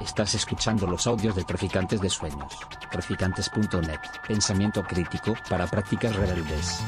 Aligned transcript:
Estás 0.00 0.34
escuchando 0.34 0.86
los 0.86 1.06
audios 1.06 1.36
de 1.36 1.44
Traficantes 1.44 2.00
de 2.00 2.08
Sueños. 2.08 2.58
Traficantes.net. 2.90 4.00
Pensamiento 4.26 4.82
crítico 4.82 5.34
para 5.48 5.66
prácticas 5.66 6.14
rebeldes. 6.16 6.82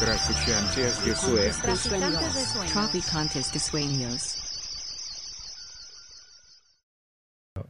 Traficantes 0.00 1.04
de 1.04 1.14
Sueños. 1.14 2.72
Traficantes 2.72 3.52
de 3.52 3.58
sueños. 3.58 4.38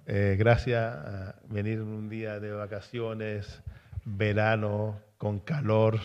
Eh, 0.06 0.36
gracias 0.38 0.94
a 0.94 1.36
venir 1.48 1.74
en 1.74 1.88
un 1.88 2.08
día 2.08 2.40
de 2.40 2.52
vacaciones, 2.52 3.62
verano, 4.04 4.98
con 5.18 5.40
calor. 5.40 6.00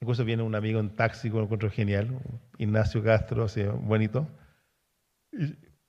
Incluso 0.00 0.24
viene 0.24 0.42
un 0.42 0.54
amigo 0.54 0.78
en 0.80 0.90
taxi 0.94 1.30
que 1.30 1.36
lo 1.36 1.44
encuentro 1.44 1.70
genial, 1.70 2.18
Ignacio 2.58 3.02
Castro, 3.02 3.44
así, 3.44 3.62
bonito. 3.62 4.28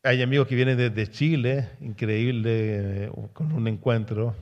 Hay 0.03 0.21
amigos 0.21 0.47
que 0.47 0.55
vienen 0.55 0.77
desde 0.77 1.07
Chile, 1.11 1.69
increíble, 1.81 3.05
eh, 3.05 3.11
con 3.33 3.51
un 3.51 3.67
encuentro. 3.67 4.35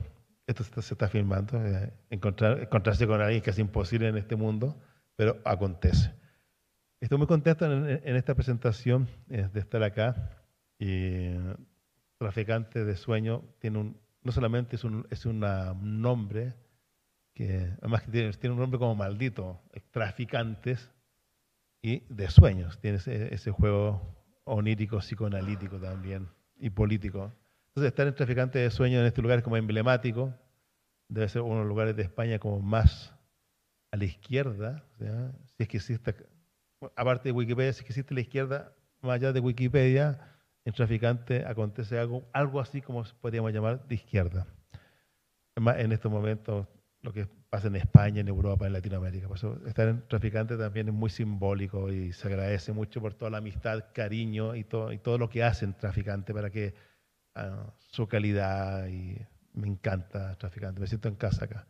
Esto 0.46 0.62
se 0.62 0.70
está, 0.70 0.82
se 0.82 0.94
está 0.94 1.08
filmando. 1.08 1.58
eh, 1.66 1.92
encontrar, 2.10 2.60
encontrarse 2.60 3.06
con 3.06 3.20
alguien 3.20 3.42
que 3.42 3.50
es 3.50 3.58
imposible 3.58 4.08
en 4.08 4.16
este 4.16 4.36
mundo, 4.36 4.80
pero 5.16 5.40
acontece. 5.44 6.12
Estoy 7.00 7.18
muy 7.18 7.26
contento 7.26 7.66
en, 7.66 8.00
en 8.04 8.16
esta 8.16 8.34
presentación 8.34 9.08
eh, 9.28 9.48
de 9.52 9.60
estar 9.60 9.82
acá. 9.82 10.30
Y 10.78 11.30
traficante 12.18 12.84
de 12.84 12.96
sueño 12.96 13.42
tiene 13.58 13.78
un, 13.78 14.00
no 14.22 14.32
solamente 14.32 14.76
es 14.76 14.84
un 14.84 15.06
es 15.10 15.26
un 15.26 15.40
nombre, 15.40 16.54
que 17.36 17.70
además 17.82 18.02
tiene, 18.10 18.54
un 18.54 18.58
nombre 18.58 18.78
como 18.78 18.94
maldito, 18.94 19.60
es 19.74 19.82
traficantes 19.90 20.90
y 21.82 22.00
de 22.08 22.30
sueños. 22.30 22.80
Tiene 22.80 22.96
ese, 22.96 23.50
juego 23.50 24.00
onírico, 24.44 25.00
psicoanalítico 25.00 25.78
también 25.78 26.28
y 26.58 26.70
político. 26.70 27.30
Entonces, 27.68 27.88
estar 27.88 28.06
en 28.06 28.14
traficante 28.14 28.58
de 28.58 28.70
sueños 28.70 29.00
en 29.00 29.06
este 29.06 29.20
lugar 29.20 29.36
es 29.38 29.44
como 29.44 29.58
emblemático. 29.58 30.32
Debe 31.08 31.28
ser 31.28 31.42
uno 31.42 31.56
de 31.56 31.60
los 31.60 31.68
lugares 31.68 31.94
de 31.94 32.04
España 32.04 32.38
como 32.38 32.60
más 32.60 33.12
a 33.90 33.98
la 33.98 34.04
izquierda. 34.06 34.82
Si 34.98 35.62
es 35.62 35.68
que 35.68 35.76
existe, 35.76 36.14
aparte 36.96 37.28
de 37.28 37.32
Wikipedia, 37.32 37.70
si 37.74 37.80
es 37.80 37.84
que 37.84 37.92
existe 37.92 38.14
la 38.14 38.22
izquierda, 38.22 38.72
más 39.02 39.16
allá 39.16 39.34
de 39.34 39.40
Wikipedia, 39.40 40.38
en 40.64 40.72
traficante 40.72 41.44
acontece 41.44 41.98
algo, 41.98 42.26
algo 42.32 42.60
así 42.60 42.80
como 42.80 43.04
podríamos 43.20 43.52
llamar 43.52 43.86
de 43.86 43.94
izquierda. 43.94 44.46
Además, 45.54 45.76
en 45.80 45.92
estos 45.92 46.10
momentos, 46.10 46.66
lo 47.06 47.12
que 47.12 47.26
pasa 47.48 47.68
en 47.68 47.76
España, 47.76 48.20
en 48.20 48.28
Europa, 48.28 48.66
en 48.66 48.72
Latinoamérica. 48.72 49.28
Por 49.28 49.36
eso, 49.36 49.60
estar 49.66 49.86
en 49.86 50.06
traficante 50.08 50.56
también 50.56 50.88
es 50.88 50.94
muy 50.94 51.08
simbólico 51.08 51.92
y 51.92 52.12
se 52.12 52.26
agradece 52.26 52.72
mucho 52.72 53.00
por 53.00 53.14
toda 53.14 53.30
la 53.30 53.38
amistad, 53.38 53.84
cariño 53.94 54.56
y 54.56 54.64
todo, 54.64 54.92
y 54.92 54.98
todo 54.98 55.16
lo 55.16 55.30
que 55.30 55.44
hacen 55.44 55.72
traficante 55.74 56.34
para 56.34 56.50
que 56.50 56.74
ah, 57.36 57.72
su 57.78 58.08
calidad 58.08 58.88
y 58.88 59.16
me 59.54 59.68
encanta 59.68 60.34
traficante, 60.36 60.80
me 60.80 60.88
siento 60.88 61.08
en 61.08 61.14
casa 61.14 61.44
acá. 61.44 61.66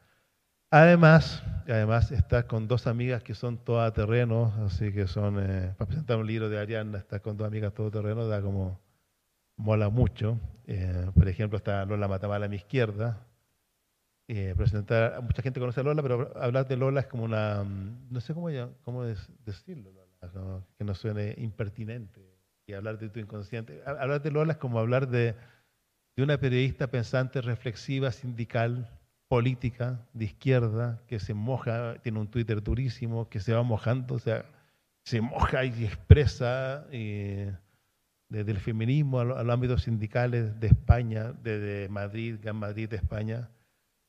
Además, 0.71 1.43
además 1.69 2.11
estar 2.11 2.47
con 2.47 2.67
dos 2.67 2.87
amigas 2.87 3.23
que 3.23 3.35
son 3.35 3.59
todas 3.59 3.93
terrenos, 3.93 4.57
así 4.59 4.91
que 4.91 5.07
son, 5.07 5.39
eh, 5.39 5.75
para 5.77 5.89
presentar 5.89 6.17
un 6.17 6.27
libro 6.27 6.49
de 6.49 6.59
Ariana, 6.59 6.99
estar 6.99 7.21
con 7.21 7.37
dos 7.37 7.47
amigas 7.47 7.75
todoterreno 7.75 8.27
da 8.27 8.41
como, 8.41 8.81
mola 9.57 9.91
mucho. 9.91 10.41
Eh, 10.67 11.11
por 11.15 11.29
ejemplo, 11.29 11.59
está 11.59 11.85
Lola 11.85 12.09
Matamala 12.09 12.47
a 12.47 12.49
mi 12.49 12.57
izquierda. 12.57 13.26
Eh, 14.29 14.55
presentar, 14.57 15.23
mucha 15.23 15.41
gente 15.41 15.61
conoce 15.61 15.81
a 15.81 15.85
Lola, 15.85 16.03
pero 16.03 16.33
hablar 16.37 16.67
de 16.67 16.77
Lola 16.77 17.01
es 17.01 17.07
como 17.07 17.23
una, 17.25 17.63
mm, 17.63 18.09
no 18.11 18.21
sé 18.21 18.35
cómo, 18.35 18.51
ya- 18.51 18.69
cómo 18.85 19.05
decirlo, 19.05 19.93
Lola, 19.93 20.63
que 20.77 20.85
no 20.85 20.95
suene 20.95 21.35
impertinente. 21.39 22.21
Y 22.67 22.73
hablar 22.73 22.99
de 22.99 23.09
tu 23.09 23.21
inconsciente. 23.21 23.81
Ha- 23.87 23.91
Hablar 24.03 24.21
de 24.23 24.33
Lola 24.33 24.55
es 24.55 24.59
como 24.59 24.81
hablar 24.81 25.07
de, 25.09 25.37
de 26.17 26.23
una 26.25 26.39
periodista 26.39 26.89
pensante, 26.89 27.41
reflexiva, 27.41 28.11
sindical, 28.11 28.91
política, 29.29 30.01
de 30.13 30.25
izquierda, 30.25 31.01
que 31.07 31.21
se 31.21 31.33
moja, 31.35 31.95
tiene 32.03 32.19
un 32.19 32.29
Twitter 32.29 32.61
durísimo, 32.61 33.29
que 33.29 33.39
se 33.39 33.53
va 33.53 33.63
mojando, 33.63 34.15
o 34.17 34.19
sea, 34.19 34.45
se 35.05 35.21
moja 35.21 35.65
y 35.65 35.85
expresa 35.85 36.87
y 36.91 37.45
desde 38.29 38.51
el 38.51 38.59
feminismo 38.59 39.21
a 39.21 39.25
los 39.25 39.49
ámbitos 39.49 39.83
sindicales 39.85 40.59
de 40.59 40.67
España, 40.67 41.33
desde 41.45 41.89
Madrid, 41.89 42.37
Gran 42.43 42.57
Madrid 42.57 42.89
de 42.89 42.97
España, 42.97 43.49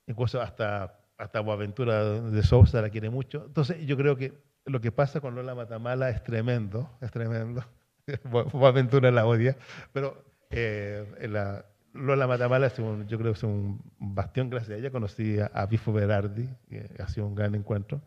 incluso 0.08 0.42
hasta, 0.42 1.00
hasta 1.18 1.40
Boaventura 1.42 2.04
de 2.04 2.44
Sousa 2.44 2.82
la 2.82 2.90
quiere 2.90 3.10
mucho. 3.10 3.44
Entonces 3.46 3.86
yo 3.86 3.96
creo 3.98 4.16
que 4.16 4.34
lo 4.66 4.82
que 4.82 4.92
pasa 4.92 5.22
con 5.22 5.36
Lola 5.36 5.54
Matamala 5.56 6.10
es 6.10 6.24
tremendo, 6.24 6.90
es 7.02 7.12
tremendo. 7.12 7.64
Bo- 8.32 8.46
Boaventura 8.46 9.12
la 9.12 9.26
odia, 9.28 9.56
pero 9.94 10.24
eh, 10.50 11.06
la- 11.30 11.66
Lola 11.94 12.28
Matamala 12.28 12.68
es 12.68 12.78
un- 12.80 13.08
yo 13.08 13.18
creo 13.18 13.34
que 13.34 13.38
es 13.38 13.44
un 13.44 13.82
bastión 14.00 14.50
gracias 14.50 14.72
a 14.72 14.80
ella. 14.80 14.92
Conocí 14.92 15.40
a, 15.40 15.48
a 15.48 15.66
Bifo 15.66 15.92
Berardi, 15.94 16.48
que 16.70 16.90
ha 17.00 17.08
sido 17.08 17.28
un 17.28 17.36
gran 17.36 17.56
encuentro, 17.56 18.02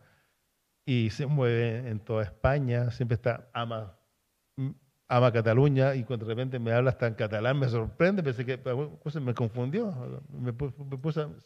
y 0.85 1.09
se 1.11 1.25
mueve 1.27 1.87
en 1.89 1.99
toda 1.99 2.23
España, 2.23 2.89
siempre 2.91 3.15
está, 3.15 3.49
ama 3.53 3.95
ama 5.11 5.29
Cataluña 5.29 5.93
y 5.93 6.05
cuando 6.05 6.25
de 6.25 6.33
repente 6.33 6.57
me 6.57 6.71
habla 6.71 6.91
hasta 6.91 7.05
en 7.05 7.15
catalán, 7.15 7.59
me 7.59 7.67
sorprende, 7.67 8.23
pensé 8.23 8.45
que 8.45 8.57
pues, 8.57 9.15
me 9.17 9.33
confundió, 9.33 9.93
me, 10.29 10.53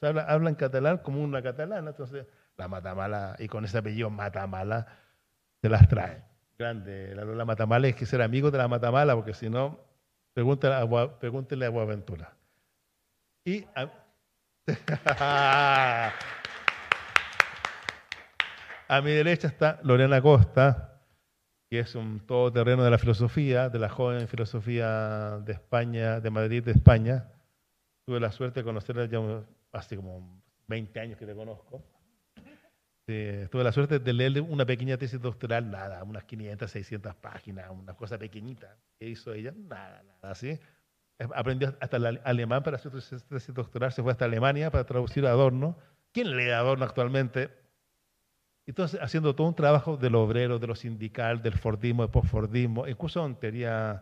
habla, 0.07 0.21
habla 0.21 0.49
en 0.49 0.55
catalán 0.55 0.99
como 0.99 1.19
una 1.23 1.41
catalana, 1.41 1.89
entonces 1.89 2.27
la 2.57 2.67
Matamala, 2.67 3.35
y 3.39 3.47
con 3.47 3.65
ese 3.65 3.79
apellido 3.79 4.11
Matamala, 4.11 4.85
se 5.63 5.69
las 5.69 5.87
trae. 5.89 6.23
Grande, 6.59 7.15
la 7.15 7.25
Lola 7.25 7.43
Matamala 7.43 7.87
es 7.87 7.95
que 7.95 8.05
ser 8.05 8.21
amigo 8.21 8.51
de 8.51 8.59
la 8.59 8.67
Matamala, 8.67 9.15
porque 9.15 9.33
si 9.33 9.49
no, 9.49 9.79
pregúntale 10.35 10.75
a, 10.75 11.17
pregúntele 11.17 11.65
a 11.65 11.69
Boaventura. 11.71 12.33
Y 13.43 13.65
a, 13.75 13.91
a 18.89 19.01
mi 19.01 19.09
derecha 19.09 19.47
está 19.47 19.79
Lorena 19.81 20.21
Costa, 20.21 20.94
que 21.69 21.79
es 21.79 21.95
un 21.95 22.19
todoterreno 22.19 22.83
de 22.83 22.91
la 22.91 22.97
filosofía, 22.97 23.69
de 23.69 23.79
la 23.79 23.89
joven 23.89 24.27
filosofía 24.27 25.39
de 25.39 25.53
España, 25.53 26.19
de 26.19 26.29
Madrid, 26.29 26.63
de 26.63 26.71
España. 26.71 27.31
Tuve 28.05 28.19
la 28.19 28.31
suerte 28.31 28.59
de 28.59 28.63
conocerla 28.63 29.05
ya 29.05 29.19
hace 29.71 29.95
como 29.95 30.41
20 30.67 30.99
años 30.99 31.17
que 31.17 31.25
te 31.25 31.33
conozco. 31.33 31.83
Sí, 33.07 33.47
tuve 33.51 33.63
la 33.63 33.71
suerte 33.71 33.99
de 33.99 34.13
leerle 34.13 34.41
una 34.41 34.65
pequeña 34.65 34.97
tesis 34.97 35.21
doctoral, 35.21 35.69
nada, 35.69 36.03
unas 36.03 36.23
500, 36.23 36.69
600 36.69 37.15
páginas, 37.15 37.69
una 37.69 37.93
cosa 37.93 38.17
pequeñita 38.17 38.77
que 38.99 39.09
hizo 39.09 39.31
ella, 39.31 39.53
nada, 39.55 40.01
nada, 40.01 40.31
así. 40.31 40.59
Aprendió 41.33 41.77
hasta 41.79 41.97
el 41.97 42.19
alemán 42.23 42.63
para 42.63 42.77
hacer 42.77 42.99
su 42.99 43.19
tesis 43.21 43.53
doctoral, 43.53 43.91
se 43.91 44.01
fue 44.01 44.11
hasta 44.11 44.25
Alemania 44.25 44.71
para 44.71 44.85
traducir 44.85 45.25
a 45.27 45.31
Adorno. 45.31 45.77
¿Quién 46.11 46.35
lee 46.35 46.49
a 46.49 46.59
Adorno 46.59 46.83
actualmente? 46.83 47.51
Entonces, 48.67 48.99
haciendo 49.01 49.35
todo 49.35 49.47
un 49.47 49.55
trabajo 49.55 49.95
del 49.97 50.15
obrero, 50.15 50.57
de 50.59 50.67
lo 50.67 50.75
sindical, 50.75 51.41
del 51.41 51.53
Fordismo, 51.57 52.01
del 52.03 52.11
postfordismo, 52.11 52.87
incluso 52.87 53.23
en 53.25 53.35
teoría, 53.35 54.01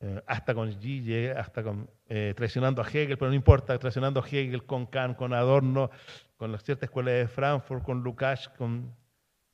eh, 0.00 0.22
hasta 0.26 0.54
con 0.54 0.70
Gille, 0.80 1.30
hasta 1.32 1.62
con, 1.62 1.88
eh, 2.06 2.34
traicionando 2.36 2.82
a 2.82 2.86
Hegel, 2.86 3.16
pero 3.16 3.30
no 3.30 3.34
importa, 3.34 3.78
traicionando 3.78 4.20
a 4.22 4.26
Hegel 4.28 4.64
con 4.66 4.84
Kant, 4.86 5.16
con 5.16 5.32
Adorno, 5.32 5.90
con 6.36 6.52
la 6.52 6.58
cierta 6.58 6.84
escuela 6.84 7.10
de 7.10 7.26
Frankfurt, 7.26 7.82
con 7.82 8.02
Lukács, 8.02 8.50
con, 8.50 8.94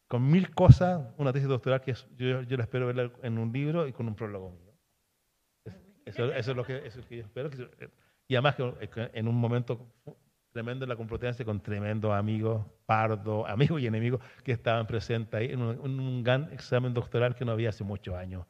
con 0.08 0.28
mil 0.28 0.52
cosas, 0.52 1.00
una 1.18 1.32
tesis 1.32 1.48
doctoral 1.48 1.80
que 1.80 1.94
yo, 2.16 2.42
yo 2.42 2.56
la 2.56 2.64
espero 2.64 2.86
verla 2.88 3.12
en 3.22 3.38
un 3.38 3.52
libro 3.52 3.86
y 3.86 3.92
con 3.92 4.08
un 4.08 4.16
prólogo 4.16 4.50
mío. 4.50 4.72
Es- 5.64 5.76
Eso, 6.04 6.32
eso 6.32 6.50
es 6.50 6.56
lo 6.56 6.64
que, 6.64 6.78
eso 6.78 6.98
es 6.98 7.04
lo 7.04 7.08
que 7.08 7.16
yo 7.18 7.22
espero. 7.22 7.48
se- 7.52 7.68
Y 8.26 8.34
además 8.34 8.56
que 8.56 8.88
que 8.88 9.10
en 9.14 9.28
un 9.28 9.36
momento 9.36 9.86
tremendo 10.52 10.84
en 10.84 10.90
la 10.90 10.96
Complutense 10.96 11.44
con 11.44 11.60
tremendos 11.60 12.12
amigos, 12.12 12.64
pardo, 12.86 13.46
amigos 13.46 13.80
y 13.80 13.86
enemigos 13.86 14.20
que 14.44 14.52
estaban 14.52 14.86
presentes 14.86 15.34
ahí 15.34 15.46
en 15.50 15.62
un, 15.62 16.22
gran 16.22 16.52
examen 16.52 16.94
doctoral 16.94 17.34
que 17.34 17.44
no 17.44 17.52
había 17.52 17.70
hace 17.70 17.84
muchos 17.84 18.14
años. 18.14 18.46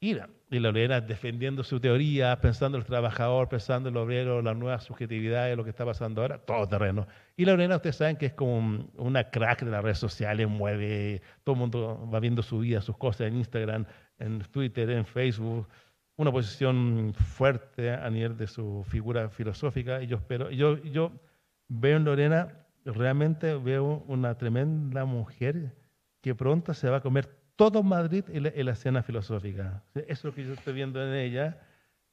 Y 0.00 0.12
la, 0.14 0.28
y 0.50 0.58
la 0.58 1.00
defendiendo 1.00 1.64
su 1.64 1.80
teoría, 1.80 2.38
pensando 2.38 2.76
en 2.76 2.82
el 2.82 2.86
trabajador, 2.86 3.48
pensando 3.48 3.88
en 3.88 3.94
el 3.96 4.02
obrero, 4.02 4.42
las 4.42 4.54
nuevas 4.54 4.84
subjetividades, 4.84 5.56
lo 5.56 5.64
que 5.64 5.70
está 5.70 5.86
pasando 5.86 6.20
ahora, 6.20 6.38
todo 6.38 6.68
terreno. 6.68 7.06
Y 7.36 7.46
la 7.46 7.52
Lorena, 7.52 7.76
ustedes 7.76 7.96
saben 7.96 8.16
que 8.16 8.26
es 8.26 8.34
como 8.34 8.58
un- 8.58 8.90
una 8.96 9.30
crack 9.30 9.62
de 9.62 9.70
las 9.70 9.82
redes 9.82 9.98
sociales, 9.98 10.46
mueve, 10.46 11.22
todo 11.42 11.54
el 11.54 11.60
mundo 11.60 12.08
va 12.12 12.20
viendo 12.20 12.42
su 12.42 12.58
vida, 12.58 12.82
sus 12.82 12.98
cosas 12.98 13.28
en 13.28 13.36
Instagram, 13.36 13.86
en 14.18 14.40
Twitter, 14.40 14.90
en 14.90 15.06
Facebook, 15.06 15.66
una 16.16 16.30
posición 16.30 17.12
fuerte 17.14 17.90
a 17.90 18.08
nivel 18.08 18.36
de 18.36 18.46
su 18.46 18.84
figura 18.88 19.28
filosófica 19.30 20.02
y 20.02 20.06
yo 20.06 20.16
espero, 20.16 20.50
yo, 20.50 20.76
yo 20.78 21.12
veo 21.68 21.96
en 21.96 22.04
Lorena, 22.04 22.66
realmente 22.84 23.54
veo 23.54 24.04
una 24.06 24.36
tremenda 24.36 25.04
mujer 25.04 25.74
que 26.20 26.34
pronto 26.34 26.72
se 26.72 26.88
va 26.88 26.98
a 26.98 27.00
comer 27.00 27.26
todo 27.56 27.82
Madrid 27.82 28.24
en 28.28 28.44
la, 28.44 28.48
en 28.50 28.66
la 28.66 28.72
escena 28.72 29.02
filosófica. 29.02 29.82
Eso 29.94 30.04
es 30.06 30.24
lo 30.24 30.34
que 30.34 30.44
yo 30.44 30.54
estoy 30.54 30.74
viendo 30.74 31.04
en 31.04 31.14
ella 31.14 31.60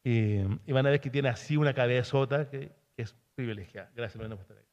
y, 0.03 0.39
y 0.65 0.71
van 0.71 0.85
a 0.87 0.89
ver 0.89 0.99
que 0.99 1.09
tiene 1.09 1.29
así 1.29 1.57
una 1.57 1.73
cabezota 1.73 2.49
que, 2.49 2.71
que 2.95 3.03
es 3.03 3.15
privilegiada. 3.35 3.91
Gracias 3.95 4.17
Lorena 4.17 4.35
por 4.35 4.43
estar 4.43 4.57
ahí. 4.57 4.63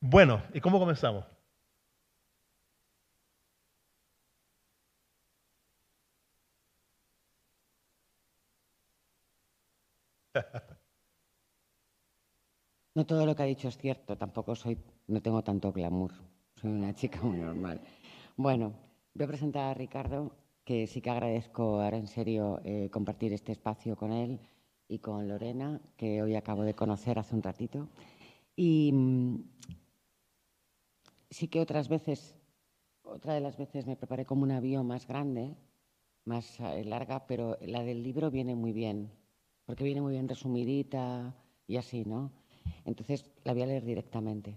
Bueno, 0.00 0.42
¿y 0.52 0.60
cómo 0.60 0.78
comenzamos? 0.78 1.33
No 12.94 13.06
todo 13.06 13.26
lo 13.26 13.34
que 13.34 13.42
ha 13.42 13.46
dicho 13.46 13.68
es 13.68 13.76
cierto, 13.76 14.16
tampoco 14.16 14.54
soy, 14.54 14.78
no 15.08 15.20
tengo 15.20 15.42
tanto 15.42 15.72
glamour, 15.72 16.12
soy 16.54 16.70
una 16.70 16.94
chica 16.94 17.20
muy 17.22 17.38
normal. 17.38 17.80
Bueno, 18.36 18.72
voy 19.14 19.24
a 19.24 19.28
presentar 19.28 19.64
a 19.64 19.74
Ricardo, 19.74 20.36
que 20.64 20.86
sí 20.86 21.00
que 21.00 21.10
agradezco 21.10 21.80
ahora 21.80 21.96
en 21.96 22.06
serio 22.06 22.60
eh, 22.64 22.90
compartir 22.90 23.32
este 23.32 23.52
espacio 23.52 23.96
con 23.96 24.12
él 24.12 24.38
y 24.88 25.00
con 25.00 25.26
Lorena, 25.28 25.80
que 25.96 26.22
hoy 26.22 26.36
acabo 26.36 26.62
de 26.62 26.74
conocer 26.74 27.18
hace 27.18 27.34
un 27.34 27.42
ratito. 27.42 27.88
Y 28.54 28.92
mm, 28.92 29.44
sí 31.30 31.48
que 31.48 31.60
otras 31.60 31.88
veces, 31.88 32.36
otra 33.02 33.34
de 33.34 33.40
las 33.40 33.56
veces 33.56 33.86
me 33.86 33.96
preparé 33.96 34.24
como 34.24 34.44
una 34.44 34.60
bio 34.60 34.84
más 34.84 35.06
grande, 35.08 35.56
más 36.24 36.60
eh, 36.60 36.84
larga, 36.84 37.26
pero 37.26 37.58
la 37.60 37.82
del 37.82 38.02
libro 38.04 38.30
viene 38.30 38.54
muy 38.54 38.72
bien, 38.72 39.10
porque 39.66 39.84
viene 39.84 40.00
muy 40.00 40.12
bien 40.12 40.28
resumidita 40.28 41.34
y 41.66 41.76
así, 41.76 42.04
¿no? 42.04 42.30
Entonces 42.84 43.24
la 43.44 43.52
voy 43.52 43.62
a 43.62 43.66
leer 43.66 43.84
directamente. 43.84 44.56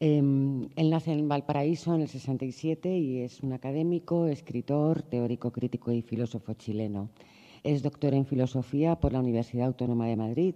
Em, 0.00 0.68
él 0.76 0.90
nace 0.90 1.12
en 1.12 1.28
Valparaíso 1.28 1.94
en 1.94 2.02
el 2.02 2.08
67 2.08 2.96
y 2.96 3.18
es 3.22 3.42
un 3.42 3.52
académico, 3.52 4.26
escritor, 4.26 5.02
teórico, 5.02 5.50
crítico 5.50 5.90
y 5.90 6.02
filósofo 6.02 6.54
chileno. 6.54 7.10
Es 7.64 7.82
doctor 7.82 8.14
en 8.14 8.24
filosofía 8.24 9.00
por 9.00 9.12
la 9.12 9.18
Universidad 9.18 9.66
Autónoma 9.66 10.06
de 10.06 10.16
Madrid, 10.16 10.54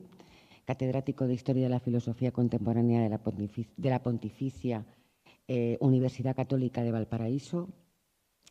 catedrático 0.65 1.27
de 1.27 1.35
Historia 1.35 1.65
de 1.65 1.71
la 1.71 1.81
Filosofía 1.81 2.31
Contemporánea 2.31 3.03
de 3.03 3.09
la, 3.91 4.03
Pontificia 4.03 4.87
eh, 5.49 5.77
Universidad 5.81 6.37
Católica 6.37 6.85
de 6.85 6.93
Valparaíso 6.93 7.69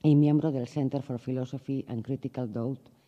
y 0.03 0.15
miembro 0.15 0.51
del 0.51 0.67
Center 0.67 1.01
for 1.01 1.19
Philosophy 1.19 1.85
and 1.87 2.03
Critical 2.03 2.51
Thought 2.51 3.00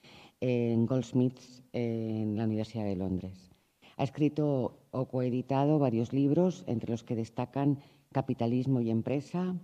en 0.46 0.86
Goldsmiths 0.86 1.64
en 1.72 2.36
la 2.36 2.44
Universidad 2.44 2.84
de 2.84 2.98
Londres. 2.98 3.50
Ha 3.96 4.04
escrito 4.04 4.78
o 4.92 5.08
coeditado 5.08 5.80
varios 5.80 6.12
libros, 6.12 6.66
entre 6.68 6.92
los 6.92 7.04
que 7.04 7.16
destacan 7.16 7.80
Capitalismo 8.12 8.82
y 8.82 8.90
Empresa, 8.90 9.56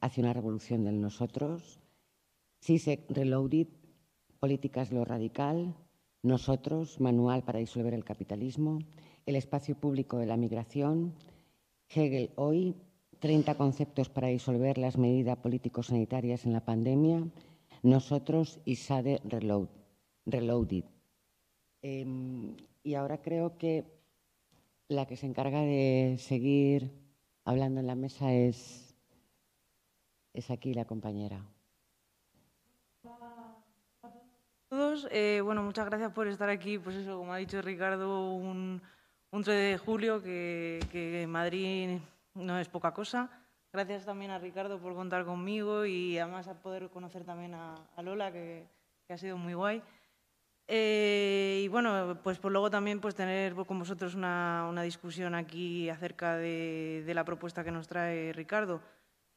Hacia 0.00 0.22
una 0.22 0.32
revolución 0.32 0.84
del 0.84 1.00
nosotros, 1.00 1.80
CISEC 2.62 3.10
Reloaded, 3.10 3.66
Políticas 4.38 4.92
lo 4.92 5.04
radical, 5.04 5.74
Nosotros, 6.22 7.00
Manual 7.00 7.42
para 7.42 7.58
disolver 7.58 7.94
el 7.94 8.04
capitalismo, 8.04 8.78
El 9.26 9.34
espacio 9.34 9.74
público 9.74 10.18
de 10.18 10.26
la 10.26 10.36
migración, 10.36 11.14
Hegel 11.92 12.30
hoy, 12.36 12.76
30 13.18 13.56
conceptos 13.56 14.08
para 14.08 14.28
disolver 14.28 14.78
las 14.78 14.96
medidas 14.96 15.38
político-sanitarias 15.38 16.46
en 16.46 16.52
la 16.52 16.64
pandemia, 16.64 17.26
Nosotros 17.82 18.60
y 18.64 18.76
SADE 18.76 19.20
Reloaded. 20.28 20.84
Em, 21.82 22.56
y 22.82 22.94
ahora 22.94 23.22
creo 23.22 23.56
que 23.56 23.84
la 24.88 25.06
que 25.06 25.16
se 25.16 25.26
encarga 25.26 25.60
de 25.60 26.16
seguir 26.18 26.90
hablando 27.44 27.80
en 27.80 27.86
la 27.86 27.94
mesa 27.94 28.32
es, 28.32 28.94
es 30.34 30.50
aquí 30.50 30.74
la 30.74 30.84
compañera. 30.84 31.44
todos. 34.68 35.08
Eh, 35.10 35.40
bueno, 35.42 35.62
muchas 35.62 35.86
gracias 35.86 36.12
por 36.12 36.28
estar 36.28 36.48
aquí. 36.48 36.78
Pues 36.78 36.96
eso, 36.96 37.18
como 37.18 37.32
ha 37.32 37.38
dicho 37.38 37.60
Ricardo, 37.62 38.32
un, 38.34 38.82
3 39.30 39.44
de 39.46 39.78
julio, 39.78 40.22
que, 40.22 40.80
en 40.92 41.30
Madrid 41.30 41.98
no 42.34 42.58
es 42.58 42.68
poca 42.68 42.92
cosa. 42.92 43.30
Gracias 43.72 44.04
también 44.04 44.30
a 44.30 44.38
Ricardo 44.38 44.78
por 44.78 44.94
contar 44.94 45.24
conmigo 45.24 45.84
y 45.84 46.18
además 46.18 46.48
a 46.48 46.54
poder 46.54 46.88
conocer 46.90 47.24
también 47.24 47.54
a, 47.54 47.76
Lola, 48.02 48.32
que, 48.32 48.66
que, 49.06 49.14
ha 49.14 49.18
sido 49.18 49.36
muy 49.36 49.54
guay. 49.54 49.82
Eh, 50.70 51.62
y 51.64 51.68
bueno, 51.68 52.20
pues 52.22 52.38
luego 52.44 52.70
también 52.70 53.00
pues 53.00 53.14
tener 53.14 53.54
con 53.54 53.78
vosotros 53.78 54.14
una, 54.14 54.82
discusión 54.82 55.34
aquí 55.34 55.88
acerca 55.88 56.36
de, 56.36 57.10
la 57.14 57.24
propuesta 57.24 57.64
que 57.64 57.70
nos 57.70 57.88
trae 57.88 58.34
Ricardo. 58.34 58.82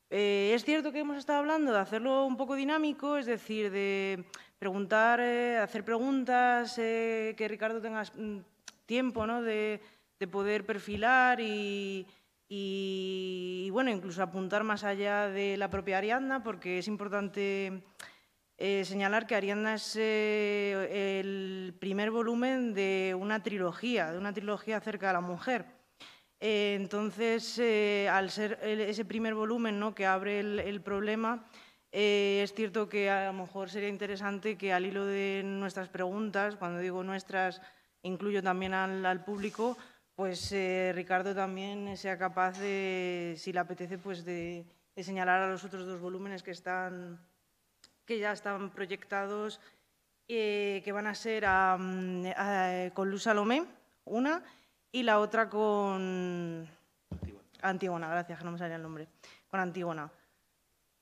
Eh, 0.09 0.51
es 0.53 0.65
cierto 0.65 0.91
que 0.91 0.99
hemos 0.99 1.17
estado 1.17 1.39
hablando 1.39 1.71
de 1.71 1.79
hacerlo 1.79 2.25
un 2.25 2.35
poco 2.35 2.55
dinámico, 2.55 3.15
es 3.15 3.25
decir, 3.25 3.71
de 3.71 4.25
preguntar, 4.59 5.21
eh, 5.21 5.57
hacer 5.57 5.85
preguntas, 5.85 6.75
que 6.75 7.47
Ricardo 7.49 7.81
tenga 7.81 8.03
mm, 8.03 8.39
tiempo 8.85 9.25
¿no? 9.25 9.41
de, 9.41 9.79
poder 10.29 10.65
perfilar 10.65 11.39
y, 11.39 12.05
y, 12.47 13.69
bueno, 13.71 13.89
incluso 13.89 14.21
apuntar 14.21 14.63
más 14.65 14.83
allá 14.83 15.29
de 15.29 15.55
la 15.57 15.69
propia 15.69 15.97
Ariadna, 15.97 16.43
porque 16.43 16.77
es 16.77 16.87
importante 16.87 17.81
eh, 18.63 18.85
señalar 18.85 19.25
que 19.25 19.33
Ariadna 19.33 19.73
es 19.73 19.95
eh, 19.95 21.19
el 21.19 21.73
primer 21.79 22.11
volumen 22.11 22.75
de 22.75 23.17
una 23.19 23.41
trilogía, 23.41 24.11
de 24.11 24.19
una 24.19 24.33
trilogía 24.33 24.77
acerca 24.77 25.07
de 25.07 25.13
la 25.13 25.21
mujer. 25.21 25.65
Eh, 26.39 26.75
entonces, 26.79 27.59
al 28.07 28.29
ser 28.29 28.59
ese 28.61 29.03
primer 29.03 29.33
volumen 29.33 29.79
¿no? 29.79 29.95
que 29.95 30.05
abre 30.05 30.41
el, 30.41 30.81
problema, 30.81 31.43
es 31.91 32.53
cierto 32.53 32.87
que 32.87 33.09
a 33.09 33.25
lo 33.25 33.33
mejor 33.33 33.71
sería 33.71 33.89
interesante 33.89 34.59
que 34.59 34.71
al 34.71 34.85
hilo 34.85 35.07
de 35.07 35.41
nuestras 35.43 35.89
preguntas, 35.89 36.55
cuando 36.55 36.81
digo 36.81 37.03
nuestras, 37.03 37.63
incluyo 38.03 38.43
también 38.43 38.75
al, 38.75 39.25
público, 39.25 39.75
pues 40.13 40.53
Ricardo 40.93 41.33
también 41.33 41.97
sea 41.97 42.15
capaz 42.19 42.59
de, 42.59 43.33
si 43.39 43.53
le 43.53 43.59
apetece, 43.59 43.97
pues 43.97 44.23
de 44.23 44.67
señalar 44.97 45.41
a 45.41 45.49
los 45.49 45.63
otros 45.63 45.87
dos 45.87 45.99
volúmenes 45.99 46.43
que 46.43 46.51
están 46.51 47.19
que 48.05 48.19
ya 48.19 48.31
están 48.31 48.69
proyectados, 48.71 49.59
eh, 50.27 50.81
que 50.83 50.91
van 50.91 51.07
a 51.07 51.15
ser 51.15 51.43
con 52.93 53.09
Luz 53.09 53.23
Salomé, 53.23 53.65
una, 54.05 54.43
y 54.91 55.03
la 55.03 55.19
otra 55.19 55.49
con 55.49 56.67
Antígona. 57.61 58.09
gracias, 58.09 58.39
que 58.39 58.45
no 58.45 58.51
me 58.51 58.57
salía 58.57 58.77
el 58.77 58.81
nombre, 58.81 59.07
con 59.49 59.59
Antígona. 59.59 60.09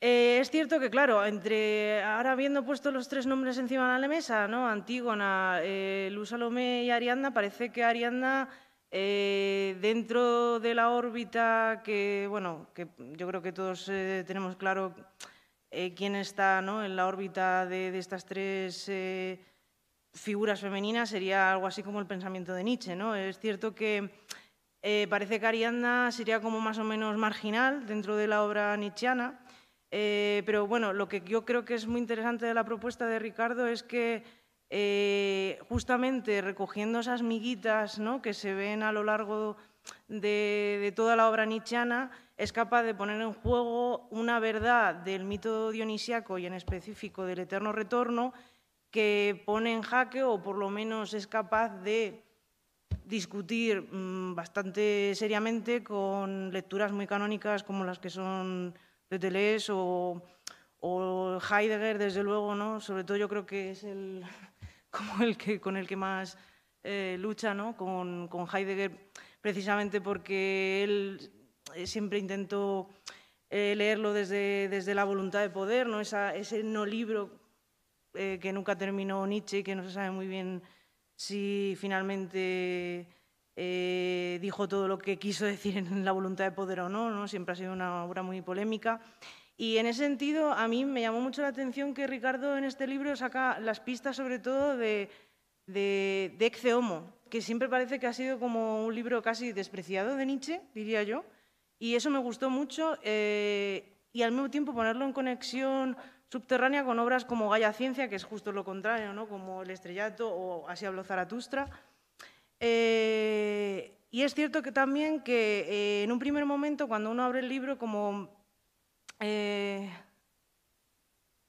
Eh, 0.02 0.40
es 0.40 0.50
cierto 0.50 0.80
que, 0.80 0.90
claro, 0.90 1.26
entre 1.26 2.02
ahora 2.04 2.32
habiendo 2.32 2.64
puesto 2.64 2.90
los 2.92 3.10
tres 3.10 3.26
nombres 3.26 3.58
encima 3.58 3.94
de 3.94 4.00
la 4.00 4.08
mesa, 4.08 4.48
¿no? 4.48 4.68
Antígona, 4.68 5.60
eh, 5.62 6.10
Luz 6.12 6.30
Salomé 6.30 6.84
y 6.86 6.92
Ariadna, 6.92 7.34
parece 7.34 7.72
que 7.72 7.84
Ariadna, 7.84 8.50
dentro 8.92 10.60
de 10.60 10.74
la 10.74 10.90
órbita 10.90 11.82
que, 11.84 12.26
bueno, 12.30 12.68
que 12.74 12.88
yo 12.98 13.28
creo 13.28 13.42
que 13.42 13.52
todos 13.52 13.86
tenemos 13.86 14.56
claro 14.56 14.96
eh, 15.72 15.94
quién 15.94 16.16
está 16.16 16.60
en 16.60 16.96
la 16.96 17.06
órbita 17.06 17.68
de, 17.68 17.96
estas 17.98 18.26
tres 18.26 18.90
eh, 18.90 19.40
figuras 20.14 20.60
femeninas 20.60 21.10
sería 21.10 21.52
algo 21.52 21.68
así 21.68 21.84
como 21.84 22.00
el 22.00 22.08
pensamiento 22.08 22.54
de 22.54 22.64
Nietzsche. 22.64 22.96
¿no? 22.96 23.16
Es 23.16 23.38
cierto 23.40 23.76
que 23.76 24.10
eh, 24.82 25.06
parece 25.10 25.40
que 25.40 25.46
Ariadna 25.46 26.12
sería 26.12 26.42
como 26.42 26.60
más 26.60 26.80
o 26.80 26.84
menos 26.84 27.16
marginal 27.18 27.86
dentro 27.86 28.16
de 28.16 28.28
la 28.28 28.44
obra 28.44 28.76
nietzscheana, 28.78 29.40
pero 29.90 30.68
bueno, 30.68 30.94
lo 30.94 31.08
que 31.08 31.22
yo 31.22 31.46
creo 31.46 31.66
que 31.66 31.74
es 31.74 31.88
muy 31.88 32.00
interesante 32.00 32.46
de 32.46 32.54
la 32.54 32.64
propuesta 32.64 33.08
de 33.08 33.20
Ricardo 33.20 33.68
es 33.68 33.84
que 33.84 34.24
justamente 35.68 36.42
recogiendo 36.42 37.00
esas 37.00 37.24
miguitas 37.24 37.98
¿no? 37.98 38.22
que 38.22 38.34
se 38.34 38.54
ven 38.54 38.84
a 38.84 38.92
lo 38.92 39.04
largo 39.04 39.58
de, 40.08 40.80
de 40.82 40.92
toda 40.92 41.16
la 41.16 41.30
obra 41.30 41.46
nietzscheana, 41.46 42.12
es 42.38 42.54
capaz 42.54 42.84
de 42.84 42.96
poner 42.96 43.22
en 43.22 43.34
juego 43.34 44.08
una 44.12 44.40
verdad 44.40 44.96
del 44.96 45.26
mito 45.26 45.72
dionisiaco 45.72 46.38
y 46.38 46.46
en 46.46 46.54
específico 46.54 47.26
del 47.26 47.40
eterno 47.40 47.72
retorno 47.72 48.34
que 48.92 49.44
pone 49.46 49.74
en 49.74 49.82
jaque 49.82 50.24
o 50.24 50.42
por 50.42 50.58
lo 50.58 50.70
menos 50.70 51.14
es 51.14 51.28
capaz 51.28 51.70
de 51.84 52.24
discutir 53.06 53.82
mm, 53.82 54.36
bastante 54.36 55.14
seriamente 55.16 55.84
con 55.84 56.52
lecturas 56.52 56.92
muy 56.92 57.08
canónicas 57.08 57.64
como 57.64 57.84
las 57.84 58.00
que 58.00 58.10
son 58.10 58.74
de 59.10 59.20
Deleuze 59.20 59.72
o, 59.74 60.22
Heidegger, 60.82 61.98
desde 61.98 62.24
luego, 62.24 62.56
¿no? 62.56 62.80
Sobre 62.80 63.04
todo 63.04 63.18
yo 63.18 63.28
creo 63.28 63.46
que 63.46 63.72
es 63.72 63.84
el, 63.84 64.24
como 64.92 65.24
el 65.24 65.36
que, 65.36 65.60
con 65.60 65.76
el 65.76 65.88
que 65.88 65.98
más 65.98 66.38
eh, 66.84 67.18
lucha, 67.20 67.54
¿no? 67.54 67.76
Con, 67.76 68.28
con 68.30 68.48
Heidegger, 68.48 69.10
precisamente 69.42 70.02
porque 70.02 70.84
él 70.84 71.32
eh, 71.76 71.88
siempre 71.88 72.20
intento 72.20 72.90
eh, 73.50 73.74
leerlo 73.76 74.14
desde, 74.14 74.68
desde, 74.70 74.96
la 74.96 75.04
voluntad 75.04 75.42
de 75.42 75.50
poder, 75.50 75.88
¿no? 75.88 76.02
ese 76.02 76.64
no 76.64 76.86
libro 76.86 77.32
eh, 78.14 78.40
que 78.42 78.54
nunca 78.54 78.78
terminó 78.78 79.26
Nietzsche 79.26 79.60
y 79.60 79.64
que 79.64 79.76
no 79.76 79.84
se 79.84 79.92
sabe 79.92 80.12
muy 80.12 80.28
bien 80.28 80.62
si 81.16 81.76
finalmente 81.80 83.08
dijo 84.42 84.70
todo 84.70 84.88
lo 84.88 84.98
que 84.98 85.20
quiso 85.20 85.46
decir 85.54 85.78
en 85.78 86.06
la 86.06 86.14
voluntad 86.14 86.46
de 86.46 86.52
poder 86.52 86.80
o 86.82 86.90
no, 86.90 87.10
no, 87.10 87.28
siempre 87.28 87.54
ha 87.54 87.56
sido 87.56 87.74
una 87.74 88.06
obra 88.06 88.24
muy 88.24 88.42
polémica. 88.42 89.02
Y 89.58 89.76
en 89.76 89.88
ese 89.88 90.04
sentido, 90.04 90.54
a 90.54 90.70
mí 90.70 90.86
me 90.86 91.02
llamó 91.02 91.20
mucho 91.20 91.42
la 91.42 91.50
atención 91.50 91.94
que 91.94 92.08
Ricardo 92.08 92.58
en 92.58 92.64
este 92.64 92.88
libro 92.88 93.14
saca 93.18 93.60
las 93.60 93.82
pistas 93.82 94.16
sobre 94.16 94.40
todo 94.40 94.78
de, 94.78 95.10
de, 95.68 96.74
Homo, 96.74 97.14
que 97.30 97.42
siempre 97.42 97.70
parece 97.70 98.00
que 98.00 98.08
ha 98.08 98.14
sido 98.14 98.40
como 98.40 98.86
un 98.86 98.96
libro 98.96 99.22
casi 99.22 99.54
despreciado 99.54 100.16
de 100.16 100.26
Nietzsche, 100.26 100.62
diría 100.74 101.04
yo, 101.04 101.24
y 101.78 101.96
eso 101.96 102.10
me 102.10 102.20
gustó 102.20 102.50
mucho 102.50 102.98
eh, 103.04 103.96
y 104.12 104.24
al 104.24 104.32
mismo 104.32 104.50
tiempo 104.50 104.74
ponerlo 104.74 105.06
en 105.06 105.14
conexión 105.14 105.96
subterránea 106.30 106.84
con 106.84 107.00
obras 107.00 107.26
como 107.26 107.50
Gaia 107.50 107.72
Ciencia, 107.74 108.10
que 108.10 108.16
es 108.16 108.24
justo 108.24 108.52
lo 108.52 108.66
contrario, 108.66 109.14
¿no? 109.14 109.28
como 109.28 109.62
El 109.64 109.70
Estrellato 109.70 110.30
o 110.30 110.68
Así 110.68 110.86
habló 110.86 111.04
Zaratustra. 111.04 111.70
Eh, 112.60 113.96
y 114.12 114.24
es 114.24 114.36
cierto 114.36 114.62
que 114.62 114.72
también 114.72 115.22
que 115.22 115.66
eh, 115.70 116.04
en 116.04 116.12
un 116.12 116.20
primer 116.20 116.46
momento, 116.46 116.88
cuando 116.88 117.12
uno 117.12 117.24
abre 117.24 117.40
el 117.40 117.50
libro, 117.50 117.78
como 117.78 118.38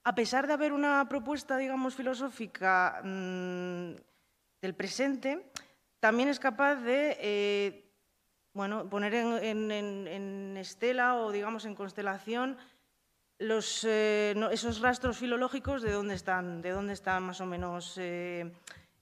a 0.03 0.15
pesar 0.15 0.47
de 0.47 0.53
haber 0.53 0.73
una 0.73 1.09
propuesta, 1.09 1.57
digamos, 1.57 1.95
filosófica 1.95 3.01
mm, 3.05 3.95
del 4.61 4.75
presente, 4.75 5.50
también 6.01 6.29
es 6.29 6.41
capaz 6.41 6.77
de 6.77 7.17
eh, 7.21 7.91
bueno, 8.53 8.89
poner 8.89 9.15
en, 9.15 10.57
estela 10.57 11.17
o, 11.17 11.31
digamos, 11.31 11.65
en 11.65 11.75
constelación 11.75 12.57
eh, 13.39 14.35
esos 14.51 14.81
rastros 14.81 15.19
filológicos 15.19 15.83
de 15.83 15.93
dónde 15.93 16.15
están, 16.15 16.61
de 16.63 16.71
dónde 16.71 16.93
están 16.93 17.23
más 17.23 17.41
o 17.41 17.47
menos 17.47 17.97
eh, 17.99 18.53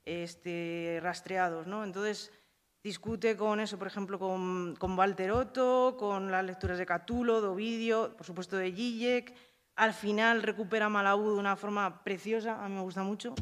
este, 0.05 0.99
rastreados. 1.02 1.67
¿no? 1.67 1.83
Entonces, 1.83 2.31
discute 2.83 3.37
con 3.37 3.61
eso, 3.61 3.78
por 3.78 3.87
ejemplo, 3.87 4.19
con, 4.19 4.76
con 4.76 4.99
Walter 4.99 5.31
Otto, 5.31 5.97
con 5.99 6.31
las 6.31 6.45
lecturas 6.45 6.78
de 6.78 6.87
Catulo, 6.87 7.40
de 7.40 8.09
por 8.17 8.26
supuesto 8.26 8.57
de 8.57 8.73
Zizek. 8.73 9.35
Al 9.76 9.95
final 9.95 10.43
recupera 10.43 10.88
Malabú 10.88 11.31
de 11.31 11.38
una 11.38 11.57
forma 11.57 12.02
preciosa, 12.02 12.62
a 12.62 12.69
mí 12.69 12.75
me 12.75 12.83
gusta 12.83 13.02
mucho. 13.05 13.35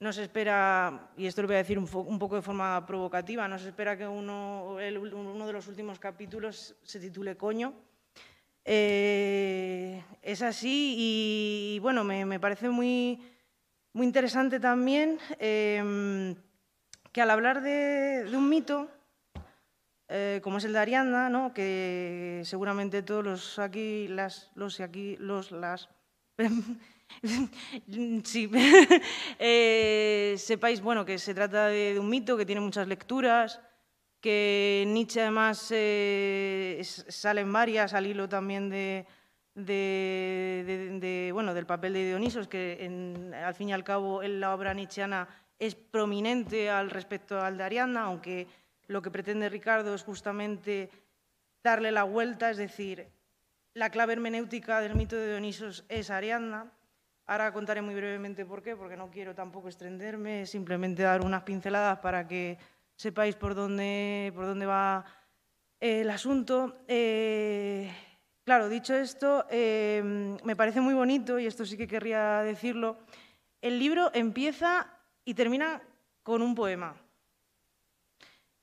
No 0.00 0.12
se 0.12 0.22
espera, 0.22 1.10
y 1.16 1.26
esto 1.26 1.42
lo 1.42 1.48
voy 1.48 1.56
a 1.56 1.58
decir 1.58 1.78
un, 1.78 2.18
poco 2.18 2.36
de 2.36 2.42
forma 2.42 2.86
provocativa, 2.86 3.48
no 3.48 3.58
se 3.58 3.68
espera 3.68 3.96
que 3.96 4.06
uno, 4.06 4.76
uno 4.76 5.46
de 5.46 5.52
los 5.52 5.66
últimos 5.66 5.98
capítulos 5.98 6.76
se 6.82 7.00
titule 7.00 7.36
Coño. 7.36 7.74
Eh, 8.64 10.04
es 10.22 10.42
así 10.42 10.94
y, 10.98 11.78
bueno, 11.80 12.04
me, 12.04 12.38
parece 12.38 12.68
muy, 12.68 13.18
muy 13.92 14.06
interesante 14.06 14.60
también 14.60 15.18
eh, 15.38 16.34
que 17.10 17.22
al 17.22 17.30
hablar 17.30 17.62
de, 17.62 18.30
un 18.32 18.48
mito, 18.48 18.88
eh, 20.08 20.40
como 20.44 20.58
es 20.58 20.64
el 20.64 20.74
de 20.74 20.78
Ariadna, 20.78 21.28
¿no? 21.28 21.52
que 21.54 22.42
seguramente 22.44 23.02
todos 23.02 23.24
los 23.24 23.58
aquí, 23.58 24.06
las, 24.06 24.52
los 24.54 24.78
y 24.78 24.82
aquí, 24.82 25.16
los, 25.16 25.50
las... 25.50 25.88
sí, 28.24 28.50
eh, 29.38 30.34
sepáis 30.38 30.80
bueno, 30.80 31.04
que 31.04 31.18
se 31.18 31.34
trata 31.34 31.66
de, 31.68 31.98
un 31.98 32.08
mito 32.08 32.36
que 32.36 32.46
tiene 32.46 32.60
muchas 32.60 32.86
lecturas, 32.86 33.60
que 34.20 34.84
Nietzsche 34.86 35.22
además 35.22 35.68
eh, 35.70 36.76
es- 36.80 37.04
salen 37.08 37.52
varias 37.52 37.94
al 37.94 38.06
hilo 38.06 38.28
también 38.28 38.68
de, 38.68 39.06
bueno, 41.32 41.54
del 41.54 41.66
papel 41.66 41.92
de 41.94 42.06
Dionisos, 42.06 42.48
que 42.48 43.32
al 43.34 43.54
fin 43.54 43.70
y 43.70 43.72
al 43.72 43.84
cabo 43.84 44.22
en 44.22 44.40
la 44.40 44.54
obra 44.54 44.74
nietzscheana 44.74 45.28
es 45.58 45.74
prominente 45.74 46.70
al 46.70 46.90
respecto 46.90 47.40
al 47.40 47.58
de 47.58 47.64
Ariadna, 47.64 48.02
aunque 48.04 48.46
lo 48.86 49.02
que 49.02 49.10
pretende 49.10 49.48
Ricardo 49.48 49.94
es 49.94 50.02
justamente 50.04 50.88
darle 51.64 51.90
la 51.90 52.04
vuelta, 52.04 52.50
es 52.50 52.56
decir, 52.56 53.08
la 53.74 53.90
clave 53.90 54.12
hermenéutica 54.14 54.80
del 54.80 54.94
mito 54.94 55.16
de 55.16 55.28
Dionisos 55.30 55.84
es 55.88 56.10
Ariadna. 56.10 56.72
Ahora 57.28 57.52
contaré 57.52 57.82
muy 57.82 57.94
brevemente 57.94 58.46
por 58.46 58.62
qué, 58.62 58.74
porque 58.74 58.96
no 58.96 59.10
quiero 59.10 59.34
tampoco 59.34 59.68
extenderme, 59.68 60.46
simplemente 60.46 61.02
dar 61.02 61.20
unas 61.20 61.42
pinceladas 61.42 61.98
para 61.98 62.26
que 62.26 62.56
sepáis 62.96 63.36
por 63.36 63.54
dónde, 63.54 64.32
por 64.34 64.46
dónde 64.46 64.64
va 64.64 65.04
eh, 65.78 66.00
el 66.00 66.08
asunto. 66.08 66.78
Eh, 66.88 67.92
claro, 68.44 68.70
dicho 68.70 68.94
esto, 68.94 69.44
eh, 69.50 70.38
me 70.42 70.56
parece 70.56 70.80
muy 70.80 70.94
bonito, 70.94 71.38
y 71.38 71.44
esto 71.44 71.66
sí 71.66 71.76
que 71.76 71.86
querría 71.86 72.40
decirlo, 72.40 72.96
el 73.60 73.78
libro 73.78 74.10
empieza 74.14 74.86
y 75.22 75.34
termina 75.34 75.82
con 76.22 76.40
un 76.40 76.54
poema. 76.54 76.96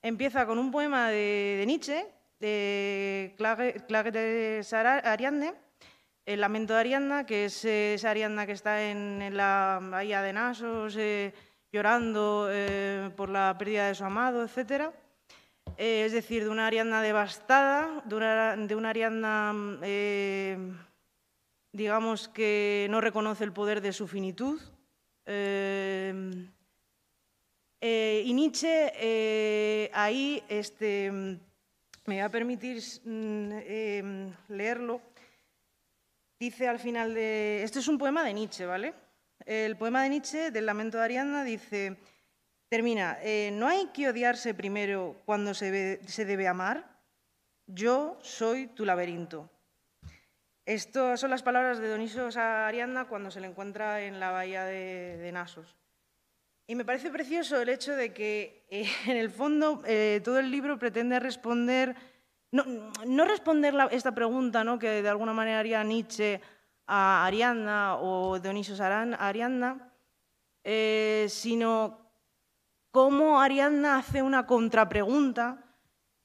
Empieza 0.02 0.44
con 0.44 0.58
un 0.58 0.72
poema 0.72 1.08
de, 1.10 1.62
Nietzsche, 1.68 2.04
de 2.40 3.32
Clage 3.38 4.10
de 4.10 4.66
Ariadne, 5.04 5.54
el 6.26 6.40
lamento 6.40 6.74
de 6.74 6.80
Ariadna, 6.80 7.24
que 7.24 7.46
es 7.46 7.64
eh, 7.64 7.94
esa 7.94 8.10
Ariadna 8.10 8.44
que 8.44 8.52
está 8.52 8.90
en, 8.90 9.36
la 9.36 9.78
bahía 9.80 10.20
de 10.22 10.32
Nasos, 10.32 10.96
eh, 10.96 11.32
llorando 11.72 12.48
eh, 12.50 13.10
por 13.16 13.30
la 13.30 13.56
pérdida 13.56 13.88
de 13.88 13.94
su 13.94 14.04
amado, 14.04 14.44
etc. 14.44 14.90
es 15.78 16.12
decir, 16.12 16.44
de 16.44 16.50
una 16.50 16.66
Ariadna 16.66 17.00
devastada, 17.00 18.02
de 18.04 18.16
una, 18.16 18.56
de 18.56 19.78
eh, 19.82 20.58
digamos, 21.72 22.28
que 22.28 22.86
no 22.90 23.00
reconoce 23.00 23.44
el 23.44 23.52
poder 23.52 23.80
de 23.80 23.92
su 23.92 24.06
finitud. 24.08 24.60
Eh, 25.24 26.46
eh, 27.80 28.22
y 28.24 28.32
Nietzsche 28.32 28.92
eh, 28.96 29.90
ahí, 29.92 30.42
este, 30.48 31.10
me 31.12 31.38
voy 32.06 32.18
a 32.18 32.30
permitir 32.30 32.82
mm, 33.04 33.48
eh, 33.52 34.32
leerlo, 34.48 35.00
dice 36.38 36.68
al 36.68 36.78
final 36.78 37.14
de... 37.14 37.62
Este 37.62 37.78
es 37.78 37.88
un 37.88 37.98
poema 37.98 38.24
de 38.24 38.34
Nietzsche, 38.34 38.66
¿vale? 38.66 38.94
El 39.44 39.76
poema 39.76 40.02
de 40.02 40.10
Nietzsche, 40.10 40.50
del 40.50 40.66
lamento 40.66 40.98
de 40.98 41.04
Ariadna, 41.04 41.44
dice, 41.44 41.96
termina, 42.68 43.18
eh, 43.22 43.50
no 43.52 43.68
hay 43.68 43.86
que 43.92 44.08
odiarse 44.08 44.54
primero 44.54 45.22
cuando 45.24 45.54
se, 45.54 46.00
se 46.06 46.24
debe 46.24 46.48
amar. 46.48 47.00
Yo 47.66 48.18
soy 48.22 48.68
tu 48.68 48.84
laberinto. 48.84 49.50
Estas 50.64 51.20
son 51.20 51.30
las 51.30 51.42
palabras 51.42 51.78
de 51.78 51.88
Donisos 51.88 52.36
a 52.36 52.66
Ariadna 52.66 53.06
cuando 53.06 53.30
se 53.30 53.40
le 53.40 53.46
encuentra 53.46 54.02
en 54.02 54.18
la 54.18 54.30
bahía 54.30 54.64
de, 54.64 55.16
de 55.18 55.32
Nasos. 55.32 55.76
Y 56.68 56.74
me 56.74 56.84
parece 56.84 57.10
precioso 57.10 57.62
el 57.62 57.68
hecho 57.68 57.94
de 57.94 58.12
que, 58.12 58.66
eh, 58.70 58.88
en 59.06 59.16
el 59.16 59.30
fondo, 59.30 59.82
eh, 59.86 60.20
todo 60.24 60.40
el 60.40 60.50
libro 60.50 60.78
pretende 60.78 61.20
responder, 61.20 61.94
no, 62.64 63.24
responder 63.24 63.74
la- 63.74 63.86
esta 63.86 64.12
pregunta 64.14 64.64
¿no? 64.64 64.78
que 64.78 65.02
de 65.02 65.08
alguna 65.08 65.32
manera 65.32 65.60
haría 65.60 65.82
Nietzsche 65.84 66.40
a 66.86 67.26
Ariadna 67.26 67.96
o 67.96 68.38
Dionisos 68.38 68.80
a 68.80 68.86
Aran- 68.86 69.14
a 69.14 69.28
Ariadna, 69.28 69.92
eh, 70.64 71.26
sino 71.28 71.98
cómo 72.90 73.40
Ariadna 73.40 73.98
hace 73.98 74.22
una 74.22 74.46
contrapregunta 74.46 75.62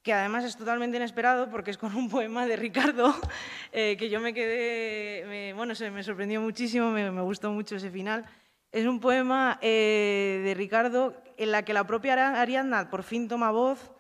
que 0.04 0.14
además 0.14 0.44
es 0.46 0.58
totalmente 0.58 0.98
inesperado 0.98 1.50
porque 1.50 1.70
es 1.72 1.78
con 1.78 1.96
un 1.96 2.10
poema 2.10 2.48
de 2.48 2.56
Ricardo, 2.56 3.14
eh, 3.72 3.96
que 3.98 4.10
yo 4.10 4.20
me 4.20 4.34
quedé, 4.34 5.54
bueno, 5.54 5.76
se 5.76 5.92
me 5.92 6.04
sorprendió 6.04 6.42
muchísimo, 6.42 6.90
me, 6.90 7.10
gustó 7.22 7.52
mucho 7.52 7.76
ese 7.76 7.92
final. 7.92 8.26
Es 8.72 8.88
un 8.88 9.00
poema 9.00 9.60
eh, 9.62 10.42
de 10.44 10.54
Ricardo 10.56 11.14
en 11.38 11.52
la 11.52 11.64
que 11.64 11.74
la 11.74 11.86
propia 11.86 12.42
Ariadna 12.42 12.90
por 12.90 13.04
fin 13.04 13.28
toma 13.28 13.52
voz, 13.52 13.92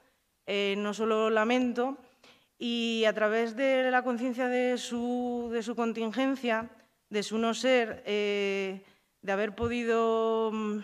no 0.47 0.93
solo 0.93 1.29
lamento, 1.29 1.97
y 2.63 3.05
a 3.05 3.13
través 3.13 3.55
de 3.55 3.89
la 3.89 4.03
conciencia 4.03 4.47
de 4.47 4.77
su, 4.77 5.49
de 5.51 5.63
su 5.63 5.75
contingencia, 5.75 6.69
de 7.09 7.23
su 7.23 7.39
no 7.39 7.55
ser, 7.55 8.03
eh, 8.05 8.85
de 9.23 9.31
haber 9.31 9.55
podido 9.55 10.51
mm, 10.53 10.77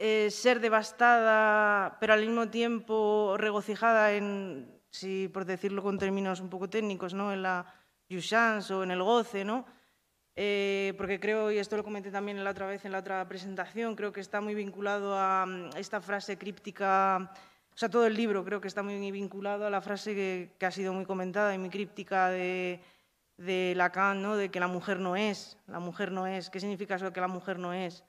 eh, 0.00 0.28
ser 0.32 0.58
devastada, 0.58 1.96
pero 2.00 2.14
al 2.14 2.22
mismo 2.22 2.48
tiempo 2.48 3.36
regocijada 3.38 4.12
en, 4.12 4.82
si 4.90 5.28
por 5.28 5.44
decirlo 5.44 5.80
con 5.80 5.96
términos 5.96 6.40
un 6.40 6.50
poco 6.50 6.68
técnicos, 6.68 7.14
¿no? 7.14 7.32
en 7.32 7.42
la 7.44 7.72
jouissance 8.08 8.74
o 8.74 8.82
en 8.82 8.90
el 8.90 9.04
goce, 9.04 9.44
¿no? 9.44 9.64
Eh, 10.34 10.92
porque 10.96 11.20
creo, 11.20 11.52
y 11.52 11.58
esto 11.58 11.76
lo 11.76 11.84
comenté 11.84 12.10
también 12.10 12.42
la 12.42 12.50
otra 12.50 12.66
vez 12.66 12.84
en 12.84 12.90
la 12.90 12.98
otra 12.98 13.28
presentación, 13.28 13.94
creo 13.94 14.12
que 14.12 14.20
está 14.20 14.40
muy 14.40 14.56
vinculado 14.56 15.16
a 15.16 15.46
mm, 15.46 15.76
esta 15.76 16.00
frase 16.00 16.36
críptica, 16.36 17.30
sea, 17.80 17.88
todo 17.88 18.06
el 18.06 18.14
libro 18.14 18.44
creo 18.44 18.60
que 18.60 18.68
está 18.68 18.82
muy 18.82 19.10
vinculado 19.10 19.66
a 19.66 19.70
la 19.70 19.80
frase 19.80 20.14
que, 20.14 20.66
ha 20.66 20.70
sido 20.70 20.92
muy 20.92 21.06
comentada 21.06 21.54
y 21.54 21.58
muy 21.58 21.70
críptica 21.70 22.28
de, 22.28 22.82
Lacan, 23.74 24.20
¿no? 24.20 24.36
de 24.36 24.50
que 24.50 24.60
la 24.60 24.68
mujer 24.68 25.00
no 25.00 25.16
es, 25.16 25.56
la 25.66 25.78
mujer 25.80 26.12
no 26.12 26.26
es. 26.26 26.50
¿Qué 26.50 26.60
significa 26.60 26.96
eso 26.96 27.06
de 27.06 27.12
que 27.14 27.22
la 27.22 27.28
mujer 27.28 27.58
no 27.58 27.72
es? 27.72 28.04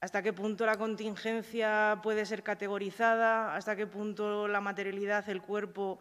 ¿Hasta 0.00 0.22
qué 0.22 0.32
punto 0.32 0.64
la 0.66 0.76
contingencia 0.76 1.98
puede 2.00 2.24
ser 2.26 2.44
categorizada? 2.44 3.56
¿Hasta 3.56 3.74
qué 3.74 3.88
punto 3.88 4.46
la 4.46 4.60
materialidad, 4.60 5.28
el 5.28 5.42
cuerpo, 5.42 5.98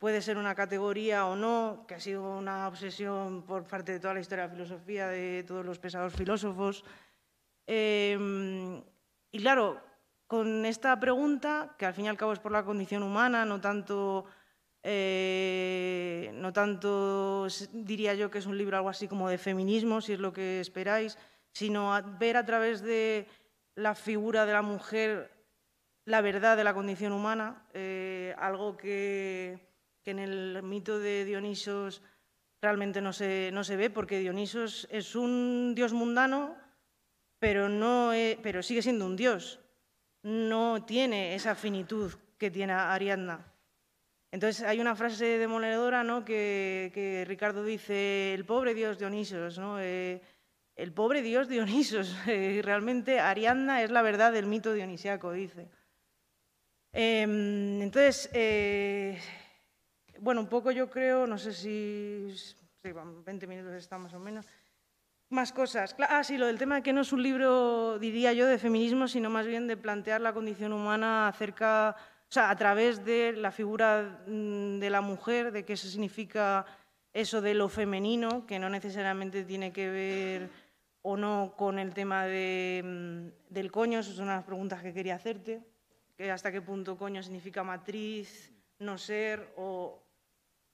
puede 0.00 0.20
ser 0.20 0.36
una 0.36 0.56
categoría 0.56 1.26
o 1.26 1.36
no? 1.36 1.84
Que 1.86 1.94
ha 1.94 2.00
sido 2.00 2.38
una 2.38 2.66
obsesión 2.66 3.44
por 3.44 3.68
parte 3.68 3.92
de 3.92 4.00
toda 4.00 4.14
la 4.14 4.20
historia 4.20 4.42
de 4.42 4.48
la 4.48 4.54
filosofía, 4.54 5.06
de 5.06 5.44
todos 5.44 5.64
los 5.64 5.78
pesados 5.78 6.12
filósofos. 6.12 6.84
Eh, 7.68 8.82
y 9.30 9.38
claro, 9.38 9.85
con 10.26 10.66
esta 10.66 10.98
pregunta, 10.98 11.74
que 11.78 11.86
al 11.86 11.94
fin 11.94 12.06
y 12.06 12.08
al 12.08 12.16
cabo 12.16 12.32
es 12.32 12.38
por 12.38 12.52
la 12.52 12.64
condición 12.64 13.02
humana, 13.02 13.44
no 13.44 13.60
tanto, 13.60 14.26
eh, 14.82 16.30
no 16.34 16.52
tanto 16.52 17.46
diría 17.72 18.14
yo 18.14 18.30
que 18.30 18.38
es 18.38 18.46
un 18.46 18.58
libro 18.58 18.76
algo 18.76 18.88
así 18.88 19.08
como 19.08 19.28
de 19.28 19.38
feminismo, 19.38 20.00
si 20.00 20.12
es 20.14 20.20
lo 20.20 20.32
que 20.32 20.60
esperáis, 20.60 21.16
sino 21.52 21.94
a 21.94 22.00
ver 22.00 22.36
a 22.36 22.44
través 22.44 22.82
de 22.82 23.26
la 23.74 23.94
figura 23.94 24.46
de 24.46 24.52
la 24.52 24.62
mujer 24.62 25.32
la 26.06 26.20
verdad 26.20 26.56
de 26.56 26.64
la 26.64 26.72
condición 26.74 27.12
humana, 27.12 27.66
eh, 27.74 28.34
algo 28.38 28.76
que, 28.76 29.58
que 30.02 30.12
en 30.12 30.20
el 30.20 30.62
mito 30.62 31.00
de 31.00 31.24
Dionisos 31.24 32.00
realmente 32.62 33.00
no 33.00 33.12
se, 33.12 33.50
no 33.52 33.64
se 33.64 33.76
ve, 33.76 33.90
porque 33.90 34.20
Dionisos 34.20 34.86
es 34.90 35.16
un 35.16 35.74
dios 35.74 35.92
mundano, 35.92 36.56
pero, 37.40 37.68
no 37.68 38.12
e- 38.14 38.38
pero 38.40 38.62
sigue 38.62 38.82
siendo 38.82 39.04
un 39.04 39.16
dios. 39.16 39.60
No 40.26 40.84
tiene 40.84 41.36
esa 41.36 41.54
finitud 41.54 42.12
que 42.36 42.50
tiene 42.50 42.72
Ariadna. 42.72 43.46
Entonces 44.32 44.66
hay 44.66 44.80
una 44.80 44.96
frase 44.96 45.38
demoledora 45.38 46.02
¿no? 46.02 46.24
que, 46.24 47.24
Ricardo 47.28 47.62
dice, 47.62 48.34
el 48.34 48.44
pobre 48.44 48.74
dios 48.74 48.98
Dionisos, 48.98 49.56
¿no? 49.56 49.80
Eh, 49.80 50.20
el 50.74 50.92
pobre 50.92 51.22
dios 51.22 51.48
Dionisos. 51.48 52.16
Eh, 52.26 52.60
realmente 52.64 53.20
Ariadna 53.20 53.82
es 53.82 53.90
la 53.92 54.02
verdad 54.02 54.32
del 54.32 54.46
mito 54.46 54.72
dionisiaco, 54.72 55.30
dice. 55.30 55.68
Em, 56.92 57.80
entonces, 57.82 58.28
eh, 58.32 59.20
bueno, 60.18 60.40
un 60.40 60.48
poco 60.48 60.72
yo 60.72 60.90
creo, 60.90 61.26
no 61.28 61.38
sé 61.38 61.52
si, 61.52 62.34
sí, 62.34 62.90
20 63.24 63.46
minutos 63.46 63.74
está 63.74 63.96
más 63.96 64.12
o 64.12 64.18
menos. 64.18 64.44
Más 65.28 65.52
cosas. 65.52 65.96
Ah, 66.08 66.22
sí, 66.22 66.38
lo 66.38 66.46
del 66.46 66.58
tema 66.58 66.76
de 66.76 66.82
que 66.82 66.92
no 66.92 67.00
es 67.00 67.12
un 67.12 67.20
libro, 67.20 67.98
diría 67.98 68.32
yo, 68.32 68.46
de 68.46 68.58
feminismo, 68.58 69.08
sino 69.08 69.28
más 69.28 69.44
bien 69.44 69.66
de 69.66 69.76
plantear 69.76 70.20
la 70.20 70.32
condición 70.32 70.72
humana 70.72 71.26
acerca, 71.26 71.96
o 72.28 72.32
sea, 72.32 72.48
a 72.48 72.56
través 72.56 73.04
de 73.04 73.32
la 73.32 73.50
figura 73.50 74.22
mm, 74.28 74.78
de 74.78 74.88
la 74.88 75.00
mujer, 75.00 75.50
de 75.50 75.64
qué 75.64 75.76
significa 75.76 76.64
eso 77.12 77.40
de 77.40 77.54
lo 77.54 77.68
femenino, 77.68 78.46
que 78.46 78.60
no 78.60 78.70
necesariamente 78.70 79.42
tiene 79.42 79.72
que 79.72 79.90
ver 79.90 80.50
o 81.02 81.16
no 81.16 81.54
con 81.56 81.80
el 81.80 81.92
tema 81.92 82.26
de, 82.26 82.82
mm, 82.84 83.52
del 83.52 83.72
coño, 83.72 83.98
esas 83.98 84.14
son 84.14 84.28
las 84.28 84.44
preguntas 84.44 84.80
que 84.80 84.94
quería 84.94 85.16
hacerte, 85.16 85.60
que 86.16 86.30
hasta 86.30 86.52
qué 86.52 86.62
punto 86.62 86.96
coño 86.96 87.20
significa 87.24 87.64
matriz, 87.64 88.52
no 88.78 88.96
ser, 88.96 89.54
o 89.56 90.00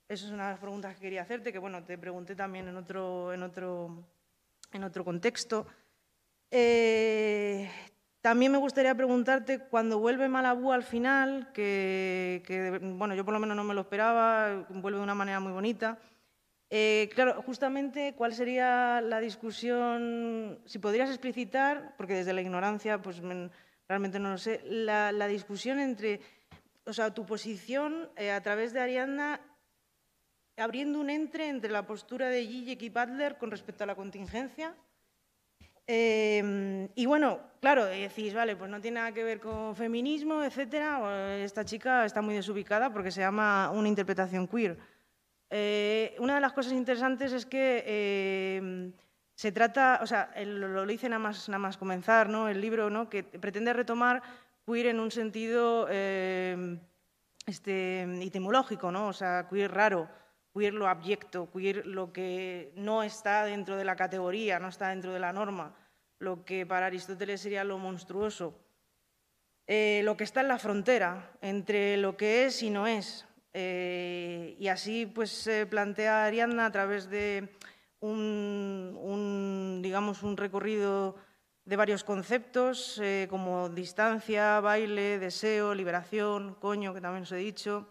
esas 0.09 0.29
son 0.29 0.39
las 0.39 0.59
preguntas 0.59 0.95
que 0.95 1.01
quería 1.01 1.23
hacerte, 1.23 1.53
que 1.53 1.59
bueno, 1.59 1.83
te 1.85 1.97
pregunté 1.97 2.35
también 2.35 2.69
en 2.69 2.77
otro, 2.77 3.33
en 3.33 3.43
otro 3.43 4.05
en 4.73 4.85
otro 4.85 5.05
contexto. 5.05 5.67
Eh, 6.51 7.71
también 8.21 8.53
me 8.53 8.59
gustaría 8.59 8.95
preguntarte, 8.95 9.59
cuando 9.59 9.99
vuelve 9.99 10.29
Malabú 10.29 10.73
al 10.73 10.85
final, 10.85 11.51
que, 11.53 12.79
bueno, 12.97 13.15
yo 13.15 13.25
por 13.25 13.35
lo 13.35 13.41
menos 13.41 13.57
no 13.57 13.65
me 13.65 13.75
lo 13.75 13.81
esperaba, 13.81 14.65
vuelve 14.69 14.99
de 14.99 15.05
una 15.05 15.15
manera 15.15 15.41
muy 15.41 15.53
bonita. 15.53 15.99
Eh, 16.71 17.11
claro, 17.15 17.43
justamente, 17.43 18.15
¿cuál 18.17 18.33
sería 18.33 19.01
la 19.01 19.21
discusión, 19.21 20.61
si 20.67 20.79
podrías 20.79 21.11
explicitar, 21.11 21.95
porque 21.97 22.15
desde 22.15 22.33
la 22.33 22.41
ignorancia, 22.41 23.03
pues 23.03 23.21
realmente 23.89 24.19
no 24.19 24.31
lo 24.31 24.39
sé, 24.39 24.63
la, 24.65 25.27
discusión 25.27 25.81
entre, 25.81 26.21
o 26.87 26.93
sea, 26.93 27.13
tu 27.13 27.27
posición 27.27 28.09
eh, 28.17 28.31
a 28.31 28.41
través 28.41 28.73
de 28.73 28.81
Ariadna 28.81 29.41
abriendo 30.57 31.01
un 31.01 31.11
entre 31.11 31.49
entre 31.49 31.71
la 31.71 31.87
postura 31.87 32.29
de 32.29 32.47
Zizek 32.47 32.83
y 32.83 32.91
Butler 32.91 33.39
con 33.39 33.51
respecto 33.51 33.85
a 33.85 33.87
la 33.87 33.95
contingencia. 33.95 34.75
Eh, 35.87 36.89
y 36.95 37.07
bueno, 37.07 37.41
claro, 37.61 37.87
decís, 37.87 38.35
vale, 38.35 38.57
pues 38.57 38.71
no 38.71 38.81
tiene 38.81 39.01
nada 39.01 39.13
que 39.13 39.25
ver 39.25 39.41
con 39.41 39.75
feminismo, 39.75 40.45
etcétera. 40.45 41.37
Esta 41.39 41.65
chica 41.65 42.05
está 42.05 42.23
muy 42.23 42.35
desubicada 42.35 42.93
porque 42.93 43.11
se 43.11 43.21
llama 43.21 43.71
una 43.71 43.89
interpretación 43.89 44.47
queer. 44.47 44.79
Eh, 45.51 46.15
una 46.19 46.37
de 46.37 46.41
las 46.41 46.53
cosas 46.53 46.73
interesantes 46.73 47.33
es 47.33 47.45
que 47.45 47.83
eh, 47.87 48.93
se 49.35 49.53
trata, 49.53 50.01
o 50.03 50.07
sea, 50.07 50.31
lo, 50.45 50.87
dice 50.87 51.09
nada 51.09 51.19
más, 51.19 51.49
nada 51.49 51.59
más 51.59 51.77
comenzar, 51.77 52.29
¿no? 52.29 52.49
El 52.49 52.61
libro, 52.61 52.89
¿no? 52.89 53.11
Que 53.11 53.25
pretende 53.25 53.73
retomar 53.73 54.23
queer 54.65 54.87
en 54.87 55.01
un 55.01 55.11
sentido 55.11 55.89
este, 55.89 56.79
etimológico, 58.25 58.93
¿no? 58.93 59.09
O 59.09 59.13
sea, 59.13 59.49
queer 59.51 59.73
raro 59.73 60.09
queer 60.53 60.75
lo 60.75 60.89
abyecto, 60.89 61.51
queer 61.51 61.87
lo 61.87 62.13
que 62.13 62.73
no 62.77 63.03
está 63.03 63.45
dentro 63.45 63.77
de 63.77 63.85
la 63.85 63.97
categoría, 63.97 64.59
no 64.59 64.69
está 64.69 64.89
dentro 64.89 65.13
de 65.13 65.21
la 65.21 65.33
norma, 65.33 65.75
lo 66.19 66.45
que 66.45 66.67
para 66.67 66.87
Aristóteles 66.87 67.41
sería 67.41 67.65
lo 67.65 67.79
monstruoso, 67.79 68.59
eh, 69.67 70.03
lo 70.05 70.17
que 70.17 70.25
está 70.25 70.41
en 70.41 70.49
la 70.49 70.59
frontera 70.59 71.33
entre 71.41 71.97
lo 71.97 72.17
que 72.17 72.45
es 72.45 72.63
y 72.63 72.71
no 72.71 72.87
es. 72.87 73.27
Eh, 73.55 74.57
y 74.59 74.69
así 74.69 75.07
pues 75.07 75.31
se 75.31 75.67
plantea 75.67 76.25
Ariadna 76.25 76.67
a 76.67 76.73
través 76.73 77.11
de 77.11 77.51
un, 78.01 79.81
digamos, 79.83 80.23
un 80.23 80.37
recorrido 80.37 81.17
de 81.65 81.77
varios 81.77 82.03
conceptos 82.03 82.99
eh, 83.01 83.27
como 83.31 83.69
distancia, 83.69 84.61
baile, 84.61 85.19
deseo, 85.19 85.75
liberación, 85.75 86.57
coño, 86.61 86.93
que 86.93 87.01
también 87.01 87.23
os 87.23 87.33
he 87.33 87.37
dicho, 87.37 87.89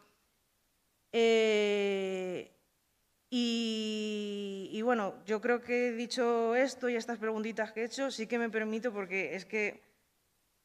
eh, 1.12 2.52
y, 3.30 4.82
bueno, 4.84 5.15
yo 5.26 5.39
creo 5.39 5.62
que 5.62 5.91
dicho 5.91 6.56
esto 6.56 6.89
y 6.89 6.95
estas 6.95 7.17
preguntitas 7.17 7.71
que 7.71 7.82
he 7.82 7.86
hecho, 7.86 8.12
sí 8.12 8.28
que 8.28 8.39
me 8.39 8.50
permito 8.50 8.91
porque 8.91 9.36
es 9.36 9.45
que 9.45 9.82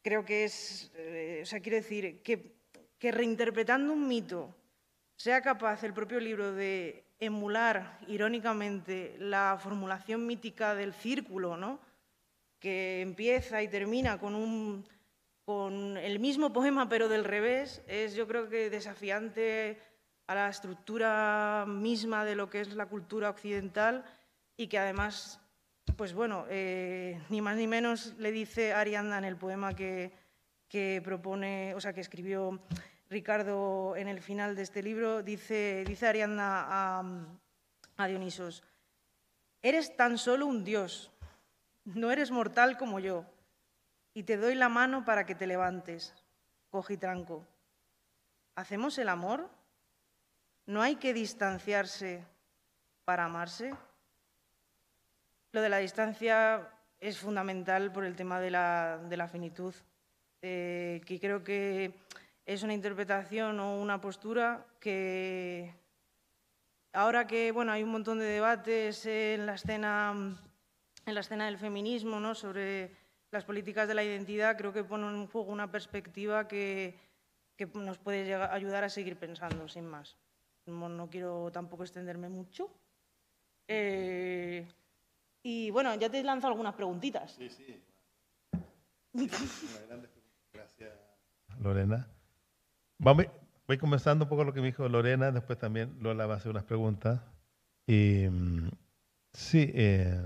creo 0.02 0.24
que 0.24 0.44
es, 0.44 0.90
eh, 0.94 1.40
o 1.42 1.46
sea, 1.46 1.60
quiero 1.60 1.76
decir, 1.76 2.22
que, 2.22 2.56
que 2.98 3.12
reinterpretando 3.12 3.92
un 3.92 4.08
mito 4.08 4.54
sea 5.16 5.42
capaz 5.42 5.84
el 5.84 5.92
propio 5.92 6.18
libro 6.18 6.52
de 6.52 7.04
emular 7.18 7.98
irónicamente 8.08 9.16
la 9.18 9.58
formulación 9.60 10.26
mítica 10.26 10.74
del 10.74 10.92
círculo, 10.92 11.56
¿no? 11.56 11.80
que 12.58 13.00
empieza 13.00 13.62
y 13.62 13.68
termina 13.68 14.18
con, 14.18 14.34
un, 14.34 14.84
con 15.44 15.96
el 15.96 16.18
mismo 16.18 16.52
poema 16.52 16.88
pero 16.88 17.08
del 17.08 17.24
revés, 17.24 17.82
es 17.86 18.14
yo 18.14 18.26
creo 18.26 18.48
que 18.48 18.70
desafiante 18.70 19.78
a 20.26 20.34
la 20.34 20.48
estructura 20.48 21.64
misma 21.66 22.24
de 22.24 22.34
lo 22.34 22.50
que 22.50 22.60
es 22.60 22.74
la 22.74 22.86
cultura 22.86 23.30
occidental 23.30 24.04
y 24.56 24.66
que 24.66 24.78
además, 24.78 25.40
pues 25.96 26.14
bueno, 26.14 26.46
eh, 26.48 27.20
ni 27.28 27.40
más 27.40 27.56
ni 27.56 27.66
menos 27.66 28.14
le 28.18 28.32
dice 28.32 28.72
Arianda 28.72 29.18
en 29.18 29.24
el 29.24 29.36
poema 29.36 29.74
que, 29.74 30.12
que, 30.68 31.00
propone, 31.04 31.74
o 31.74 31.80
sea, 31.80 31.92
que 31.92 32.00
escribió 32.00 32.60
Ricardo 33.08 33.94
en 33.96 34.08
el 34.08 34.20
final 34.20 34.56
de 34.56 34.62
este 34.62 34.82
libro, 34.82 35.22
dice, 35.22 35.84
dice 35.86 36.08
Arianda 36.08 36.66
a, 36.68 37.04
a 37.96 38.06
Dionisos, 38.06 38.64
eres 39.62 39.96
tan 39.96 40.18
solo 40.18 40.46
un 40.46 40.64
dios, 40.64 41.12
no 41.84 42.10
eres 42.10 42.32
mortal 42.32 42.76
como 42.76 42.98
yo, 42.98 43.24
y 44.12 44.24
te 44.24 44.36
doy 44.36 44.54
la 44.54 44.68
mano 44.68 45.04
para 45.04 45.24
que 45.24 45.34
te 45.34 45.46
levantes, 45.46 46.14
cojitranco. 46.70 47.46
¿Hacemos 48.56 48.98
el 48.98 49.10
amor? 49.10 49.50
¿No 50.66 50.82
hay 50.82 50.96
que 50.96 51.14
distanciarse 51.14 52.24
para 53.04 53.26
amarse? 53.26 53.72
Lo 55.52 55.62
de 55.62 55.68
la 55.68 55.78
distancia 55.78 56.68
es 56.98 57.18
fundamental 57.18 57.92
por 57.92 58.04
el 58.04 58.16
tema 58.16 58.40
de 58.40 58.50
la, 58.50 59.28
finitud, 59.30 59.72
eh, 60.42 61.00
que 61.06 61.20
creo 61.20 61.44
que 61.44 61.94
es 62.44 62.64
una 62.64 62.74
interpretación 62.74 63.60
o 63.60 63.80
una 63.80 64.00
postura 64.00 64.66
que 64.80 65.72
ahora 66.92 67.28
que 67.28 67.52
bueno, 67.52 67.70
hay 67.70 67.84
un 67.84 67.90
montón 67.90 68.18
de 68.18 68.24
debates 68.24 69.06
en 69.06 69.46
la 69.46 69.54
escena, 69.54 70.36
en 71.06 71.14
la 71.14 71.20
escena 71.20 71.46
del 71.46 71.58
feminismo 71.58 72.18
¿no? 72.18 72.34
sobre 72.34 72.90
las 73.30 73.44
políticas 73.44 73.86
de 73.86 73.94
la 73.94 74.02
identidad, 74.02 74.58
creo 74.58 74.72
que 74.72 74.82
pone 74.82 75.06
en 75.06 75.28
juego 75.28 75.52
una 75.52 75.70
perspectiva 75.70 76.48
que 76.48 76.98
nos 77.74 77.98
puede 77.98 78.34
ayudar 78.34 78.82
a 78.82 78.88
seguir 78.88 79.16
pensando, 79.16 79.68
sin 79.68 79.86
más 79.86 80.16
no, 80.66 81.08
quiero 81.08 81.50
tampoco 81.52 81.84
extenderme 81.84 82.28
mucho. 82.28 82.70
Eh, 83.68 84.66
y 85.42 85.70
bueno, 85.70 85.94
ya 85.94 86.10
te 86.10 86.20
he 86.20 86.24
lanzado 86.24 86.52
algunas 86.52 86.74
preguntitas. 86.74 87.32
Sí, 87.32 87.48
sí. 87.48 87.82
Gracias, 90.52 90.92
Lorena. 91.60 92.08
Vamos, 92.98 93.26
voy 93.66 93.78
comenzando 93.78 94.24
un 94.24 94.28
poco 94.28 94.44
lo 94.44 94.52
que 94.52 94.60
me 94.60 94.66
dijo 94.68 94.88
Lorena, 94.88 95.30
después 95.32 95.58
también 95.58 95.96
Lola 96.00 96.26
va 96.26 96.34
a 96.34 96.36
hacer 96.38 96.50
unas 96.50 96.64
preguntas. 96.64 97.20
Y 97.86 98.26
mm, 98.28 98.70
sí, 99.32 99.70
eh, 99.74 100.20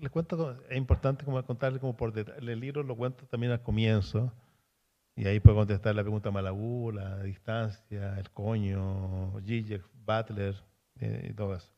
les 0.00 0.10
cuento, 0.10 0.58
es 0.68 0.76
importante 0.76 1.24
como 1.24 1.42
contarle 1.44 1.80
como 1.80 1.96
por 1.96 2.12
detrás. 2.12 2.38
El 2.38 2.60
libro 2.60 2.82
lo 2.82 2.96
cuento 2.96 3.26
también 3.26 3.52
al 3.52 3.62
comienzo 3.62 4.32
y 5.18 5.26
ahí 5.26 5.40
puedo 5.40 5.56
contestar 5.56 5.96
la 5.96 6.02
pregunta 6.02 6.30
Malabú, 6.30 6.92
la 6.92 7.20
distancia, 7.24 8.16
el 8.20 8.30
coño, 8.30 9.34
Zizek, 9.44 9.84
Butler 10.06 10.54
eh, 11.00 11.30
y 11.30 11.34
todo 11.34 11.56
eso. 11.56 11.72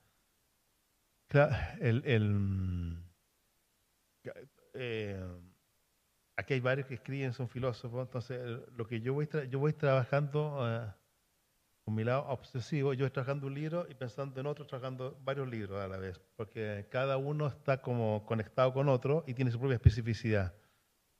el, 1.81 2.03
el, 2.05 2.98
eh, 4.74 5.24
aquí 6.37 6.53
hay 6.53 6.61
varios 6.61 6.87
que 6.87 6.94
escriben, 6.94 7.33
son 7.33 7.48
filósofos, 7.48 8.07
entonces 8.07 8.61
lo 8.76 8.87
que 8.87 9.00
yo 9.00 9.14
voy, 9.14 9.26
yo 9.48 9.59
voy 9.59 9.72
trabajando 9.72 10.94
con 11.83 11.94
mi 11.94 12.05
lado 12.05 12.26
obsesivo, 12.29 12.92
yo 12.92 13.07
voy 13.07 13.11
trabajando 13.11 13.46
un 13.46 13.55
libro 13.55 13.87
y 13.88 13.94
pensando 13.94 14.38
en 14.38 14.48
otro, 14.48 14.66
trabajando 14.66 15.18
varios 15.24 15.48
libros 15.48 15.81
a 15.81 15.88
la 15.88 15.96
vez, 15.96 16.20
porque 16.37 16.87
cada 16.90 17.16
uno 17.16 17.46
está 17.46 17.81
como 17.81 18.26
conectado 18.26 18.74
con 18.74 18.90
otro 18.90 19.24
y 19.26 19.33
tiene 19.33 19.50
su 19.50 19.59
propia 19.59 19.76
especificidad. 19.76 20.59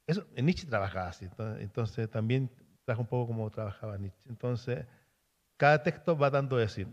Eso, 0.07 0.27
Nietzsche 0.37 0.67
trabajaba 0.67 1.09
así, 1.09 1.29
entonces 1.59 2.11
también 2.11 2.51
trajo 2.85 3.03
un 3.03 3.07
poco 3.07 3.29
como 3.29 3.51
trabajaba 3.51 3.97
Nietzsche. 3.99 4.29
Entonces, 4.29 4.87
cada 5.57 5.83
texto 5.83 6.17
va 6.17 6.31
dando 6.31 6.57
a 6.57 6.61
decir. 6.61 6.89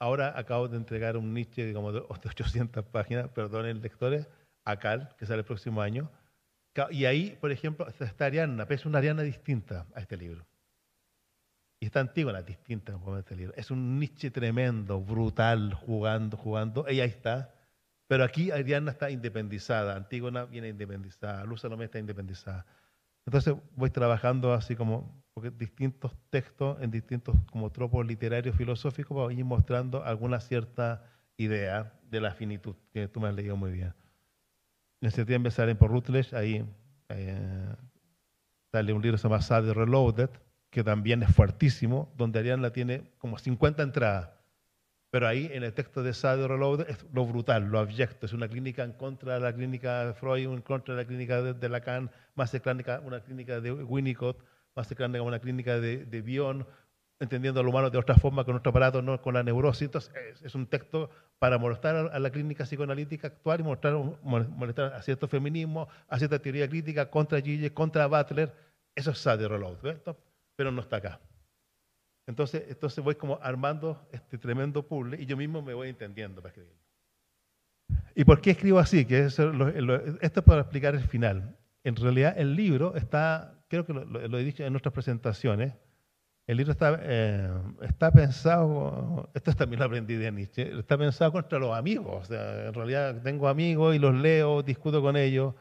Ahora 0.00 0.38
acabo 0.38 0.68
de 0.68 0.76
entregar 0.76 1.16
un 1.16 1.34
Nietzsche 1.34 1.66
digamos, 1.66 1.92
de 1.92 2.00
800 2.08 2.84
páginas, 2.84 3.28
perdonen 3.30 3.80
lectores, 3.82 4.28
a 4.64 4.78
Cal, 4.78 5.14
que 5.16 5.26
sale 5.26 5.40
el 5.40 5.44
próximo 5.44 5.80
año, 5.80 6.10
Y 6.90 7.06
ahí, 7.06 7.36
por 7.40 7.50
ejemplo, 7.50 7.88
está 7.88 8.26
Ariana, 8.26 8.66
pero 8.66 8.76
es 8.76 8.86
una 8.86 8.98
Ariana 8.98 9.22
distinta 9.22 9.86
a 9.94 10.00
este 10.00 10.16
libro. 10.16 10.46
Y 11.80 11.86
está 11.86 12.00
Antígona 12.00 12.42
distinta 12.42 12.92
a 12.92 13.18
este 13.18 13.34
libro. 13.34 13.54
Es 13.56 13.70
un 13.70 13.98
Nietzsche 13.98 14.30
tremendo, 14.30 15.00
brutal, 15.00 15.74
jugando, 15.74 16.36
jugando. 16.36 16.86
Ella 16.86 17.04
ahí 17.04 17.08
está. 17.08 17.54
Pero 18.08 18.24
aquí 18.24 18.50
Ariana 18.50 18.90
está 18.90 19.10
independizada, 19.10 19.94
Antígona 19.94 20.46
viene 20.46 20.68
independizada, 20.68 21.44
Luz 21.44 21.60
Salomé 21.60 21.84
está 21.84 21.98
independizada. 21.98 22.66
Entonces 23.26 23.54
voy 23.76 23.90
trabajando 23.90 24.54
así 24.54 24.74
como 24.74 25.22
porque 25.34 25.50
distintos 25.50 26.16
textos 26.30 26.80
en 26.80 26.90
distintos 26.90 27.36
como 27.52 27.70
tropos 27.70 28.04
literarios 28.04 28.56
filosóficos 28.56 29.14
para 29.14 29.32
ir 29.38 29.44
mostrando 29.44 30.02
alguna 30.02 30.40
cierta 30.40 31.04
idea 31.36 31.92
de 32.10 32.20
la 32.20 32.32
finitud, 32.32 32.74
que 32.92 33.06
tú 33.06 33.20
me 33.20 33.28
has 33.28 33.34
leído 33.34 33.56
muy 33.56 33.70
bien. 33.70 33.94
En 35.02 35.10
septiembre 35.10 35.52
salen 35.52 35.76
por 35.76 35.90
Routledge, 35.90 36.34
ahí 36.34 36.66
eh, 37.10 37.74
sale 38.72 38.92
un 38.94 39.02
libro 39.02 39.16
que 39.16 39.22
se 39.22 39.28
llama 39.28 39.42
Sade 39.42 39.74
Reloaded, 39.74 40.30
que 40.70 40.82
también 40.82 41.22
es 41.22 41.32
fuertísimo, 41.34 42.12
donde 42.16 42.38
Ariana 42.38 42.72
tiene 42.72 43.12
como 43.18 43.38
50 43.38 43.82
entradas. 43.82 44.30
Pero 45.10 45.26
ahí 45.26 45.48
en 45.52 45.64
el 45.64 45.72
texto 45.72 46.02
de 46.02 46.12
Sade 46.12 46.46
Reloaded 46.46 46.88
es 46.90 47.06
lo 47.12 47.24
brutal, 47.24 47.64
lo 47.64 47.78
abyecto. 47.78 48.26
Es 48.26 48.34
una 48.34 48.46
clínica 48.46 48.84
en 48.84 48.92
contra 48.92 49.34
de 49.34 49.40
la 49.40 49.54
clínica 49.54 50.06
de 50.06 50.14
Freud, 50.14 50.52
en 50.52 50.60
contra 50.60 50.94
de 50.94 51.02
la 51.02 51.06
clínica 51.06 51.40
de, 51.40 51.54
de 51.54 51.68
Lacan, 51.68 52.10
más 52.34 52.50
clínica, 52.50 53.00
una 53.04 53.20
clínica 53.20 53.60
de 53.60 53.72
Winnicott, 53.72 54.38
más 54.76 54.86
clínica 54.86 55.22
una 55.22 55.38
clínica 55.38 55.80
de, 55.80 56.22
Bion, 56.22 56.66
entendiendo 57.20 57.62
lo 57.62 57.70
humano 57.70 57.88
de 57.88 57.96
otra 57.96 58.16
forma, 58.16 58.44
con 58.44 58.56
otro 58.56 58.70
aparato, 58.70 59.00
no 59.00 59.20
con 59.22 59.34
la 59.34 59.42
neurosis. 59.42 59.86
Entonces, 59.86 60.12
es, 60.42 60.54
un 60.54 60.66
texto 60.66 61.10
para 61.38 61.56
molestar 61.56 61.96
a, 61.96 62.18
la 62.18 62.30
clínica 62.30 62.64
psicoanalítica 62.64 63.28
actual 63.28 63.60
y 63.60 63.62
molestar 63.62 64.92
a 64.92 65.00
cierto 65.00 65.26
feminismo, 65.26 65.88
a 66.08 66.18
cierta 66.18 66.38
teoría 66.38 66.68
crítica 66.68 67.10
contra 67.10 67.40
Gille, 67.40 67.72
contra 67.72 68.06
Butler. 68.06 68.54
Eso 68.94 69.12
es 69.12 69.18
Sade 69.18 69.48
Reloaded, 69.48 69.80
¿ves? 69.82 70.16
pero 70.54 70.70
no 70.70 70.82
está 70.82 70.96
acá. 70.96 71.20
Entonces, 72.28 72.64
entonces 72.68 73.02
voy 73.02 73.14
como 73.14 73.38
armando 73.42 74.06
este 74.12 74.36
tremendo 74.36 74.86
puzzle 74.86 75.16
y 75.20 75.24
yo 75.24 75.34
mismo 75.34 75.62
me 75.62 75.72
voy 75.72 75.88
entendiendo 75.88 76.42
para 76.42 76.50
escribirlo. 76.50 76.78
¿Y 78.14 78.24
por 78.24 78.42
qué 78.42 78.50
escribo 78.50 78.78
así? 78.78 79.06
Que 79.06 79.28
lo- 79.38 79.70
lo- 79.80 79.96
esto 80.20 80.40
es 80.40 80.44
para 80.46 80.60
explicar 80.60 80.94
el 80.94 81.00
final. 81.04 81.56
En 81.84 81.96
realidad 81.96 82.34
el 82.36 82.54
libro 82.54 82.94
está, 82.96 83.54
creo 83.68 83.86
que 83.86 83.94
lo, 83.94 84.04
lo- 84.04 84.38
he 84.38 84.44
dicho 84.44 84.62
en 84.62 84.74
nuestras 84.74 84.92
presentaciones, 84.92 85.72
el 86.46 86.58
libro 86.58 86.72
está, 86.72 86.98
eh, 87.02 87.50
está 87.80 88.10
pensado, 88.12 89.30
esto 89.32 89.54
también 89.54 89.80
lo 89.80 89.86
aprendí 89.86 90.16
de 90.16 90.30
Nietzsche, 90.30 90.78
está 90.78 90.98
pensado 90.98 91.32
contra 91.32 91.58
los 91.58 91.74
amigos. 91.74 92.14
O 92.22 92.24
sea, 92.26 92.66
en 92.68 92.74
realidad 92.74 93.22
tengo 93.22 93.48
amigos 93.48 93.96
y 93.96 93.98
los 93.98 94.14
leo, 94.14 94.62
discuto 94.62 95.00
con 95.00 95.16
ellos. 95.16 95.54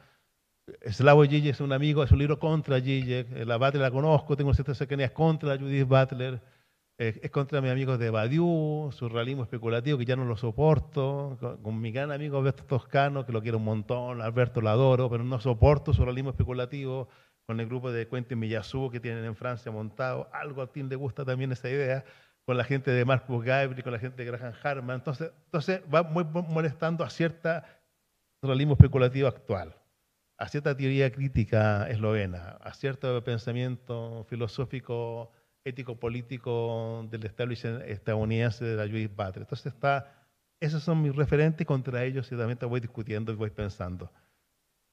Slavoj 0.85 1.27
Žižek 1.29 1.51
es 1.51 1.61
un 1.61 1.71
amigo, 1.71 2.03
es 2.03 2.11
un 2.11 2.19
libro 2.19 2.37
contra 2.39 2.79
Žižek. 2.79 3.45
La 3.45 3.55
Butler 3.55 3.81
la 3.83 3.91
conozco, 3.91 4.35
tengo 4.35 4.53
ciertas 4.53 4.77
cercanías 4.77 5.11
contra 5.11 5.57
Judith 5.57 5.87
Butler. 5.87 6.41
Es 6.97 7.29
contra 7.29 7.61
mis 7.61 7.71
amigos 7.71 7.99
de 7.99 8.09
Badiou, 8.09 8.91
su 8.91 9.07
realismo 9.07 9.43
especulativo 9.43 9.99
que 9.99 10.05
ya 10.05 10.15
no 10.15 10.25
lo 10.25 10.35
soporto. 10.35 11.37
Con, 11.39 11.61
con 11.61 11.79
mi 11.79 11.91
gran 11.91 12.11
amigo 12.11 12.39
Alberto 12.39 12.63
Toscano, 12.65 13.23
que 13.23 13.31
lo 13.31 13.41
quiero 13.43 13.59
un 13.59 13.65
montón, 13.65 14.19
Alberto 14.19 14.61
lo 14.61 14.69
adoro, 14.69 15.07
pero 15.07 15.23
no 15.23 15.39
soporto 15.39 15.93
su 15.93 16.03
realismo 16.03 16.31
especulativo. 16.31 17.07
Con 17.45 17.59
el 17.59 17.67
grupo 17.67 17.91
de 17.91 18.07
Quentin 18.07 18.39
Millazú 18.39 18.89
que 18.89 18.99
tienen 18.99 19.23
en 19.25 19.35
Francia 19.35 19.71
montado. 19.71 20.27
Algo 20.33 20.61
a 20.61 20.71
Tim 20.71 20.89
le 20.89 20.95
gusta 20.95 21.23
también 21.23 21.51
esa 21.51 21.69
idea. 21.69 22.03
Con 22.45 22.57
la 22.57 22.63
gente 22.63 22.89
de 22.91 23.05
Marcus 23.05 23.45
Gabriel, 23.45 23.83
con 23.83 23.93
la 23.93 23.99
gente 23.99 24.23
de 24.23 24.31
Graham 24.31 24.53
Harman. 24.63 24.95
Entonces, 24.97 25.31
entonces 25.45 25.81
va 25.93 26.01
muy 26.03 26.25
molestando 26.25 27.03
a 27.03 27.09
cierta 27.09 27.63
realismo 28.41 28.73
especulativo 28.73 29.27
actual 29.27 29.75
a 30.37 30.47
cierta 30.47 30.77
teoría 30.77 31.11
crítica 31.11 31.87
eslovena, 31.89 32.57
a 32.61 32.73
cierto 32.73 33.23
pensamiento 33.23 34.23
filosófico, 34.29 35.31
ético, 35.67 35.99
político 35.99 37.05
del 37.09 37.25
establishment 37.25 37.83
estadounidense 37.83 38.65
de 38.65 38.75
la 38.75 38.87
Judith 38.87 39.15
Butler. 39.15 39.41
Entonces 39.43 39.73
está, 39.73 40.25
esos 40.59 40.83
son 40.83 41.01
mis 41.01 41.15
referentes 41.15 41.61
y 41.61 41.65
contra 41.65 42.03
ellos 42.03 42.27
ciertamente 42.27 42.65
voy 42.65 42.79
discutiendo 42.79 43.31
y 43.31 43.35
voy 43.35 43.49
pensando. 43.49 44.11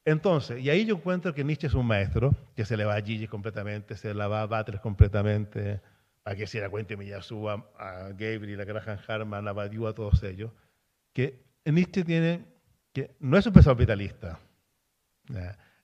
Entonces, 0.05 0.63
y 0.63 0.69
ahí 0.69 0.85
yo 0.85 0.97
encuentro 0.97 1.33
que 1.33 1.45
Nietzsche 1.45 1.67
es 1.67 1.75
un 1.75 1.87
maestro, 1.87 2.35
que 2.55 2.65
se 2.65 2.77
le 2.77 2.85
va 2.85 2.97
a 2.97 3.01
Gigi 3.01 3.27
completamente, 3.27 3.97
se 3.97 4.13
le 4.13 4.27
va 4.27 4.43
a 4.43 4.47
Butler 4.47 4.81
completamente, 4.81 5.81
a 6.25 6.35
que 6.35 6.47
si 6.47 6.59
la 6.59 6.69
cuente 6.69 6.97
Miyazu, 6.97 7.49
a, 7.49 8.11
Gabriel, 8.11 8.61
a 8.61 8.65
Graham 8.65 8.99
Harman, 9.07 9.49
a 9.49 9.53
Badiou, 9.53 9.87
a 9.87 9.95
todos 9.95 10.23
ellos, 10.23 10.51
que 11.13 11.43
Nietzsche 11.65 12.05
tiene, 12.05 12.45
que 12.93 13.15
no 13.21 13.39
es 13.39 13.47
un 13.47 13.53
pensador 13.53 13.79
vitalista. 13.79 14.39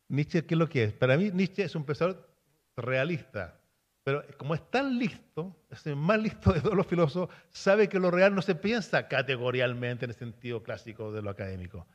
Nietzsche, 0.09 0.45
¿qué 0.45 0.55
es 0.55 0.59
lo 0.59 0.69
que 0.69 0.85
es? 0.85 0.93
Para 0.93 1.17
mí, 1.17 1.31
Nietzsche 1.31 1.63
es 1.63 1.75
un 1.75 1.85
pensador 1.85 2.29
realista, 2.77 3.60
pero 4.05 4.25
como 4.39 4.55
es 4.55 4.71
tan 4.71 4.99
listo, 4.99 5.57
es 5.71 5.87
el 5.87 5.97
más 5.97 6.19
listo 6.21 6.53
de 6.53 6.61
todos 6.61 6.77
los 6.77 6.87
filósofos, 6.87 7.35
sabe 7.51 7.89
que 7.89 7.99
lo 7.99 8.11
real 8.11 8.35
no 8.35 8.43
se 8.43 8.55
piensa 8.55 9.09
categorialmente 9.09 10.05
en 10.07 10.11
el 10.11 10.17
sentido 10.17 10.63
clásico 10.63 11.13
de 11.13 11.23
lo 11.23 11.31
académico. 11.31 11.87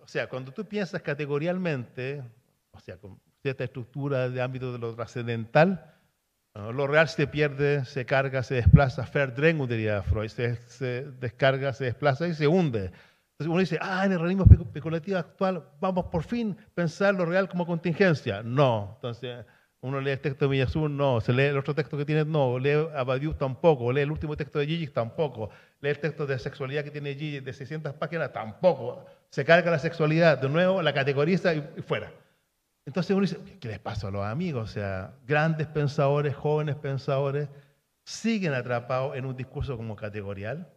O 0.00 0.06
sea, 0.06 0.28
cuando 0.28 0.52
tú 0.52 0.64
piensas 0.64 1.02
categorialmente, 1.02 2.22
o 2.70 2.78
sea, 2.80 2.96
con 2.98 3.20
cierta 3.42 3.64
estructura 3.64 4.28
de 4.30 4.40
ámbito 4.40 4.72
de 4.72 4.78
lo 4.78 4.94
trascendental, 4.94 5.92
lo 6.54 6.86
real 6.86 7.08
se 7.08 7.26
pierde, 7.26 7.84
se 7.86 8.04
carga, 8.04 8.42
se 8.42 8.54
desplaza, 8.56 9.08
verdrängung 9.12 9.68
diría 9.68 10.02
Freud, 10.02 10.28
se, 10.28 10.54
se 10.56 11.02
descarga, 11.18 11.72
se 11.72 11.86
desplaza 11.86 12.28
y 12.28 12.34
se 12.34 12.46
hunde. 12.46 12.92
Entonces 13.32 13.46
uno 13.48 13.58
dice, 13.58 13.78
ah, 13.80 14.04
en 14.04 14.12
el 14.12 14.20
realismo 14.20 14.44
espe- 14.44 14.62
especulativo 14.62 15.18
actual 15.18 15.64
vamos 15.80 16.04
por 16.12 16.22
fin 16.22 16.56
a 16.60 16.74
pensar 16.74 17.14
lo 17.14 17.24
real 17.24 17.48
como 17.48 17.66
contingencia. 17.66 18.42
No. 18.42 18.92
Entonces 18.96 19.44
uno 19.82 20.00
lee 20.00 20.12
el 20.12 20.20
texto 20.20 20.46
de 20.46 20.50
Miyazu, 20.50 20.88
no. 20.88 21.20
Se 21.20 21.32
lee 21.32 21.42
el 21.44 21.58
otro 21.58 21.74
texto 21.74 21.96
que 21.96 22.04
tiene, 22.04 22.24
no. 22.24 22.58
Lee 22.58 22.86
a 22.94 23.04
Badiou, 23.04 23.34
tampoco. 23.34 23.92
Lee 23.92 24.00
el 24.02 24.10
último 24.10 24.36
texto 24.36 24.58
de 24.58 24.66
Gigi, 24.66 24.86
tampoco. 24.86 25.50
Lee 25.80 25.90
el 25.90 25.98
texto 25.98 26.24
de 26.26 26.38
sexualidad 26.38 26.84
que 26.84 26.90
tiene 26.90 27.14
Gigi 27.14 27.40
de 27.40 27.52
600 27.52 27.92
páginas, 27.94 28.32
tampoco. 28.32 29.04
Se 29.30 29.44
carga 29.44 29.70
la 29.70 29.78
sexualidad, 29.78 30.38
de 30.38 30.48
nuevo 30.48 30.80
la 30.82 30.92
categoriza 30.94 31.52
y, 31.54 31.58
y 31.76 31.82
fuera. 31.82 32.12
Entonces 32.86 33.10
uno 33.12 33.22
dice, 33.22 33.38
¿qué- 33.44 33.58
¿qué 33.58 33.68
les 33.68 33.78
pasa 33.78 34.08
a 34.08 34.10
los 34.10 34.24
amigos? 34.24 34.70
O 34.70 34.72
sea, 34.72 35.14
grandes 35.26 35.66
pensadores, 35.68 36.34
jóvenes 36.34 36.74
pensadores, 36.76 37.48
siguen 38.04 38.54
atrapados 38.54 39.16
en 39.16 39.24
un 39.24 39.36
discurso 39.36 39.76
como 39.76 39.94
categorial. 39.96 40.68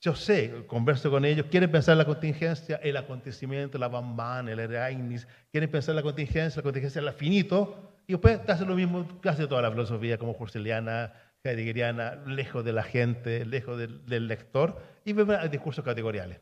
Yo 0.00 0.14
sé, 0.14 0.64
converso 0.66 1.10
con 1.10 1.26
ellos, 1.26 1.46
quieren 1.50 1.70
pensar 1.70 1.94
la 1.96 2.06
contingencia, 2.06 2.76
el 2.82 2.96
acontecimiento, 2.96 3.76
la 3.76 3.88
Bamban, 3.88 4.48
el 4.48 4.58
Ereignis, 4.58 5.28
quieren 5.50 5.70
pensar 5.70 5.94
la 5.94 6.02
contingencia, 6.02 6.60
la 6.60 6.62
contingencia, 6.62 7.02
el 7.02 7.12
finito, 7.12 7.92
y 8.06 8.12
después 8.12 8.42
te 8.44 8.52
hace 8.52 8.64
lo 8.64 8.74
mismo 8.74 9.06
hace 9.24 9.46
toda 9.46 9.60
la 9.60 9.70
filosofía, 9.70 10.16
como 10.16 10.32
Husserliana, 10.32 11.12
heideggeriana, 11.44 12.14
lejos 12.26 12.64
de 12.64 12.72
la 12.72 12.82
gente, 12.82 13.44
lejos 13.44 13.78
del, 13.78 14.26
lector, 14.26 14.82
y 15.04 15.12
ven 15.12 15.28
discursos 15.50 15.84
categoriales. 15.84 16.40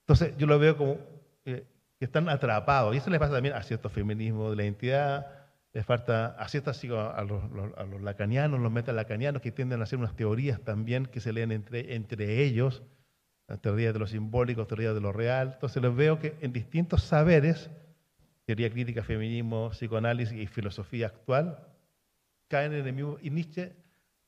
Entonces, 0.00 0.34
yo 0.38 0.46
lo 0.46 0.58
veo 0.58 0.76
como 0.78 0.98
eh, 1.44 1.66
que 1.98 2.04
están 2.06 2.30
atrapados, 2.30 2.94
y 2.94 2.98
eso 2.98 3.10
les 3.10 3.20
pasa 3.20 3.34
también 3.34 3.54
a 3.54 3.62
ciertos 3.62 3.92
feminismos 3.92 4.50
de 4.50 4.56
la 4.56 4.64
identidad, 4.64 5.37
les 5.72 5.84
falta 5.84 6.28
a 6.28 6.48
ciertas 6.48 6.78
así, 6.78 6.88
a 6.88 7.22
los, 7.22 7.42
a 7.76 7.84
los 7.84 8.00
lacanianos, 8.00 8.60
los 8.60 8.72
metalacanianos 8.72 9.42
que 9.42 9.52
tienden 9.52 9.80
a 9.80 9.84
hacer 9.84 9.98
unas 9.98 10.16
teorías 10.16 10.60
también 10.60 11.06
que 11.06 11.20
se 11.20 11.32
leen 11.32 11.52
entre, 11.52 11.94
entre 11.94 12.42
ellos, 12.42 12.82
la 13.46 13.56
teoría 13.56 13.92
de 13.92 13.98
lo 13.98 14.06
simbólico, 14.06 14.66
teoría 14.66 14.92
de 14.92 15.00
lo 15.00 15.12
real. 15.12 15.52
Entonces 15.54 15.82
los 15.82 15.94
veo 15.94 16.18
que 16.18 16.36
en 16.40 16.52
distintos 16.52 17.02
saberes, 17.02 17.70
teoría 18.44 18.70
crítica, 18.70 19.02
feminismo, 19.02 19.70
psicoanálisis 19.70 20.38
y 20.38 20.46
filosofía 20.46 21.06
actual, 21.06 21.58
caen 22.48 22.72
en 22.72 22.86
el 22.86 22.92
mismo. 22.92 23.18
Y 23.22 23.30
Nietzsche 23.30 23.72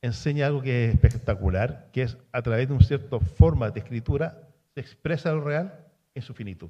enseña 0.01 0.47
algo 0.47 0.61
que 0.61 0.85
es 0.85 0.93
espectacular, 0.95 1.89
que 1.91 2.03
es 2.03 2.17
a 2.31 2.41
través 2.41 2.67
de 2.67 2.73
una 2.73 2.83
cierta 2.83 3.19
forma 3.19 3.69
de 3.69 3.79
escritura 3.79 4.47
se 4.73 4.79
expresa 4.79 5.31
lo 5.33 5.41
real 5.41 5.85
en 6.15 6.21
su 6.21 6.33
finitud. 6.33 6.69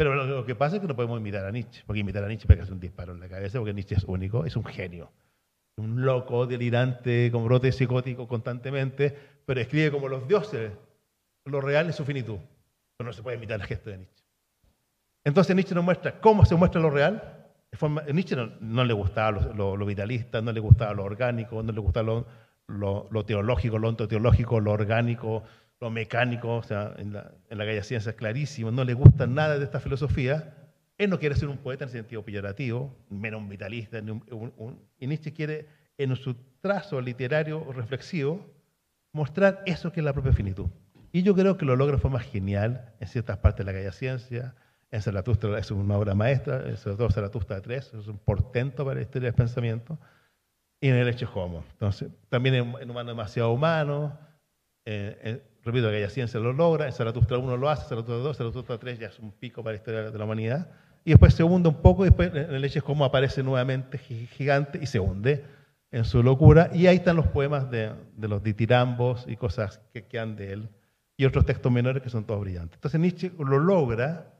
Pero 0.00 0.14
lo, 0.14 0.24
lo 0.24 0.46
que 0.46 0.54
pasa 0.54 0.76
es 0.76 0.80
que 0.80 0.88
no 0.88 0.96
podemos 0.96 1.20
imitar 1.20 1.44
a 1.44 1.50
Nietzsche, 1.50 1.82
porque 1.86 2.00
imitar 2.00 2.24
a 2.24 2.26
Nietzsche 2.28 2.48
pegarse 2.48 2.72
un 2.72 2.80
disparo 2.80 3.12
en 3.12 3.20
la 3.20 3.28
cabeza, 3.28 3.58
porque 3.58 3.74
Nietzsche 3.74 3.96
es 3.96 4.04
único, 4.04 4.46
es 4.46 4.56
un 4.56 4.64
genio. 4.64 5.12
Un 5.76 6.06
loco, 6.06 6.46
delirante, 6.46 7.28
con 7.30 7.44
brote 7.44 7.70
psicótico 7.70 8.26
constantemente, 8.26 9.14
pero 9.44 9.60
escribe 9.60 9.90
como 9.90 10.08
los 10.08 10.26
dioses, 10.26 10.72
lo 11.44 11.60
real 11.60 11.84
en 11.88 11.92
su 11.92 12.06
finitud. 12.06 12.38
Pero 12.96 13.08
no 13.08 13.12
se 13.12 13.22
puede 13.22 13.36
imitar 13.36 13.60
el 13.60 13.66
gesto 13.66 13.90
de 13.90 13.98
Nietzsche. 13.98 14.24
Entonces 15.22 15.54
Nietzsche 15.54 15.74
nos 15.74 15.84
muestra 15.84 16.18
cómo 16.18 16.46
se 16.46 16.54
muestra 16.54 16.80
lo 16.80 16.88
real. 16.88 17.50
A 17.78 18.10
Nietzsche 18.10 18.36
no, 18.62 18.84
le 18.86 18.94
gustaba 18.94 19.32
lo, 19.54 19.84
vitalista, 19.84 20.40
no 20.40 20.50
le 20.50 20.60
gustaba 20.60 20.94
lo 20.94 21.04
orgánico, 21.04 21.62
no 21.62 21.72
le 21.72 21.80
gustaba 21.80 22.24
lo- 22.68 23.06
lo 23.10 23.24
teológico, 23.26 23.76
lo 23.76 23.90
ontoteológico, 23.90 24.60
lo 24.60 24.72
orgánico, 24.72 25.42
lo 25.80 25.90
mecánico. 25.90 26.56
O 26.56 26.62
sea, 26.62 26.94
en 26.98 27.12
la, 27.12 27.32
en 27.48 27.58
la 27.58 27.64
Gaia 27.64 27.82
Ciencia 27.82 28.10
es 28.10 28.16
clarísimo, 28.16 28.70
no 28.70 28.84
le 28.84 28.94
gusta 28.94 29.26
nada 29.26 29.58
de 29.58 29.64
esta 29.64 29.80
filosofía. 29.80 30.54
Él 30.98 31.08
no 31.10 31.18
quiere 31.18 31.34
ser 31.34 31.48
un 31.48 31.56
poeta 31.58 31.84
en 31.84 31.90
sentido 31.90 32.22
peyorativo, 32.24 32.94
menos 33.08 33.40
un 33.40 33.48
vitalista. 33.48 34.00
ni 34.00 34.10
un- 34.10 34.78
y 34.98 35.06
Nietzsche 35.06 35.32
quiere, 35.32 35.66
en 35.98 36.14
su 36.16 36.34
trazo 36.60 37.00
literario 37.00 37.72
reflexivo, 37.72 38.46
mostrar 39.12 39.62
eso 39.66 39.92
que 39.92 40.00
es 40.00 40.04
la 40.04 40.12
propia 40.12 40.32
finitud. 40.32 40.66
Y 41.12 41.22
yo 41.22 41.34
creo 41.34 41.56
que 41.56 41.64
lo 41.64 41.74
logra 41.74 41.96
de 41.96 42.02
forma 42.02 42.20
genial 42.20 42.94
en 43.00 43.08
ciertas 43.08 43.38
partes 43.38 43.64
de 43.66 43.72
la 43.72 43.78
Gaia 43.78 43.92
Ciencia, 43.92 44.54
En 44.92 45.00
Zaratustra 45.02 45.56
es 45.58 45.70
una 45.70 45.96
obra 45.96 46.14
maestra, 46.16 46.76
sobre 46.76 46.96
todo 46.96 47.10
Zaratustra 47.10 47.60
3, 47.60 47.94
es 47.94 48.08
un 48.08 48.18
portento 48.18 48.84
para 48.84 48.96
la 48.96 49.02
historia 49.02 49.26
del 49.28 49.34
pensamiento. 49.36 49.98
Y 50.80 50.88
en 50.88 50.96
el 50.96 51.08
Eche 51.08 51.26
Homo. 51.32 51.62
Entonces, 51.72 52.10
también 52.28 52.56
en, 52.56 52.74
en 52.80 52.90
humano 52.90 53.10
demasiado 53.10 53.52
humano. 53.52 54.18
eh, 54.84 55.16
eh, 55.22 55.42
repito, 55.64 55.88
aquella 55.88 56.08
ciencia 56.10 56.40
lo 56.40 56.52
logra. 56.52 56.86
En 56.86 56.92
Zaratustra 56.92 57.38
1 57.38 57.56
lo 57.56 57.68
hace, 57.68 57.88
Zaratustra 57.88 58.16
2, 58.16 58.36
Zaratustra 58.36 58.78
3 58.78 58.98
ya 58.98 59.06
es 59.08 59.18
un 59.18 59.32
pico 59.32 59.62
para 59.62 59.72
la 59.74 59.76
historia 59.78 60.10
de 60.10 60.18
la 60.18 60.24
humanidad. 60.24 60.68
Y 61.04 61.10
después 61.10 61.34
se 61.34 61.42
hunde 61.42 61.68
un 61.68 61.76
poco, 61.82 62.04
y 62.04 62.08
después 62.08 62.30
en 62.34 62.54
el 62.54 62.64
Eche 62.64 62.82
Homo 62.84 63.04
aparece 63.04 63.42
nuevamente 63.42 63.98
gi- 63.98 64.26
gigante 64.26 64.78
y 64.82 64.86
se 64.86 65.00
hunde 65.00 65.44
en 65.90 66.04
su 66.04 66.22
locura. 66.22 66.70
Y 66.74 66.86
ahí 66.86 66.96
están 66.96 67.16
los 67.16 67.26
poemas 67.28 67.70
de, 67.70 67.92
de 68.16 68.28
los 68.28 68.42
ditirambos 68.42 69.24
y 69.26 69.36
cosas 69.36 69.80
que 69.92 70.04
quedan 70.04 70.36
de 70.36 70.52
él. 70.52 70.68
Y 71.16 71.24
otros 71.24 71.44
textos 71.46 71.70
menores 71.72 72.02
que 72.02 72.10
son 72.10 72.24
todos 72.24 72.40
brillantes. 72.40 72.76
Entonces 72.76 73.00
Nietzsche 73.00 73.32
lo 73.38 73.58
logra, 73.58 74.32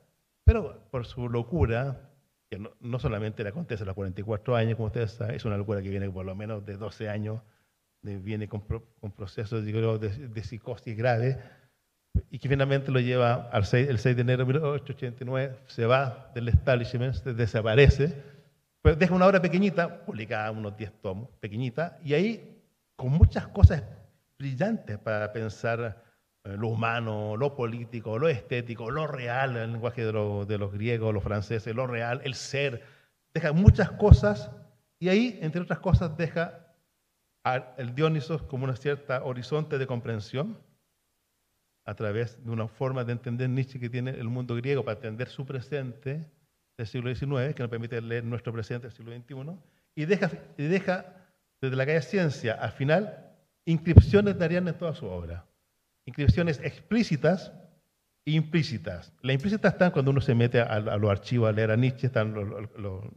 pero 0.43 0.83
por 0.91 1.05
su 1.05 1.29
locura, 1.29 2.09
que 2.49 2.57
no, 2.59 2.71
no 2.79 2.99
solamente 2.99 3.43
le 3.43 3.49
acontece 3.49 3.83
a 3.83 3.85
los 3.85 3.95
44 3.95 4.55
años, 4.55 4.75
como 4.75 4.87
ustedes 4.87 5.11
saben, 5.11 5.35
es 5.35 5.45
una 5.45 5.57
locura 5.57 5.81
que 5.81 5.89
viene 5.89 6.09
por 6.09 6.25
lo 6.25 6.35
menos 6.35 6.65
de 6.65 6.77
12 6.77 7.07
años, 7.09 7.41
de- 8.01 8.17
viene 8.17 8.47
con, 8.47 8.61
pro- 8.61 8.83
con 8.99 9.11
procesos 9.11 9.63
de, 9.65 10.09
de 10.27 10.43
psicosis 10.43 10.95
grave, 10.97 11.37
y 12.29 12.39
que 12.39 12.49
finalmente 12.49 12.91
lo 12.91 12.99
lleva 12.99 13.49
al 13.51 13.65
6, 13.65 13.87
el 13.89 13.97
6 13.99 14.15
de 14.15 14.21
enero 14.21 14.39
de 14.45 14.53
1889, 14.53 15.57
se 15.67 15.85
va 15.85 16.31
del 16.35 16.49
establishment, 16.49 17.13
se 17.15 17.33
desaparece, 17.33 18.13
pero 18.81 18.95
deja 18.95 19.13
una 19.13 19.27
obra 19.27 19.41
pequeñita, 19.41 20.03
publicada 20.05 20.51
unos 20.51 20.75
10 20.75 20.91
tomos, 21.01 21.29
pequeñita, 21.39 21.99
y 22.03 22.13
ahí 22.13 22.61
con 22.95 23.11
muchas 23.11 23.47
cosas 23.47 23.83
brillantes 24.37 24.97
para 24.97 25.31
pensar 25.31 26.03
eh, 26.43 26.55
lo 26.57 26.69
humano, 26.69 27.37
lo 27.37 27.55
político, 27.55 28.17
lo 28.19 28.27
estético, 28.27 28.89
lo 28.91 29.07
real, 29.07 29.55
el 29.55 29.71
lenguaje 29.71 30.03
de, 30.05 30.11
lo- 30.11 30.45
de 30.45 30.57
los 30.57 30.73
griegos, 30.73 31.13
los 31.13 31.23
franceses, 31.23 31.73
lo 31.75 31.87
real, 31.87 32.21
el 32.23 32.33
ser. 32.33 32.81
Deja 33.33 33.53
muchas 33.53 33.91
cosas 33.91 34.51
y 34.99 35.09
ahí, 35.09 35.39
entre 35.41 35.61
otras 35.61 35.79
cosas, 35.79 36.17
deja 36.17 36.70
al 37.43 37.95
Dionisos 37.95 38.43
como 38.43 38.65
una 38.65 38.75
cierta 38.75 39.23
horizonte 39.23 39.77
de 39.77 39.87
comprensión 39.87 40.57
a 41.85 41.95
través 41.95 42.43
de 42.43 42.51
una 42.51 42.67
forma 42.67 43.03
de 43.03 43.13
entender 43.13 43.49
Nietzsche 43.49 43.79
que 43.79 43.89
tiene 43.89 44.11
el 44.11 44.27
mundo 44.27 44.55
griego 44.55 44.83
para 44.83 44.95
entender 44.95 45.29
su 45.29 45.45
presente 45.45 46.29
del 46.77 46.87
siglo 46.87 47.13
XIX, 47.13 47.55
que 47.55 47.63
nos 47.63 47.69
permite 47.69 48.01
leer 48.01 48.23
nuestro 48.23 48.53
presente 48.53 48.87
del 48.87 48.95
siglo 48.95 49.15
XXI, 49.15 49.59
y 49.95 50.05
deja, 50.05 50.31
y 50.57 50.63
deja 50.63 51.05
desde 51.59 51.75
la 51.75 51.85
calle 51.85 52.01
Ciencia 52.01 52.53
al 52.53 52.71
final 52.71 53.31
inscripciones 53.65 54.37
de 54.37 54.45
Ariana 54.45 54.71
en 54.71 54.77
toda 54.77 54.95
su 54.95 55.05
obra. 55.05 55.45
Inscripciones 56.05 56.59
explícitas 56.63 57.51
e 58.25 58.31
implícitas. 58.31 59.13
Las 59.21 59.35
implícitas 59.35 59.73
están 59.73 59.91
cuando 59.91 60.11
uno 60.11 60.21
se 60.21 60.33
mete 60.33 60.59
a, 60.61 60.79
los 60.79 61.11
archivos 61.11 61.49
a 61.49 61.51
leer 61.51 61.71
a 61.71 61.75
Nietzsche, 61.75 62.07
están 62.07 62.33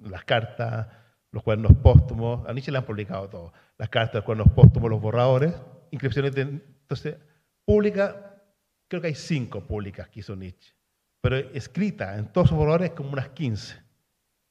las 0.03 0.25
cartas, 0.25 0.89
los 1.31 1.43
cuadernos 1.43 1.77
póstumos. 1.79 2.47
A 2.47 2.53
Nietzsche 2.53 2.71
le 2.71 2.79
han 2.79 2.85
publicado 2.85 3.29
todo. 3.29 3.53
Las 3.79 3.89
cartas, 3.89 4.17
los 4.17 4.25
cuadernos 4.25 4.53
póstumos, 4.55 4.91
los 4.91 5.01
borradores. 5.01 5.55
Inscripciones 5.91 6.35
de... 6.35 6.43
Entonces, 6.43 7.17
pública, 7.65 8.43
creo 8.89 9.01
que 9.01 9.09
hay 9.09 9.15
cinco 9.15 9.67
públicas 9.67 10.09
que 10.09 10.21
hizo 10.21 10.37
Nietzsche. 10.37 10.75
Pero 11.21 11.37
escrita 11.37 12.17
en 12.17 12.33
todos 12.33 12.49
sus 12.49 12.59
borradores 12.59 12.91
como 12.91 13.11
unas 13.11 13.31
15. 13.31 13.83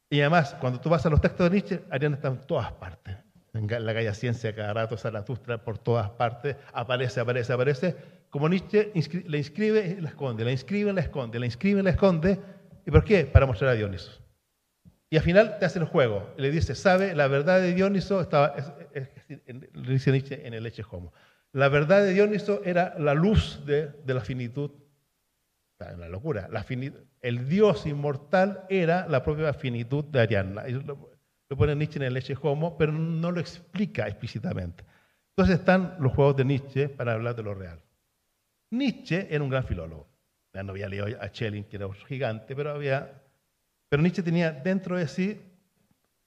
Y 0.09 0.21
además, 0.21 0.55
cuando 0.59 0.79
tú 0.79 0.89
vas 0.89 1.05
a 1.05 1.09
los 1.09 1.21
textos 1.21 1.49
de 1.49 1.55
Nietzsche, 1.55 1.83
Ariana 1.89 2.15
está 2.15 2.29
en 2.29 2.39
todas 2.45 2.71
partes. 2.73 3.15
En 3.53 3.67
la 3.67 3.93
calle 3.93 4.13
Ciencia, 4.15 4.53
cada 4.55 4.73
rato, 4.73 4.97
Zaratustra, 4.97 5.63
por 5.63 5.77
todas 5.77 6.09
partes, 6.09 6.55
aparece, 6.73 7.19
aparece, 7.19 7.53
aparece. 7.53 7.95
Como 8.31 8.49
Nietzsche 8.49 8.91
la 9.27 9.37
inscribe 9.37 9.95
y 9.97 10.01
la 10.01 10.09
esconde, 10.09 10.43
la 10.43 10.51
inscribe 10.51 10.89
y 10.89 10.93
la 10.93 11.01
esconde, 11.01 11.39
la 11.39 11.45
inscribe 11.45 11.81
y 11.81 11.83
la 11.83 11.91
esconde. 11.91 12.39
¿Y 12.85 12.89
por 12.89 13.03
qué? 13.03 13.25
Para 13.25 13.45
mostrar 13.45 13.69
a 13.69 13.73
Dioniso. 13.73 14.22
Y 15.13 15.17
al 15.17 15.21
final 15.21 15.59
te 15.59 15.65
hace 15.65 15.77
el 15.77 15.85
juego. 15.85 16.33
Le 16.37 16.49
dice, 16.49 16.73
¿sabe? 16.73 17.13
La 17.13 17.27
verdad 17.27 17.61
de 17.61 17.75
Dioniso 17.75 18.19
estaba, 18.19 18.55
es- 18.57 18.71
dice 19.87 20.11
Nietzsche 20.11 20.47
en 20.47 20.55
el 20.55 20.65
Eche 20.65 20.83
Homo. 20.89 21.13
La 21.51 21.69
verdad 21.69 22.01
de 22.03 22.13
Dioniso 22.15 22.63
era 22.63 22.95
la 22.97 23.13
luz 23.13 23.63
de, 23.63 23.89
de 23.89 24.13
la 24.15 24.21
finitud 24.21 24.71
Está 25.73 25.93
en 25.93 25.99
la 25.99 26.09
locura. 26.09 26.47
La 26.49 26.65
el 27.21 27.47
Dios 27.47 27.85
inmortal 27.85 28.65
era 28.69 29.07
la 29.07 29.21
propia 29.21 29.53
finitud 29.53 30.03
de 30.05 30.25
lo, 30.83 31.11
lo 31.47 31.57
pone 31.57 31.75
Nietzsche 31.75 31.97
en 31.99 32.05
el 32.05 32.17
Eche 32.17 32.35
Homo, 32.41 32.75
pero 32.75 32.91
no 32.91 33.29
lo 33.29 33.39
explica 33.39 34.07
explícitamente. 34.07 34.83
Entonces 35.37 35.59
están 35.59 35.95
los 35.99 36.11
juegos 36.13 36.37
de 36.37 36.45
Nietzsche 36.45 36.89
para 36.89 37.13
hablar 37.13 37.35
de 37.35 37.43
lo 37.43 37.53
real. 37.53 37.79
Nietzsche 38.71 39.27
era 39.29 39.43
un 39.43 39.51
gran 39.51 39.63
filólogo. 39.63 40.07
Ya 40.55 40.63
no 40.63 40.71
había 40.71 40.89
leído 40.89 41.05
a 41.21 41.27
Schelling, 41.27 41.65
que 41.65 41.75
era 41.75 41.85
un 41.85 41.93
gigante, 41.93 42.55
pero 42.55 42.71
había. 42.71 43.22
Pero 43.93 44.01
Nietzsche 44.01 44.23
tenía 44.23 44.51
dentro 44.51 44.97
de 44.97 45.07
sí, 45.07 45.39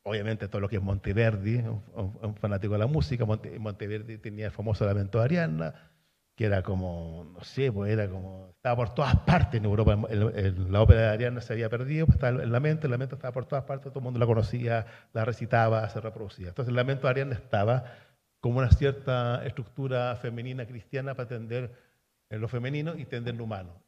obviamente, 0.04 0.46
todo 0.46 0.60
lo 0.60 0.68
que 0.68 0.76
es 0.76 0.82
Monteverdi, 0.82 1.56
un, 1.56 2.36
fanático 2.36 2.74
de 2.74 2.78
la 2.78 2.86
música. 2.86 3.24
Monte- 3.24 3.58
Monteverdi 3.58 4.18
tenía 4.18 4.46
el 4.46 4.52
famoso 4.52 4.86
Lamento 4.86 5.18
de 5.18 5.24
Ariadna, 5.24 5.74
que 6.36 6.44
era 6.44 6.62
como, 6.62 7.26
no 7.34 7.42
sé, 7.42 7.72
pues 7.72 7.90
era 7.90 8.08
como, 8.08 8.50
estaba 8.54 8.76
por 8.76 8.94
todas 8.94 9.16
partes 9.16 9.58
en 9.58 9.64
Europa. 9.64 9.98
La 10.10 10.80
ópera 10.80 11.00
de 11.00 11.08
Ariadna 11.08 11.40
se 11.40 11.54
había 11.54 11.68
perdido, 11.68 12.06
pues 12.06 12.14
estaba 12.18 12.40
el 12.40 12.52
lamento, 12.52 12.86
el 12.86 12.92
lamento 12.92 13.16
estaba 13.16 13.32
por 13.32 13.46
todas 13.46 13.64
partes, 13.64 13.90
todo 13.90 13.98
el 13.98 14.04
mundo 14.04 14.20
la 14.20 14.26
conocía, 14.26 14.86
la 15.12 15.24
recitaba, 15.24 15.88
se 15.88 16.00
reproducía. 16.00 16.50
Entonces 16.50 16.68
el 16.68 16.76
lamento 16.76 17.08
de 17.08 17.10
Ariadna 17.10 17.34
estaba 17.34 17.82
como 18.38 18.58
una 18.60 18.70
cierta 18.70 19.44
estructura 19.44 20.14
femenina 20.22 20.66
cristiana 20.66 21.16
para 21.16 21.26
atender 21.26 21.74
en 22.30 22.40
lo 22.40 22.46
femenino 22.46 22.94
y 22.96 23.00
entender 23.00 23.34
lo 23.34 23.42
humano. 23.42 23.82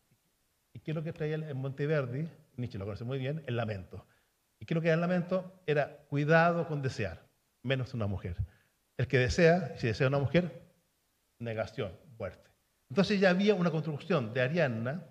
¿Y 0.73 0.81
qué 0.81 0.91
es 0.91 0.97
lo 0.97 1.05
que 1.05 1.13
traía 1.13 1.37
en 1.37 1.57
Monteverdi? 1.59 2.29
Nietzsche 2.61 2.79
lo 2.79 2.85
conoce 2.85 3.05
muy 3.05 3.19
bien, 3.19 3.43
el 3.47 3.57
lamento. 3.57 4.07
¿Y 4.61 4.67
qué 4.67 4.75
lo 4.75 4.81
que 4.81 4.89
era 4.89 4.95
el 4.95 5.01
lamento? 5.01 5.63
Era 5.67 5.99
cuidado 6.09 6.67
con 6.67 6.83
desear, 6.83 7.27
menos 7.63 7.95
una 7.95 8.07
mujer. 8.07 8.37
El 8.97 9.07
que 9.07 9.19
desea, 9.19 9.77
si 9.79 9.87
desea 9.87 10.09
una 10.09 10.19
mujer, 10.19 10.63
negación, 11.39 11.93
muerte. 12.19 12.51
Entonces 12.91 13.21
ya 13.21 13.31
había 13.31 13.55
una 13.55 13.71
construcción 13.71 14.35
de 14.35 14.41
Ariadna 14.41 15.05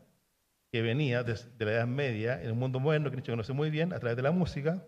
que 0.72 0.82
venía 0.82 1.24
de, 1.24 1.34
de 1.34 1.66
la 1.66 1.72
Edad 1.72 1.88
Media, 1.88 2.42
en 2.42 2.48
el 2.48 2.56
mundo 2.56 2.80
moderno, 2.80 3.10
que 3.10 3.16
Nietzsche 3.16 3.32
conoce 3.32 3.54
muy 3.54 3.70
bien, 3.70 3.94
a 3.94 4.00
través 4.00 4.18
de 4.18 4.24
la 4.24 4.32
música, 4.32 4.84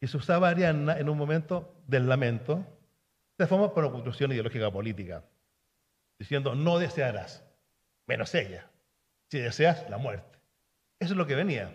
y 0.00 0.06
se 0.06 0.18
usaba 0.18 0.50
Ariadna 0.50 0.98
en 0.98 1.08
un 1.08 1.16
momento 1.16 1.82
del 1.86 2.06
lamento, 2.06 2.62
de 3.38 3.46
forma 3.46 3.72
por 3.72 3.84
una 3.84 3.92
construcción 3.92 4.32
ideológica 4.32 4.70
política, 4.70 5.24
diciendo 6.18 6.54
no 6.54 6.78
desearás, 6.78 7.42
menos 8.06 8.34
ella. 8.34 8.70
Si 9.30 9.38
deseas, 9.38 9.88
la 9.88 9.96
muerte. 9.96 10.33
Eso 10.98 11.12
es 11.12 11.16
lo 11.16 11.26
que 11.26 11.34
venía. 11.34 11.74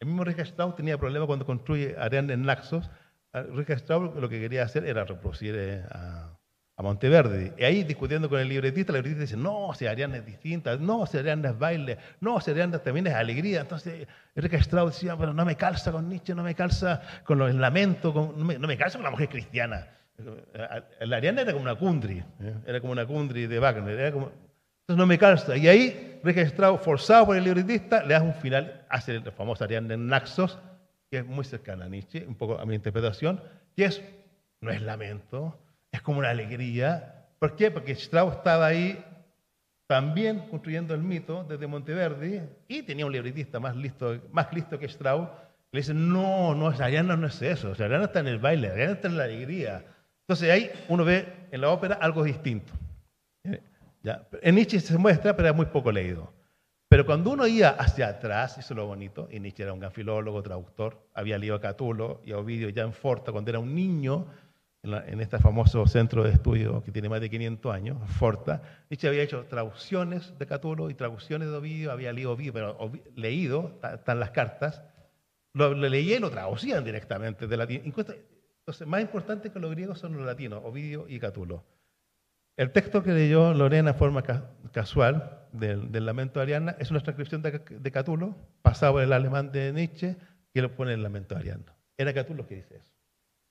El 0.00 0.08
mismo 0.08 0.24
Richard 0.24 0.46
Strauss 0.46 0.76
tenía 0.76 0.98
problemas 0.98 1.26
cuando 1.26 1.44
construye 1.44 1.96
Ariadna 1.98 2.34
en 2.34 2.42
Naxos. 2.42 2.90
Ah, 3.32 3.42
Richard 3.42 3.78
Strauss 3.78 4.14
lo 4.14 4.28
que 4.28 4.40
quería 4.40 4.62
hacer 4.62 4.84
era 4.84 5.04
reproducir 5.04 5.54
eh, 5.56 5.82
a, 5.90 6.38
a 6.78 6.82
Monteverdi. 6.82 7.52
Y 7.58 7.64
ahí 7.64 7.82
discutiendo 7.82 8.28
con 8.28 8.38
el 8.38 8.48
libretista, 8.48 8.92
el 8.92 8.98
libretista 8.98 9.22
dice, 9.22 9.36
no, 9.36 9.74
si 9.74 9.86
Ariadna 9.86 10.18
es 10.18 10.24
distinta, 10.24 10.76
no, 10.76 11.06
si 11.06 11.18
Ariadna 11.18 11.50
es 11.50 11.58
baile, 11.58 11.98
no, 12.20 12.40
si 12.40 12.52
Ariadna 12.52 12.78
también 12.78 13.08
es 13.08 13.14
alegría. 13.14 13.62
Entonces 13.62 14.06
Richard 14.36 14.60
Strauss 14.60 14.94
decía, 14.94 15.16
pero 15.16 15.34
no 15.34 15.44
me 15.44 15.56
calza 15.56 15.90
con 15.90 16.08
Nietzsche, 16.08 16.36
no 16.36 16.44
me 16.44 16.54
calza 16.54 17.02
con 17.24 17.38
los 17.38 17.52
lamentos, 17.52 18.14
no, 18.14 18.44
me, 18.44 18.76
calza 18.76 18.98
con 18.98 19.04
la 19.04 19.10
mujer 19.10 19.28
cristiana. 19.28 19.88
Eh, 20.18 21.06
La 21.06 21.16
Ariadna 21.16 21.42
era 21.42 21.52
como 21.52 21.64
una 21.64 21.74
Kundry, 21.74 22.18
¿eh? 22.18 22.54
era 22.64 22.80
como 22.80 22.92
una 22.92 23.04
Kundry 23.04 23.48
de 23.48 23.58
Wagner, 23.58 23.98
era 23.98 24.12
como, 24.12 24.30
entonces 24.88 25.00
no 25.00 25.06
me 25.06 25.18
calza. 25.18 25.54
Y 25.54 25.68
ahí, 25.68 26.18
Strauss, 26.24 26.80
forzado 26.80 27.26
por 27.26 27.36
el 27.36 27.44
libretista, 27.44 28.02
le 28.04 28.14
da 28.14 28.22
un 28.22 28.32
final, 28.32 28.86
hace 28.88 29.16
el 29.16 29.32
famoso 29.32 29.64
Ariadna 29.64 29.92
en 29.92 30.06
Naxos, 30.06 30.58
que 31.10 31.18
es 31.18 31.26
muy 31.26 31.44
cercana 31.44 31.84
a 31.84 31.88
Nietzsche, 31.88 32.24
un 32.26 32.34
poco 32.34 32.58
a 32.58 32.64
mi 32.64 32.74
interpretación, 32.74 33.42
que 33.76 33.84
es, 33.84 34.02
no 34.62 34.70
es 34.70 34.80
lamento, 34.80 35.58
es 35.92 36.00
como 36.00 36.20
una 36.20 36.30
alegría. 36.30 37.26
¿Por 37.38 37.54
qué? 37.54 37.70
Porque 37.70 37.92
Strauss 37.92 38.36
estaba 38.36 38.64
ahí 38.64 39.04
también 39.86 40.48
construyendo 40.48 40.94
el 40.94 41.02
mito 41.02 41.44
desde 41.46 41.66
Monteverdi 41.66 42.40
y 42.66 42.82
tenía 42.82 43.04
un 43.04 43.12
libretista 43.12 43.60
más 43.60 43.76
listo, 43.76 44.18
más 44.32 44.50
listo 44.54 44.78
que 44.78 44.86
Strauss. 44.86 45.28
Le 45.70 45.80
dice, 45.80 45.92
no, 45.92 46.54
no, 46.54 46.68
Ariadna 46.68 47.14
no 47.14 47.26
es 47.26 47.42
eso, 47.42 47.72
Ariadna 47.72 48.04
está 48.04 48.20
en 48.20 48.28
el 48.28 48.38
baile, 48.38 48.70
Ariadna 48.70 48.94
está 48.94 49.08
en 49.08 49.18
la 49.18 49.24
alegría. 49.24 49.84
Entonces 50.22 50.50
ahí 50.50 50.70
uno 50.88 51.04
ve 51.04 51.26
en 51.50 51.60
la 51.60 51.68
ópera 51.68 51.96
algo 51.96 52.24
distinto. 52.24 52.72
En 54.42 54.54
Nietzsche 54.54 54.80
se 54.80 54.96
muestra, 54.98 55.36
pero 55.36 55.48
es 55.50 55.54
muy 55.54 55.66
poco 55.66 55.90
leído. 55.92 56.32
Pero 56.88 57.04
cuando 57.04 57.30
uno 57.32 57.46
iba 57.46 57.68
hacia 57.70 58.08
atrás, 58.08 58.56
eso 58.58 58.72
es 58.72 58.76
lo 58.76 58.86
bonito, 58.86 59.28
y 59.30 59.40
Nietzsche 59.40 59.62
era 59.62 59.72
un 59.74 59.80
gran 59.80 59.92
filólogo, 59.92 60.42
traductor, 60.42 61.06
había 61.14 61.36
leído 61.36 61.56
a 61.56 61.60
Catulo 61.60 62.22
y 62.24 62.32
a 62.32 62.38
Ovidio 62.38 62.70
ya 62.70 62.82
en 62.82 62.94
Forta, 62.94 63.30
cuando 63.30 63.50
era 63.50 63.58
un 63.58 63.74
niño, 63.74 64.26
en, 64.82 64.92
la- 64.92 65.06
en 65.06 65.20
este 65.20 65.38
famoso 65.38 65.86
centro 65.86 66.22
de 66.24 66.30
estudio 66.30 66.82
que 66.82 66.90
tiene 66.92 67.08
más 67.10 67.20
de 67.20 67.28
500 67.28 67.74
años, 67.74 67.98
Forta, 68.12 68.62
Nietzsche 68.88 69.06
había 69.08 69.22
hecho 69.22 69.44
traducciones 69.50 70.38
de 70.38 70.46
Catulo 70.46 70.88
y 70.88 70.94
traducciones 70.94 71.48
de 71.50 71.56
Ovidio, 71.56 71.92
había 71.92 72.12
leído 72.12 72.32
Ovidio, 72.32 72.52
pero 72.54 72.78
Ovi- 72.78 73.02
leído, 73.16 73.78
están 73.92 74.18
las 74.18 74.30
cartas, 74.30 74.82
lo, 75.52 75.74
lo 75.74 75.88
leía 75.90 76.16
y 76.16 76.20
lo 76.20 76.30
traducían 76.30 76.84
directamente 76.84 77.46
de 77.46 77.56
latín. 77.58 77.82
Entonces, 77.84 78.86
más 78.86 79.02
importante 79.02 79.50
que 79.50 79.58
los 79.58 79.70
griegos 79.72 79.98
son 79.98 80.16
los 80.16 80.24
latinos, 80.24 80.62
Ovidio 80.64 81.06
y 81.06 81.18
Catulo. 81.18 81.64
El 82.58 82.72
texto 82.72 83.02
que 83.04 83.12
leyó 83.12 83.54
Lorena 83.54 83.90
en 83.90 83.96
forma 83.96 84.22
ca- 84.22 84.50
casual 84.72 85.46
del, 85.52 85.92
del 85.92 86.04
lamento 86.04 86.40
de 86.40 86.42
Ariadna, 86.42 86.76
es 86.80 86.90
una 86.90 87.00
transcripción 87.00 87.40
de, 87.40 87.52
de 87.70 87.90
Catulo, 87.92 88.36
pasado 88.62 88.94
por 88.94 89.02
el 89.02 89.12
alemán 89.12 89.52
de 89.52 89.72
Nietzsche, 89.72 90.16
que 90.52 90.60
lo 90.60 90.74
pone 90.74 90.90
en 90.92 90.98
el 90.98 91.02
lamento 91.04 91.34
de 91.36 91.40
Ariadna. 91.40 91.74
Era 91.96 92.12
Catulo 92.12 92.46
que 92.46 92.56
dice 92.56 92.76
eso. 92.78 92.92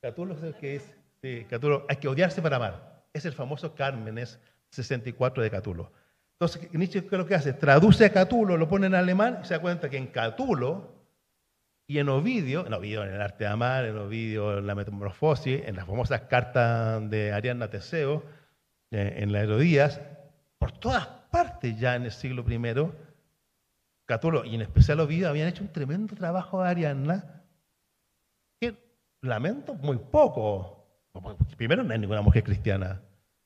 Catulo 0.02 0.34
es 0.34 0.42
el 0.42 0.54
que 0.56 0.74
dice, 0.74 0.94
sí, 1.22 1.46
Catulo, 1.48 1.86
hay 1.88 1.96
que 1.96 2.06
odiarse 2.06 2.42
para 2.42 2.56
amar. 2.56 3.02
Es 3.14 3.24
el 3.24 3.32
famoso 3.32 3.74
Cármenes 3.74 4.38
64 4.72 5.42
de 5.42 5.50
Catulo. 5.50 5.90
Entonces, 6.38 6.72
Nietzsche, 6.72 7.00
¿qué 7.00 7.14
es 7.16 7.18
lo 7.18 7.26
que 7.26 7.34
hace? 7.34 7.54
Traduce 7.54 8.04
a 8.04 8.12
Catulo, 8.12 8.58
lo 8.58 8.68
pone 8.68 8.86
en 8.88 8.94
alemán 8.94 9.40
y 9.42 9.46
se 9.46 9.54
da 9.54 9.60
cuenta 9.60 9.88
que 9.88 9.96
en 9.96 10.08
Catulo 10.08 10.92
y 11.88 11.98
en 11.98 12.10
Ovidio, 12.10 12.66
en 12.66 12.74
Ovidio 12.74 13.02
en 13.04 13.14
el 13.14 13.20
arte 13.22 13.44
de 13.44 13.50
amar, 13.50 13.86
en 13.86 13.96
Ovidio 13.96 14.58
en 14.58 14.66
la 14.66 14.74
metamorfosis, 14.74 15.62
en 15.64 15.74
las 15.76 15.86
famosas 15.86 16.20
cartas 16.22 17.08
de 17.08 17.32
Ariadna 17.32 17.64
a 17.64 17.70
Teseo, 17.70 18.22
en 18.90 19.32
la 19.32 19.40
Herodías, 19.40 20.00
por 20.58 20.72
todas 20.72 21.06
partes 21.30 21.78
ya 21.78 21.94
en 21.94 22.04
el 22.04 22.12
siglo 22.12 22.44
I, 22.48 22.58
Catulo 24.06 24.44
y 24.44 24.54
en 24.54 24.62
especial 24.62 25.00
Ovidio 25.00 25.28
habían 25.28 25.48
hecho 25.48 25.62
un 25.62 25.70
tremendo 25.70 26.16
trabajo 26.16 26.62
de 26.62 26.68
Ariadna 26.70 27.42
que 28.58 28.74
lamento 29.20 29.74
muy 29.74 29.98
poco. 29.98 30.86
Primero 31.58 31.82
no 31.82 31.92
hay 31.92 31.98
ninguna 31.98 32.22
mujer 32.22 32.42
cristiana. 32.42 33.02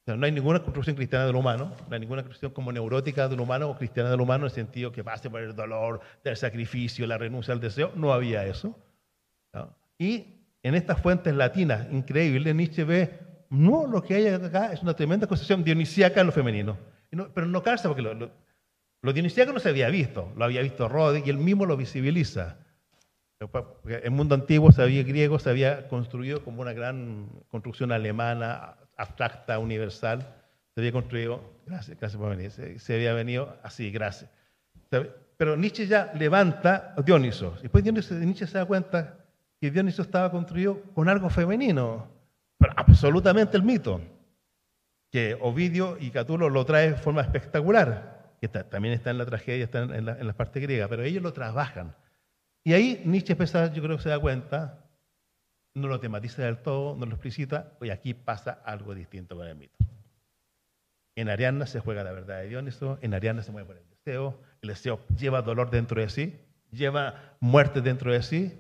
No 0.07 0.25
hay 0.25 0.33
ninguna 0.33 0.61
construcción 0.61 0.97
cristiana 0.97 1.27
del 1.27 1.37
humano, 1.37 1.73
no 1.89 1.95
hay 1.95 2.01
ninguna 2.01 2.23
construcción 2.23 2.53
como 2.53 2.73
neurótica 2.73 3.29
del 3.29 3.41
humano 3.41 3.71
o 3.71 3.77
cristiana 3.77 4.11
del 4.11 4.21
humano 4.21 4.45
en 4.45 4.51
el 4.51 4.51
sentido 4.51 4.91
que 4.91 5.05
pase 5.05 5.31
por 5.31 5.41
el 5.41 5.55
dolor, 5.55 6.01
del 6.25 6.37
sacrificio, 6.37 7.07
la 7.07 7.19
renuncia 7.19 7.55
al 7.55 7.61
deseo. 7.61 7.93
No 7.95 8.13
había 8.13 8.45
eso. 8.45 8.77
¿no? 9.53 9.75
Y 9.99 10.43
en 10.63 10.75
estas 10.75 11.01
fuentes 11.01 11.35
latinas 11.35 11.87
increíbles, 11.93 12.55
Nietzsche 12.55 12.85
ve, 12.85 13.19
no, 13.53 13.87
lo 13.87 14.03
que 14.03 14.15
hay 14.15 14.27
acá 14.29 14.73
es 14.73 14.83
una 14.83 14.95
tremenda 14.95 15.27
concepción 15.27 15.63
dionisíaca 15.63 16.21
en 16.21 16.27
lo 16.27 16.33
femenino. 16.33 16.79
Pero 17.35 17.47
no 17.47 17.63
calza 17.63 17.87
porque 17.89 18.01
lo, 18.01 18.15
lo, 18.15 19.13
dionisíaco 19.13 19.53
no 19.53 19.61
se 19.61 19.69
había 19.69 19.91
visto, 19.91 20.33
lo 20.37 20.47
había 20.47 20.63
visto 20.63 20.89
Rode 20.89 21.23
y 21.25 21.29
él 21.29 21.37
mismo 21.37 21.67
lo 21.67 21.77
visibiliza. 21.77 22.57
Porque 23.51 23.97
El 24.05 24.13
mundo 24.13 24.35
antiguo 24.35 24.73
se 24.73 24.81
había 24.83 25.03
griego, 25.03 25.39
se 25.39 25.51
había 25.51 25.87
construido 25.89 26.43
como 26.43 26.63
una 26.63 26.73
gran 26.73 27.29
construcción 27.49 27.93
alemana, 27.93 28.77
abstracta, 28.97 29.59
universal. 29.59 30.35
Se 30.75 30.81
había 30.81 30.93
construido, 30.93 31.43
gracias, 31.67 31.99
gracias 31.99 32.19
por 32.19 32.31
venir, 32.35 32.51
se, 32.51 32.95
había 32.95 33.13
venido 33.13 33.55
así, 33.63 33.91
gracias. 33.91 34.31
Pero 35.37 35.57
Nietzsche 35.57 35.87
ya 35.87 36.11
levanta 36.15 36.95
a 36.97 37.03
Dioniso. 37.03 37.55
Después 37.61 37.85
Dioniso- 37.85 38.15
Nietzsche 38.19 38.47
se 38.47 38.57
da 38.57 38.65
cuenta 38.65 39.19
que 39.61 39.71
Dioniso 39.71 40.01
estaba 40.01 40.31
construido 40.31 40.81
con 40.95 41.11
algo 41.11 41.29
femenino, 41.29 42.09
pero 42.63 42.75
absolutamente 42.77 43.57
el 43.57 43.65
mito 43.65 44.01
que 45.11 45.37
Ovidio 45.41 45.99
y 45.99 46.13
Catulo 46.13 46.49
lo 46.49 46.65
trae 46.65 46.93
de 46.93 46.97
forma 46.97 47.21
espectacular, 47.21 48.37
que 48.41 48.49
también 48.49 48.95
está 48.95 49.11
en 49.11 49.19
la 49.19 49.27
tragedia, 49.27 49.65
está 49.65 49.81
en, 49.81 50.07
la, 50.07 50.17
en 50.17 50.27
la 50.29 50.33
parte 50.33 50.61
griega, 50.61 50.87
pero 50.87 51.03
ellos 51.03 51.25
lo 51.25 51.33
trabajan. 51.33 51.97
Y 52.63 52.73
ahí 52.75 53.03
Nietzsche 53.05 53.33
empieza, 53.33 53.73
yo 53.73 53.83
creo 53.83 53.97
que 53.97 54.05
se 54.05 54.11
da 54.11 54.19
cuenta, 54.21 54.87
no 55.75 55.89
lo 55.89 55.99
tematiza 55.99 56.43
del 56.45 56.59
todo, 56.59 56.95
no 56.97 57.05
lo 57.05 57.13
explicita, 57.15 57.73
y 57.81 57.91
aquí 57.91 58.15
pasa 58.15 58.63
algo 58.65 58.95
distinto 58.95 59.37
con 59.37 59.49
el 59.49 59.57
mito. 59.57 59.77
En 61.17 61.31
Ariadna 61.31 61.67
se 61.67 61.81
juega 61.81 62.05
la 62.05 62.13
verdad 62.13 62.43
de 62.43 62.49
Dioniso, 62.49 62.97
en 63.03 63.13
Ariadna 63.13 63.43
se 63.43 63.51
mueve 63.51 63.67
por 63.67 63.77
el 63.77 63.89
deseo, 63.89 64.41
el 64.63 64.69
deseo 64.69 65.01
lleva 65.19 65.43
dolor 65.43 65.71
dentro 65.71 66.01
de 66.01 66.09
sí, 66.09 66.39
lleva 66.71 67.37
muerte 67.41 67.81
dentro 67.81 68.13
de 68.13 68.23
sí, 68.23 68.57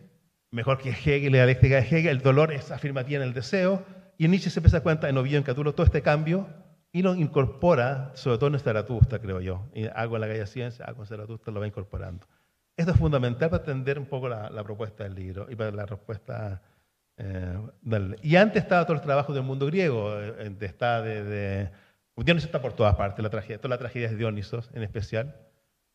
mejor 0.52 0.78
que 0.78 0.90
Hegel, 0.90 1.32
la 1.32 1.38
dialéctica 1.38 1.76
de 1.76 1.82
Hegel, 1.82 2.06
el 2.08 2.22
dolor 2.22 2.52
es 2.52 2.70
afirmativa 2.70 3.20
en 3.20 3.28
el 3.28 3.34
deseo, 3.34 3.82
y 4.18 4.28
Nietzsche 4.28 4.50
se 4.50 4.60
empieza 4.60 4.76
a 4.76 4.82
cuenta 4.82 5.08
en 5.08 5.18
Ovidio, 5.18 5.38
en 5.38 5.44
Catulo, 5.44 5.74
todo 5.74 5.84
este 5.84 6.02
cambio, 6.02 6.46
y 6.92 7.02
lo 7.02 7.14
incorpora, 7.14 8.12
sobre 8.14 8.38
todo 8.38 8.50
en 8.50 8.60
Zaratustra, 8.60 9.18
creo 9.18 9.40
yo, 9.40 9.66
y 9.74 9.86
algo 9.86 10.16
en 10.16 10.20
la 10.20 10.28
calle 10.28 10.46
Ciencia, 10.46 10.84
algo 10.84 11.02
en 11.02 11.08
Zaratustra 11.08 11.52
lo 11.52 11.60
va 11.60 11.66
incorporando. 11.66 12.26
Esto 12.76 12.92
es 12.92 12.98
fundamental 12.98 13.50
para 13.50 13.62
entender 13.62 13.98
un 13.98 14.06
poco 14.06 14.28
la, 14.28 14.62
propuesta 14.62 15.04
del 15.04 15.14
libro 15.14 15.46
y 15.50 15.56
para 15.56 15.70
la 15.72 15.86
respuesta 15.86 16.62
eh, 17.16 17.58
Y 18.22 18.36
antes 18.36 18.62
estaba 18.62 18.84
todo 18.84 18.96
el 18.96 19.02
trabajo 19.02 19.32
del 19.32 19.42
mundo 19.42 19.66
griego, 19.66 20.18
eh, 20.18 20.54
está 20.60 21.02
de, 21.02 21.24
de- 21.24 21.70
Dioniso 22.16 22.46
está 22.46 22.60
por 22.60 22.74
todas 22.74 22.94
partes, 22.94 23.22
la 23.22 23.30
tragedia, 23.30 23.58
toda 23.58 23.70
la 23.70 23.78
tragedia 23.78 24.08
es 24.08 24.16
Dionisos 24.16 24.70
en 24.74 24.82
especial. 24.82 25.34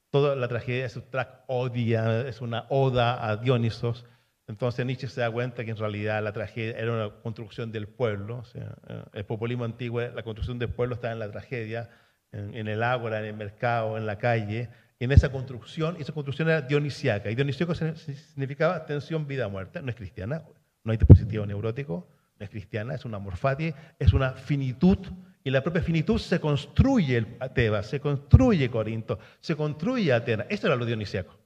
Toda 0.09 0.35
la 0.35 0.47
tragedia 0.47 0.85
es 0.85 0.95
un 0.95 1.03
track 1.09 1.43
odia, 1.47 2.21
es 2.27 2.41
una 2.41 2.65
oda 2.69 3.27
a 3.27 3.37
Dionisos. 3.37 4.05
Entonces 4.47 4.85
Nietzsche 4.85 5.07
se 5.09 5.21
da 5.21 5.29
cuenta 5.29 5.65
que 5.65 5.71
en 5.71 5.77
realidad 5.77 6.23
la 6.23 6.31
tragedia 6.31 6.77
era 6.77 6.93
una 6.93 7.09
construcción 7.21 7.71
del 7.71 7.87
pueblo. 7.87 8.37
o 8.37 8.45
sea, 8.45 8.75
eh, 8.87 9.03
el 9.13 9.25
populismo 9.25 9.65
antiguo, 9.65 10.01
la 10.01 10.23
construcción 10.23 10.57
del 10.57 10.69
pueblo 10.69 10.95
está 10.95 11.11
en 11.11 11.19
la 11.19 11.29
tragedia, 11.29 11.89
en, 12.31 12.53
en 12.55 12.67
el 12.67 12.81
ágora, 12.81 13.19
en 13.19 13.25
el 13.25 13.33
mercado, 13.33 13.97
en 13.97 14.05
la 14.05 14.17
calle. 14.17 14.69
En 14.99 15.11
esa 15.11 15.29
construcción, 15.29 15.95
y 15.99 16.01
esa 16.01 16.11
construcción 16.13 16.47
era 16.49 16.61
dionisiaca. 16.61 17.29
Y 17.29 17.35
se- 17.53 17.95
significaba 18.15 18.83
tensión, 18.85 19.27
vida, 19.27 19.47
muerte. 19.47 19.79
No 19.81 19.89
es 19.89 19.95
cristiana, 19.95 20.41
no 20.83 20.91
hay 20.91 20.97
dispositivo 20.97 21.45
neurótico, 21.45 22.07
no 22.39 22.43
es 22.43 22.49
cristiana, 22.49 22.95
es 22.95 23.05
una 23.05 23.19
morfati, 23.19 23.73
es 23.99 24.13
una 24.13 24.31
finitud. 24.31 24.97
Y 25.43 25.51
la 25.51 25.61
propia 25.61 25.81
finitud 25.83 26.17
se 26.17 26.39
construye 26.39 27.17
el 27.17 27.27
Tebas, 27.53 27.87
se 27.87 27.99
construye 27.99 28.69
Corinto, 28.71 29.19
se 29.39 29.55
construye 29.55 30.11
Atenas. 30.13 30.47
Eso 30.49 30.67
era 30.67 30.75
lo 30.75 30.85
dionisíaco. 30.85 31.37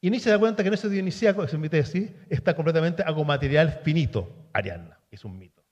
Y 0.00 0.10
Nietzsche 0.10 0.24
se 0.24 0.30
da 0.30 0.38
cuenta 0.38 0.62
que 0.62 0.68
en 0.68 0.74
ese 0.74 0.88
dionisíaco, 0.88 1.42
es 1.44 1.58
mi 1.58 1.68
tesis, 1.68 2.10
está 2.28 2.54
completamente 2.54 3.02
algo 3.02 3.24
material 3.24 3.80
finito, 3.84 4.48
Ariadna, 4.52 4.98
es 5.10 5.24
un 5.24 5.38
mito. 5.38 5.62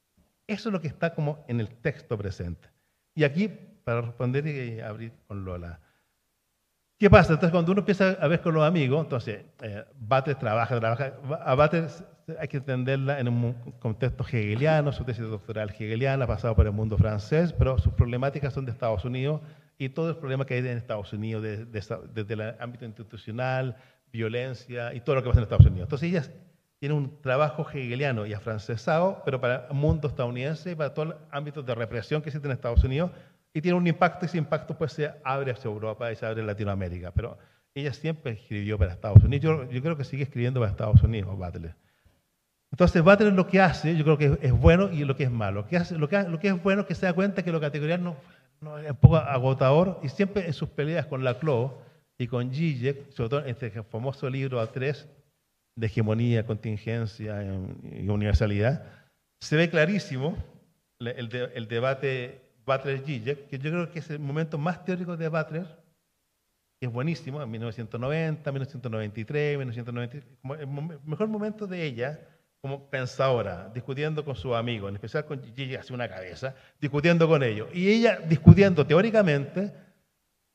Eso 0.46 0.68
es 0.68 0.72
lo 0.72 0.80
que 0.80 0.88
está 0.88 1.14
como 1.14 1.44
en 1.48 1.60
el 1.60 1.68
texto 1.68 2.16
presente. 2.18 2.68
Y 3.14 3.24
aquí, 3.24 3.48
para 3.84 4.02
responder 4.02 4.46
y 4.46 4.80
abrir 4.80 5.12
con 5.26 5.44
Lola. 5.44 5.80
¿Qué 6.98 7.08
pasa? 7.08 7.32
Entonces, 7.32 7.52
cuando 7.52 7.72
uno 7.72 7.80
empieza 7.80 8.10
a 8.20 8.26
ver 8.28 8.40
con 8.40 8.54
los 8.54 8.64
amigos, 8.64 9.02
entonces, 9.04 9.44
eh, 9.62 9.84
Bates 9.98 10.38
trabaja, 10.38 10.78
trabaja. 10.78 11.14
A 11.44 11.54
Bates 11.54 12.02
hay 12.38 12.48
que 12.48 12.56
entenderla 12.58 13.20
en 13.20 13.28
un 13.28 13.52
contexto 13.78 14.24
hegeliano, 14.24 14.92
su 14.92 15.04
tesis 15.04 15.22
doctoral 15.24 15.70
hegeliana, 15.70 16.26
pasado 16.26 16.54
por 16.56 16.66
el 16.66 16.72
mundo 16.72 16.98
francés, 16.98 17.52
pero 17.52 17.78
sus 17.78 17.92
problemáticas 17.94 18.52
son 18.52 18.64
de 18.66 18.72
Estados 18.72 19.04
Unidos 19.04 19.40
y 19.78 19.90
todo 19.90 20.10
el 20.10 20.16
problema 20.16 20.44
que 20.44 20.54
hay 20.54 20.60
en 20.60 20.76
Estados 20.76 21.12
Unidos, 21.12 21.42
de- 21.42 21.64
de 21.66 21.78
esa- 21.78 22.00
desde 22.12 22.34
el 22.34 22.54
ámbito 22.58 22.84
institucional, 22.84 23.76
violencia 24.12 24.94
y 24.94 25.01
todo 25.01 25.16
lo 25.16 25.23
que 25.23 25.29
pasa 25.29 25.40
en 25.40 25.44
Estados 25.44 25.66
Unidos. 25.66 25.87
Entonces, 25.87 26.09
ellas 26.09 26.31
tienen 26.79 26.97
un 26.97 27.21
trabajo 27.21 27.66
hegeliano 27.68 28.27
y 28.27 28.33
afrancesado, 28.33 29.23
pero 29.25 29.40
para 29.40 29.66
el 29.68 29.75
mundo 29.75 30.09
estadounidense, 30.09 30.77
para 30.77 30.94
todo 30.94 31.07
el 31.07 31.14
ámbito 31.31 31.62
de 31.62 31.75
represión 31.75 32.23
que 32.23 32.29
existe 32.29 32.47
en 32.47 32.53
Estados 32.53 32.85
Unidos, 32.85 33.11
y 33.53 33.61
tiene 33.61 33.77
un 33.77 33.87
impacto, 33.87 34.25
y 34.25 34.27
ese 34.27 34.38
impacto 34.38 34.77
pues 34.77 34.92
se 34.92 35.11
abre 35.25 35.53
hacia 35.53 35.68
Europa 35.68 36.12
y 36.12 36.16
se 36.16 36.27
abre 36.27 36.42
a 36.42 36.44
Latinoamérica. 36.44 37.11
Pero 37.12 37.38
ella 37.75 37.92
siempre 37.92 38.33
escribió 38.33 38.79
para 38.79 38.92
Estados 38.92 39.23
Unidos. 39.25 39.42
Yo, 39.42 39.71
yo 39.71 39.83
creo 39.83 39.97
que 39.97 40.05
sigue 40.05 40.23
escribiendo 40.23 40.61
para 40.61 40.71
Estados 40.71 41.03
Unidos, 41.03 41.37
Butler. 41.37 41.75
Entonces, 42.71 43.03
Butler 43.03 43.33
lo 43.33 43.47
que 43.47 43.61
hace, 43.61 43.97
yo 43.97 44.05
creo 44.05 44.18
que 44.18 44.38
es, 44.47 44.53
bueno 44.53 44.92
y 44.92 45.05
lo 45.05 45.16
que 45.16 45.25
es 45.25 45.31
malo. 45.31 45.62
Lo 45.62 45.66
que, 45.66 45.77
hace, 45.79 45.97
lo, 45.97 46.09
que, 46.09 46.23
lo 46.25 46.38
que 46.38 46.49
es 46.49 46.62
bueno 46.62 46.83
es 46.83 46.87
que 46.87 46.94
se 46.94 47.07
da 47.07 47.12
cuenta 47.12 47.42
que 47.42 47.51
lo 47.51 47.61
categorial 47.61 48.05
no, 48.05 48.16
no 48.61 48.79
es 48.79 48.90
un 48.90 48.97
poco 48.97 49.16
agotador 49.16 50.01
y 50.03 50.09
siempre 50.09 50.47
en 50.47 50.53
sus 50.53 50.68
peleas 50.68 51.07
con 51.07 51.25
Laclau 51.25 51.79
y 52.18 52.26
con 52.26 52.52
Zizek, 52.52 53.11
sobre 53.12 53.28
todo 53.31 53.40
en 53.44 53.50
este 53.50 53.70
famoso 53.85 54.28
libro 54.28 54.61
A3 54.61 55.07
de 55.76 55.87
hegemonía, 55.87 56.44
contingencia 56.44 57.42
y 57.83 58.09
universalidad, 58.09 58.85
se 59.40 59.57
ve 59.57 59.70
clarísimo 59.70 60.37
el, 60.98 61.28
de- 61.28 61.52
el 61.54 61.68
debate 61.68 62.40
Butler-Zizek, 62.66 63.46
que 63.48 63.59
yo 63.59 63.70
creo 63.70 63.90
que 63.90 64.00
es 64.00 64.11
el 64.11 64.18
momento 64.18 64.59
más 64.59 64.85
teórico 64.85 65.16
de 65.16 65.28
Butler, 65.28 65.66
que 66.81 66.87
es 66.87 66.92
buenísimo, 66.92 67.40
en 67.42 67.50
1990, 67.50 68.50
1993, 68.52 69.59
1993, 69.59 70.24
como 70.42 70.54
el 70.54 70.66
mejor 71.04 71.28
momento 71.28 71.66
de 71.66 71.85
ella 71.85 72.20
como 72.61 72.90
pensadora, 72.90 73.71
discutiendo 73.73 74.25
con 74.25 74.35
sus 74.35 74.54
amigos, 74.54 74.88
en 74.88 74.96
especial 74.96 75.25
con 75.25 75.40
Gigi 75.54 75.77
hace 75.77 75.94
una 75.94 76.08
cabeza, 76.08 76.56
discutiendo 76.81 77.29
con 77.29 77.44
ellos. 77.44 77.69
Y 77.73 77.88
ella 77.88 78.19
discutiendo 78.29 78.85
teóricamente, 78.85 79.73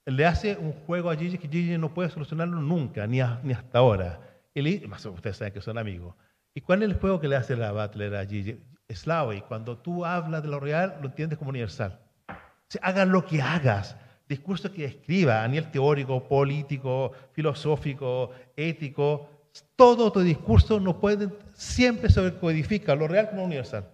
le 0.05 0.25
hace 0.25 0.57
un 0.57 0.73
juego 0.73 1.09
a 1.09 1.15
Gigi 1.15 1.37
que 1.37 1.47
Gigi 1.47 1.77
no 1.77 1.93
puede 1.93 2.09
solucionarlo 2.09 2.59
nunca, 2.59 3.07
ni, 3.07 3.21
a- 3.21 3.39
ni 3.43 3.53
hasta 3.53 3.79
ahora. 3.79 4.19
Y 4.53 4.61
más 4.87 5.05
ustedes 5.05 5.37
saben 5.37 5.53
que 5.53 5.61
son 5.61 5.77
amigos. 5.77 6.15
¿Y 6.53 6.61
cuál 6.61 6.83
es 6.83 6.89
el 6.89 6.99
juego 6.99 7.19
que 7.19 7.27
le 7.27 7.35
hace 7.35 7.55
la 7.55 7.71
Butler 7.71 8.15
a 8.15 8.25
Gigi? 8.25 8.59
Slavi, 8.89 9.41
cuando 9.41 9.77
tú 9.77 10.05
hablas 10.05 10.43
de 10.43 10.49
lo 10.49 10.59
real, 10.59 10.97
lo 11.01 11.07
entiendes 11.07 11.39
como 11.39 11.49
universal. 11.49 11.99
O 12.29 12.33
sea, 12.69 12.81
hagas 12.83 13.07
lo 13.07 13.25
que 13.25 13.41
hagas, 13.41 13.95
discurso 14.27 14.71
que 14.71 14.85
escriba 14.85 15.43
a 15.43 15.47
nivel 15.47 15.71
teórico, 15.71 16.27
político, 16.27 17.11
filosófico, 17.31 18.31
ético, 18.55 19.29
todo 19.75 20.11
tu 20.11 20.19
discurso 20.21 20.79
no 20.79 20.99
puede, 20.99 21.29
siempre 21.53 22.09
se 22.09 22.33
codifica 22.35 22.95
lo 22.95 23.07
real 23.07 23.29
como 23.29 23.45
universal. 23.45 23.87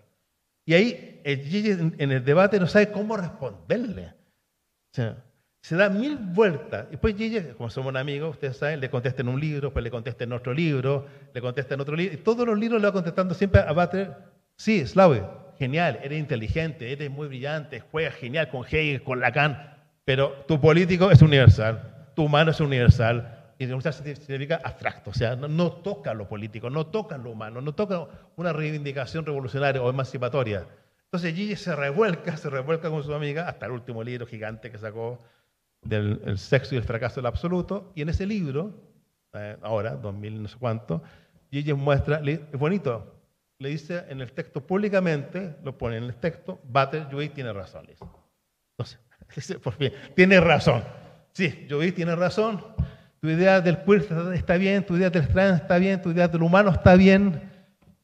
Y 0.66 0.74
ahí 0.74 1.22
el 1.24 1.42
Gigi 1.44 1.72
en 1.72 2.12
el 2.12 2.24
debate 2.24 2.60
no 2.60 2.68
sabe 2.68 2.92
cómo 2.92 3.16
responderle. 3.16 4.08
O 4.08 4.96
sea, 4.96 5.24
se 5.62 5.76
da 5.76 5.90
mil 5.90 6.18
vueltas. 6.18 6.88
Y 6.88 6.92
después 6.92 7.16
Gigi, 7.16 7.42
como 7.58 7.70
somos 7.70 7.96
amigos, 7.96 8.32
ustedes 8.32 8.58
saben, 8.58 8.80
le 8.80 8.90
contesta 8.90 9.22
en 9.22 9.30
un 9.30 9.40
libro, 9.40 9.72
pues 9.74 9.84
le 9.84 9.92
contesta 9.92 10.24
en 10.24 10.34
otro 10.34 10.54
libro, 10.54 11.08
le 11.34 11.42
contesta 11.42 11.74
en 11.74 11.82
otro 11.82 11.96
libro. 11.96 12.14
Y 12.14 12.18
todos 12.18 12.46
los 12.46 12.58
libros 12.58 12.82
le 12.82 12.88
va 12.88 12.94
contestando 12.94 13.34
siempre 13.34 13.62
a 13.62 13.72
Butler, 13.72 14.16
sí, 14.56 14.86
Slave, 14.86 15.24
genial, 15.58 16.00
eres 16.02 16.20
inteligente, 16.20 16.92
eres 16.92 17.12
muy 17.12 17.28
brillante, 17.28 17.82
juegas 17.82 18.16
genial 18.16 18.50
con 18.50 18.66
Hegel, 18.66 19.04
con 19.04 19.20
Lacan, 19.20 19.78
Pero 20.06 20.32
tu 20.48 20.60
político 20.60 21.12
es 21.12 21.22
universal, 21.22 22.12
tu 22.16 22.24
humano 22.24 22.52
es 22.52 22.60
universal, 22.60 23.36
y 23.60 23.66
universal 23.66 23.94
significa 23.94 24.62
abstracto, 24.64 25.10
o 25.10 25.14
sea, 25.14 25.36
no, 25.36 25.50
no 25.50 25.74
toca 25.74 26.14
lo 26.14 26.30
político, 26.30 26.70
no 26.70 26.88
toca 26.88 27.18
lo 27.18 27.32
humano, 27.32 27.60
no 27.60 27.76
toca 27.76 28.08
una 28.38 28.54
reivindicación 28.54 29.26
revolucionaria 29.26 29.82
o 29.82 29.90
emancipatoria. 29.90 30.66
Entonces 31.04 31.36
Gigi 31.36 31.58
se 31.58 31.76
revuelca, 31.76 32.38
se 32.38 32.50
revuelca 32.50 32.90
con 32.90 33.04
su 33.04 33.14
amiga 33.14 33.50
hasta 33.50 33.66
el 33.66 33.74
último 33.74 34.02
libro 34.02 34.26
gigante 34.26 34.72
que 34.72 34.78
sacó 34.78 35.20
del 35.82 36.22
el 36.26 36.38
sexo 36.38 36.76
y 36.76 36.78
el 36.78 36.84
fracaso 36.84 37.16
del 37.16 37.26
absoluto, 37.26 37.92
y 37.96 38.02
en 38.02 38.10
ese 38.10 38.26
libro, 38.26 38.74
eh, 39.34 39.58
ahora, 39.62 39.96
2000 39.96 40.42
no 40.42 40.48
sé 40.48 40.58
cuánto, 40.60 41.02
Gigi 41.52 41.74
muestra, 41.74 42.22
es 42.26 42.60
bonito, 42.60 43.16
le 43.60 43.70
dice 43.70 44.06
en 44.08 44.22
el 44.22 44.32
texto 44.32 44.66
públicamente, 44.66 45.58
lo 45.64 45.78
pone 45.78 45.98
en 45.98 46.06
el 46.06 46.16
texto, 46.16 46.60
Bater 46.64 47.08
Judith 47.12 47.34
tiene 47.34 47.52
razón. 47.52 47.84
le 47.86 47.92
dice. 47.92 48.06
Entonces, 48.78 49.00
dice, 49.36 49.60
por 49.60 49.74
fin, 49.74 49.92
tiene 50.16 50.40
razón. 50.40 50.84
Sí, 51.34 51.68
Judith 51.70 51.96
tiene 51.96 52.16
razón. 52.16 52.64
Tu 53.22 53.28
idea 53.28 53.60
del 53.60 53.84
queer 53.84 54.08
está 54.34 54.56
bien, 54.56 54.86
tu 54.86 54.96
idea 54.96 55.10
del 55.10 55.28
trans 55.28 55.62
está 55.62 55.78
bien, 55.78 56.02
tu 56.02 56.12
idea 56.12 56.28
del 56.28 56.42
humano 56.42 56.72
está 56.72 56.96
bien. 56.96 57.52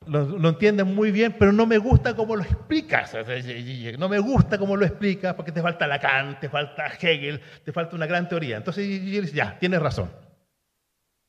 Lo, 0.08 0.26
lo 0.26 0.86
muy 0.86 1.12
bien, 1.12 1.36
pero 1.38 1.52
no 1.52 1.66
me 1.66 1.78
gusta 1.78 2.16
cómo 2.16 2.36
lo 2.36 2.44
explicas. 2.44 3.16
No 3.98 4.10
me 4.10 4.20
gusta 4.20 4.58
cómo 4.58 4.76
lo 4.76 4.86
explicas 4.86 5.34
porque 5.34 5.52
te 5.52 5.62
falta 5.62 5.88
Lacan, 5.88 6.40
te 6.40 6.50
falta 6.50 6.88
Hegel, 6.88 7.42
te 7.64 7.72
falta 7.72 7.96
una 7.96 8.06
gran 8.06 8.28
teoría. 8.30 8.58
Entonces 8.58 8.88
dice, 8.88 9.34
ya, 9.36 9.58
tienes 9.60 9.82
razón. 9.82 10.10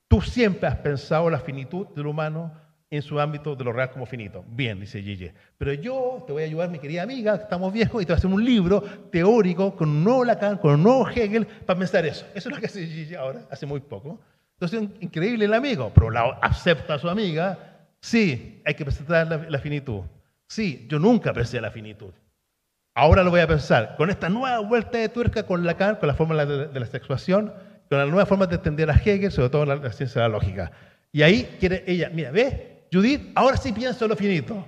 Tú 0.09 0.21
siempre 0.21 0.69
has 0.69 0.77
pensado 0.77 1.29
la 1.31 1.41
finitud 1.41 1.89
del 1.89 2.07
humano 2.07 2.53
en 2.89 3.03
su 3.03 3.19
ámbito 3.19 3.57
de 3.57 3.65
lo 3.65 3.73
real 3.73 3.91
como 3.91 4.07
finito. 4.07 4.45
Bien, 4.49 4.79
dice 4.79 5.03
Gigi. 5.03 5.31
Pero 5.59 5.73
yo 5.73 6.23
te 6.27 6.33
voy 6.33 6.45
a 6.45 6.47
ayudar, 6.47 6.71
mi 6.71 6.79
querida 6.79 7.03
amiga, 7.03 7.35
estamos 7.35 7.73
viejos, 7.73 8.01
y 8.01 8.07
te 8.07 8.13
voy 8.13 8.17
a 8.17 8.19
hacer 8.19 8.31
un 8.31 8.45
libro 8.45 8.81
teórico 9.11 9.75
con 9.75 9.89
un 9.89 10.05
nuevo 10.05 10.25
Lacan, 10.25 10.59
con 10.59 10.75
un 10.75 10.83
nuevo 10.85 11.09
Hegel, 11.09 11.45
para 11.47 11.79
pensar 11.79 12.07
eso. 12.07 12.25
Eso 12.35 12.49
es 12.49 12.55
lo 12.55 12.61
que 12.61 12.67
hace 12.67 12.87
Gigi 12.87 13.17
ahora, 13.17 13.41
hace 13.51 13.67
muy 13.67 13.81
poco. 13.81 14.21
Entonces, 14.53 14.81
in- 14.81 14.95
increíble 15.01 15.45
el 15.47 15.55
amigo. 15.55 15.93
Un 15.97 16.15
lado, 16.15 16.37
acepta 16.41 16.95
a 16.95 16.99
su 17.01 17.09
amiga. 17.09 17.76
Sí, 18.07 18.63
hay 18.65 18.75
que 18.75 18.85
presentar 18.85 19.27
la, 19.51 19.59
finitud. 19.59 20.03
Sí, 20.49 20.87
yo 20.89 21.01
nunca 21.01 21.33
pensé 21.33 21.61
la 21.61 21.73
finitud. 21.73 22.13
Ahora 22.95 23.25
lo 23.25 23.31
voy 23.31 23.41
a 23.41 23.49
pensar 23.49 23.97
con 23.97 24.11
esta 24.11 24.29
nueva 24.29 24.61
vuelta 24.61 24.99
de 24.99 25.09
tuerca 25.09 25.45
con 25.45 25.67
Lacan, 25.67 25.97
con 25.97 26.07
la 26.07 26.15
fórmula 26.15 26.47
de, 26.47 26.79
la 26.79 26.87
sexuación, 26.87 27.53
con 27.89 27.99
la 27.99 28.07
nueva 28.07 28.25
forma 28.25 28.47
de 28.47 28.55
entender 28.55 28.89
a 28.91 28.95
Hegel, 28.95 29.33
sobre 29.33 29.49
todo 29.51 29.67
la, 29.67 29.75
la 29.75 29.91
ciencia 29.91 30.23
de 30.23 30.29
la 30.29 30.33
lógica. 30.33 30.71
Y 31.11 31.23
ahí 31.23 31.57
quiere 31.59 31.83
ella, 31.85 32.09
mira, 32.15 32.31
¿ves? 32.31 32.55
Judith, 32.93 33.33
ahora 33.35 33.57
sí 33.57 33.73
pienso 33.73 34.07
lo 34.07 34.15
finito. 34.15 34.65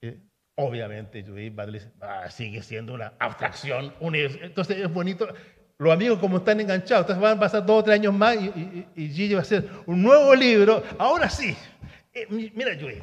Eh, 0.00 0.20
obviamente 0.54 1.24
Judith 1.24 1.58
va 1.58 1.64
a 1.64 1.66
decir, 1.66 1.90
"Ah, 2.00 2.30
sigue 2.30 2.62
siendo 2.62 2.94
una 2.94 3.14
abstracción. 3.18 3.92
univers-". 3.98 4.38
Entonces 4.40 4.76
es 4.76 4.92
bonito. 4.92 5.26
Los 5.78 5.92
amigos 5.92 6.20
como 6.20 6.36
están 6.36 6.60
enganchados, 6.60 7.02
entonces 7.02 7.22
van 7.22 7.38
a 7.38 7.40
pasar 7.40 7.66
dos 7.66 7.80
o 7.80 7.84
tres 7.84 7.94
años 7.98 8.14
más 8.14 8.36
y, 8.36 8.46
y- 8.46 8.86
y 8.94 9.08
Gigi 9.08 9.34
va 9.34 9.40
a 9.40 9.42
hacer 9.42 9.68
un 9.86 10.00
nuevo 10.00 10.32
libro. 10.36 10.84
Ahora 10.96 11.28
sí. 11.28 11.56
Eh, 12.18 12.26
mi- 12.30 12.50
mira, 12.54 12.72
Judith, 12.78 13.02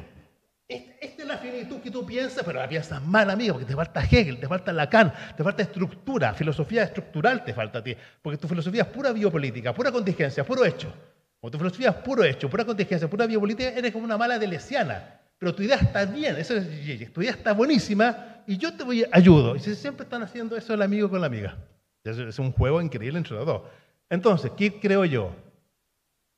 este- 0.68 0.96
Esta 1.00 1.22
es 1.22 1.28
la 1.28 1.38
finitud 1.38 1.80
que 1.80 1.90
tú 1.90 2.04
piensas, 2.04 2.42
pero 2.44 2.58
la 2.58 2.68
piensas 2.68 3.00
mal, 3.02 3.30
amigo, 3.30 3.54
porque 3.54 3.66
te 3.66 3.74
falta 3.76 4.02
Hegel, 4.02 4.38
te 4.40 4.48
falta 4.48 4.72
Lacan, 4.72 5.12
te 5.36 5.44
falta 5.44 5.62
estructura, 5.62 6.34
filosofía 6.34 6.82
estructural 6.82 7.44
te 7.44 7.54
falta 7.54 7.78
a 7.78 7.84
ti, 7.84 7.96
porque 8.20 8.36
tu 8.36 8.48
filosofía 8.48 8.82
es 8.82 8.88
pura 8.88 9.12
biopolítica, 9.12 9.72
pura 9.72 9.92
contingencia, 9.92 10.44
puro 10.44 10.64
hecho. 10.64 10.92
Como 11.40 11.50
tu 11.52 11.58
filosofía 11.58 11.90
es 11.90 11.94
puro 11.96 12.24
hecho, 12.24 12.50
pura 12.50 12.64
contingencia, 12.64 13.08
pura 13.08 13.26
biopolítica, 13.26 13.70
eres 13.70 13.92
como 13.92 14.04
una 14.04 14.18
mala 14.18 14.38
delesiana. 14.38 15.20
Pero 15.38 15.54
tu 15.54 15.62
idea 15.62 15.76
está 15.76 16.04
bien, 16.04 16.36
eso 16.36 16.56
es 16.56 17.12
tu 17.12 17.20
idea 17.22 17.32
está 17.32 17.52
buenísima 17.52 18.42
y 18.46 18.56
yo 18.56 18.74
te 18.74 18.82
voy 18.82 19.04
ayudo. 19.12 19.54
Y 19.54 19.60
si 19.60 19.74
siempre 19.76 20.04
están 20.04 20.22
haciendo 20.22 20.56
eso 20.56 20.74
el 20.74 20.82
amigo 20.82 21.08
con 21.08 21.20
la 21.20 21.26
amiga. 21.28 21.56
Es 22.04 22.38
un 22.38 22.52
juego 22.52 22.80
increíble 22.82 23.18
entre 23.18 23.34
los 23.36 23.46
dos. 23.46 23.62
Entonces, 24.10 24.50
¿qué 24.56 24.80
creo 24.80 25.04
yo? 25.04 25.30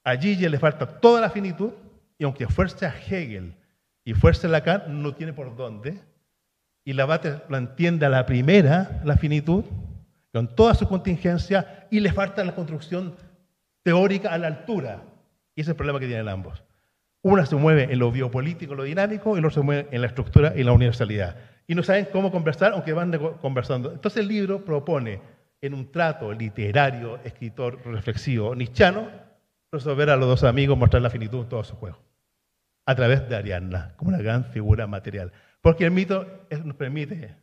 A 0.05 0.17
Gigi 0.17 0.49
le 0.49 0.59
falta 0.59 0.87
toda 0.87 1.21
la 1.21 1.31
finitud 1.31 1.71
y 2.19 2.25
aunque 2.25 2.49
fuerce 2.49 2.87
Hegel 2.87 3.55
y 4.05 4.15
fuerce 4.15 4.49
Lacan, 4.49 5.03
no 5.03 5.15
tiene 5.15 5.33
por 5.33 5.57
dónde. 5.57 6.01
Y 6.85 6.93
la 6.93 7.07
Bater 7.07 7.45
lo 7.49 7.57
entiende 7.57 8.07
a 8.07 8.09
la 8.09 8.27
primera, 8.27 9.01
la 9.05 9.17
finitud, 9.17 9.65
con 10.33 10.55
toda 10.55 10.75
su 10.75 10.89
contingencia 10.89 11.87
y 11.91 12.01
le 12.01 12.13
falta 12.13 12.45
la 12.45 12.55
construcción 12.55 13.15
teórica 13.83 14.33
a 14.33 14.39
la 14.39 14.49
altura. 14.49 15.03
Y 15.55 15.61
ese 15.61 15.71
es 15.71 15.75
el 15.75 15.77
problema 15.77 16.01
que 16.01 16.07
tienen 16.07 16.29
ambos. 16.29 16.63
Una 17.23 17.47
se 17.47 17.57
mueve 17.57 17.93
en 17.93 17.99
lo 17.99 18.13
biopolítico, 18.13 18.75
lo 18.75 18.85
dinámico, 18.85 19.35
y 19.35 19.39
el 19.39 19.45
otro 19.45 19.61
se 19.61 19.65
mueve 19.65 19.89
en 19.91 20.01
la 20.01 20.07
estructura 20.07 20.53
y 20.57 20.63
la 20.63 20.73
universalidad. 20.73 21.37
Y 21.67 21.75
no 21.75 21.83
saben 21.83 22.09
cómo 22.13 22.31
conversar, 22.31 22.73
aunque 22.73 22.93
van 22.93 23.13
conversando. 23.41 23.93
Entonces 23.93 24.21
el 24.21 24.29
libro 24.29 24.65
propone, 24.65 25.21
en 25.61 25.75
un 25.75 25.91
trato 25.91 26.33
literario, 26.33 27.19
escritor, 27.25 27.85
reflexivo, 27.85 28.55
nichano, 28.55 29.09
resolver 29.73 30.11
a 30.11 30.17
los 30.17 30.29
dos 30.29 30.45
amigos, 30.45 30.79
mostrar 30.79 31.03
la 31.03 31.11
finitud 31.11 31.43
en 31.43 31.49
todo 31.49 31.65
su 31.65 31.75
juego. 31.77 31.99
A 32.89 32.95
través 32.95 33.29
de 33.29 33.37
Ariadna, 33.37 33.93
como 33.97 34.09
una 34.09 34.23
gran 34.23 34.47
figura 34.47 34.87
material. 34.87 35.31
Porque 35.61 35.85
el 35.85 35.91
mito 35.91 36.27
nos 36.65 36.75
permite 36.75 37.37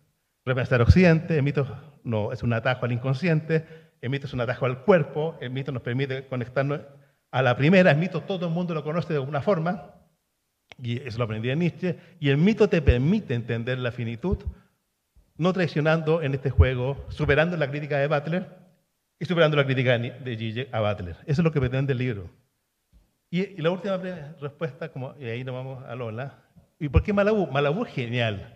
repensar 0.43 0.82
Occidente, 0.82 1.38
el 1.38 1.43
mito 1.43 1.68
no, 2.04 2.34
es 2.34 2.41
un 2.41 2.52
atajo 2.52 2.84
al 2.84 2.91
inconsciente, 2.91 3.64
el 4.02 4.10
mito 4.10 4.26
es 4.26 4.34
un 4.34 4.41
atajo 4.41 4.66
al 4.66 4.82
cuerpo, 4.82 5.38
el 5.41 5.52
mito 5.52 5.72
nos 5.72 5.84
permite 5.84 6.26
conectarnos 6.26 6.82
a 7.30 7.43
la 7.43 7.56
primera, 7.56 7.91
el 7.91 7.98
mito 7.98 8.22
todo 8.22 8.48
el 8.48 8.54
mundo 8.54 8.74
lo 8.74 8.84
conoce 8.84 9.14
de 9.14 9.20
alguna 9.20 9.43
forma, 9.43 9.93
y 10.82 11.00
eso 11.08 11.20
lo 11.20 11.26
aprendí 11.26 11.52
en 11.52 11.60
Nietzsche, 11.60 12.00
y 12.20 12.30
el 12.30 12.38
mito 12.38 12.68
te 12.68 12.82
permite 12.82 13.36
entender 13.36 13.78
la 13.78 13.91
finitud, 13.91 14.39
no 15.38 15.54
traicionando 15.54 16.24
en 16.24 16.34
este 16.34 16.50
juego, 16.50 17.06
superando 17.10 17.56
la 17.56 17.70
crítica 17.70 18.00
de 18.00 18.08
Butler 18.08 18.50
y 19.20 19.26
superando 19.26 19.58
la 19.58 19.66
crítica 19.66 19.96
de 20.00 20.10
de 20.10 20.38
Gigi 20.38 20.68
a 20.72 20.80
Butler. 20.80 21.18
Eso 21.28 21.41
es 21.41 21.43
lo 21.43 21.52
que 21.52 21.60
pretende 21.60 21.93
el 21.93 22.00
libro. 22.00 22.45
Y, 23.36 23.56
y 23.58 23.62
la 23.62 23.70
última 23.70 23.98
respuesta, 24.40 24.88
como, 24.88 25.14
y 25.20 25.26
ahí 25.26 25.44
nos 25.44 25.56
vamos 25.56 25.84
a 25.84 25.94
Lola. 25.94 26.36
¿Y 26.80 26.88
por 26.88 27.04
qué 27.04 27.12
Malabú? 27.12 27.48
Malabú 27.48 27.84
es 27.84 27.92
genial. 27.92 28.54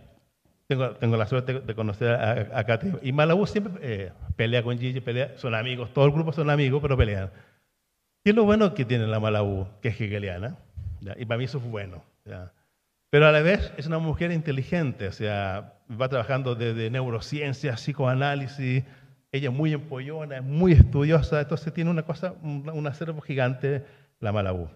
Tengo, 0.68 0.92
tengo 0.92 1.18
la 1.18 1.26
suerte 1.26 1.60
de 1.60 1.74
conocer 1.74 2.12
a, 2.14 2.58
a 2.58 2.64
Katy. 2.64 2.92
Y 3.02 3.12
Malabú 3.12 3.46
siempre 3.46 3.74
eh, 3.82 4.12
pelea 4.36 4.62
con 4.62 4.78
Gigi, 4.78 5.02
pelea, 5.02 5.36
son 5.36 5.54
amigos, 5.54 5.92
todo 5.92 6.06
el 6.06 6.12
grupo 6.12 6.32
son 6.32 6.48
amigos, 6.48 6.80
pero 6.80 6.96
pelean. 6.96 7.30
¿Qué 8.24 8.30
es 8.30 8.34
lo 8.34 8.44
bueno 8.44 8.72
que 8.72 8.86
tiene 8.86 9.06
la 9.06 9.20
Malabú? 9.20 9.66
Que 9.82 9.88
es 9.88 10.00
hegeliana. 10.00 10.56
¿ya? 11.02 11.14
Y 11.18 11.26
para 11.26 11.36
mí 11.36 11.44
eso 11.44 11.58
es 11.58 11.64
bueno. 11.64 12.02
¿ya? 12.24 12.50
Pero 13.10 13.26
a 13.26 13.32
la 13.32 13.42
vez 13.42 13.74
es 13.76 13.86
una 13.86 13.98
mujer 13.98 14.32
inteligente, 14.32 15.08
o 15.08 15.12
sea, 15.12 15.74
va 15.90 16.08
trabajando 16.08 16.54
desde 16.54 16.88
neurociencia, 16.88 17.74
psicoanálisis, 17.74 18.84
ella 19.30 19.50
es 19.50 19.54
muy 19.54 19.74
empollona, 19.74 20.38
es 20.38 20.42
muy 20.42 20.72
estudiosa, 20.72 21.42
entonces 21.42 21.70
tiene 21.74 21.90
una 21.90 22.04
cosa, 22.04 22.32
un, 22.42 22.66
un 22.72 22.86
acervo 22.86 23.20
gigante, 23.20 23.84
la 24.20 24.32
Malabú. 24.32 24.68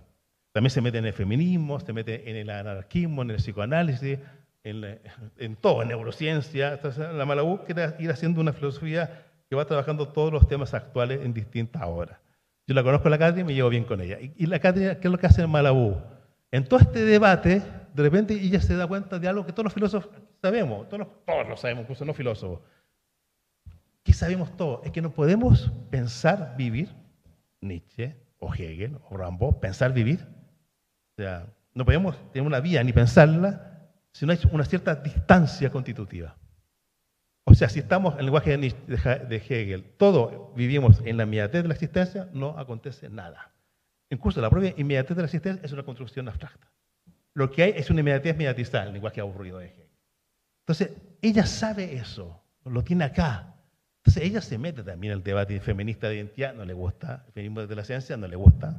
También 0.53 0.71
se 0.71 0.81
mete 0.81 0.99
en 0.99 1.07
el 1.07 1.13
feminismo, 1.13 1.81
se 1.81 1.93
mete 1.93 2.29
en 2.31 2.37
el 2.37 2.51
anarquismo, 2.51 3.23
en 3.23 3.31
el 3.31 3.37
psicoanálisis, 3.37 4.19
en, 4.63 5.57
todo, 5.57 5.83
en 5.83 5.89
neurociencia. 5.89 6.81
La 7.13 7.25
Malabú 7.25 7.65
quiere 7.65 7.95
ir 7.99 8.11
haciendo 8.11 8.41
una 8.41 8.53
filosofía 8.53 9.27
que 9.49 9.57
va 9.57 9.65
trabajando 9.67 10.09
todos 10.09 10.33
los 10.33 10.47
temas 10.49 10.73
actuales 10.73 11.21
en 11.23 11.35
distintas 11.35 11.83
horas. 11.85 12.19
Yo 12.67 12.75
la 12.75 12.83
conozco 12.83 13.09
a 13.09 13.11
la 13.11 13.19
Catri 13.19 13.43
y 13.43 13.45
me 13.45 13.53
llevo 13.55 13.69
bien 13.69 13.85
con 13.85 14.01
ella. 14.01 14.19
Y, 14.21 14.47
la 14.47 14.59
Catri, 14.59 14.83
¿qué 14.85 14.99
es 15.03 15.11
lo 15.11 15.19
que 15.19 15.27
hace 15.27 15.43
en 15.43 15.51
Malabú? 15.51 15.97
En 16.51 16.65
todo 16.65 16.81
este 16.81 17.05
debate, 17.05 17.61
de 17.93 18.03
repente 18.03 18.33
ella 18.35 18.61
se 18.61 18.75
da 18.77 18.87
cuenta 18.87 19.19
de 19.19 19.29
algo 19.29 19.45
que 19.45 19.53
todos 19.53 19.65
los 19.65 19.75
filósofos 19.75 20.09
sabemos, 20.41 20.89
todos, 20.89 21.01
los- 21.01 21.25
todos 21.27 21.49
lo 21.49 21.57
sabemos, 21.57 21.83
incluso 21.83 22.05
no 22.05 22.15
filósofos. 22.15 22.61
¿Qué 24.03 24.13
sabemos 24.13 24.57
todos? 24.57 24.81
Es 24.87 24.93
que 24.93 25.03
no 25.03 25.11
podemos 25.11 25.71
pensar 25.91 26.55
vivir, 26.57 26.89
Nietzsche 27.61 28.17
Hegel 28.53 28.99
o 29.09 29.17
Rambo, 29.17 29.61
pensar 29.61 29.93
vivir. 29.93 30.21
O 31.17 31.23
sea, 31.23 31.47
no 31.73 31.85
podemos 31.85 32.17
tener 32.33 32.47
una 32.47 32.61
vía 32.61 32.83
ni 32.83 32.93
pensarla 32.93 33.89
si 34.13 34.27
no 34.27 34.33
hay 34.33 34.39
una 34.53 34.65
cierta 34.65 34.95
distancia 34.97 35.71
constitutiva. 35.71 36.37
O 37.45 37.55
sea, 37.55 37.69
si 37.69 37.79
estamos 37.79 38.15
en 38.15 38.21
el 38.21 38.27
lenguaje 38.27 38.57
de 38.57 39.37
Hegel, 39.37 39.85
todo 39.97 40.53
vivimos 40.57 41.03
en 41.05 41.17
la 41.17 41.25
inmediatez 41.25 41.63
de 41.63 41.69
la 41.69 41.75
existencia, 41.75 42.29
no 42.33 42.59
acontece 42.59 43.09
nada. 43.11 43.53
Incluso 44.11 44.41
la 44.41 44.51
propia 44.51 44.75
inmediatez 44.77 45.17
de 45.17 45.23
la 45.23 45.27
existencia 45.27 45.65
es 45.65 45.73
una 45.73 45.83
construcción 45.83 46.29
abstracta. 46.29 46.73
Lo 47.35 47.51
que 47.51 47.65
hay 47.65 47.73
es 47.77 47.91
una 47.91 48.01
inmediatez 48.01 48.37
mediatizada, 48.37 48.85
el 48.85 48.93
lenguaje 48.93 49.21
aburrido 49.21 49.59
de 49.59 49.67
Hegel. 49.67 49.89
Entonces, 50.63 50.91
ella 51.21 51.45
sabe 51.45 51.95
eso, 51.95 52.43
lo 52.65 52.83
tiene 52.83 53.05
acá. 53.05 53.54
Entonces, 54.05 54.23
ella 54.23 54.43
se 54.43 54.59
mete 54.59 54.83
también 54.83 55.15
el 55.15 55.23
debate 55.23 55.59
feminista 55.61 56.09
de 56.09 56.17
identidad, 56.17 56.53
no 56.55 56.67
le 56.67 56.75
gusta, 56.75 57.25
el 57.27 57.33
feminismo 57.33 57.67
de 57.67 57.75
la 57.75 57.85
ciencia 57.85 58.19
no 58.19 58.29
le 58.29 58.37
gusta. 58.37 58.79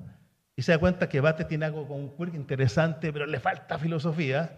Y 0.56 0.62
se 0.62 0.72
da 0.72 0.78
cuenta 0.78 1.10
que 1.10 1.20
Bate 1.20 1.46
tiene 1.46 1.66
algo 1.66 1.88
con 1.88 2.00
un 2.00 2.16
quirk 2.16 2.36
interesante, 2.36 3.12
pero 3.12 3.26
le 3.26 3.40
falta 3.40 3.80
filosofía. 3.80 4.52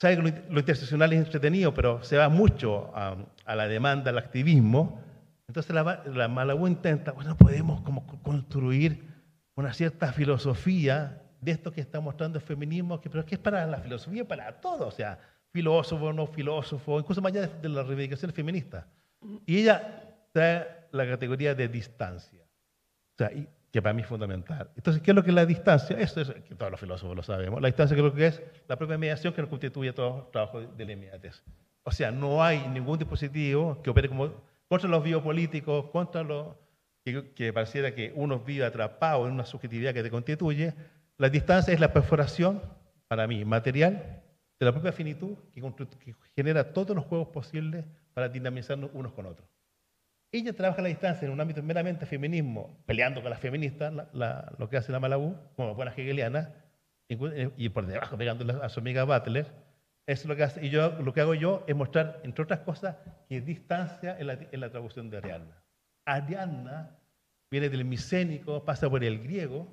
Sabe 0.00 0.16
que 0.16 0.22
lo, 0.48 0.58
interseccional 0.58 1.12
es 1.12 1.18
entretenido, 1.18 1.74
pero 1.74 2.02
se 2.02 2.16
va 2.16 2.30
mucho 2.30 2.90
a, 2.96 3.16
la 3.54 3.68
demanda, 3.68 4.10
al 4.10 4.16
activismo. 4.16 5.02
Entonces 5.48 5.74
la, 5.74 6.02
la 6.06 6.28
Malabú 6.28 6.66
intenta, 6.66 7.12
bueno, 7.12 7.36
podemos 7.36 7.82
como 7.82 8.06
co- 8.06 8.18
construir 8.22 9.04
una 9.54 9.74
cierta 9.74 10.12
filosofía 10.14 11.22
de 11.42 11.52
esto 11.52 11.70
que 11.72 11.82
está 11.82 12.00
mostrando 12.00 12.38
el 12.38 12.44
feminismo, 12.44 13.00
que, 13.02 13.10
pero 13.10 13.24
que 13.24 13.34
es 13.34 13.40
para 13.40 13.66
la 13.66 13.78
filosofía, 13.78 14.26
para 14.26 14.50
todo, 14.60 14.88
o 14.88 14.90
sea, 14.90 15.18
filósofo, 15.52 16.12
no 16.12 16.26
filósofo, 16.26 16.98
incluso 16.98 17.20
más 17.20 17.32
allá 17.32 17.42
de, 17.42 17.60
de 17.60 17.68
las 17.68 17.86
reivindicaciones 17.86 18.34
feministas. 18.34 18.84
Y 19.46 19.58
ella 19.58 20.05
está 20.36 20.88
la 20.92 21.06
categoría 21.06 21.54
de 21.54 21.68
distancia, 21.68 22.42
o 22.42 23.16
sea, 23.18 23.32
y- 23.32 23.48
que 23.72 23.82
para 23.82 23.92
mí 23.92 24.00
es 24.00 24.08
fundamental. 24.08 24.70
Entonces, 24.74 25.02
¿qué 25.02 25.10
es 25.10 25.14
lo 25.14 25.22
que 25.22 25.28
es 25.30 25.34
la 25.34 25.44
distancia? 25.44 25.98
Esto 25.98 26.22
es, 26.22 26.30
que 26.30 26.54
todos 26.54 26.70
los 26.70 26.80
filósofos 26.80 27.14
lo 27.14 27.22
sabemos. 27.22 27.60
La 27.60 27.66
distancia 27.66 27.94
creo 27.94 28.14
que 28.14 28.28
es 28.28 28.42
la 28.68 28.76
propia 28.76 28.96
mediación 28.96 29.34
que 29.34 29.42
nos 29.42 29.50
constituye 29.50 29.92
todo 29.92 30.24
el 30.24 30.30
trabajo 30.30 30.62
de 30.62 30.84
la 30.84 30.92
inmediatez. 30.92 31.42
O 31.82 31.90
sea, 31.90 32.10
no 32.10 32.42
hay 32.42 32.66
ningún 32.68 32.98
dispositivo 32.98 33.82
que 33.82 33.90
opere 33.90 34.08
como 34.08 34.32
contra 34.68 34.88
los 34.88 35.04
biopolíticos, 35.04 35.90
contra 35.90 36.22
los 36.22 36.54
que, 37.04 37.32
que 37.34 37.52
pareciera 37.52 37.94
que 37.94 38.12
uno 38.16 38.38
vive 38.38 38.64
atrapado 38.64 39.26
en 39.26 39.34
una 39.34 39.44
subjetividad 39.44 39.92
que 39.92 40.02
te 40.02 40.10
constituye. 40.10 40.72
La 41.18 41.28
distancia 41.28 41.74
es 41.74 41.80
la 41.80 41.92
perforación, 41.92 42.62
para 43.08 43.26
mí, 43.26 43.44
material 43.44 44.22
de 44.58 44.64
la 44.66 44.72
propia 44.72 44.92
finitud 44.92 45.36
que, 45.52 45.60
que 45.60 46.14
genera 46.34 46.72
todos 46.72 46.96
los 46.96 47.04
juegos 47.04 47.28
posibles 47.28 47.84
para 48.14 48.30
dinamizarnos 48.30 48.90
unos 48.94 49.12
con 49.12 49.26
otros. 49.26 49.46
Ella 50.38 50.52
trabaja 50.52 50.80
a 50.80 50.82
la 50.82 50.88
distancia 50.88 51.26
en 51.26 51.32
un 51.32 51.40
ámbito 51.40 51.62
meramente 51.62 52.04
feminismo, 52.06 52.78
peleando 52.86 53.22
con 53.22 53.30
las 53.30 53.40
feministas, 53.40 53.92
la- 53.92 54.08
la- 54.12 54.52
lo 54.58 54.68
que 54.68 54.76
hace 54.76 54.92
la 54.92 55.00
Malabú, 55.00 55.34
como 55.56 55.74
buena 55.74 55.92
hegeliana, 55.92 56.52
inclu- 57.08 57.52
y 57.56 57.68
por 57.70 57.86
debajo 57.86 58.16
pegándole 58.18 58.54
a 58.62 58.68
su 58.68 58.80
amiga 58.80 59.04
Butler. 59.04 59.46
Eso 60.06 60.22
es 60.22 60.26
lo 60.26 60.36
que 60.36 60.42
hace. 60.44 60.64
Y 60.64 60.70
yo 60.70 60.90
lo 61.00 61.12
que 61.12 61.20
hago 61.20 61.34
yo 61.34 61.64
es 61.66 61.74
mostrar, 61.74 62.20
entre 62.22 62.44
otras 62.44 62.60
cosas, 62.60 62.96
que 63.28 63.40
distancia 63.40 64.16
en 64.18 64.26
la, 64.28 64.34
en 64.52 64.60
la 64.60 64.70
traducción 64.70 65.10
de 65.10 65.16
Ariadna. 65.16 65.56
Ariadna 66.04 66.90
viene 67.50 67.68
del 67.68 67.84
micénico, 67.84 68.64
pasa 68.64 68.88
por 68.90 69.02
el 69.02 69.20
griego. 69.22 69.66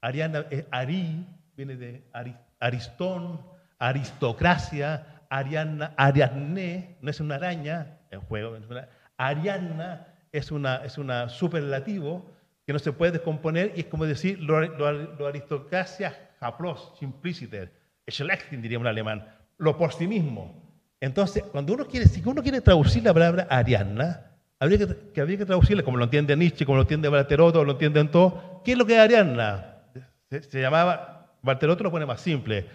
Ariadna 0.00 0.46
es 0.50 0.64
Ari, 0.70 1.26
viene 1.56 1.76
de 1.76 2.04
Ari- 2.12 2.36
Aristón, 2.60 3.40
aristocracia. 3.78 5.06
Ariadna, 5.30 5.92
Ariadne, 5.96 6.96
no 7.00 7.10
es 7.10 7.18
una 7.20 7.36
araña, 7.36 7.98
el 8.10 8.18
juego. 8.20 8.54
es 8.56 8.64
una- 8.66 8.86
Ariadna 9.16 10.06
es 10.32 10.50
una, 10.50 10.76
es 10.84 10.98
una 10.98 11.28
superlativo 11.28 12.30
que 12.66 12.72
no 12.72 12.78
se 12.78 12.92
puede 12.92 13.12
descomponer 13.12 13.72
y 13.76 13.80
es 13.80 13.86
como 13.86 14.06
decir 14.06 14.40
lo, 14.40 14.60
lo, 14.60 14.92
lo 14.92 15.26
aristocracia 15.26 16.30
haplos, 16.40 16.92
simpliciter, 16.98 17.72
Schlechting 18.08 18.60
diría 18.60 18.78
un 18.78 18.86
alemán, 18.86 19.26
lo 19.58 19.76
por 19.76 19.92
sí 19.92 20.06
mismo. 20.06 20.62
Entonces, 21.00 21.42
cuando 21.44 21.74
uno 21.74 21.86
quiere, 21.86 22.06
si 22.06 22.22
uno 22.24 22.42
quiere 22.42 22.60
traducir 22.60 23.02
la 23.02 23.12
palabra 23.12 23.46
Ariadna, 23.50 24.30
habría 24.58 24.78
que, 24.78 24.96
que 25.12 25.20
habría 25.20 25.38
que 25.38 25.46
traducirla 25.46 25.82
como 25.82 25.98
lo 25.98 26.04
entiende 26.04 26.36
Nietzsche, 26.36 26.64
como 26.64 26.76
lo 26.76 26.82
entiende 26.82 27.08
Barteroto, 27.08 27.64
lo 27.64 27.72
entienden 27.72 28.10
todos. 28.10 28.62
¿Qué 28.64 28.72
es 28.72 28.78
lo 28.78 28.86
que 28.86 29.02
es? 29.02 30.04
Se, 30.30 30.42
se 30.42 30.60
llamaba, 30.60 31.34
Barteroto 31.42 31.84
lo 31.84 31.90
pone 31.90 32.06
más 32.06 32.20
simple. 32.20 32.66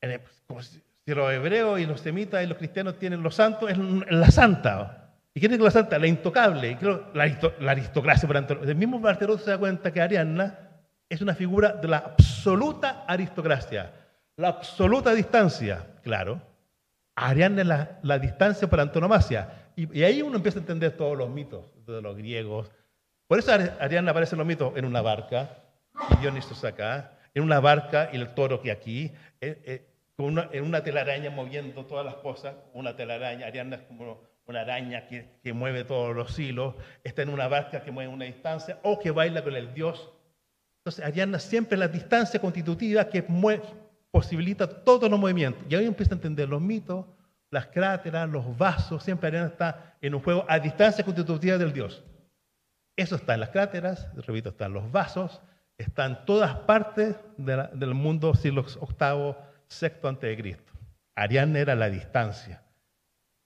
En 0.00 0.20
si, 0.60 0.82
si 1.04 1.14
los 1.14 1.32
hebreos 1.32 1.80
y 1.80 1.86
los 1.86 2.00
semitas 2.00 2.42
y 2.42 2.46
los 2.46 2.58
cristianos 2.58 2.98
tienen 2.98 3.22
los 3.22 3.34
santos, 3.34 3.70
es 3.70 3.78
la 3.78 4.30
santa. 4.30 5.09
¿Y 5.40 5.48
quién 5.48 5.54
es 5.54 5.60
la 5.60 5.70
santa? 5.70 5.98
La 5.98 6.06
intocable. 6.06 6.76
La, 7.14 7.24
aristo- 7.24 7.54
la 7.60 7.70
aristocracia 7.70 8.26
por 8.26 8.36
antonomasia. 8.36 8.72
El 8.72 8.76
mismo 8.76 9.00
Barteroto 9.00 9.42
se 9.42 9.50
da 9.50 9.56
cuenta 9.56 9.90
que 9.90 9.98
Ariadna 9.98 10.58
es 11.08 11.22
una 11.22 11.34
figura 11.34 11.72
de 11.72 11.88
la 11.88 11.96
absoluta 11.96 13.06
aristocracia, 13.08 13.90
la 14.36 14.48
absoluta 14.48 15.14
distancia, 15.14 15.86
claro. 16.02 16.42
Ariadna 17.16 17.62
es 17.62 17.66
la, 17.66 17.98
la 18.02 18.18
distancia 18.18 18.68
por 18.68 18.80
antonomasia. 18.80 19.48
Y, 19.76 19.98
y 19.98 20.04
ahí 20.04 20.20
uno 20.20 20.36
empieza 20.36 20.58
a 20.58 20.60
entender 20.60 20.94
todos 20.94 21.16
los 21.16 21.30
mitos 21.30 21.64
de 21.86 22.02
los 22.02 22.14
griegos. 22.18 22.70
Por 23.26 23.38
eso 23.38 23.50
Ari- 23.50 23.72
Ariadna 23.80 24.10
aparece 24.10 24.34
en 24.34 24.40
los 24.40 24.46
mitos 24.46 24.76
en 24.76 24.84
una 24.84 25.00
barca, 25.00 25.48
y 26.10 26.16
Dionisos 26.20 26.62
acá, 26.64 27.12
en 27.32 27.44
una 27.44 27.60
barca 27.60 28.10
y 28.12 28.16
el 28.16 28.34
toro 28.34 28.60
que 28.60 28.70
aquí, 28.70 29.10
eh, 29.40 29.62
eh, 29.64 29.86
una- 30.18 30.50
en 30.52 30.64
una 30.64 30.82
telaraña 30.82 31.30
moviendo 31.30 31.86
todas 31.86 32.04
las 32.04 32.16
cosas, 32.16 32.56
una 32.74 32.94
telaraña, 32.94 33.46
Ariadna 33.46 33.76
es 33.76 33.82
como 33.84 34.28
una 34.50 34.60
araña 34.60 35.06
que, 35.06 35.52
mueve 35.52 35.84
todos 35.84 36.14
los 36.14 36.38
hilos, 36.38 36.74
está 37.04 37.22
en 37.22 37.30
una 37.30 37.48
barca 37.48 37.82
que 37.82 37.90
mueve 37.90 38.12
una 38.12 38.26
distancia 38.26 38.78
o 38.82 38.98
que 38.98 39.10
baila 39.10 39.42
con 39.42 39.54
el 39.56 39.72
dios. 39.72 40.10
Entonces, 40.78 41.04
Ariadna 41.04 41.38
siempre 41.38 41.76
es 41.76 41.80
la 41.80 41.88
distancia 41.88 42.40
constitutiva 42.40 43.08
que 43.08 43.26
mue- 43.26 43.62
posibilita 44.10 44.66
todos 44.84 45.10
los 45.10 45.18
movimientos. 45.18 45.64
Y 45.68 45.74
ahí 45.74 45.86
empieza 45.86 46.14
a 46.14 46.16
entender 46.16 46.48
los 46.48 46.60
mitos, 46.60 47.06
las 47.50 47.66
cráteras, 47.66 48.28
los 48.28 48.56
vasos, 48.56 49.02
siempre 49.02 49.28
Ariadna 49.28 49.48
está 49.50 49.94
en 50.00 50.14
un 50.14 50.22
juego 50.22 50.44
a 50.48 50.58
distancia 50.58 51.04
constitutiva 51.04 51.58
del 51.58 51.72
dios. 51.72 52.02
Eso 52.96 53.16
está 53.16 53.34
en 53.34 53.40
las 53.40 53.48
cráteras, 53.50 54.08
repito, 54.26 54.50
está 54.50 54.66
en 54.66 54.74
los 54.74 54.90
vasos, 54.92 55.40
está 55.78 56.06
en 56.06 56.24
todas 56.26 56.54
partes 56.54 57.16
del 57.38 57.94
mundo 57.94 58.34
siglo 58.34 58.64
VIII, 58.64 60.16
de 60.20 60.36
Cristo. 60.36 60.72
Ariadna 61.14 61.58
era 61.60 61.74
la 61.74 61.88
distancia. 61.88 62.62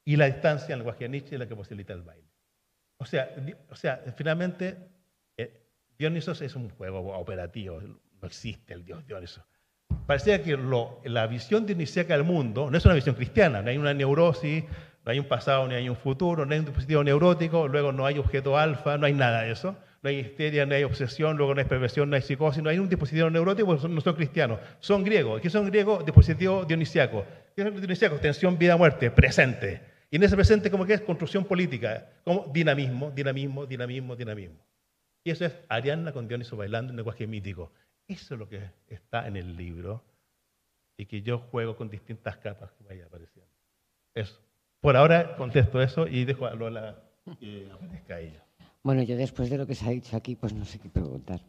Y 0.05 0.17
la 0.17 0.27
distancia 0.27 0.67
en 0.67 0.73
el 0.73 0.79
lenguaje 0.81 1.09
Nietzsche 1.09 1.35
es 1.37 1.39
la 1.41 1.49
que 1.49 1.57
posibilita 1.57 1.93
el 1.93 2.03
baile. 2.03 2.29
O 2.99 3.07
sea, 3.07 3.31
o 3.71 3.77
sea 3.77 4.03
finalmente, 4.17 4.77
eh, 5.37 5.61
Dionisos 5.99 6.43
es 6.43 6.55
un 6.57 6.69
juego 6.71 7.17
operativo, 7.17 7.81
no 7.81 8.27
existe 8.27 8.75
el 8.75 8.85
dios 8.85 9.07
Dionisos. 9.07 9.45
Parecía 10.07 10.43
que 10.43 10.57
lo- 10.57 11.01
la 11.05 11.27
visión 11.27 11.67
dionisíaca 11.67 12.15
del 12.15 12.25
mundo 12.25 12.71
no 12.71 12.77
es 12.77 12.85
una 12.85 12.95
visión 12.95 13.15
cristiana, 13.15 13.63
no 13.63 13.71
hay 13.71 13.79
una 13.79 13.95
neurosis, 13.95 14.65
no 15.05 15.11
hay 15.13 15.19
un 15.19 15.27
pasado 15.27 15.67
ni 15.69 15.75
hay 15.75 15.89
un 15.89 15.97
futuro, 15.97 16.45
no 16.45 16.53
hay 16.53 16.59
un 16.59 16.65
dispositivo 16.67 17.03
neurótico, 17.05 17.69
luego 17.69 17.93
no 17.93 18.05
hay 18.07 18.19
objeto 18.19 18.59
alfa, 18.59 18.99
no 18.99 19.07
hay 19.07 19.13
nada 19.15 19.43
de 19.43 19.53
eso, 19.53 19.77
no 20.03 20.09
hay 20.11 20.19
histeria, 20.19 20.67
no 20.67 20.75
hay 20.75 20.85
obsesión, 20.85 21.37
luego 21.37 21.55
no 21.55 21.61
hay 21.61 21.67
perversión, 21.67 22.11
no 22.11 22.17
hay 22.17 22.23
psicosis, 22.23 22.63
no 22.63 22.69
hay 22.71 22.79
un 22.79 22.89
dispositivo 22.89 23.31
neurótico 23.31 23.67
porque 23.67 23.83
son- 23.83 23.95
no 23.95 24.01
son 24.03 24.15
cristianos, 24.15 24.59
son 24.81 25.05
griegos. 25.05 25.41
¿Qué 25.41 25.49
son 25.49 25.67
griegos? 25.67 26.05
Dispositivo 26.05 26.65
dionisíaco. 26.65 27.25
¿Qué 27.55 27.63
es 27.63 27.67
el 27.69 27.75
dionisíaco? 27.81 28.17
Tensión, 28.17 28.59
vida, 28.59 28.77
muerte, 28.77 29.11
presente. 29.11 29.94
Y 30.11 30.17
en 30.17 30.23
ese 30.23 30.37
presente, 30.37 30.71
como 30.71 30.87
que 30.87 30.95
es 30.95 31.01
construcción 31.01 31.45
política, 31.45 32.09
como 32.25 32.51
dinamismo, 32.53 33.11
dinamismo, 33.11 33.67
dinamismo, 33.67 34.17
dinamismo. 34.17 34.59
Y 35.25 35.31
eso 35.31 35.47
es 35.47 35.55
Ariadna 35.69 36.13
con 36.13 36.29
Dioniso 36.29 36.57
bailando 36.57 36.91
en 36.91 36.97
lenguaje 36.97 37.27
mítico. 37.27 37.73
Eso 38.07 38.35
es 38.35 38.39
lo 38.39 38.49
que 38.49 38.71
está 38.89 39.27
en 39.27 39.37
el 39.37 39.57
libro 39.57 40.05
y 40.97 41.07
que 41.07 41.23
yo 41.23 41.39
juego 41.39 41.77
con 41.77 41.89
distintas 41.89 42.37
capas 42.37 42.71
que 42.73 42.85
vaya 42.85 43.07
apareciendo. 43.07 43.51
Eso. 44.15 44.39
Por 44.81 44.97
ahora 44.97 45.35
contesto 45.37 45.81
eso 45.81 46.07
y 46.07 46.27
dejo 46.27 46.47
a 46.47 46.55
Lola 46.55 47.03
que 47.41 47.69
aparezca 47.73 48.21
ella. 48.21 48.45
Bueno, 48.83 49.03
yo 49.03 49.17
después 49.17 49.49
de 49.49 49.57
lo 49.57 49.67
que 49.67 49.75
se 49.75 49.87
ha 49.87 49.91
dicho 49.91 50.15
aquí, 50.15 50.37
pues 50.37 50.53
no 50.53 50.67
sé 50.67 50.79
qué 50.79 50.91
preguntar. 50.91 51.41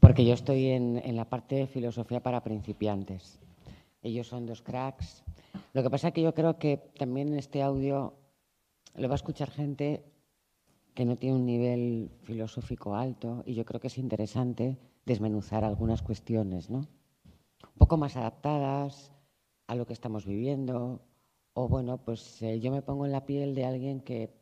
Porque 0.00 0.24
yo 0.26 0.34
estoy 0.34 0.70
en, 0.70 1.00
en 1.04 1.14
la 1.14 1.24
parte 1.24 1.54
de 1.54 1.66
filosofía 1.68 2.20
para 2.20 2.42
principiantes. 2.42 3.38
Ellos 4.02 4.26
son 4.26 4.44
dos 4.44 4.60
cracks. 4.60 5.22
Lo 5.72 5.82
que 5.82 5.90
pasa 5.90 6.08
es 6.08 6.14
que 6.14 6.22
yo 6.22 6.34
creo 6.34 6.58
que 6.58 6.78
también 6.98 7.28
en 7.28 7.38
este 7.38 7.62
audio 7.62 8.14
lo 8.94 9.08
va 9.08 9.14
a 9.14 9.16
escuchar 9.16 9.50
gente 9.50 10.04
que 10.94 11.04
no 11.04 11.16
tiene 11.16 11.36
un 11.36 11.46
nivel 11.46 12.10
filosófico 12.22 12.94
alto 12.94 13.42
y 13.44 13.54
yo 13.54 13.64
creo 13.64 13.80
que 13.80 13.88
es 13.88 13.98
interesante 13.98 14.78
desmenuzar 15.04 15.64
algunas 15.64 16.02
cuestiones, 16.02 16.70
¿no? 16.70 16.78
Un 16.78 17.78
poco 17.78 17.96
más 17.96 18.16
adaptadas 18.16 19.12
a 19.66 19.74
lo 19.74 19.86
que 19.86 19.92
estamos 19.92 20.26
viviendo. 20.26 21.00
O 21.54 21.68
bueno, 21.68 21.98
pues 21.98 22.42
eh, 22.42 22.60
yo 22.60 22.70
me 22.70 22.82
pongo 22.82 23.06
en 23.06 23.12
la 23.12 23.26
piel 23.26 23.54
de 23.54 23.64
alguien 23.64 24.00
que 24.00 24.32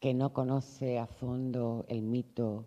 que 0.00 0.14
no 0.14 0.32
conoce 0.32 0.98
a 0.98 1.06
fondo 1.06 1.84
el 1.88 2.02
mito 2.02 2.66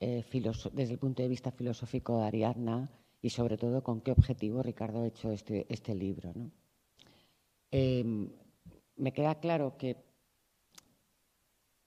eh, 0.00 0.24
desde 0.72 0.92
el 0.92 0.98
punto 0.98 1.22
de 1.22 1.28
vista 1.28 1.50
filosófico 1.50 2.18
de 2.18 2.26
Ariadna 2.26 2.90
y 3.26 3.30
sobre 3.30 3.58
todo 3.58 3.82
con 3.82 4.02
qué 4.02 4.12
objetivo 4.12 4.62
Ricardo 4.62 5.02
ha 5.02 5.06
hecho 5.08 5.32
este, 5.32 5.66
este 5.68 5.96
libro. 5.96 6.32
¿no? 6.32 6.52
Em, 7.72 8.30
me 8.94 9.12
queda 9.12 9.40
claro 9.40 9.76
que 9.76 9.96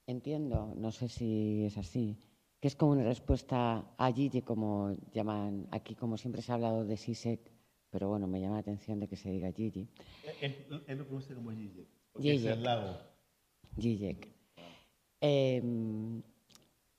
entiendo, 0.06 0.74
no 0.76 0.92
sé 0.92 1.08
si 1.08 1.64
es 1.64 1.78
así, 1.78 2.18
que 2.60 2.68
es 2.68 2.76
como 2.76 2.92
una 2.92 3.04
respuesta 3.04 3.90
a 3.96 4.12
Gigi, 4.12 4.42
como 4.42 4.94
llaman 5.14 5.66
aquí, 5.70 5.94
como 5.94 6.18
siempre 6.18 6.42
se 6.42 6.52
ha 6.52 6.56
hablado 6.56 6.84
de 6.84 6.98
Sisek, 6.98 7.40
pero 7.88 8.10
bueno, 8.10 8.26
me 8.26 8.38
llama 8.38 8.56
la 8.56 8.60
atención 8.60 9.00
de 9.00 9.08
que 9.08 9.16
se 9.16 9.30
diga 9.30 9.50
Gigi. 9.50 9.88
Él, 10.42 10.84
él 10.86 10.98
lo 10.98 11.08
conoce 11.08 11.34
como 11.34 11.52
Zizek, 11.52 11.88
porque 12.12 12.34
es 12.34 12.40
Zizek. 12.42 12.52
el 12.52 12.62
lago. 12.62 12.98
Zizek. 13.80 14.28
Eh, 15.22 15.62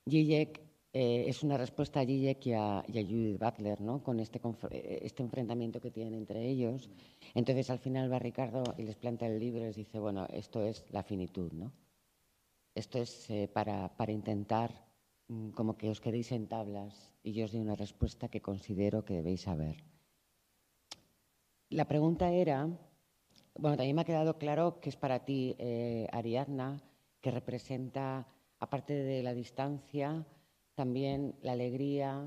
Zizek, 0.09 0.61
eh, 0.93 1.23
es 1.27 1.41
una 1.41 1.57
respuesta 1.57 2.01
a 2.01 2.05
Zizek 2.05 2.47
y 2.47 2.53
a, 2.53 2.79
a 2.79 2.83
Judith 2.83 3.39
Butler, 3.39 3.79
¿no? 3.79 4.03
Con 4.03 4.19
este, 4.19 4.41
eh, 4.71 4.99
este 5.03 5.23
enfrentamiento 5.23 5.79
que 5.79 5.89
tienen 5.89 6.13
entre 6.15 6.45
ellos. 6.45 6.89
Entonces, 7.33 7.69
al 7.69 7.79
final 7.79 8.11
va 8.11 8.19
Ricardo 8.19 8.63
y 8.77 8.83
les 8.83 8.97
plantea 8.97 9.29
el 9.29 9.39
libro 9.39 9.61
y 9.61 9.67
les 9.67 9.77
dice, 9.77 9.99
bueno, 9.99 10.27
esto 10.33 10.61
es 10.65 10.85
la 10.91 11.03
finitud, 11.03 11.53
¿no? 11.53 11.71
Esto 12.75 12.99
es 12.99 13.29
eh, 13.29 13.49
para, 13.51 13.89
intentar 14.09 14.85
mm, 15.29 15.51
como 15.51 15.77
que 15.77 15.89
os 15.89 16.01
quedéis 16.01 16.33
en 16.33 16.47
tablas 16.47 17.13
y 17.23 17.31
yo 17.31 17.45
os 17.45 17.53
doy 17.53 17.61
una 17.61 17.75
respuesta 17.75 18.27
que 18.27 18.41
considero 18.41 19.05
que 19.05 19.13
debéis 19.13 19.41
saber. 19.41 19.77
La 21.69 21.87
pregunta 21.87 22.33
era, 22.33 22.67
bueno, 23.57 23.77
también 23.77 23.95
me 23.95 24.01
ha 24.01 24.05
quedado 24.05 24.37
claro 24.37 24.81
que 24.81 24.89
es 24.89 24.97
para 24.97 25.23
ti, 25.23 25.55
Ariadna, 26.11 26.83
que 27.21 27.31
representa, 27.31 28.27
aparte 28.59 28.93
de 28.93 29.23
la 29.23 29.33
distancia, 29.33 30.25
también 30.75 31.35
la 31.41 31.51
alegría, 31.53 32.23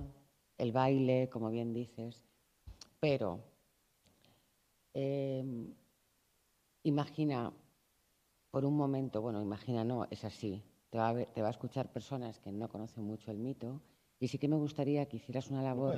el 0.58 0.72
baile, 0.72 1.28
como 1.30 1.50
bien 1.50 1.72
dices. 1.72 2.22
Pero, 3.00 3.40
eh, 4.94 5.44
imagina, 6.82 7.52
por 8.50 8.64
un 8.64 8.76
momento, 8.76 9.20
bueno, 9.22 9.40
imagina, 9.42 9.84
no, 9.84 10.06
es 10.10 10.24
así. 10.24 10.62
Te 10.90 10.98
va, 10.98 11.08
a 11.08 11.12
ver- 11.12 11.26
te 11.32 11.42
va 11.42 11.48
a 11.48 11.50
escuchar 11.50 11.92
personas 11.92 12.38
que 12.38 12.52
no 12.52 12.68
conocen 12.68 13.04
mucho 13.04 13.30
el 13.30 13.38
mito 13.38 13.80
y 14.20 14.28
sí 14.28 14.38
que 14.38 14.46
me 14.48 14.56
gustaría 14.56 15.06
que 15.06 15.16
hicieras 15.16 15.50
una 15.50 15.62
labor 15.62 15.94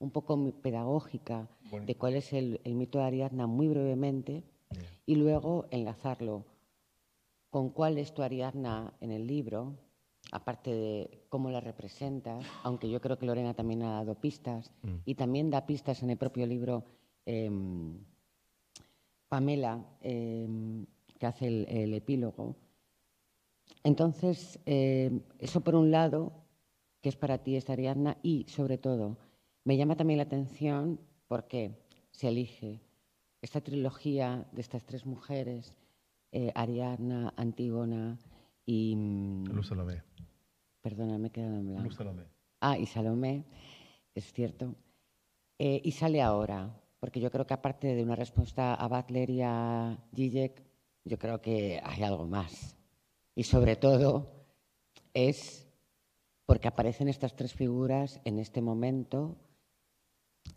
un 0.00 0.10
poco 0.10 0.36
pedagógica 0.62 1.48
de 1.86 1.94
cuál 1.96 2.14
es 2.14 2.32
el, 2.32 2.60
el 2.64 2.74
mito 2.74 2.98
de 2.98 3.04
Ariadna 3.04 3.46
muy 3.46 3.68
brevemente 3.68 4.42
y 5.06 5.14
luego 5.14 5.66
enlazarlo 5.70 6.44
con 7.50 7.70
cuál 7.70 7.98
es 7.98 8.12
tu 8.14 8.22
Ariadna 8.22 8.94
en 9.00 9.12
el 9.12 9.26
libro, 9.28 9.76
aparte 10.32 10.70
de 10.74 11.24
cómo 11.28 11.50
la 11.50 11.60
representas, 11.60 12.44
aunque 12.64 12.90
yo 12.90 13.00
creo 13.00 13.18
que 13.18 13.26
Lorena 13.26 13.54
también 13.54 13.82
ha 13.82 13.92
dado 13.92 14.14
pistas 14.14 14.72
y 15.04 15.14
también 15.14 15.50
da 15.50 15.66
pistas 15.66 16.02
en 16.02 16.10
el 16.10 16.16
propio 16.16 16.46
libro 16.46 16.84
em, 17.26 17.98
Pamela, 19.28 19.84
em, 20.00 20.86
que 21.18 21.26
hace 21.26 21.46
el, 21.46 21.66
el 21.68 21.94
epílogo. 21.94 22.56
Entonces, 23.84 24.58
em, 24.64 25.20
eso 25.38 25.60
por 25.60 25.74
un 25.74 25.90
lado, 25.90 26.32
que 27.02 27.10
es 27.10 27.16
para 27.16 27.38
ti 27.38 27.56
esta 27.56 27.74
Ariadna, 27.74 28.16
y 28.22 28.46
sobre 28.48 28.78
todo, 28.78 29.18
me 29.64 29.76
llama 29.76 29.96
también 29.96 30.16
la 30.16 30.24
atención 30.24 30.98
porque 31.28 31.78
se 32.10 32.28
elige 32.28 32.80
esta 33.42 33.60
trilogía 33.60 34.46
de 34.52 34.60
estas 34.62 34.84
tres 34.84 35.04
mujeres, 35.04 35.74
eh, 36.30 36.52
Ariadna, 36.54 37.34
Antígona 37.36 38.18
y... 38.64 38.94
mm, 38.96 39.44
Luz 39.52 39.66
Salomé. 39.68 40.02
Perdona, 40.82 41.16
me 41.16 41.28
he 41.28 41.30
quedado 41.30 41.56
en 41.56 41.66
blanco. 41.66 41.84
Luz 41.84 41.96
Salomé. 41.96 42.24
Ah, 42.60 42.76
y 42.76 42.86
Salomé, 42.86 43.44
es 44.14 44.32
cierto. 44.32 44.74
Eh, 45.58 45.80
y 45.84 45.92
sale 45.92 46.20
ahora, 46.20 46.80
porque 46.98 47.20
yo 47.20 47.30
creo 47.30 47.46
que 47.46 47.54
aparte 47.54 47.94
de 47.94 48.02
una 48.02 48.16
respuesta 48.16 48.74
a 48.74 48.88
Butler 48.88 49.30
y 49.30 49.42
a 49.42 49.98
Zizek, 50.14 50.62
yo 51.04 51.18
creo 51.18 51.40
que 51.40 51.80
hay 51.82 52.02
algo 52.02 52.26
más. 52.26 52.76
Y 53.34 53.44
sobre 53.44 53.76
todo 53.76 54.44
es 55.14 55.68
porque 56.46 56.68
aparecen 56.68 57.08
estas 57.08 57.34
tres 57.34 57.54
figuras 57.54 58.20
en 58.24 58.38
este 58.38 58.60
momento 58.60 59.36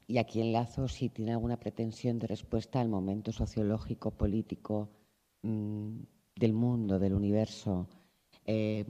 y 0.08 0.18
aquí 0.18 0.42
enlazo 0.42 0.88
si 0.88 1.10
tiene 1.10 1.32
alguna 1.32 1.60
pretensión 1.60 2.20
de 2.20 2.28
respuesta 2.28 2.82
al 2.82 2.90
momento 2.90 3.32
sociológico, 3.32 4.12
político 4.12 4.90
mm, 5.42 6.00
del 6.36 6.54
mundo, 6.54 7.00
del 7.00 7.14
universo, 7.14 7.88
eh, 8.46 8.86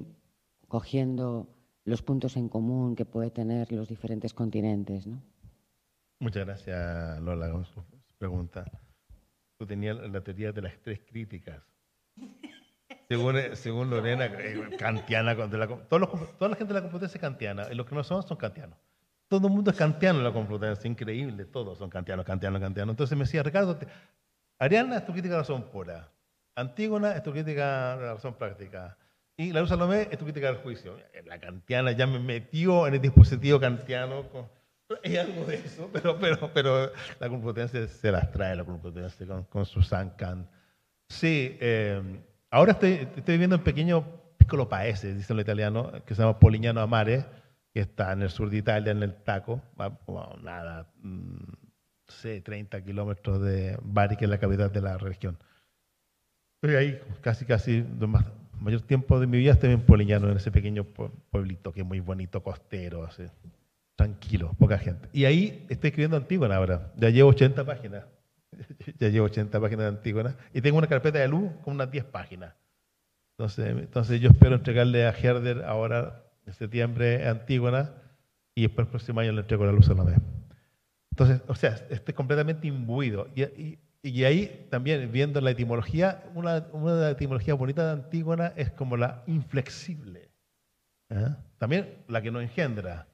cogiendo 0.67 1.47
los 1.83 2.01
puntos 2.01 2.35
en 2.37 2.49
común 2.49 2.95
que 2.95 3.05
puede 3.05 3.29
tener 3.31 3.71
los 3.71 3.87
diferentes 3.89 4.33
continentes. 4.33 5.05
¿no? 5.07 5.21
Muchas 6.19 6.45
gracias, 6.45 7.19
Lola, 7.21 7.51
con 7.51 7.65
su 7.65 7.83
pregunta. 8.17 8.65
Tú 9.57 9.65
tenías 9.65 9.95
la 9.97 10.21
teoría 10.21 10.51
de 10.51 10.61
las 10.61 10.77
tres 10.81 10.99
críticas. 11.05 11.61
Según, 13.07 13.35
según 13.53 13.89
Lorena, 13.89 14.25
eh, 14.25 14.75
kantiana, 14.79 15.35
de 15.35 15.57
la- 15.57 15.67
todos 15.67 15.99
los- 16.01 16.37
toda 16.37 16.49
la 16.49 16.55
gente 16.57 16.73
de 16.73 16.79
la 16.79 16.81
Complutense 16.81 17.17
es 17.17 17.21
kantiana, 17.21 17.67
y 17.71 17.75
los 17.75 17.85
que 17.85 17.93
no 17.95 18.03
son, 18.03 18.23
son 18.23 18.37
kantianos. 18.37 18.77
Todo 19.27 19.47
el 19.47 19.53
mundo 19.53 19.71
es 19.71 19.77
kantiano 19.77 20.19
en 20.19 20.23
la 20.25 20.33
Complutense, 20.33 20.87
increíble, 20.87 21.45
todos 21.45 21.77
son 21.77 21.89
kantianos, 21.89 22.25
kantianos, 22.25 22.59
kantianos. 22.61 22.93
Entonces 22.93 23.17
me 23.17 23.23
decía, 23.25 23.43
Ricardo, 23.43 23.75
te- 23.77 23.87
Ariana 24.59 24.97
es 24.97 25.05
tu 25.05 25.11
crítica 25.11 25.35
de 25.35 25.39
razón 25.41 25.63
pura, 25.69 26.11
Antígona 26.55 27.11
es 27.15 27.21
tu 27.23 27.31
crítica 27.31 27.97
de 27.97 28.13
razón 28.13 28.33
práctica, 28.35 28.97
y 29.37 29.51
la 29.51 29.59
Luz 29.61 29.69
Salomé 29.69 30.07
es 30.11 30.17
tu 30.17 30.25
crítica 30.25 30.47
del 30.47 30.57
juicio. 30.57 30.97
La 31.25 31.39
kantiana 31.39 31.91
ya 31.91 32.07
me 32.07 32.19
metió 32.19 32.87
en 32.87 32.95
el 32.95 33.01
dispositivo 33.01 33.59
kantiano. 33.59 34.29
con- 34.29 34.47
algo 35.19 35.45
de 35.45 35.55
eso, 35.55 35.89
pero, 35.91 36.19
pero, 36.19 36.51
pero 36.53 36.91
la 37.19 37.27
Complutense 37.29 37.87
se 37.87 38.11
las 38.11 38.31
trae, 38.31 38.55
la 38.55 38.63
Complutense 38.63 39.25
con, 39.25 39.43
con 39.45 39.65
Susan 39.65 40.11
Kant. 40.11 40.47
Sí, 41.09 41.57
eh, 41.59 42.01
ahora 42.51 42.73
estoy, 42.73 42.91
estoy 43.15 43.33
viviendo 43.33 43.55
en 43.55 43.63
pequeño 43.63 44.05
piccolo 44.37 44.69
paese, 44.69 45.13
dice 45.15 45.33
en 45.33 45.39
italiano, 45.39 45.91
que 46.05 46.13
se 46.13 46.21
llama 46.21 46.39
Polignano 46.39 46.81
a 46.81 46.87
Mare, 46.87 47.25
que 47.73 47.79
está 47.79 48.13
en 48.13 48.21
el 48.21 48.29
sur 48.29 48.49
de 48.49 48.57
Italia, 48.57 48.91
en 48.91 49.01
el 49.01 49.15
Taco, 49.15 49.61
como 50.05 50.37
nada, 50.43 50.87
mm, 51.01 51.35
sé, 52.07 52.41
30 52.41 52.83
kilómetros 52.83 53.41
de 53.41 53.77
Bari, 53.81 54.15
que 54.17 54.25
es 54.25 54.29
la 54.31 54.37
capital 54.37 54.71
de 54.71 54.81
la 54.81 54.97
región. 54.99 55.37
Estoy 56.61 56.75
ahí 56.77 57.01
casi, 57.21 57.45
casi, 57.45 57.83
más, 58.07 58.25
mayor 58.59 58.81
tiempo 58.81 59.19
de 59.19 59.27
mi 59.27 59.37
vida 59.37 59.53
estoy 59.53 59.71
en 59.71 59.81
Polignano, 59.81 60.29
en 60.29 60.37
ese 60.37 60.51
pequeño 60.51 60.83
pue- 60.85 61.11
pueblito 61.31 61.71
que 61.71 61.81
es 61.81 61.85
muy 61.85 61.99
bonito, 61.99 62.41
costero, 62.43 63.03
así, 63.05 63.23
tranquilo, 63.95 64.53
poca 64.59 64.77
gente. 64.77 65.07
Y 65.13 65.25
ahí 65.25 65.65
estoy 65.69 65.89
escribiendo 65.89 66.17
Antígona 66.17 66.55
ahora, 66.57 66.91
ya 66.97 67.09
llevo 67.09 67.29
80 67.29 67.63
páginas. 67.65 68.05
ya 68.99 69.09
llevo 69.09 69.25
80 69.25 69.59
páginas 69.59 69.83
de 69.83 69.87
Antígona 69.97 70.35
y 70.53 70.61
tengo 70.61 70.77
una 70.77 70.87
carpeta 70.87 71.19
de 71.19 71.27
luz 71.27 71.51
con 71.63 71.75
unas 71.75 71.91
10 71.91 72.05
páginas. 72.05 72.53
Entonces, 73.37 73.67
entonces 73.67 74.21
yo 74.21 74.29
espero 74.29 74.55
entregarle 74.55 75.05
a 75.05 75.09
Herder 75.09 75.63
ahora 75.65 76.23
en 76.45 76.53
septiembre 76.53 77.27
Antígona 77.27 77.91
y 78.55 78.61
después 78.63 78.85
el 78.85 78.91
próximo 78.91 79.19
año 79.19 79.33
le 79.33 79.41
entrego 79.41 79.65
la 79.65 79.73
luz 79.73 79.89
a 79.89 79.93
la 79.93 80.03
vez. 80.05 80.17
Entonces, 81.11 81.41
o 81.47 81.55
sea, 81.55 81.75
estoy 81.89 82.13
completamente 82.13 82.67
imbuido. 82.67 83.27
Y, 83.35 83.43
y- 83.43 83.79
y 84.09 84.23
ahí 84.23 84.67
también, 84.69 85.11
viendo 85.11 85.41
la 85.41 85.51
etimología, 85.51 86.23
una, 86.35 86.67
una 86.71 86.95
de 86.95 87.01
las 87.01 87.11
etimologías 87.13 87.57
bonitas 87.57 87.85
de 87.85 88.03
Antígona 88.03 88.53
es 88.55 88.69
como 88.71 88.97
la 88.97 89.23
inflexible. 89.27 90.29
¿eh? 91.09 91.29
También 91.57 92.03
la 92.07 92.21
que 92.21 92.31
no 92.31 92.41
engendra, 92.41 93.07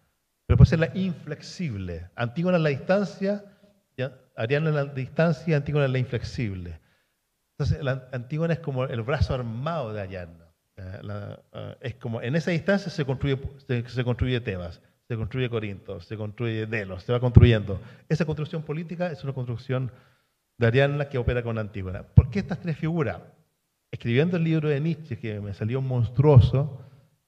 pero 0.46 0.58
puede 0.58 0.70
ser 0.70 0.80
la 0.80 0.92
inflexible. 0.96 2.10
Antígona 2.16 2.58
es 2.58 2.64
la 2.64 2.70
distancia, 2.70 3.46
y 3.96 4.04
Ariana 4.36 4.70
es 4.70 4.76
la 4.76 4.86
distancia, 4.86 5.58
Antígona 5.58 5.86
es 5.86 5.92
la 5.92 6.00
inflexible. 6.00 6.80
Entonces, 7.58 7.84
la 7.84 8.08
Antígona 8.12 8.54
es 8.54 8.60
como 8.60 8.86
el 8.86 9.02
brazo 9.02 9.34
armado 9.34 9.94
de 9.94 10.02
Ariadna. 10.02 10.46
Eh, 10.78 11.00
la- 11.04 11.40
eh, 11.54 11.78
es 11.82 11.96
como, 11.96 12.22
en 12.22 12.36
esa 12.36 12.52
distancia 12.52 12.90
se 12.92 13.06
construye, 13.06 13.40
se, 13.68 13.88
se 13.88 14.04
construye 14.04 14.42
Tebas, 14.42 14.82
se 15.08 15.16
construye 15.16 15.50
Corinto, 15.50 16.02
se 16.02 16.18
construye 16.18 16.66
Delos, 16.66 17.04
se 17.04 17.12
va 17.14 17.20
construyendo. 17.20 17.80
Esa 18.10 18.26
construcción 18.26 18.64
política 18.64 19.12
es 19.12 19.24
una 19.24 19.34
construcción 19.34 19.92
de 20.62 20.68
Ariadna 20.68 21.10
que 21.10 21.18
opera 21.18 21.42
con 21.42 21.58
Antígona. 21.58 22.04
¿Por 22.04 22.30
qué 22.30 22.38
estas 22.38 22.60
tres 22.60 22.78
figuras? 22.78 23.20
Escribiendo 23.90 24.38
el 24.38 24.44
libro 24.44 24.70
de 24.70 24.80
Nietzsche, 24.80 25.18
que 25.18 25.42
me 25.42 25.56
salió 25.56 25.82
monstruoso, 25.82 26.80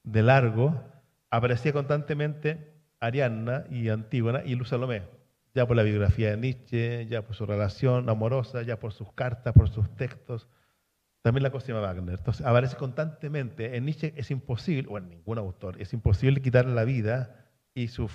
de 0.03 0.21
largo, 0.21 0.79
aparecía 1.31 1.73
constantemente 1.73 2.75
Ariadna 2.99 3.65
y 3.71 3.89
Antígona 3.89 4.43
y 4.45 4.53
Luz 4.53 4.69
Salomé, 4.69 5.01
ya 5.55 5.65
por 5.65 5.75
la 5.75 5.81
biografía 5.81 6.29
de 6.29 6.37
Nietzsche, 6.37 7.07
ya 7.07 7.23
por 7.23 7.35
su 7.35 7.47
relación 7.47 8.07
amorosa, 8.07 8.61
ya 8.61 8.79
por 8.79 8.93
sus 8.93 9.11
cartas, 9.13 9.51
por 9.53 9.67
sus 9.67 9.89
textos. 9.95 10.47
También 11.23 11.41
la 11.41 11.49
Cosima 11.49 11.79
Wagner. 11.79 12.19
Entonces, 12.19 12.45
aparece 12.45 12.75
constantemente. 12.75 13.75
En 13.75 13.85
Nietzsche 13.85 14.13
es 14.15 14.29
imposible, 14.29 14.87
o 14.91 14.99
en 14.99 15.09
ningún 15.09 15.39
autor, 15.39 15.81
es 15.81 15.91
imposible 15.93 16.39
quitarle 16.39 16.75
la 16.75 16.83
vida 16.83 17.49
y 17.73 17.87
su, 17.87 18.07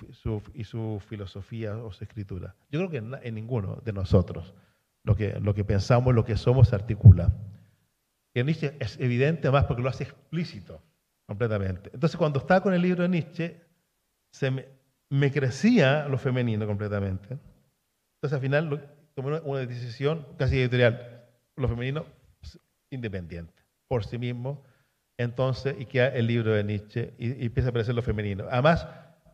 y 0.54 0.62
su 0.62 1.02
filosofía 1.08 1.76
o 1.76 1.90
su 1.90 2.04
escritura. 2.04 2.54
Yo 2.70 2.78
creo 2.78 2.90
que 2.90 3.18
en 3.26 3.34
ninguno 3.34 3.82
de 3.84 3.92
nosotros. 3.92 4.54
Lo 5.04 5.16
que, 5.16 5.38
lo 5.40 5.54
que 5.54 5.64
pensamos, 5.64 6.14
lo 6.14 6.24
que 6.24 6.36
somos, 6.36 6.68
se 6.68 6.74
articula. 6.74 7.32
Y 8.34 8.42
Nietzsche 8.42 8.76
es 8.78 8.98
evidente 9.00 9.50
más 9.50 9.64
porque 9.64 9.82
lo 9.82 9.88
hace 9.88 10.04
explícito, 10.04 10.82
completamente. 11.26 11.90
Entonces, 11.92 12.16
cuando 12.16 12.38
estaba 12.40 12.62
con 12.62 12.74
el 12.74 12.82
libro 12.82 13.02
de 13.02 13.08
Nietzsche, 13.08 13.60
se 14.32 14.50
me, 14.50 15.32
crecía 15.32 16.06
lo 16.08 16.18
femenino 16.18 16.66
completamente. 16.66 17.38
Entonces, 18.16 18.34
al 18.34 18.40
final, 18.40 18.66
lo- 18.68 18.80
tomé 19.14 19.40
una, 19.40 19.60
decisión 19.60 20.26
casi 20.36 20.60
editorial. 20.60 21.24
Lo 21.56 21.68
femenino 21.68 22.04
s- 22.42 22.58
independiente, 22.90 23.62
por 23.88 24.04
sí 24.04 24.18
mismo. 24.18 24.62
Entonces, 25.18 25.74
y 25.78 25.86
queda 25.86 26.08
el 26.08 26.26
libro 26.26 26.52
de 26.52 26.62
Nietzsche 26.62 27.14
y 27.18 27.44
empieza 27.46 27.68
a 27.68 27.70
aparecer 27.70 27.94
lo 27.94 28.02
femenino. 28.02 28.44
Además, 28.50 28.86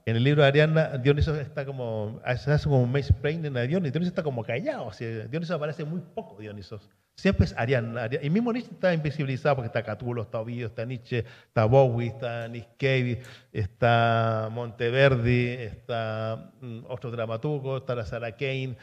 en 0.07 0.17
el 0.17 0.25
libro 0.25 0.43
de 0.43 0.49
Ariadna, 0.49 0.99
Dioniso 0.99 1.35
está 1.35 1.65
como, 1.65 2.21
se 2.37 2.53
hace 2.53 2.65
como 2.65 2.83
un 2.83 2.93
mansplaining 2.93 3.57
a 3.57 3.63
Dioniso. 3.63 3.93
Dioniso 3.93 4.11
está 4.11 4.23
como 4.23 4.45
callado. 4.45 4.87
o 4.87 4.93
Dioniso 4.93 5.55
aparece 5.55 5.85
muy 5.85 6.01
poco, 6.01 6.39
Dioniso. 6.39 6.79
Siempre 7.17 7.47
es 7.47 7.55
Ariadna. 7.57 8.03
Ariadna. 8.03 8.27
Y 8.27 8.31
mismo 8.31 8.53
Nietzsche 8.53 8.73
está 8.73 8.93
invisibilizado 8.93 9.57
porque 9.57 9.69
está 9.69 9.83
Catulo, 9.83 10.23
está 10.23 10.41
Ovidio, 10.41 10.67
está 10.67 10.85
Nietzsche, 10.85 11.25
está 11.47 11.65
Bowie, 11.65 12.09
está 12.09 12.49
Nick 12.49 12.69
Cave, 12.79 13.23
está 13.53 14.51
Monteverdi, 14.53 15.49
está 15.53 16.53
mm, 16.61 16.81
otro 16.89 17.11
dramaturgo, 17.11 17.79
está 17.79 17.95
la 17.95 18.05
Sarah 18.05 18.33
Kane. 18.33 18.77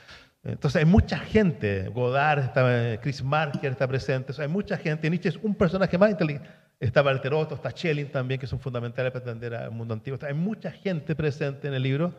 Entonces 0.44 0.80
hay 0.80 0.86
mucha 0.86 1.20
gente, 1.20 1.88
Godard, 1.90 2.46
está, 2.46 3.00
Chris 3.00 3.24
Marker 3.24 3.72
está 3.72 3.88
presente, 3.88 4.34
hay 4.40 4.48
mucha 4.48 4.76
gente. 4.76 5.08
Nietzsche 5.08 5.30
es 5.30 5.38
un 5.38 5.54
personaje 5.54 6.00
más 6.00 6.10
inteligente. 6.10 6.50
Está 6.82 7.04
Walterotto, 7.04 7.54
está 7.54 7.70
Schelling 7.70 8.12
también, 8.12 8.40
que 8.40 8.48
son 8.48 8.60
fundamentales 8.60 9.12
para 9.12 9.24
entender 9.24 9.54
al 9.54 9.70
mundo 9.70 9.94
antiguo. 9.94 10.18
Hay 10.24 10.34
mucha 10.34 10.72
gente 10.72 11.16
presente 11.16 11.68
en 11.68 11.76
el 11.76 11.84
libro. 11.84 12.12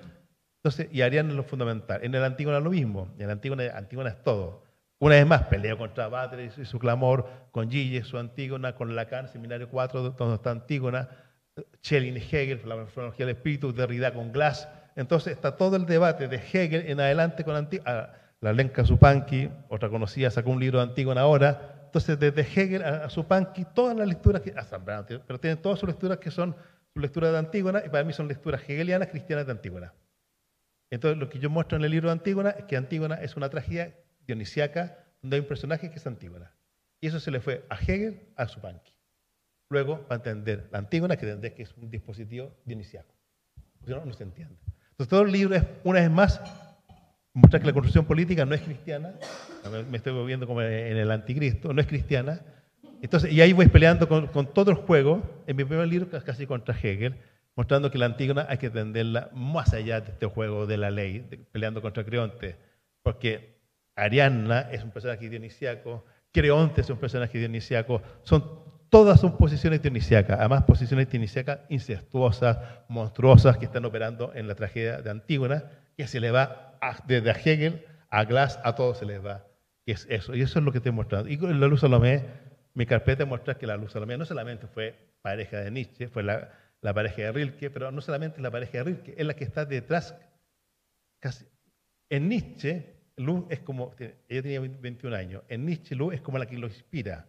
Entonces, 0.62 0.86
y 0.92 1.02
Ariana 1.02 1.30
es 1.30 1.34
lo 1.34 1.42
fundamental. 1.42 1.98
En 2.04 2.14
el 2.14 2.22
Antígona 2.22 2.60
lo 2.60 2.70
mismo. 2.70 3.12
En 3.16 3.22
el 3.22 3.30
Antígona, 3.30 3.64
Antígona 3.74 4.10
es 4.10 4.22
todo. 4.22 4.62
Una 5.00 5.16
vez 5.16 5.26
más, 5.26 5.42
pelea 5.48 5.76
contra 5.76 6.06
Butler 6.06 6.52
y 6.56 6.64
su, 6.64 6.78
clamor, 6.78 7.28
con 7.50 7.68
Gille, 7.68 8.04
su 8.04 8.18
Antígona, 8.18 8.76
con 8.76 8.94
Lacan, 8.94 9.26
Seminario 9.26 9.68
4, 9.68 10.10
donde 10.10 10.36
está 10.36 10.52
Antígona, 10.52 11.08
Schelling 11.84 12.18
Hegel, 12.18 12.60
la 12.64 12.86
fenomenología 12.86 13.26
del 13.26 13.34
espíritu, 13.34 13.74
Derrida 13.74 14.14
con 14.14 14.30
Glass. 14.30 14.68
Entonces 14.94 15.32
está 15.32 15.56
todo 15.56 15.74
el 15.74 15.86
debate 15.86 16.28
de 16.28 16.36
Hegel 16.36 16.88
en 16.88 17.00
adelante 17.00 17.42
con 17.42 17.56
Antígona. 17.56 18.10
La 18.40 18.52
Lenka 18.52 18.84
Supanqui, 18.84 19.50
otra 19.68 19.88
conocida, 19.88 20.30
sacó 20.30 20.50
un 20.50 20.60
libro 20.60 20.78
de 20.78 20.84
Antígona 20.84 21.22
ahora, 21.22 21.81
Entonces, 21.92 22.18
desde 22.18 22.40
Hegel 22.40 22.82
a, 22.82 23.04
a 23.04 23.10
Zupanqui, 23.10 23.66
todas 23.74 23.94
las 23.94 24.08
lecturas, 24.08 24.40
que, 24.40 24.54
a 24.56 25.04
pero 25.04 25.38
tienen 25.38 25.60
todas 25.60 25.78
sus 25.78 25.86
lecturas 25.86 26.16
que 26.16 26.30
son 26.30 26.56
lecturas 26.94 27.32
de 27.32 27.38
Antígona, 27.38 27.82
y 27.84 27.90
para 27.90 28.02
mí 28.02 28.14
son 28.14 28.28
lecturas 28.28 28.62
hegelianas 28.66 29.08
cristianas 29.08 29.44
de 29.44 29.52
Antígona. 29.52 29.92
Entonces, 30.88 31.18
lo 31.18 31.28
que 31.28 31.38
yo 31.38 31.50
muestro 31.50 31.76
en 31.76 31.84
el 31.84 31.90
libro 31.90 32.08
de 32.08 32.12
Antígona 32.12 32.48
es 32.48 32.64
que 32.64 32.78
Antígona 32.78 33.16
es 33.16 33.36
una 33.36 33.50
tragedia 33.50 33.94
dionisiaca 34.26 35.04
donde 35.20 35.36
hay 35.36 35.40
un 35.42 35.46
personaje 35.46 35.90
que 35.90 35.96
es 35.96 36.06
Antígona. 36.06 36.50
Y 36.98 37.08
eso 37.08 37.20
se 37.20 37.30
le 37.30 37.40
fue 37.40 37.66
a 37.68 37.76
Hegel, 37.76 38.22
a 38.36 38.48
Zupanqui. 38.48 38.94
Luego, 39.68 40.00
para 40.08 40.16
entender 40.16 40.70
la 40.72 40.78
Antígona, 40.78 41.18
que 41.18 41.26
entender 41.26 41.52
que 41.52 41.64
es 41.64 41.74
un 41.76 41.90
dispositivo 41.90 42.56
dionisiaco. 42.64 43.14
Si 43.84 43.90
no, 43.90 44.02
no 44.02 44.14
se 44.14 44.22
entiende. 44.22 44.56
Entonces, 44.92 45.08
todo 45.08 45.22
el 45.24 45.32
libro 45.32 45.54
es, 45.56 45.64
una 45.84 46.00
vez 46.00 46.10
más, 46.10 46.40
mostrar 47.34 47.60
que 47.60 47.66
la 47.66 47.74
construcción 47.74 48.06
política 48.06 48.46
no 48.46 48.54
es 48.54 48.62
cristiana. 48.62 49.12
Me 49.90 49.96
estoy 49.96 50.26
viendo 50.26 50.46
como 50.46 50.60
en 50.62 50.96
el 50.96 51.10
anticristo, 51.10 51.72
no 51.72 51.80
es 51.80 51.86
cristiana. 51.86 52.40
Entonces, 53.00 53.32
y 53.32 53.40
ahí 53.40 53.52
voy 53.52 53.66
peleando 53.68 54.08
con, 54.08 54.26
con 54.28 54.52
todo 54.52 54.70
el 54.70 54.76
juego. 54.76 55.22
En 55.46 55.56
mi 55.56 55.64
primer 55.64 55.86
libro, 55.88 56.08
casi 56.24 56.46
contra 56.46 56.74
Hegel, 56.76 57.16
mostrando 57.56 57.90
que 57.90 57.98
la 57.98 58.06
Antígona 58.06 58.46
hay 58.48 58.58
que 58.58 58.66
entenderla 58.66 59.30
más 59.34 59.72
allá 59.72 60.00
de 60.00 60.10
este 60.12 60.26
juego 60.26 60.66
de 60.66 60.76
la 60.78 60.90
ley, 60.90 61.20
de- 61.20 61.38
peleando 61.38 61.80
contra 61.82 62.04
Creonte. 62.04 62.56
Porque 63.02 63.58
Ariadna 63.96 64.62
es 64.72 64.82
un 64.84 64.90
personaje 64.90 65.28
dionisiaco, 65.28 66.04
Creonte 66.32 66.80
es 66.80 66.90
un 66.90 66.96
personaje 66.98 67.38
dionisiaco, 67.38 68.00
son, 68.22 68.44
todas 68.88 69.20
son 69.20 69.36
posiciones 69.36 69.82
dionisiacas, 69.82 70.38
además 70.40 70.62
posiciones 70.64 71.10
dionisiacas 71.10 71.60
incestuosas, 71.68 72.58
monstruosas, 72.88 73.58
que 73.58 73.66
están 73.66 73.84
operando 73.84 74.32
en 74.34 74.48
la 74.48 74.54
tragedia 74.54 75.02
de 75.02 75.10
Antígona, 75.10 75.64
que 75.96 76.06
se 76.06 76.20
le 76.20 76.30
va 76.30 76.76
a- 76.80 77.02
desde 77.06 77.30
a 77.30 77.34
Hegel 77.34 77.84
a 78.10 78.24
Glass, 78.24 78.60
a 78.62 78.74
todos 78.74 78.98
se 78.98 79.06
les 79.06 79.24
va. 79.24 79.44
Y 79.84 79.92
es 79.92 80.06
eso, 80.08 80.34
y 80.34 80.42
eso 80.42 80.58
es 80.58 80.64
lo 80.64 80.72
que 80.72 80.78
estoy 80.78 80.92
mostrando. 80.92 81.28
Y 81.28 81.38
con 81.38 81.58
la 81.58 81.66
Luz 81.66 81.80
Salomé, 81.80 82.24
mi 82.74 82.86
carpeta 82.86 83.24
muestra 83.24 83.58
que 83.58 83.66
la 83.66 83.76
Luz 83.76 83.92
Salomé 83.92 84.16
no 84.16 84.24
solamente 84.24 84.66
fue 84.66 84.94
pareja 85.22 85.58
de 85.58 85.70
Nietzsche, 85.70 86.08
fue 86.08 86.22
la, 86.22 86.52
la 86.80 86.94
pareja 86.94 87.22
de 87.22 87.32
Rilke, 87.32 87.70
pero 87.70 87.90
no 87.90 88.00
solamente 88.00 88.40
la 88.40 88.50
pareja 88.50 88.78
de 88.78 88.84
Rilke, 88.84 89.14
es 89.16 89.26
la 89.26 89.34
que 89.34 89.44
está 89.44 89.64
detrás 89.64 90.14
casi. 91.18 91.46
En 92.10 92.28
Nietzsche, 92.28 92.94
Luz 93.16 93.44
es 93.50 93.60
como, 93.60 93.94
ella 93.98 94.42
tenía 94.42 94.60
21 94.60 95.16
años, 95.16 95.42
en 95.48 95.66
Nietzsche 95.66 95.94
Luz 95.94 96.14
es 96.14 96.20
como 96.20 96.38
la 96.38 96.46
que 96.46 96.58
lo 96.58 96.66
inspira. 96.66 97.26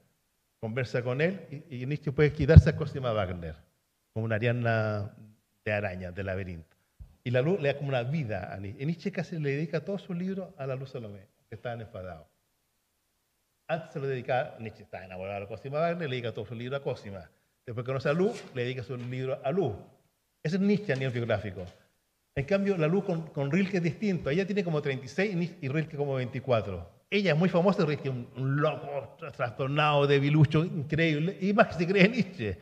Conversa 0.59 1.03
con 1.03 1.19
él 1.19 1.65
y, 1.69 1.85
Nietzsche 1.85 2.11
puede 2.11 2.31
quitarse 2.31 2.69
a 2.69 2.77
Cosima 2.77 3.11
Wagner, 3.11 3.55
como 4.13 4.25
una 4.25 4.35
Ariana 4.35 5.13
de 5.65 5.71
araña, 5.73 6.11
de 6.11 6.23
laberinto. 6.23 6.77
Y 7.25 7.31
la 7.31 7.41
luz 7.41 7.61
le 7.61 7.69
da 7.69 7.77
como 7.77 7.89
una 7.89 8.03
vida 8.03 8.53
a 8.53 8.57
Nietzsche. 8.57 8.85
Nietzsche 8.85 9.11
casi 9.11 9.39
le 9.39 9.51
dedica 9.51 9.83
todos 9.83 10.01
sus 10.01 10.15
libros 10.15 10.53
a 10.57 10.65
la 10.65 10.75
luz 10.75 10.91
Salomé, 10.91 11.27
que 11.49 11.55
estaban 11.55 11.81
enfadados. 11.81 12.32
Antes 13.67 13.93
se 13.93 13.99
lo 13.99 14.07
dedicaba, 14.07 14.55
Nietzsche 14.59 14.83
estaba 14.83 15.05
enamorado 15.05 15.41
de 15.41 15.47
Cosima 15.47 15.79
Wagner, 15.79 16.09
le 16.09 16.15
dedica 16.15 16.33
todo 16.33 16.45
su 16.45 16.55
libro 16.55 16.75
a 16.77 16.81
Cosima. 16.81 17.29
Después 17.65 17.85
conoce 17.85 18.09
a 18.09 18.13
Luz, 18.13 18.43
le 18.53 18.63
dedica 18.63 18.83
su 18.83 18.95
libro 18.97 19.39
a 19.43 19.51
Luz. 19.51 19.73
Ese 20.43 20.57
es 20.57 20.61
Nietzsche 20.61 20.91
a 20.91 20.95
nivel 20.95 21.13
biográfico. 21.13 21.63
En 22.35 22.45
cambio, 22.45 22.75
la 22.77 22.87
Luz 22.87 23.05
con, 23.05 23.27
con 23.27 23.51
Rilke 23.51 23.77
es 23.77 23.83
distinto. 23.83 24.29
Ella 24.29 24.45
tiene 24.45 24.63
como 24.63 24.81
36 24.81 25.57
y 25.61 25.67
Rilke 25.69 25.95
como 25.95 26.15
24. 26.15 26.89
Ella 27.09 27.31
es 27.33 27.37
muy 27.37 27.47
famosa, 27.47 27.85
Rilke 27.85 28.09
un, 28.09 28.27
un 28.35 28.57
loco, 28.59 29.15
tra- 29.19 29.31
trastornado, 29.31 30.07
debilucho, 30.07 30.65
increíble, 30.65 31.37
y 31.39 31.53
más 31.53 31.67
que 31.67 31.73
se 31.75 31.87
cree 31.87 32.09
Nietzsche. 32.09 32.57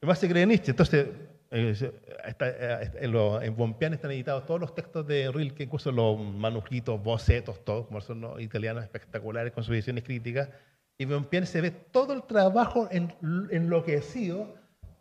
Y 0.00 0.06
más 0.06 0.18
se 0.18 0.28
cree 0.28 0.46
Nietzsche. 0.46 0.70
Entonces, 0.72 1.06
está- 1.52 2.48
eh, 2.48 2.78
está- 2.82 2.98
en, 3.00 3.12
lo- 3.12 3.40
en 3.42 3.54
están 3.92 4.10
editados 4.10 4.46
todos 4.46 4.60
los 4.60 4.74
textos 4.74 5.06
de 5.06 5.30
Rilke, 5.30 5.64
incluso 5.64 5.92
los 5.92 6.18
manuscritos, 6.18 7.02
bocetos, 7.02 7.64
todos, 7.64 7.86
como 7.86 8.00
son 8.00 8.20
los 8.22 8.40
italianos 8.40 8.82
espectaculares 8.82 9.52
con 9.52 9.62
sus 9.62 9.74
ediciones 9.74 10.02
críticas. 10.04 10.48
Y 10.98 11.04
en 11.04 11.10
Bompiani 11.10 11.46
se 11.46 11.60
ve 11.60 11.70
todo 11.70 12.12
el 12.14 12.22
trabajo 12.24 12.88
en- 12.90 13.14
enloquecido 13.50 14.54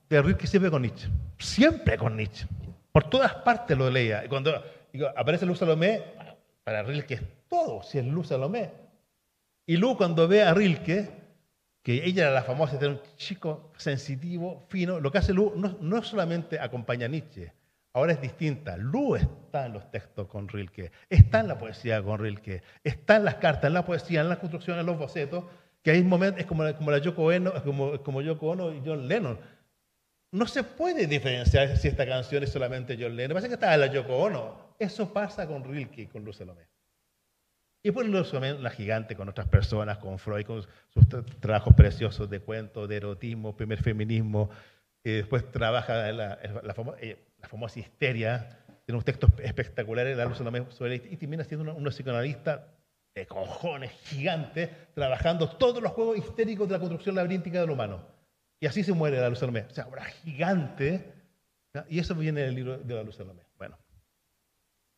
de 0.09 0.21
Rilke 0.21 0.47
siempre 0.47 0.69
con 0.71 0.81
Nietzsche. 0.81 1.07
Siempre 1.37 1.97
con 1.97 2.17
Nietzsche. 2.17 2.45
Por 2.91 3.09
todas 3.09 3.33
partes 3.35 3.77
lo 3.77 3.89
leía. 3.89 4.25
Y 4.25 4.27
cuando 4.27 4.53
aparece 5.15 5.45
Luz 5.45 5.59
Salomé, 5.59 6.01
para 6.63 6.83
Rilke 6.83 7.13
es 7.15 7.21
todo, 7.47 7.81
si 7.83 7.97
es 7.99 8.05
Luz 8.05 8.27
Salomé. 8.27 8.71
Y 9.65 9.77
Luz 9.77 9.95
cuando 9.95 10.27
ve 10.27 10.43
a 10.43 10.53
Rilke, 10.53 11.09
que 11.83 12.05
ella 12.05 12.23
era 12.25 12.31
la 12.33 12.43
famosa, 12.43 12.77
era 12.77 12.89
un 12.89 12.99
chico 13.17 13.71
sensitivo, 13.77 14.65
fino, 14.69 14.99
lo 14.99 15.11
que 15.11 15.17
hace 15.17 15.33
Luz 15.33 15.55
no, 15.55 15.77
no 15.81 16.03
solamente 16.03 16.59
acompaña 16.59 17.05
a 17.05 17.09
Nietzsche, 17.09 17.53
ahora 17.93 18.13
es 18.13 18.21
distinta. 18.21 18.77
Luz 18.77 19.21
está 19.21 19.65
en 19.65 19.73
los 19.73 19.89
textos 19.89 20.27
con 20.27 20.47
Rilke, 20.47 20.91
está 21.09 21.39
en 21.39 21.47
la 21.47 21.57
poesía 21.57 22.01
con 22.03 22.19
Rilke, 22.19 22.61
está 22.83 23.15
en 23.15 23.25
las 23.25 23.35
cartas, 23.35 23.65
en 23.69 23.73
la 23.73 23.85
poesía, 23.85 24.21
en 24.21 24.29
la 24.29 24.39
construcción, 24.39 24.77
en 24.79 24.85
los 24.85 24.97
bocetos, 24.97 25.45
que 25.81 25.91
hay 25.91 26.03
momentos, 26.03 26.39
es 26.41 26.45
como, 26.45 26.63
la- 26.63 26.77
como 26.77 26.91
la 26.91 26.99
Yoko 26.99 27.23
Ono, 27.25 27.51
como, 27.63 28.01
como 28.03 28.21
Yoko 28.21 28.49
Ono 28.51 28.71
y 28.71 28.81
John 28.85 29.07
Lennon. 29.07 29.39
No 30.33 30.45
se 30.47 30.63
puede 30.63 31.07
diferenciar 31.07 31.75
si 31.77 31.87
esta 31.89 32.05
canción 32.05 32.43
es 32.43 32.51
solamente 32.51 32.95
John 32.97 33.15
Lennon. 33.15 33.33
Parece 33.33 33.49
que 33.49 33.55
estaba 33.55 33.75
la 33.75 33.87
Yoko 33.87 34.15
Ono. 34.15 34.75
Eso 34.79 35.11
pasa 35.11 35.47
con 35.47 35.63
Rilke 35.63 36.03
y 36.03 36.07
con 36.07 36.23
Luz 36.23 36.37
Salomé. 36.37 36.61
Y 37.83 37.91
por 37.91 38.05
Salomé, 38.25 38.53
una 38.53 38.69
gigante 38.69 39.15
con 39.15 39.27
otras 39.27 39.47
personas, 39.47 39.97
con 39.97 40.19
Freud, 40.19 40.45
con 40.45 40.61
sus 40.89 41.07
tra- 41.07 41.25
trabajos 41.39 41.73
preciosos 41.73 42.29
de 42.29 42.39
cuentos, 42.39 42.87
de 42.87 42.97
erotismo, 42.97 43.55
primer 43.55 43.81
feminismo. 43.81 44.49
Y 45.03 45.11
después 45.13 45.49
trabaja 45.51 46.11
la, 46.11 46.37
la 46.63 46.75
famo- 46.75 46.95
eh, 46.99 47.17
la 47.39 47.47
famosa 47.47 47.79
histeria. 47.79 48.59
Tiene 48.85 48.97
unos 48.97 49.05
textos 49.05 49.31
espectaculares, 49.39 50.15
la 50.15 50.25
Luz 50.25 50.37
sobre 50.37 50.95
y 50.95 51.17
termina 51.17 51.43
siendo 51.43 51.63
una, 51.63 51.73
una 51.73 51.89
psicoanalista 51.89 52.67
de 53.15 53.25
cojones, 53.25 53.91
gigante, 54.03 54.69
trabajando 54.93 55.49
todos 55.49 55.81
los 55.81 55.91
juegos 55.91 56.17
histéricos 56.17 56.67
de 56.67 56.73
la 56.73 56.79
construcción 56.79 57.15
laberíntica 57.15 57.61
del 57.61 57.71
humano. 57.71 58.05
Y 58.59 58.67
así 58.67 58.83
se 58.83 58.93
muere 58.93 59.19
la 59.19 59.29
Luz 59.29 59.39
Salomé. 59.39 59.61
O 59.61 59.73
sea, 59.73 59.87
obra 59.87 60.03
gigante. 60.05 61.13
Y 61.89 61.99
eso 61.99 62.13
viene 62.13 62.41
del 62.41 62.53
libro 62.53 62.77
de 62.77 62.93
la 62.93 63.01
Luz 63.03 63.15
Salomé. 63.15 63.41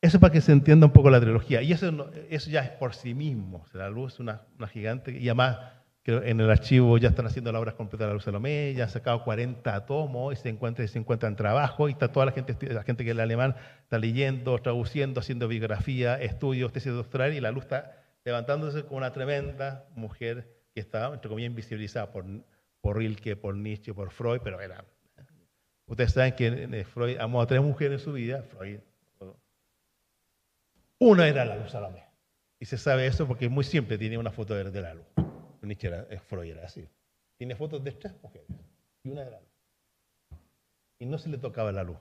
Eso 0.03 0.19
para 0.19 0.33
que 0.33 0.41
se 0.41 0.51
entienda 0.51 0.85
un 0.85 0.91
poco 0.91 1.09
la 1.09 1.21
trilogía. 1.21 1.61
Y 1.61 1.71
eso, 1.71 1.89
no- 1.89 2.07
eso 2.29 2.49
ya 2.49 2.59
es 2.61 2.71
por 2.71 2.93
sí 2.93 3.13
mismo. 3.13 3.61
O 3.63 3.67
sea, 3.67 3.83
la 3.83 3.89
Luz 3.89 4.15
es 4.15 4.19
una, 4.19 4.41
una 4.57 4.67
gigante. 4.67 5.17
Y 5.17 5.29
además, 5.29 5.59
que 6.03 6.11
en 6.29 6.41
el 6.41 6.51
archivo 6.51 6.97
ya 6.97 7.07
están 7.07 7.25
haciendo 7.25 7.53
las 7.53 7.61
obras 7.61 7.75
completas 7.75 8.01
de 8.01 8.07
la 8.07 8.13
Luz 8.15 8.25
Salomé, 8.25 8.73
ya 8.75 8.83
han 8.83 8.89
sacado 8.89 9.23
40 9.23 9.85
tomos 9.85 10.33
y 10.33 10.35
se 10.35 10.49
encuentran, 10.49 10.89
se 10.89 10.99
encuentran 10.99 11.37
trabajo. 11.37 11.87
Y 11.87 11.93
está 11.93 12.11
toda 12.11 12.25
la 12.25 12.33
gente, 12.33 12.53
la 12.73 12.83
gente 12.83 13.05
que 13.05 13.11
es 13.11 13.17
alemán 13.17 13.55
está 13.81 13.97
leyendo, 13.97 14.57
traduciendo, 14.59 15.21
haciendo 15.21 15.47
biografía, 15.47 16.15
estudios, 16.21 16.73
tesis 16.73 16.91
doctoral. 16.91 17.33
Y 17.33 17.39
la 17.39 17.51
Luz 17.51 17.63
está 17.63 17.95
levantándose 18.25 18.83
como 18.83 18.97
una 18.97 19.13
tremenda 19.13 19.85
mujer 19.95 20.49
que 20.73 20.81
estaba, 20.81 21.15
entre 21.15 21.29
comillas, 21.29 21.49
invisibilizada 21.51 22.11
por, 22.11 22.25
por 22.81 22.97
Rilke, 22.97 23.37
por 23.37 23.55
Nietzsche, 23.55 23.93
por 23.93 24.11
Freud, 24.11 24.41
pero 24.43 24.59
era... 24.59 24.83
Ustedes 25.85 26.11
saben 26.11 26.33
que 26.35 26.47
eh, 26.47 26.83
Freud 26.83 27.17
amó 27.19 27.41
a 27.41 27.47
tres 27.47 27.61
mujeres 27.61 28.01
en 28.01 28.05
su 28.05 28.11
vida. 28.11 28.43
Freud, 28.43 28.79
una 31.03 31.27
era 31.27 31.45
la 31.45 31.55
luz 31.57 31.71
Salomé. 31.71 32.03
Y 32.59 32.65
se 32.65 32.77
sabe 32.77 33.07
eso 33.07 33.27
porque 33.27 33.49
muy 33.49 33.63
simple, 33.63 33.97
tiene 33.97 34.17
una 34.17 34.31
foto 34.31 34.55
de, 34.55 34.81
la 34.81 34.93
luz. 34.93 35.05
Nietzsche 35.61 35.87
era, 35.87 36.07
eh, 36.09 36.19
Freud 36.19 36.49
era 36.49 36.65
así. 36.65 36.87
Tiene 37.37 37.55
fotos 37.55 37.83
de 37.83 37.91
tres 37.91 38.13
mujeres 38.21 38.47
y 39.03 39.09
una 39.09 39.23
de 39.23 39.31
la 39.31 39.39
luz. 39.39 39.49
Y 40.99 41.05
no 41.05 41.17
se 41.17 41.29
le 41.29 41.37
tocaba 41.37 41.71
la 41.71 41.83
luz. 41.83 41.97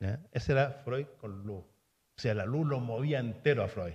¿ya? 0.00 0.20
Ese 0.32 0.52
era 0.52 0.70
Freud 0.84 1.06
con 1.20 1.46
luz. 1.46 1.64
O 1.64 2.20
sea, 2.20 2.34
la 2.34 2.46
luz 2.46 2.66
lo 2.66 2.80
movía 2.80 3.18
entero 3.18 3.62
a 3.62 3.68
Freud. 3.68 3.94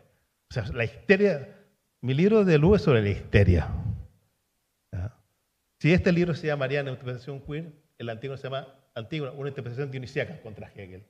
O 0.50 0.54
sea, 0.54 0.66
la 0.74 0.84
histeria, 0.84 1.58
mi 2.02 2.14
libro 2.14 2.46
de 2.46 2.58
luz 2.58 2.78
es 2.78 2.82
sobre 2.84 3.02
la 3.02 3.10
histeria. 3.10 3.70
Si 5.80 5.92
este 5.92 6.12
libro 6.12 6.36
se 6.36 6.46
llama 6.46 6.60
Mariana, 6.60 6.92
interpretación 6.92 7.42
queer, 7.42 7.72
el 7.98 8.10
antiguo 8.10 8.38
se 8.38 8.44
llama 8.44 8.68
Antígona, 8.94 9.32
una 9.32 9.50
interpretación 9.50 9.90
dionisiaca 9.90 10.40
contra 10.44 10.72
Hegel, 10.76 11.04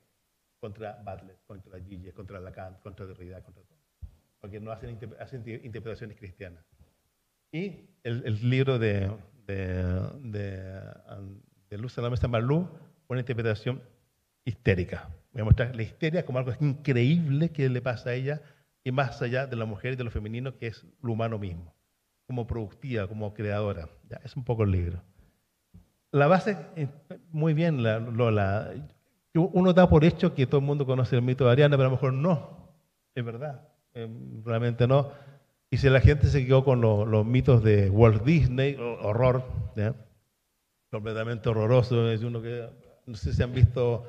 contra 0.62 0.92
Butler, 1.04 1.36
contra 1.44 1.80
Gilles, 1.80 2.14
contra 2.14 2.38
Lacan, 2.38 2.76
contra 2.84 3.04
Derrida, 3.04 3.42
contra 3.42 3.64
todo. 3.64 3.78
Porque 4.40 4.60
no 4.60 4.70
hacen, 4.70 4.96
hacen 5.18 5.40
inter- 5.40 5.64
interpretaciones 5.64 6.16
cristianas. 6.16 6.64
Y 7.50 7.90
el, 8.04 8.22
el 8.24 8.48
libro 8.48 8.78
de, 8.78 9.10
de, 9.44 9.82
de, 10.22 10.92
um, 11.18 11.40
de 11.68 11.78
Luz 11.78 11.96
llama 11.96 12.38
Luz, 12.38 12.68
una 13.08 13.18
interpretación 13.18 13.82
histérica. 14.44 15.08
Voy 15.32 15.42
a 15.42 15.44
mostrar 15.44 15.74
la 15.74 15.82
histeria 15.82 16.24
como 16.24 16.38
algo 16.38 16.52
increíble 16.60 17.50
que 17.50 17.68
le 17.68 17.82
pasa 17.82 18.10
a 18.10 18.14
ella 18.14 18.40
y 18.84 18.92
más 18.92 19.20
allá 19.20 19.48
de 19.48 19.56
la 19.56 19.64
mujer 19.64 19.94
y 19.94 19.96
de 19.96 20.04
lo 20.04 20.12
femenino, 20.12 20.56
que 20.58 20.68
es 20.68 20.86
lo 21.02 21.12
humano 21.12 21.40
mismo, 21.40 21.74
como 22.28 22.46
productiva, 22.46 23.08
como 23.08 23.34
creadora. 23.34 23.88
Ya, 24.08 24.20
es 24.22 24.36
un 24.36 24.44
poco 24.44 24.62
el 24.62 24.70
libro. 24.70 25.02
La 26.12 26.28
base, 26.28 26.56
eh, 26.76 26.86
muy 27.32 27.52
bien, 27.52 27.82
la, 27.82 27.98
lo- 27.98 28.30
la- 28.30 28.72
uno 29.34 29.72
da 29.72 29.88
por 29.88 30.04
hecho 30.04 30.34
que 30.34 30.46
todo 30.46 30.60
el 30.60 30.66
mundo 30.66 30.84
conoce 30.86 31.16
el 31.16 31.22
mito 31.22 31.44
de 31.46 31.52
Ariana, 31.52 31.76
pero 31.76 31.86
a 31.86 31.90
lo 31.90 31.96
mejor 31.96 32.12
no, 32.12 32.68
es 33.14 33.24
verdad, 33.24 33.68
eh, 33.94 34.08
realmente 34.44 34.86
no. 34.86 35.10
Y 35.70 35.78
si 35.78 35.88
la 35.88 36.00
gente 36.00 36.26
se 36.28 36.44
quedó 36.46 36.64
con 36.64 36.80
lo- 36.82 37.06
los 37.06 37.24
mitos 37.24 37.62
de 37.62 37.88
Walt 37.88 38.22
Disney, 38.24 38.74
ho- 38.76 38.98
horror, 39.08 39.42
completamente 40.90 41.48
horroroso, 41.48 42.10
es 42.10 42.22
uno 42.22 42.42
que, 42.42 42.68
no 43.06 43.16
sé 43.16 43.32
si 43.32 43.42
han 43.42 43.52
visto 43.52 44.04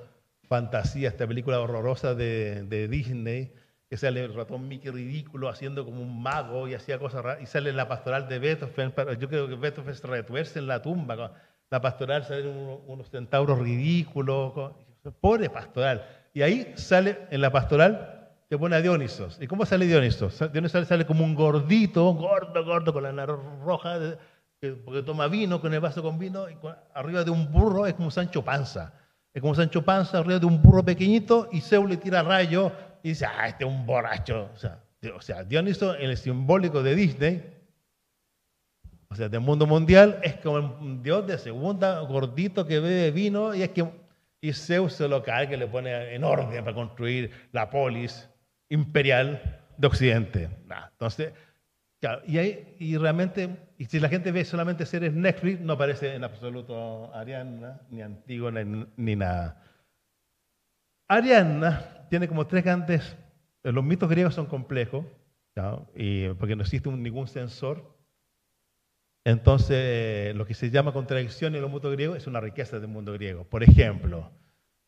Fantasía, 0.50 1.08
esta 1.10 1.26
película 1.26 1.60
horrorosa 1.62 2.14
de, 2.16 2.64
de 2.64 2.88
Disney, 2.90 3.54
que 3.90 3.96
sale 3.98 4.24
el 4.26 4.34
ratón 4.34 4.68
Mickey 4.68 4.92
ridículo 4.92 5.48
haciendo 5.50 5.86
como 5.86 6.02
un 6.02 6.22
mago 6.22 6.68
y 6.68 6.74
hacía 6.74 7.00
cosas 7.00 7.24
raras, 7.24 7.42
y 7.42 7.46
sale 7.46 7.72
la 7.72 7.88
pastoral 7.88 8.28
de 8.28 8.40
Beethoven, 8.40 8.94
yo 9.20 9.30
creo 9.30 9.48
que 9.48 9.56
Beethoven 9.56 9.96
se 9.96 10.06
retuerce 10.06 10.60
en 10.60 10.68
la 10.68 10.82
tumba, 10.82 11.34
la 11.70 11.82
pastoral 11.82 12.26
salen 12.26 12.48
unos, 12.48 12.80
unos 12.88 13.10
centauros 13.10 13.58
ridículos, 13.60 14.74
pobre 15.12 15.50
pastoral, 15.50 16.06
y 16.34 16.42
ahí 16.42 16.74
sale 16.76 17.28
en 17.30 17.42
la 17.42 17.52
pastoral, 17.52 18.30
te 18.50 18.58
pone 18.58 18.76
a 18.76 18.82
Dionisos, 18.82 19.38
¿y 19.42 19.48
cómo 19.48 19.66
sale 19.66 19.86
Dionisos? 19.86 20.52
Dionisos 20.52 20.88
sale, 20.88 21.06
como 21.06 21.24
un 21.24 21.36
gordito, 21.36 22.14
gordo, 22.14 22.64
gordo, 22.64 22.94
con 22.94 23.04
la 23.04 23.12
nariz 23.12 23.36
roja, 23.64 24.00
porque 24.86 25.04
toma 25.04 25.28
vino, 25.28 25.60
con 25.60 25.74
el 25.74 25.80
vaso 25.80 26.02
con 26.02 26.18
vino, 26.18 26.50
y 26.50 26.56
arriba 26.94 27.24
de 27.24 27.32
un 27.32 27.52
burro 27.52 27.86
es 27.86 27.96
como 27.96 28.12
Sancho 28.12 28.44
Panza, 28.44 28.94
es 29.34 29.42
como 29.42 29.56
Sancho 29.56 29.84
Panza 29.84 30.20
arriba 30.20 30.40
de 30.40 30.46
un 30.46 30.62
burro 30.62 30.84
pequeñito 30.84 31.50
y 31.52 31.62
Zeus 31.62 31.90
le 31.90 31.98
tira 31.98 32.22
rayo 32.22 32.72
y 33.02 33.10
dice, 33.10 33.26
ah, 33.26 33.48
este 33.48 33.66
es 33.66 33.70
un 33.70 33.86
borracho. 33.86 34.50
O 34.54 34.58
sea, 34.58 34.80
o 35.16 35.22
sea, 35.22 35.44
Dioniso 35.44 35.96
en 35.96 36.12
el 36.12 36.18
simbólico 36.18 36.84
de 36.84 36.96
Disney, 36.96 37.44
o 39.10 39.16
sea, 39.16 39.30
del 39.30 39.42
mundo 39.42 39.66
mundial, 39.66 40.20
es 40.24 40.36
como 40.36 40.78
un 40.80 41.04
dios 41.04 41.28
de 41.28 41.38
segunda, 41.38 42.00
gordito 42.02 42.66
que 42.66 42.80
bebe 42.80 43.12
vino 43.12 43.54
y 43.54 43.64
es 43.64 43.70
que 43.70 43.88
y 44.44 44.52
Zeus 44.52 44.92
se 44.94 45.08
lo 45.08 45.24
cae 45.24 45.48
que 45.48 45.56
le 45.56 45.68
pone 45.68 46.14
en 46.14 46.24
orden 46.26 46.64
para 46.66 46.76
construir 46.76 47.32
la 47.54 47.70
polis 47.70 48.30
imperial 48.70 49.42
de 49.78 49.88
Occidente. 49.88 50.50
Nah, 50.68 50.88
entonces, 50.92 51.32
claro, 52.02 52.22
y, 52.28 52.38
ahí- 52.40 52.76
y 52.78 52.98
realmente, 52.98 53.56
y 53.78 53.86
si 53.86 54.02
la 54.02 54.10
gente 54.10 54.34
ve 54.34 54.44
solamente 54.44 54.86
series 54.86 55.14
Netflix, 55.14 55.62
no 55.62 55.78
parece 55.78 56.14
en 56.16 56.26
absoluto 56.26 57.10
Ariana, 57.16 57.80
ni 57.90 58.02
Antígona, 58.02 58.66
ni, 58.66 58.86
ni 58.98 59.16
nada. 59.16 59.62
Ariadna 61.08 62.06
tiene 62.10 62.28
como 62.28 62.46
tres 62.46 62.66
grandes, 62.66 63.16
los 63.64 63.84
mitos 63.84 64.10
griegos 64.10 64.34
son 64.36 64.46
complejos, 64.48 65.06
¿no? 65.56 65.88
y, 65.96 66.28
porque 66.34 66.56
no 66.58 66.64
existe 66.64 66.90
un- 66.90 67.02
ningún 67.02 67.28
sensor. 67.28 67.93
Entonces, 69.26 70.36
lo 70.36 70.46
que 70.46 70.54
se 70.54 70.70
llama 70.70 70.92
contradicción 70.92 71.56
en 71.56 71.62
los 71.62 71.72
mitos 71.72 71.92
griegos 71.94 72.18
es 72.18 72.28
una 72.28 72.42
riqueza 72.42 72.80
del 72.80 72.90
mundo 72.90 73.14
griego. 73.14 73.46
Por 73.46 73.64
ejemplo, 73.64 74.32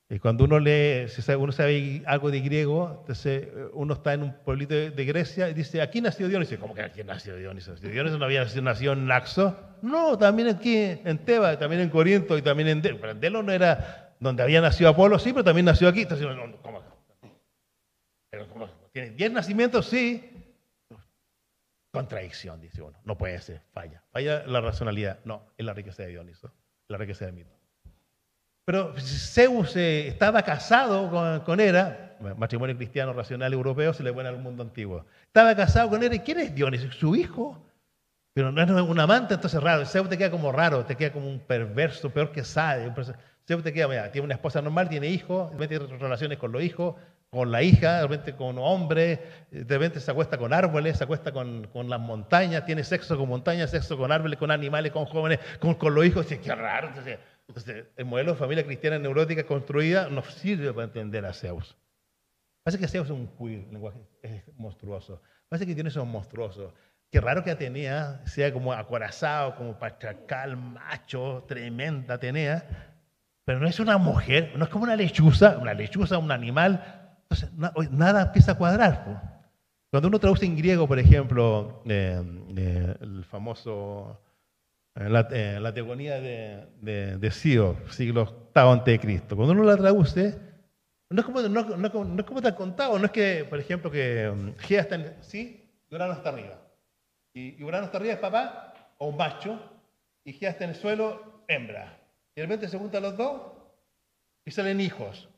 eh, 0.09 0.19
cuando 0.19 0.43
uno 0.43 0.59
lee, 0.59 1.07
si 1.07 1.31
uno 1.31 1.51
sabe 1.51 2.03
algo 2.05 2.29
de 2.29 2.41
griego, 2.41 2.97
entonces 2.99 3.43
eh, 3.43 3.67
uno 3.73 3.93
está 3.95 4.13
en 4.13 4.23
un 4.23 4.33
pueblito 4.43 4.75
de, 4.75 5.05
Grecia 5.05 5.49
y 5.49 5.53
dice, 5.53 5.81
aquí 5.81 6.01
nació 6.01 6.27
Dioniso. 6.27 6.59
¿Cómo 6.59 6.75
que 6.75 6.81
aquí 6.81 7.01
nació 7.03 7.37
Dioniso? 7.37 7.77
Si 7.77 7.87
Dioniso 7.87 8.19
no 8.19 8.25
había 8.25 8.45
nacido, 8.61 8.93
en 8.93 9.07
Naxos. 9.07 9.53
No, 9.81 10.17
también 10.17 10.49
aquí 10.49 10.75
en 10.77 11.17
Tebas, 11.19 11.57
también 11.57 11.81
en 11.81 11.89
Corinto 11.89 12.37
y 12.37 12.41
también 12.41 12.67
en 12.69 12.81
Delos. 12.81 12.99
Pero 13.01 13.41
no 13.41 13.51
era 13.51 14.13
donde 14.19 14.43
había 14.43 14.61
nacido 14.61 14.89
Apolo, 14.89 15.17
sí, 15.17 15.31
pero 15.31 15.45
también 15.45 15.65
nació 15.65 15.87
aquí. 15.87 16.05
¿cómo? 18.51 18.69
¿Tiene 18.91 19.11
10 19.11 19.31
nacimientos? 19.31 19.87
Sí. 19.87 20.34
Contradicción, 21.95 22.61
dice 22.61 22.81
uno. 22.81 22.97
No 23.03 23.17
puede 23.17 23.39
ser, 23.39 23.61
falla. 23.71 24.03
Falla 24.11 24.45
la 24.45 24.61
racionalidad. 24.61 25.19
No, 25.25 25.43
es 25.57 25.65
la 25.65 25.73
riqueza 25.73 26.03
de 26.03 26.09
Dioniso, 26.09 26.51
la 26.87 26.97
riqueza 26.97 27.25
del 27.25 27.33
mito. 27.33 27.55
Pero 28.65 28.93
Zeus 28.97 29.75
eh, 29.75 30.07
estaba 30.07 30.41
casado 30.41 31.09
con, 31.09 31.41
con 31.41 31.59
Hera, 31.59 32.17
matrimonio 32.37 32.75
cristiano 32.75 33.13
racional 33.13 33.53
europeo, 33.53 33.93
se 33.93 34.03
le 34.03 34.11
pone 34.11 34.27
al 34.27 34.37
mundo 34.37 34.63
antiguo. 34.63 35.05
Estaba 35.27 35.55
casado 35.55 35.89
con 35.89 36.01
Hera, 36.01 36.15
¿y 36.15 36.19
quién 36.19 36.39
es 36.39 36.53
Dioniso? 36.53 36.91
Su 36.91 37.15
hijo. 37.15 37.61
Pero 38.33 38.51
no 38.51 38.61
es 38.61 38.69
un 38.69 38.99
amante, 38.99 39.35
entonces 39.35 39.63
raro. 39.63 39.85
Zeus 39.85 40.09
te 40.09 40.17
queda 40.17 40.29
como 40.29 40.51
raro, 40.51 40.83
te 40.83 40.95
queda 40.95 41.13
como 41.13 41.29
un 41.29 41.39
perverso, 41.39 42.09
peor 42.09 42.31
que 42.31 42.43
perverso. 42.43 43.13
Zeus 43.47 43.63
te 43.63 43.71
queda, 43.71 43.87
mira, 43.87 44.11
tiene 44.11 44.25
una 44.25 44.33
esposa 44.33 44.61
normal, 44.61 44.89
tiene 44.89 45.07
hijos, 45.07 45.51
tiene 45.57 45.85
relaciones 45.85 46.37
con 46.37 46.51
los 46.51 46.61
hijos, 46.61 46.95
con 47.35 47.51
la 47.51 47.61
hija, 47.61 47.97
de 47.97 48.01
repente 48.03 48.35
con 48.35 48.57
hombres, 48.57 49.19
de 49.51 49.77
repente 49.77 49.99
se 49.99 50.09
acuesta 50.09 50.37
con 50.37 50.53
árboles, 50.53 50.97
se 50.97 51.03
acuesta 51.03 51.33
con, 51.33 51.67
con 51.67 51.89
las 51.89 51.99
montañas, 51.99 52.65
tiene 52.65 52.83
sexo 52.85 53.17
con 53.17 53.27
montañas, 53.27 53.71
sexo 53.71 53.97
con 53.97 54.09
árboles, 54.11 54.39
con 54.39 54.51
animales, 54.51 54.93
con 54.93 55.05
jóvenes, 55.05 55.39
con, 55.59 55.75
con 55.75 55.93
los 55.93 56.05
hijos. 56.05 56.29
Dice, 56.29 56.41
qué 56.41 56.55
raro. 56.55 56.87
Entonces, 57.47 57.85
el 57.97 58.05
modelo 58.05 58.31
de 58.31 58.37
familia 58.37 58.65
cristiana 58.65 58.97
neurótica 58.97 59.43
construida 59.43 60.09
nos 60.09 60.33
sirve 60.33 60.71
para 60.73 60.85
entender 60.85 61.25
a 61.25 61.33
Zeus. 61.33 61.77
Parece 62.63 62.79
que 62.79 62.87
Zeus 62.87 63.07
es 63.07 63.11
un 63.11 63.27
queer, 63.37 63.67
lenguaje 63.71 63.99
es 64.23 64.41
monstruoso. 64.55 65.21
Parece 65.49 65.67
que 65.67 65.75
tiene 65.75 65.89
esos 65.89 66.07
monstruosos. 66.07 66.73
Qué 67.11 67.19
raro 67.19 67.43
que 67.43 67.51
Atenea 67.51 68.21
sea 68.25 68.53
como 68.53 68.71
acorazado, 68.71 69.55
como 69.55 69.77
patriarcal, 69.77 70.55
macho, 70.55 71.43
tremenda 71.47 72.15
Atenea, 72.15 72.65
pero 73.43 73.59
no 73.59 73.67
es 73.67 73.79
una 73.79 73.97
mujer, 73.97 74.53
no 74.55 74.63
es 74.63 74.69
como 74.71 74.85
una 74.85 74.95
lechuza, 74.95 75.57
una 75.59 75.73
lechuza, 75.73 76.17
un 76.17 76.31
animal. 76.31 77.04
Entonces, 77.29 77.91
nada 77.91 78.23
empieza 78.23 78.53
a 78.53 78.57
cuadrar. 78.57 79.43
Cuando 79.89 80.09
uno 80.09 80.19
traduce 80.19 80.45
en 80.45 80.57
griego, 80.57 80.87
por 80.87 80.99
ejemplo, 80.99 81.81
eh, 81.85 82.21
eh, 82.57 82.95
el 82.99 83.23
famoso, 83.23 84.21
eh, 84.95 85.09
la, 85.09 85.73
teogonía 85.73 86.19
de, 86.19 87.17
de, 87.17 87.31
Ciro, 87.31 87.77
siglo 87.89 88.49
VIII 88.53 88.71
antes 88.71 88.99
Cristo, 88.99 89.35
cuando 89.35 89.53
uno 89.53 89.63
la 89.63 89.77
traduce, 89.77 90.37
no 91.09 91.19
es 91.21 91.25
como, 91.25 91.41
no, 91.41 92.41
te 92.41 92.47
han 92.47 92.55
contado, 92.55 92.99
no 92.99 93.05
es 93.05 93.11
que, 93.11 93.45
por 93.49 93.59
ejemplo, 93.59 93.89
que 93.89 94.29
um, 94.29 94.53
Gea 94.57 94.81
está 94.81 94.95
en, 94.95 95.15
sí 95.21 95.71
y 95.89 95.95
Urano 95.95 96.13
está 96.13 96.29
arriba. 96.29 96.59
Y, 97.33 97.55
y 97.59 97.63
Urano 97.63 97.85
está 97.85 97.97
arriba 97.97 98.13
es 98.15 98.19
papá 98.19 98.73
o 98.97 99.07
un 99.07 99.17
macho, 99.17 99.59
y 100.23 100.33
Gea 100.33 100.51
está 100.51 100.65
en 100.65 100.71
el 100.71 100.75
suelo, 100.75 101.43
hembra. 101.47 101.97
Y 102.35 102.41
de 102.41 102.47
repente 102.47 102.67
se 102.67 102.77
juntan 102.77 103.03
los 103.03 103.15
dos 103.15 103.41
y 104.43 104.51
salen 104.51 104.81
hijos. 104.81 105.29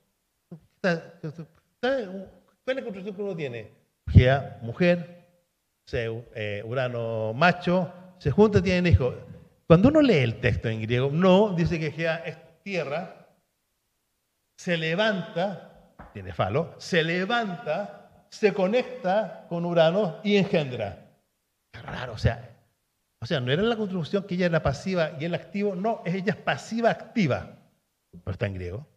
Está- 1.81 2.11
¿Cuál 2.11 2.29
es 2.67 2.75
la 2.75 2.83
construcción 2.83 3.15
que 3.15 3.21
uno 3.21 3.35
tiene? 3.35 3.71
Gea, 4.09 4.59
mujer, 4.61 5.25
eh, 5.93 6.63
Urano, 6.65 7.33
macho, 7.33 7.93
se 8.17 8.31
juntan 8.31 8.63
tienen 8.63 8.91
hijos. 8.91 9.15
Cuando 9.67 9.89
uno 9.89 10.01
lee 10.01 10.17
el 10.17 10.39
texto 10.39 10.69
en 10.69 10.81
griego, 10.81 11.09
no, 11.11 11.53
dice 11.53 11.79
que 11.79 11.91
Gea 11.91 12.17
es 12.25 12.37
tierra, 12.63 13.27
se 14.57 14.75
levanta, 14.77 15.93
tiene 16.13 16.33
falo, 16.33 16.73
se 16.77 17.03
levanta, 17.03 18.25
se 18.29 18.53
conecta 18.53 19.45
con 19.47 19.65
Urano 19.65 20.19
y 20.23 20.37
engendra. 20.37 21.05
Raro, 21.73 22.13
o 22.13 22.17
sea, 22.17 22.49
o 23.21 23.25
sea, 23.25 23.39
no 23.39 23.51
era 23.51 23.61
la 23.61 23.77
construcción 23.77 24.23
que 24.23 24.35
ella 24.35 24.47
era 24.47 24.63
pasiva 24.63 25.11
y 25.19 25.25
él 25.25 25.35
activo, 25.35 25.75
no, 25.75 26.01
ella 26.05 26.33
es 26.33 26.37
pasiva 26.37 26.89
activa, 26.89 27.57
pero 28.11 28.31
está 28.31 28.47
en 28.47 28.53
griego. 28.55 28.87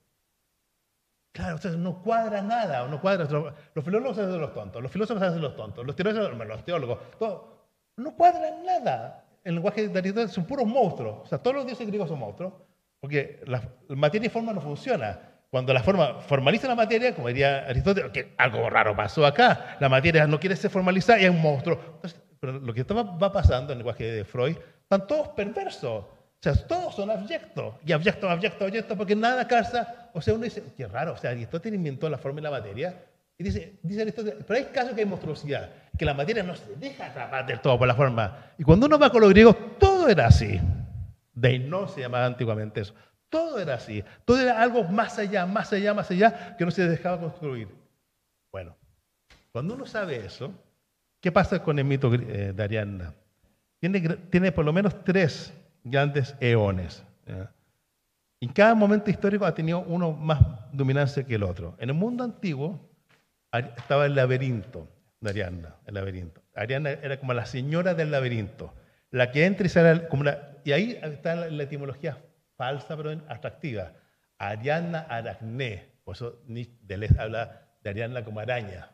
Claro, 1.32 1.56
entonces 1.56 1.78
no 1.78 2.02
cuadra 2.02 2.42
nada, 2.42 2.86
no 2.88 3.00
cuadra. 3.00 3.28
Los 3.74 3.84
filólogos 3.84 4.16
se 4.16 4.22
hacen 4.22 4.40
los 4.40 4.52
tontos, 4.52 4.82
los 4.82 4.90
filósofos 4.90 5.20
se 5.20 5.28
hacen 5.28 5.40
los 5.40 5.54
tontos, 5.54 5.86
los 5.86 5.94
teólogos, 5.94 6.46
los 6.46 6.64
teólogos, 6.64 6.98
todo, 7.18 7.68
no 7.96 8.16
cuadran 8.16 8.64
nada. 8.64 9.24
El 9.44 9.54
lenguaje 9.54 9.88
de 9.88 9.98
Aristóteles 9.98 10.32
son 10.32 10.44
puros 10.44 10.66
monstruos. 10.66 11.20
O 11.22 11.26
sea, 11.26 11.38
todos 11.38 11.56
los 11.56 11.66
dioses 11.66 11.86
griegos 11.86 12.08
son 12.08 12.18
monstruos, 12.18 12.52
porque 12.98 13.40
la, 13.46 13.62
materia 13.88 14.26
y 14.26 14.30
forma 14.30 14.52
no 14.52 14.60
funciona. 14.60 15.20
Cuando 15.50 15.72
la 15.72 15.82
forma 15.82 16.20
formaliza 16.20 16.68
la 16.68 16.74
materia, 16.74 17.14
como 17.14 17.28
diría 17.28 17.66
Aristóteles, 17.66 18.26
algo 18.36 18.68
raro 18.68 18.94
pasó 18.96 19.24
acá, 19.24 19.76
la 19.80 19.88
materia 19.88 20.26
no 20.26 20.38
quiere 20.38 20.56
ser 20.56 20.70
formalizada 20.70 21.20
y 21.20 21.24
es 21.24 21.30
un 21.30 21.40
monstruo. 21.40 21.78
Entonces, 21.94 22.20
pero 22.40 22.58
lo 22.58 22.72
que 22.74 22.80
estaba, 22.80 23.02
va 23.02 23.32
pasando 23.32 23.72
en 23.72 23.78
el 23.78 23.78
lenguaje 23.78 24.04
de 24.04 24.24
Freud, 24.24 24.56
están 24.82 25.06
todos 25.06 25.28
perversos. 25.28 26.04
O 26.40 26.42
sea, 26.42 26.54
todos 26.54 26.94
son 26.94 27.10
abyectos. 27.10 27.74
Y 27.84 27.92
abyectos, 27.92 28.30
abyectos, 28.30 28.62
abyectos, 28.62 28.96
porque 28.96 29.14
nada 29.14 29.46
calza. 29.46 30.08
O 30.14 30.22
sea, 30.22 30.32
uno 30.32 30.44
dice, 30.44 30.62
qué 30.74 30.88
raro. 30.88 31.12
O 31.12 31.16
sea, 31.18 31.30
Aristóteles 31.30 31.76
inventó 31.76 32.08
la 32.08 32.16
forma 32.16 32.40
y 32.40 32.42
la 32.42 32.50
materia. 32.50 33.04
Y 33.36 33.44
dice, 33.44 33.78
dice 33.82 34.02
Aristóteles, 34.02 34.44
pero 34.46 34.58
hay 34.58 34.72
casos 34.72 34.94
que 34.94 35.00
hay 35.00 35.06
monstruosidad, 35.06 35.70
que 35.98 36.04
la 36.04 36.14
materia 36.14 36.42
no 36.42 36.54
se 36.54 36.74
deja 36.76 37.06
atrapar 37.06 37.46
del 37.46 37.60
todo 37.60 37.78
por 37.78 37.86
la 37.86 37.94
forma. 37.94 38.52
Y 38.58 38.64
cuando 38.64 38.86
uno 38.86 38.98
va 38.98 39.10
con 39.10 39.20
los 39.20 39.30
griegos, 39.30 39.56
todo 39.78 40.08
era 40.08 40.26
así. 40.26 40.58
Deino 41.34 41.88
se 41.88 42.00
llamaba 42.00 42.24
antiguamente 42.24 42.80
eso. 42.80 42.94
Todo 43.28 43.60
era 43.60 43.74
así. 43.74 44.02
Todo 44.24 44.40
era 44.40 44.60
algo 44.60 44.84
más 44.84 45.18
allá, 45.18 45.44
más 45.44 45.72
allá, 45.72 45.92
más 45.92 46.10
allá, 46.10 46.56
que 46.56 46.64
no 46.64 46.70
se 46.70 46.88
dejaba 46.88 47.20
construir. 47.20 47.68
Bueno, 48.50 48.76
cuando 49.52 49.74
uno 49.74 49.86
sabe 49.86 50.24
eso, 50.24 50.52
¿qué 51.20 51.30
pasa 51.30 51.62
con 51.62 51.78
el 51.78 51.84
mito 51.84 52.12
eh, 52.14 52.52
de 52.54 52.62
Ariadna? 52.62 53.14
Tiene, 53.78 54.00
tiene 54.30 54.52
por 54.52 54.64
lo 54.64 54.72
menos 54.72 55.04
tres 55.04 55.52
grandes 55.84 56.34
eones. 56.40 57.04
Y 58.40 58.48
cada 58.48 58.74
momento 58.74 59.10
histórico 59.10 59.44
ha 59.44 59.54
tenido 59.54 59.80
uno 59.80 60.12
más 60.12 60.40
dominancia 60.72 61.24
que 61.24 61.34
el 61.34 61.42
otro. 61.42 61.76
En 61.78 61.90
el 61.90 61.94
mundo 61.94 62.24
antiguo 62.24 62.80
estaba 63.52 64.06
el 64.06 64.14
laberinto 64.14 64.88
de 65.20 65.30
Ariadna, 65.30 65.76
el 65.86 65.94
laberinto. 65.94 66.42
Ariadna 66.54 66.90
era 66.90 67.18
como 67.20 67.34
la 67.34 67.44
señora 67.44 67.94
del 67.94 68.10
laberinto, 68.10 68.72
la 69.10 69.30
que 69.30 69.44
entra 69.44 69.66
y 69.66 69.68
sale. 69.68 70.08
Y 70.64 70.72
ahí 70.72 70.98
está 71.02 71.34
la, 71.34 71.62
etimología 71.62 72.18
falsa, 72.56 72.96
pero 72.96 73.10
atractiva. 73.28 73.92
Ariadna 74.38 75.00
aracné, 75.00 75.92
por 76.04 76.16
eso 76.16 76.40
Deleuze 76.46 77.20
habla 77.20 77.68
de 77.82 77.90
Ariadna 77.90 78.24
como 78.24 78.40
araña. 78.40 78.90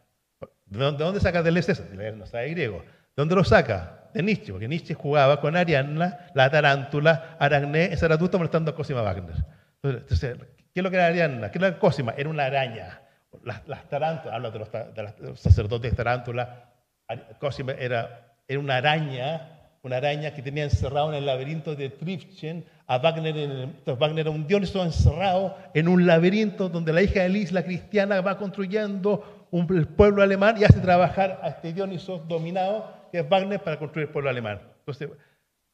¿De 0.64 0.78
dónde, 0.78 0.98
de 0.98 1.04
dónde 1.04 1.20
saca 1.20 1.44
Deleuze 1.44 1.72
eso? 1.72 1.84
No 2.16 2.26
sabe 2.26 2.50
griego. 2.50 2.82
¿De 3.16 3.22
dónde 3.22 3.34
lo 3.34 3.44
saca? 3.44 4.10
De 4.12 4.22
Nietzsche, 4.22 4.52
porque 4.52 4.68
Nietzsche 4.68 4.94
jugaba 4.94 5.40
con 5.40 5.56
Ariadna, 5.56 6.28
la 6.34 6.50
tarántula, 6.50 7.36
Aracné, 7.38 7.84
en 7.86 7.96
Zaratustra 7.98 8.38
molestando 8.38 8.70
a 8.70 8.74
Cosima 8.74 9.00
Wagner. 9.02 9.34
Entonces, 9.82 10.36
¿qué 10.74 10.80
es 10.80 10.82
lo 10.82 10.90
que 10.90 10.96
era 10.96 11.06
Ariadna? 11.06 11.50
¿Qué 11.50 11.58
era 11.58 11.78
Cosima? 11.78 12.12
Era 12.16 12.28
una 12.28 12.44
araña. 12.44 13.00
las, 13.42 13.66
las 13.68 13.88
tarántulas, 13.88 14.34
habla 14.34 14.50
de 14.50 14.58
los, 14.58 14.72
de 14.72 15.02
las- 15.02 15.16
de 15.18 15.28
los 15.28 15.40
sacerdotes 15.40 15.94
tarántula. 15.94 16.64
Ar- 17.08 17.38
Cosima 17.38 17.72
era, 17.72 18.34
era 18.48 18.58
una 18.60 18.76
araña, 18.76 19.50
una 19.82 19.96
araña 19.98 20.32
que 20.32 20.42
tenía 20.42 20.64
encerrado 20.64 21.10
en 21.10 21.16
el 21.16 21.26
laberinto 21.26 21.74
de 21.76 21.90
Trifchen 21.90 22.64
a 22.86 22.98
Wagner. 22.98 23.36
En 23.36 23.50
el- 23.50 23.94
Wagner 23.98 24.20
era 24.26 24.30
un 24.30 24.46
Dioniso 24.46 24.82
encerrado 24.84 25.56
en 25.74 25.88
un 25.88 26.06
laberinto 26.06 26.68
donde 26.68 26.92
la 26.92 27.02
hija 27.02 27.20
de 27.22 27.28
Lis, 27.28 27.52
la 27.52 27.62
cristiana, 27.64 28.20
va 28.22 28.38
construyendo 28.38 29.46
un, 29.50 29.66
el 29.76 29.86
pueblo 29.86 30.22
alemán 30.22 30.56
y 30.58 30.64
hace 30.64 30.80
trabajar 30.80 31.38
a 31.42 31.48
este 31.48 31.72
Dioniso 31.72 32.18
dominado, 32.26 32.95
que 33.10 33.20
es 33.20 33.28
Wagner, 33.28 33.62
para 33.62 33.78
construir 33.78 34.06
el 34.08 34.12
pueblo 34.12 34.30
alemán. 34.30 34.60
Entonces, 34.78 35.10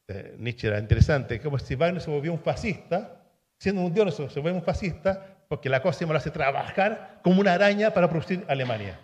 eh, 0.07 0.35
Nietzsche 0.37 0.67
era 0.67 0.79
interesante, 0.79 1.39
como 1.39 1.57
si 1.59 1.75
Wagner 1.75 2.01
se 2.01 2.11
volvió 2.11 2.31
un 2.31 2.39
fascista, 2.39 3.23
siendo 3.57 3.81
un 3.81 3.93
Dioniso 3.93 4.29
se 4.29 4.39
vuelve 4.39 4.57
un 4.57 4.63
fascista, 4.63 5.37
porque 5.47 5.69
la 5.69 5.81
Cosima 5.81 6.11
lo 6.11 6.17
hace 6.17 6.31
trabajar 6.31 7.19
como 7.23 7.39
una 7.39 7.53
araña 7.53 7.91
para 7.91 8.09
producir 8.09 8.43
Alemania. 8.47 8.99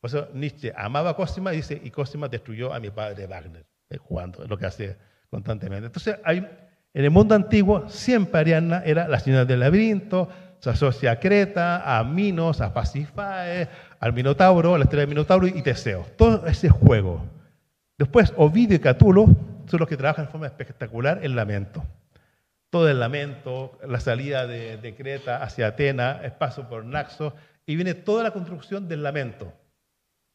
Por 0.00 0.10
eso 0.10 0.28
Nietzsche 0.34 0.72
amaba 0.76 1.10
a 1.10 1.14
Cosima 1.14 1.52
y 1.52 1.56
dice, 1.56 1.80
y 1.82 1.90
Cosima 1.90 2.28
destruyó 2.28 2.74
a 2.74 2.80
mi 2.80 2.90
padre 2.90 3.26
Wagner, 3.26 3.64
eh, 3.88 3.96
jugando, 3.98 4.44
lo 4.46 4.58
que 4.58 4.66
hace 4.66 4.96
constantemente. 5.30 5.86
Entonces, 5.86 6.16
hay, 6.24 6.38
en 6.38 7.04
el 7.04 7.10
mundo 7.10 7.34
antiguo, 7.34 7.88
siempre 7.88 8.40
Ariadna 8.40 8.82
era 8.84 9.08
la 9.08 9.18
señora 9.20 9.44
del 9.44 9.60
laberinto, 9.60 10.28
se 10.58 10.70
asocia 10.70 11.12
a 11.12 11.20
Creta, 11.20 11.98
a 11.98 12.04
Minos, 12.04 12.60
a 12.60 12.74
Pasífae, 12.74 13.68
al 13.98 14.12
Minotauro, 14.12 14.74
a 14.74 14.78
la 14.78 14.84
estrella 14.84 15.02
del 15.02 15.08
Minotauro 15.08 15.46
y 15.46 15.62
Teseo. 15.62 16.06
Todo 16.16 16.46
ese 16.46 16.68
juego. 16.68 17.24
Después, 17.98 18.32
Ovidio 18.36 18.76
y 18.76 18.80
Catulo 18.80 19.26
son 19.66 19.80
los 19.80 19.88
que 19.88 19.96
trabajan 19.96 20.26
de 20.26 20.30
forma 20.30 20.46
espectacular 20.46 21.20
el 21.22 21.36
lamento. 21.36 21.84
Todo 22.70 22.88
el 22.88 22.98
lamento, 22.98 23.78
la 23.86 24.00
salida 24.00 24.46
de, 24.46 24.78
de 24.78 24.94
Creta 24.94 25.42
hacia 25.42 25.68
Atenas, 25.68 26.24
el 26.24 26.32
paso 26.32 26.68
por 26.68 26.84
Naxos, 26.84 27.34
y 27.66 27.76
viene 27.76 27.94
toda 27.94 28.22
la 28.22 28.30
construcción 28.30 28.88
del 28.88 29.02
lamento. 29.02 29.52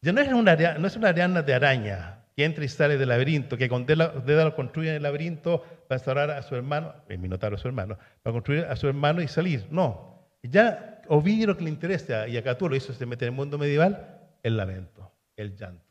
Ya 0.00 0.12
no 0.12 0.20
es 0.20 0.32
una, 0.32 0.54
no 0.54 1.42
de 1.42 1.54
araña 1.54 2.24
que 2.36 2.44
entra 2.44 2.64
y 2.64 2.68
sale 2.68 2.98
del 2.98 3.08
laberinto, 3.08 3.56
que 3.56 3.68
con 3.68 3.84
Dédalo 3.84 4.54
construye 4.54 4.90
en 4.90 4.96
el 4.96 5.02
laberinto 5.02 5.60
para 5.88 5.96
instaurar 5.98 6.30
a 6.30 6.42
su 6.42 6.54
hermano, 6.54 6.94
el 7.08 7.18
Minotauro 7.18 7.56
es 7.56 7.62
su 7.62 7.66
hermano, 7.66 7.98
para 8.22 8.32
construir 8.32 8.64
a 8.66 8.76
su 8.76 8.86
hermano 8.86 9.20
y 9.20 9.26
salir. 9.26 9.66
No. 9.70 10.28
Ya 10.44 11.02
Ovidio 11.08 11.48
lo 11.48 11.56
que 11.56 11.64
le 11.64 11.70
interesa, 11.70 12.28
y 12.28 12.36
a 12.36 12.44
Catulo 12.44 12.76
eso 12.76 12.92
se 12.92 13.06
mete 13.06 13.24
en 13.24 13.32
el 13.32 13.36
mundo 13.36 13.58
medieval, 13.58 14.20
el 14.44 14.56
lamento, 14.56 15.10
el 15.36 15.56
llanto. 15.56 15.87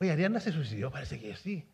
Oye, 0.00 0.10
Ariana 0.10 0.40
se 0.40 0.52
suicidó, 0.52 0.90
parece 0.90 1.18
que 1.18 1.34
sí, 1.36 1.64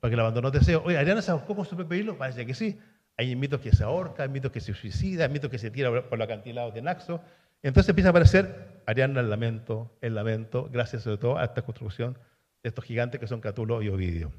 porque 0.00 0.16
la 0.16 0.22
abandonó 0.22 0.52
Teseo. 0.52 0.82
Oye, 0.84 0.98
Ariana 0.98 1.22
se 1.22 1.30
ahorcó 1.30 1.56
con 1.56 1.64
su 1.64 1.76
propio 1.76 1.98
hilo, 1.98 2.16
parece 2.16 2.46
que 2.46 2.54
sí. 2.54 2.78
Hay 3.16 3.36
mitos 3.36 3.60
que 3.60 3.72
se 3.72 3.84
ahorca, 3.84 4.22
hay 4.22 4.28
mitos 4.28 4.50
que 4.52 4.60
se 4.60 4.72
suicida, 4.72 5.24
hay 5.24 5.30
mitos 5.30 5.50
que 5.50 5.58
se 5.58 5.70
tira 5.70 5.90
por 6.02 6.18
los 6.18 6.24
acantilados 6.24 6.74
de 6.74 6.82
Naxo. 6.82 7.20
Entonces 7.62 7.90
empieza 7.90 8.08
a 8.08 8.10
aparecer 8.10 8.82
Ariana 8.86 9.20
el 9.20 9.30
lamento, 9.30 9.96
el 10.00 10.14
lamento, 10.14 10.68
gracias 10.72 11.02
sobre 11.02 11.18
todo 11.18 11.38
a 11.38 11.44
esta 11.44 11.62
construcción 11.62 12.14
de 12.62 12.68
estos 12.68 12.84
gigantes 12.84 13.20
que 13.20 13.26
son 13.26 13.40
Catulo 13.40 13.82
y 13.82 13.88
Ovidio. 13.88 14.32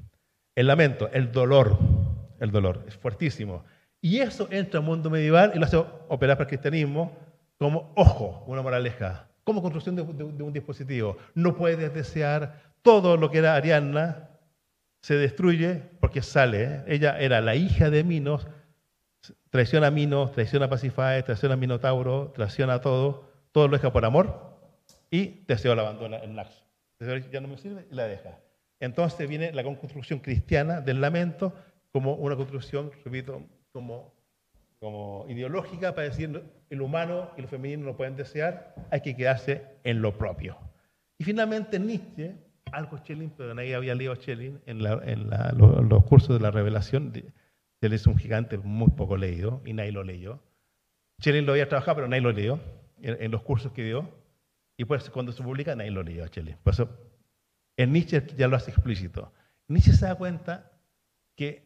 El 0.54 0.66
lamento, 0.66 1.08
el 1.12 1.32
dolor, 1.32 1.78
el 2.40 2.50
dolor, 2.50 2.84
es 2.86 2.96
fuertísimo. 2.96 3.64
Y 4.00 4.18
eso 4.18 4.48
entra 4.50 4.80
al 4.80 4.86
mundo 4.86 5.08
medieval 5.08 5.52
y 5.54 5.58
lo 5.58 5.64
hace 5.64 5.76
operar 5.76 6.36
para 6.36 6.44
el 6.44 6.48
cristianismo 6.48 7.16
como 7.58 7.92
ojo, 7.96 8.44
una 8.46 8.60
moraleja, 8.60 9.28
como 9.44 9.62
construcción 9.62 9.96
de 9.96 10.02
un 10.02 10.52
dispositivo. 10.52 11.16
No 11.34 11.56
puedes 11.56 11.92
desear 11.94 12.73
todo 12.84 13.16
lo 13.16 13.30
que 13.30 13.38
era 13.38 13.56
Ariadna, 13.56 14.28
se 15.00 15.16
destruye 15.16 15.82
porque 16.00 16.22
sale. 16.22 16.64
¿eh? 16.64 16.84
Ella 16.86 17.18
era 17.18 17.40
la 17.40 17.56
hija 17.56 17.90
de 17.90 18.04
Minos, 18.04 18.46
traiciona 19.50 19.88
a 19.88 19.90
Minos, 19.90 20.32
traiciona 20.32 20.66
a 20.66 20.68
Pasifae, 20.68 21.22
traiciona 21.22 21.54
a 21.54 21.56
Minotauro, 21.56 22.30
traiciona 22.34 22.74
a 22.74 22.80
todo, 22.80 23.28
todo 23.52 23.68
lo 23.68 23.76
deja 23.76 23.90
por 23.92 24.04
amor 24.04 24.54
y 25.10 25.26
Teseo 25.46 25.74
la 25.74 25.82
abandona 25.82 26.18
en 26.18 26.34
Naxo. 26.34 26.62
Teseo 26.98 27.16
ya 27.16 27.40
no 27.40 27.48
me 27.48 27.56
sirve 27.56 27.86
y 27.90 27.94
la 27.94 28.04
deja. 28.06 28.38
Entonces 28.80 29.28
viene 29.28 29.50
la 29.52 29.64
construcción 29.64 30.18
cristiana 30.18 30.82
del 30.82 31.00
lamento 31.00 31.54
como 31.90 32.14
una 32.14 32.36
construcción, 32.36 32.90
repito, 33.02 33.42
como, 33.72 34.12
como 34.78 35.24
ideológica 35.28 35.94
para 35.94 36.08
decir 36.08 36.42
el 36.68 36.82
humano 36.82 37.30
y 37.38 37.42
lo 37.42 37.48
femenino 37.48 37.86
no 37.86 37.96
pueden 37.96 38.16
desear, 38.16 38.74
hay 38.90 39.00
que 39.00 39.16
quedarse 39.16 39.62
en 39.84 40.02
lo 40.02 40.18
propio. 40.18 40.58
Y 41.16 41.24
finalmente 41.24 41.78
Nietzsche, 41.78 42.34
algo 42.72 42.98
Schelling, 42.98 43.30
pero 43.36 43.54
nadie 43.54 43.74
había 43.74 43.94
leído 43.94 44.14
Schelling 44.16 44.60
en, 44.66 44.82
la- 44.82 45.00
en 45.04 45.30
la- 45.30 45.52
lo- 45.56 45.82
los 45.82 46.04
cursos 46.04 46.36
de 46.36 46.42
la 46.42 46.50
revelación. 46.50 47.12
Él 47.80 47.92
es 47.92 48.06
un 48.06 48.16
gigante 48.16 48.58
muy 48.58 48.90
poco 48.92 49.16
leído 49.16 49.60
y 49.64 49.72
nadie 49.74 49.92
lo 49.92 50.02
leyó. 50.04 50.40
Schelling 51.20 51.46
lo 51.46 51.52
había 51.52 51.68
trabajado, 51.68 51.96
pero 51.96 52.08
nadie 52.08 52.22
lo 52.22 52.32
leyó 52.32 52.58
en, 53.02 53.22
en 53.22 53.30
los 53.30 53.42
cursos 53.42 53.72
que 53.72 53.84
dio. 53.84 54.08
Y 54.76 54.84
pues 54.86 55.08
cuando 55.10 55.32
se 55.32 55.42
publica, 55.42 55.76
nadie 55.76 55.90
lo 55.90 56.02
leyó 56.02 56.24
a 56.24 56.28
Schelling. 56.28 56.56
Por 56.62 56.72
eso, 56.74 56.88
en 57.76 57.92
Nietzsche 57.92 58.24
ya 58.36 58.48
lo 58.48 58.56
hace 58.56 58.70
explícito. 58.70 59.32
Nietzsche 59.68 59.92
se 59.92 60.06
da 60.06 60.14
cuenta 60.16 60.72
que 61.36 61.63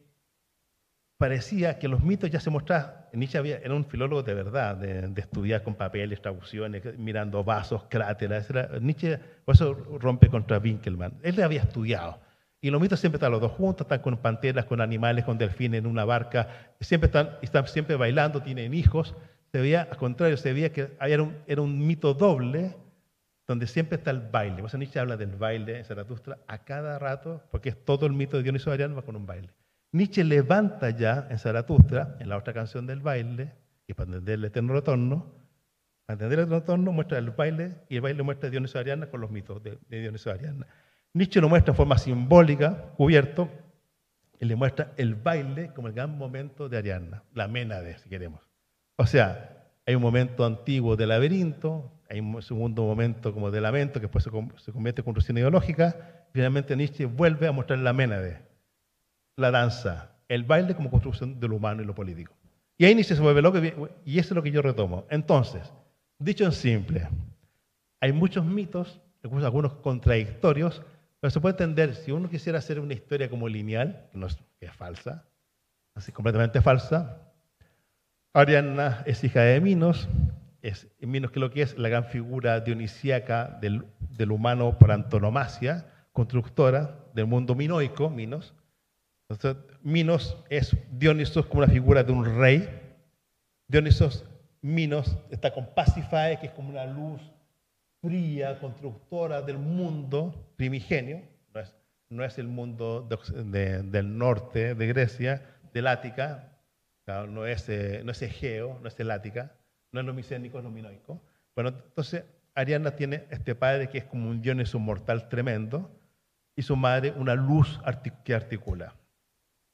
parecía 1.19 1.77
que 1.77 1.89
los 1.89 2.01
mitos 2.01 2.31
ya 2.31 2.39
se 2.39 2.49
mostraban. 2.49 2.93
Nietzsche 3.11 3.37
había, 3.37 3.57
era 3.57 3.75
un 3.75 3.83
filólogo 3.83 4.23
de 4.23 4.33
verdad, 4.33 4.77
de, 4.77 5.09
de 5.09 5.21
estudiar 5.21 5.61
con 5.63 5.75
papeles, 5.75 6.21
traducciones, 6.21 6.81
mirando 6.97 7.43
vasos, 7.43 7.83
cráteres. 7.89 8.49
Era, 8.49 8.79
Nietzsche, 8.79 9.19
por 9.43 9.55
eso 9.55 9.73
rompe 9.99 10.29
contra 10.29 10.59
Winkelmann. 10.59 11.19
Él 11.21 11.35
le 11.35 11.43
había 11.43 11.61
estudiado. 11.61 12.21
Y 12.61 12.69
los 12.69 12.79
mitos 12.79 13.01
siempre 13.01 13.17
están 13.17 13.33
los 13.33 13.41
dos 13.41 13.51
juntos, 13.51 13.83
están 13.83 13.99
con 13.99 14.15
panteras, 14.15 14.63
con 14.63 14.79
animales, 14.79 15.25
con 15.25 15.37
delfines 15.37 15.79
en 15.79 15.87
una 15.87 16.05
barca, 16.05 16.71
siempre 16.79 17.07
están, 17.07 17.31
están 17.41 17.67
siempre 17.67 17.97
bailando, 17.97 18.41
tienen 18.41 18.73
hijos. 18.73 19.13
Se 19.51 19.59
veía, 19.59 19.89
al 19.91 19.97
contrario, 19.97 20.37
se 20.37 20.53
veía 20.53 20.71
que 20.71 20.89
era 21.01 21.61
un, 21.61 21.87
mito 21.87 22.13
doble, 22.13 22.77
donde 23.45 23.67
siempre 23.67 23.97
está 23.97 24.11
el 24.11 24.21
baile. 24.21 24.57
Por 24.57 24.67
eso 24.67 24.77
Nietzsche 24.77 24.99
habla 24.99 25.17
del 25.17 25.35
baile 25.35 25.79
en 25.79 25.83
Zaratustra 25.83 26.37
a 26.47 26.59
cada 26.59 26.97
rato, 26.97 27.43
porque 27.51 27.69
es 27.69 27.85
todo 27.85 28.05
el 28.05 28.13
mito 28.13 28.37
de 28.37 28.43
Dioniso 28.43 28.71
Ariano 28.71 28.95
va 28.95 29.01
con 29.01 29.17
un 29.17 29.25
baile. 29.25 29.49
Nietzsche 29.91 30.23
levanta 30.23 30.91
ya 30.91 31.27
en 31.29 31.39
Zaratustra, 31.39 32.15
en 32.19 32.29
la 32.29 32.37
otra 32.37 32.53
canción 32.53 32.85
del 32.85 32.99
baile, 32.99 33.53
y 33.87 33.93
para 33.93 34.07
entender 34.07 34.35
el 34.35 34.45
eterno 34.45 34.73
retorno, 34.73 35.33
para 36.05 36.15
entender 36.15 36.39
el 36.39 36.45
eterno 36.45 36.59
retorno 36.59 36.91
muestra 36.91 37.17
el 37.17 37.31
baile, 37.31 37.77
y 37.89 37.95
el 37.95 38.01
baile 38.01 38.21
muestra 38.23 38.47
a 38.47 38.51
Dioniso 38.51 38.77
Ariana 38.77 39.07
con 39.07 39.21
los 39.21 39.31
mitos 39.31 39.63
de, 39.63 39.77
de 39.87 40.01
Dioniso 40.01 40.31
Ariana. 40.31 40.67
Nietzsche 41.13 41.41
lo 41.41 41.49
muestra 41.49 41.71
en 41.71 41.77
forma 41.77 41.97
simbólica, 41.97 42.91
cubierto, 42.95 43.49
y 44.39 44.45
le 44.45 44.55
muestra 44.55 44.93
el 44.95 45.15
baile 45.15 45.73
como 45.73 45.87
el 45.87 45.93
gran 45.93 46.17
momento 46.17 46.69
de 46.69 46.77
Ariadna, 46.77 47.23
la 47.33 47.47
Ménade, 47.47 47.97
si 47.97 48.09
queremos. 48.09 48.41
O 48.95 49.05
sea, 49.05 49.59
hay 49.85 49.95
un 49.95 50.01
momento 50.03 50.45
antiguo 50.45 50.95
de 50.95 51.07
laberinto, 51.07 51.91
hay 52.09 52.19
un 52.19 52.41
segundo 52.41 52.83
momento 52.83 53.33
como 53.33 53.49
de 53.49 53.59
lamento, 53.59 53.99
que 53.99 54.07
después 54.07 54.23
se 54.23 54.71
convierte 54.71 55.01
en 55.01 55.05
construcción 55.05 55.37
ideológica. 55.37 56.25
Finalmente 56.31 56.75
Nietzsche 56.75 57.05
vuelve 57.05 57.47
a 57.47 57.51
mostrar 57.51 57.79
la 57.79 57.91
Ménade, 57.91 58.48
la 59.39 59.51
danza, 59.51 60.11
el 60.27 60.43
baile 60.43 60.75
como 60.75 60.91
construcción 60.91 61.39
de 61.39 61.47
lo 61.47 61.55
humano 61.55 61.81
y 61.81 61.85
lo 61.85 61.95
político. 61.95 62.33
Y 62.77 62.85
ahí 62.85 62.95
Nietzsche 62.95 63.15
se 63.15 63.21
vuelve 63.21 63.41
loco 63.41 63.59
y 64.05 64.19
eso 64.19 64.29
es 64.29 64.35
lo 64.35 64.43
que 64.43 64.51
yo 64.51 64.61
retomo. 64.61 65.05
Entonces, 65.09 65.73
dicho 66.17 66.45
en 66.45 66.51
simple, 66.51 67.09
hay 67.99 68.13
muchos 68.13 68.45
mitos, 68.45 69.01
algunos 69.23 69.73
contradictorios, 69.75 70.81
pero 71.19 71.31
se 71.31 71.41
puede 71.41 71.53
entender, 71.53 71.95
si 71.95 72.11
uno 72.11 72.29
quisiera 72.29 72.59
hacer 72.59 72.79
una 72.79 72.93
historia 72.93 73.29
como 73.29 73.49
lineal, 73.49 74.07
que 74.11 74.17
no 74.17 74.27
es, 74.27 74.37
falsa, 74.71 75.25
así 75.95 76.11
completamente 76.11 76.61
falsa, 76.61 77.17
Ariadna 78.33 79.03
es 79.05 79.23
hija 79.23 79.41
de 79.41 79.59
Minos, 79.59 80.07
es 80.61 80.87
Minos 81.01 81.31
que 81.31 81.39
lo 81.39 81.51
que 81.51 81.63
es 81.63 81.77
la 81.77 81.89
gran 81.89 82.05
figura 82.05 82.61
dionisíaca 82.61 83.57
del, 83.59 83.85
del 84.11 84.31
humano 84.31 84.77
por 84.77 84.91
antonomasia, 84.91 85.85
constructora 86.13 86.95
del 87.13 87.25
mundo 87.25 87.55
minoico, 87.55 88.09
Minos. 88.09 88.53
Entonces, 89.29 89.63
Minos 89.83 90.37
es 90.49 90.75
Dionisos 90.91 91.45
como 91.45 91.63
una 91.63 91.71
figura 91.71 92.03
de 92.03 92.11
un 92.11 92.25
rey. 92.39 92.67
Dionisos, 93.67 94.25
Minos 94.61 95.17
está 95.29 95.53
con 95.53 95.73
Pasifae, 95.75 96.39
que 96.39 96.47
es 96.47 96.51
como 96.53 96.69
una 96.69 96.85
luz 96.85 97.21
fría, 98.01 98.59
constructora 98.59 99.43
del 99.43 99.59
mundo 99.59 100.53
primigenio. 100.57 101.21
No 101.53 101.59
es, 101.61 101.75
no 102.09 102.25
es 102.25 102.39
el 102.39 102.47
mundo 102.47 103.07
del 103.07 104.17
norte 104.17 104.73
de 104.73 104.87
Grecia, 104.87 105.43
del 105.73 105.87
Ática, 105.87 106.57
no 107.27 107.45
es, 107.45 107.69
eh, 107.69 108.01
no 108.03 108.11
es 108.11 108.21
Egeo, 108.21 108.79
no 108.81 108.87
es 108.87 108.99
el 108.99 109.11
Ática, 109.11 109.53
no 109.91 109.99
es 109.99 110.05
lo 110.05 110.13
micénico, 110.13 110.57
es 110.57 110.63
lo 110.63 110.71
minoico. 110.71 111.21
Bueno, 111.55 111.69
entonces 111.69 112.23
Ariana 112.55 112.95
tiene 112.95 113.25
este 113.29 113.53
padre 113.53 113.89
que 113.89 113.99
es 113.99 114.05
como 114.05 114.29
un 114.29 114.41
Dioniso 114.41 114.79
mortal 114.79 115.29
tremendo 115.29 115.89
y 116.55 116.63
su 116.63 116.75
madre 116.75 117.13
una 117.15 117.35
luz 117.35 117.79
que 118.23 118.33
articula. 118.33 118.95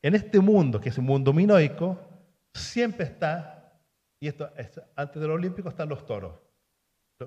En 0.05 0.13
este 0.13 0.39
mundo, 0.39 0.79
que 0.79 0.89
es 0.89 0.97
un 0.99 1.05
mundo 1.05 1.33
minoico, 1.33 1.97
siempre 2.53 3.05
está, 3.05 3.73
y 4.19 4.27
esto 4.27 4.51
es- 4.55 4.79
antes 4.95 5.19
de 5.19 5.27
los 5.27 5.33
olímpicos 5.33 5.71
están 5.73 5.89
los 5.89 6.05
toros. 6.05 6.35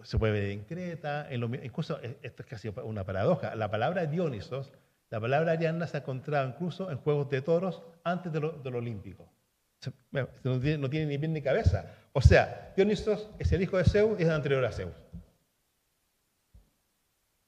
Se 0.05 0.16
puede 0.16 0.35
ver 0.35 0.45
en 0.51 0.62
Creta, 0.62 1.26
incluso 1.33 1.99
eh, 2.01 2.18
esto 2.22 2.43
es 2.45 2.49
casi 2.49 2.68
una 2.85 3.03
paradoja. 3.05 3.57
La 3.57 3.68
palabra 3.68 4.07
Dionisos, 4.07 4.72
la 5.11 5.18
palabra 5.18 5.53
Ariana 5.53 5.89
se 5.89 5.97
ha 5.97 6.01
encontrado 6.01 6.49
incluso 6.49 6.89
en 6.93 6.99
juegos 6.99 7.29
de 7.31 7.43
toros 7.43 7.83
antes 8.05 8.33
de 8.33 8.39
lo, 8.39 8.53
de 8.53 8.68
olímpico. 8.70 9.29
No 10.45 10.61
tiene, 10.61 11.07
ni 11.07 11.18
pie 11.18 11.29
ni 11.29 11.43
cabeza. 11.43 11.97
O 12.12 12.20
sea, 12.20 12.74
Dionisos 12.76 13.29
es 13.41 13.51
el 13.51 13.61
hijo 13.62 13.76
de 13.76 13.87
Zeus 13.87 14.20
y 14.20 14.22
es 14.22 14.29
anterior 14.29 14.64
a 14.64 14.70
Zeus. 14.70 14.93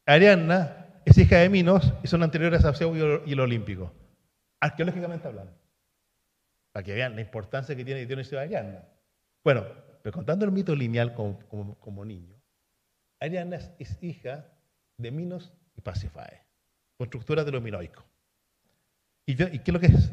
Ariadna 0.07 1.03
es 1.05 1.17
hija 1.19 1.37
de 1.37 1.49
Minos 1.49 1.93
y 2.03 2.09
son 2.09 2.25
anteriores 2.25 2.65
a 2.65 2.75
Zeus 2.75 2.99
y 3.27 3.33
el 3.33 3.39
Olímpico, 3.41 3.93
arqueológicamente 4.61 5.27
hablando. 5.29 5.53
Para 6.73 6.85
que 6.85 6.95
vean 6.95 7.15
la 7.17 7.21
importancia 7.23 7.75
que 7.75 7.85
tiene 7.85 8.07
Dionisio 8.07 8.39
de 8.39 8.45
Ariadna. 8.45 8.85
Bueno, 9.43 9.65
pero 10.03 10.13
contando 10.13 10.45
el 10.45 10.53
mito 10.53 10.75
lineal 10.75 11.15
como, 11.15 11.39
como- 11.79 12.05
niño, 12.05 12.41
Ariadna 13.21 13.57
es, 13.79 14.03
hija 14.03 14.47
de 14.97 15.11
Minos 15.11 15.53
y 15.77 15.81
Pasífae, 15.81 16.43
constructora 16.97 17.45
de 17.45 17.53
lo 17.53 17.61
minoico. 17.61 18.05
¿Y, 19.27 19.35
yo- 19.35 19.49
y 19.49 19.59
qué 19.59 19.71
es 19.71 19.73
lo 19.75 19.81
que 19.81 19.87
es? 19.87 20.11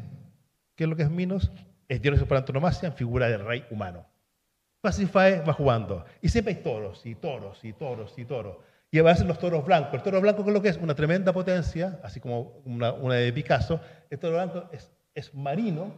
¿Qué 0.74 0.84
es 0.84 0.90
lo 0.90 0.96
que 0.96 1.02
es 1.02 1.10
Minos? 1.10 1.50
Es 1.88 2.02
Dionisio 2.02 2.26
por 2.28 2.36
antonomasia 2.36 2.88
en 2.88 2.94
figura 2.94 3.28
de 3.28 3.38
rey 3.38 3.66
humano. 3.70 4.06
Pasífae 4.80 5.40
va 5.40 5.52
jugando. 5.52 6.04
Y 6.22 6.28
siempre 6.28 6.54
hay 6.54 6.62
toros, 6.62 7.04
y 7.06 7.14
toros, 7.14 7.64
y 7.64 7.72
toros, 7.72 8.16
y 8.18 8.24
toros. 8.24 8.58
Y 8.90 8.98
a 8.98 9.02
veces 9.02 9.26
los 9.26 9.38
toros 9.38 9.64
blancos. 9.64 9.94
El 9.94 10.02
toro 10.02 10.20
blanco, 10.20 10.42
¿qué 10.44 10.50
es 10.50 10.54
lo 10.54 10.62
que 10.62 10.68
es? 10.70 10.76
Una 10.78 10.94
tremenda 10.94 11.32
potencia, 11.32 12.00
así 12.02 12.20
como 12.20 12.62
una, 12.64 12.92
de 13.14 13.32
Picasso. 13.32 13.80
El 14.08 14.18
toro 14.18 14.34
blanco 14.34 14.64
es, 14.72 14.90
es 15.14 15.34
marino, 15.34 15.92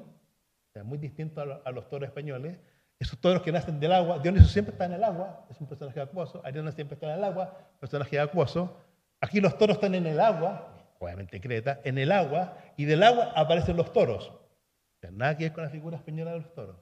sea, 0.73 0.83
muy 0.83 0.99
distinto 0.99 1.41
a, 1.41 1.45
lo- 1.45 1.63
a 1.65 1.71
los 1.71 1.89
toros 1.89 2.09
españoles. 2.09 2.59
Esos 2.99 3.19
toros 3.21 3.43
que 3.43 3.53
nacen 3.53 3.79
del 3.81 3.93
agua. 3.93 4.19
Dioniso 4.19 4.47
siempre 4.49 4.73
está 4.73 4.85
en 4.87 4.93
el 4.93 5.05
agua, 5.05 5.47
es 5.51 5.61
un 5.61 5.67
personaje 5.69 6.01
acuoso. 6.01 6.43
Ariana 6.45 6.73
siempre 6.73 6.95
está 6.95 7.07
en 7.07 7.19
el 7.19 7.25
agua, 7.25 7.57
personaje 7.79 8.19
acuoso. 8.19 8.77
Aquí 9.21 9.41
los 9.41 9.57
toros 9.57 9.77
están 9.77 9.95
en 9.95 10.07
el 10.07 10.19
agua, 10.21 10.75
obviamente 10.99 11.41
Creta, 11.41 11.81
en 11.85 11.97
el 11.99 12.11
agua, 12.13 12.57
y 12.77 12.85
del 12.87 13.03
agua 13.03 13.33
aparecen 13.37 13.77
los 13.77 13.93
toros. 13.93 14.29
O 14.29 15.01
sea, 15.01 15.11
nada 15.13 15.37
que 15.37 15.45
ver 15.45 15.53
con 15.53 15.65
la 15.65 15.71
figura 15.71 15.97
española 15.97 16.33
de 16.33 16.41
los 16.41 16.53
toros. 16.55 16.77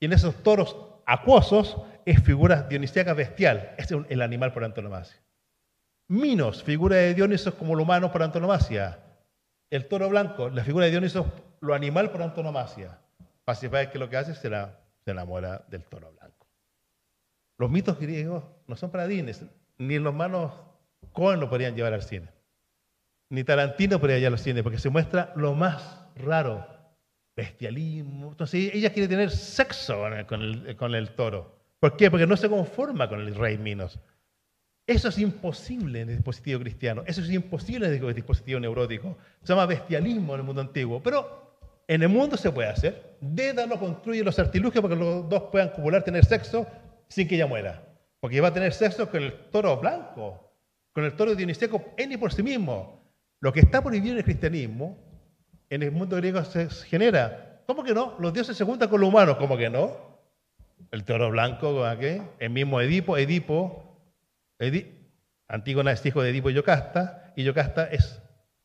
Y 0.00 0.06
en 0.06 0.12
esos 0.14 0.34
toros 0.42 0.76
acuosos 1.06 1.76
es 2.04 2.22
figura 2.22 2.62
dionisíaca 2.62 3.14
bestial. 3.14 3.74
Es 3.78 3.90
el 3.90 4.22
animal 4.22 4.52
por 4.52 4.64
antonomasia. 4.64 5.20
Minos, 6.08 6.62
figura 6.62 6.96
de 6.96 7.14
Dioniso 7.14 7.50
es 7.50 7.54
como 7.54 7.74
lo 7.74 7.82
humano 7.82 8.12
por 8.12 8.22
antonomasia. 8.22 8.98
El 9.70 9.88
toro 9.88 10.08
blanco, 10.08 10.50
la 10.50 10.62
figura 10.62 10.84
de 10.84 10.90
Dioniso, 10.90 11.32
lo 11.60 11.74
animal 11.74 12.10
por 12.10 12.22
antonomasia. 12.22 12.98
Pasífae 13.44 13.90
que 13.90 13.98
lo 13.98 14.08
que 14.08 14.16
hace 14.16 14.34
será 14.34 14.80
se 15.04 15.10
enamora 15.10 15.64
del 15.68 15.84
toro 15.84 16.12
blanco. 16.12 16.46
Los 17.56 17.70
mitos 17.70 17.98
griegos 17.98 18.44
no 18.66 18.76
son 18.76 18.90
para 18.90 19.06
Disney, 19.06 19.34
ni 19.78 19.98
los 19.98 20.12
hermanos 20.12 20.52
Cohen 21.12 21.40
lo 21.40 21.48
podrían 21.48 21.74
llevar 21.74 21.92
al 21.92 22.02
cine, 22.02 22.28
ni 23.28 23.44
Tarantino 23.44 24.00
podría 24.00 24.18
llevar 24.18 24.34
al 24.34 24.38
cine, 24.38 24.62
porque 24.62 24.78
se 24.78 24.90
muestra 24.90 25.32
lo 25.36 25.54
más 25.54 26.00
raro, 26.16 26.66
bestialismo. 27.36 28.30
Entonces 28.30 28.74
ella 28.74 28.92
quiere 28.92 29.08
tener 29.08 29.30
sexo 29.30 30.04
con 30.26 30.94
el, 30.94 31.10
toro. 31.10 31.58
¿Por 31.80 31.96
qué? 31.96 32.10
Porque 32.10 32.26
no 32.26 32.36
se 32.36 32.48
conforma 32.48 33.08
con 33.08 33.20
el 33.20 33.34
rey 33.34 33.58
Minos. 33.58 33.98
Eso 34.86 35.08
es 35.08 35.18
imposible 35.18 36.02
en 36.02 36.10
el 36.10 36.16
dispositivo 36.16 36.60
cristiano. 36.60 37.02
Eso 37.06 37.22
es 37.22 37.30
imposible 37.30 37.86
en 37.86 38.04
el 38.04 38.14
dispositivo 38.14 38.60
neurótico. 38.60 39.16
Se 39.42 39.48
llama 39.52 39.66
bestialismo 39.66 40.34
en 40.34 40.40
el 40.40 40.46
mundo 40.46 40.60
antiguo. 40.60 41.02
Pero 41.02 41.44
en 41.88 42.02
el 42.02 42.08
mundo 42.08 42.36
se 42.36 42.50
puede 42.50 42.68
hacer. 42.68 43.16
Dédalo 43.20 43.78
construye 43.78 44.22
los 44.22 44.38
artilugios 44.38 44.82
para 44.82 44.94
que 44.94 45.00
los 45.00 45.28
dos 45.28 45.44
puedan 45.50 45.70
copular, 45.70 46.02
tener 46.02 46.24
sexo 46.24 46.66
sin 47.08 47.26
que 47.26 47.36
ella 47.36 47.46
muera. 47.46 47.82
Porque 48.20 48.40
va 48.40 48.48
a 48.48 48.52
tener 48.52 48.72
sexo 48.72 49.10
con 49.10 49.22
el 49.22 49.32
toro 49.50 49.76
blanco, 49.78 50.52
con 50.92 51.04
el 51.04 51.14
toro 51.14 51.34
dionisíaco 51.34 51.94
en 51.96 52.12
y 52.12 52.16
por 52.16 52.32
sí 52.32 52.42
mismo. 52.42 53.02
Lo 53.40 53.52
que 53.52 53.60
está 53.60 53.82
prohibido 53.82 54.12
en 54.12 54.18
el 54.18 54.24
cristianismo, 54.24 54.98
en 55.70 55.82
el 55.82 55.90
mundo 55.92 56.16
griego 56.16 56.44
se 56.44 56.68
genera. 56.68 57.62
¿Cómo 57.66 57.82
que 57.82 57.94
no? 57.94 58.16
Los 58.18 58.32
dioses 58.32 58.56
se 58.56 58.64
juntan 58.64 58.88
con 58.88 59.00
los 59.00 59.08
humanos. 59.08 59.36
¿Cómo 59.36 59.56
que 59.56 59.70
no? 59.70 59.96
El 60.90 61.04
toro 61.04 61.30
blanco. 61.30 61.84
El 62.38 62.50
mismo 62.50 62.80
Edipo, 62.80 63.16
Edipo 63.16 63.98
Edi- 64.58 64.90
Antígona 65.48 65.92
es 65.92 66.04
hijo 66.06 66.22
de 66.22 66.30
Edipo 66.30 66.50
y 66.50 66.54
Yocasta, 66.54 67.32
y 67.36 67.44
Yocasta 67.44 67.86
es 67.86 68.20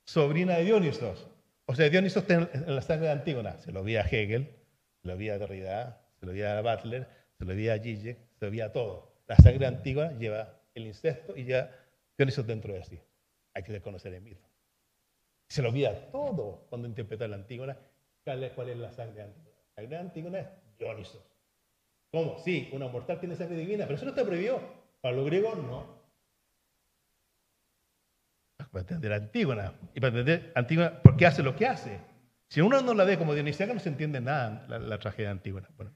sobrina 0.05 0.55
de 0.57 0.63
Dionisos. 0.65 1.27
O 1.65 1.75
sea, 1.75 1.89
Dionisos 1.89 2.23
está 2.23 2.35
en, 2.35 2.75
la 2.75 2.81
sangre 2.81 3.07
de 3.07 3.13
Antígona. 3.13 3.57
Se 3.59 3.71
lo 3.71 3.83
vi 3.83 3.95
a 3.97 4.01
Hegel, 4.01 4.49
se 5.01 5.07
lo 5.07 5.17
vi 5.17 5.29
a 5.29 5.37
Derrida, 5.37 6.01
se 6.19 6.25
lo 6.25 6.31
vi 6.31 6.41
a 6.41 6.61
Butler, 6.61 7.07
se 7.37 7.45
lo 7.45 7.53
vi 7.53 7.69
a 7.69 7.77
Gille, 7.79 8.17
se 8.39 8.45
lo 8.45 8.51
vi 8.51 8.61
a 8.61 8.71
todo. 8.71 9.13
La 9.27 9.35
sangre 9.35 9.59
de 9.59 9.67
Antígona 9.67 10.11
lleva 10.17 10.59
el 10.73 10.87
incesto 10.87 11.35
y 11.35 11.43
lleva 11.43 11.69
Dionisos 12.17 12.45
dentro 12.47 12.73
de 12.73 12.83
sí. 12.83 12.99
Hay 13.53 13.63
que 13.63 13.71
desconocer 13.73 14.13
el 14.13 14.21
mito. 14.21 14.48
Se 15.49 15.63
lo 15.63 15.71
vi 15.71 15.85
a 15.85 16.11
todo 16.11 16.67
cuando 16.69 16.87
interpretó 16.87 17.27
la 17.27 17.35
Antígona. 17.35 17.75
¿Cuál 18.23 18.43
es, 18.43 18.77
la 18.77 18.91
sangre 18.91 19.15
de 19.15 19.23
Antígona? 19.23 19.57
La 19.65 19.73
sangre 19.75 19.89
de 19.89 19.97
Antígona 19.97 20.39
es 20.39 20.47
Dionisos. 20.77 21.23
¿Cómo? 22.11 22.37
Sí, 22.39 22.69
una 22.71 22.87
mortal 22.87 23.19
tiene 23.19 23.35
sangre 23.35 23.57
divina, 23.57 23.85
pero 23.85 23.95
eso 23.95 24.05
no 24.05 24.11
está 24.11 24.23
prohibido. 24.23 24.61
Para 25.01 25.15
los 25.15 25.25
griegos, 25.25 25.57
no. 25.57 25.99
Para 28.57 28.81
entender 28.81 29.13
Antígona. 29.13 29.73
Y 29.95 29.99
para 29.99 30.19
entender 30.19 30.51
Antígona, 30.53 31.01
¿por 31.01 31.17
qué 31.17 31.25
hace 31.25 31.41
lo 31.41 31.55
que 31.55 31.65
hace? 31.65 31.99
Si 32.47 32.61
uno 32.61 32.81
no 32.81 32.93
la 32.93 33.03
ve 33.03 33.17
como 33.17 33.33
dionisiaca, 33.33 33.73
no 33.73 33.79
se 33.79 33.89
entiende 33.89 34.21
nada 34.21 34.65
la, 34.67 34.77
la 34.77 34.99
tragedia 34.99 35.27
de 35.27 35.31
Antígona. 35.31 35.69
Bueno. 35.75 35.91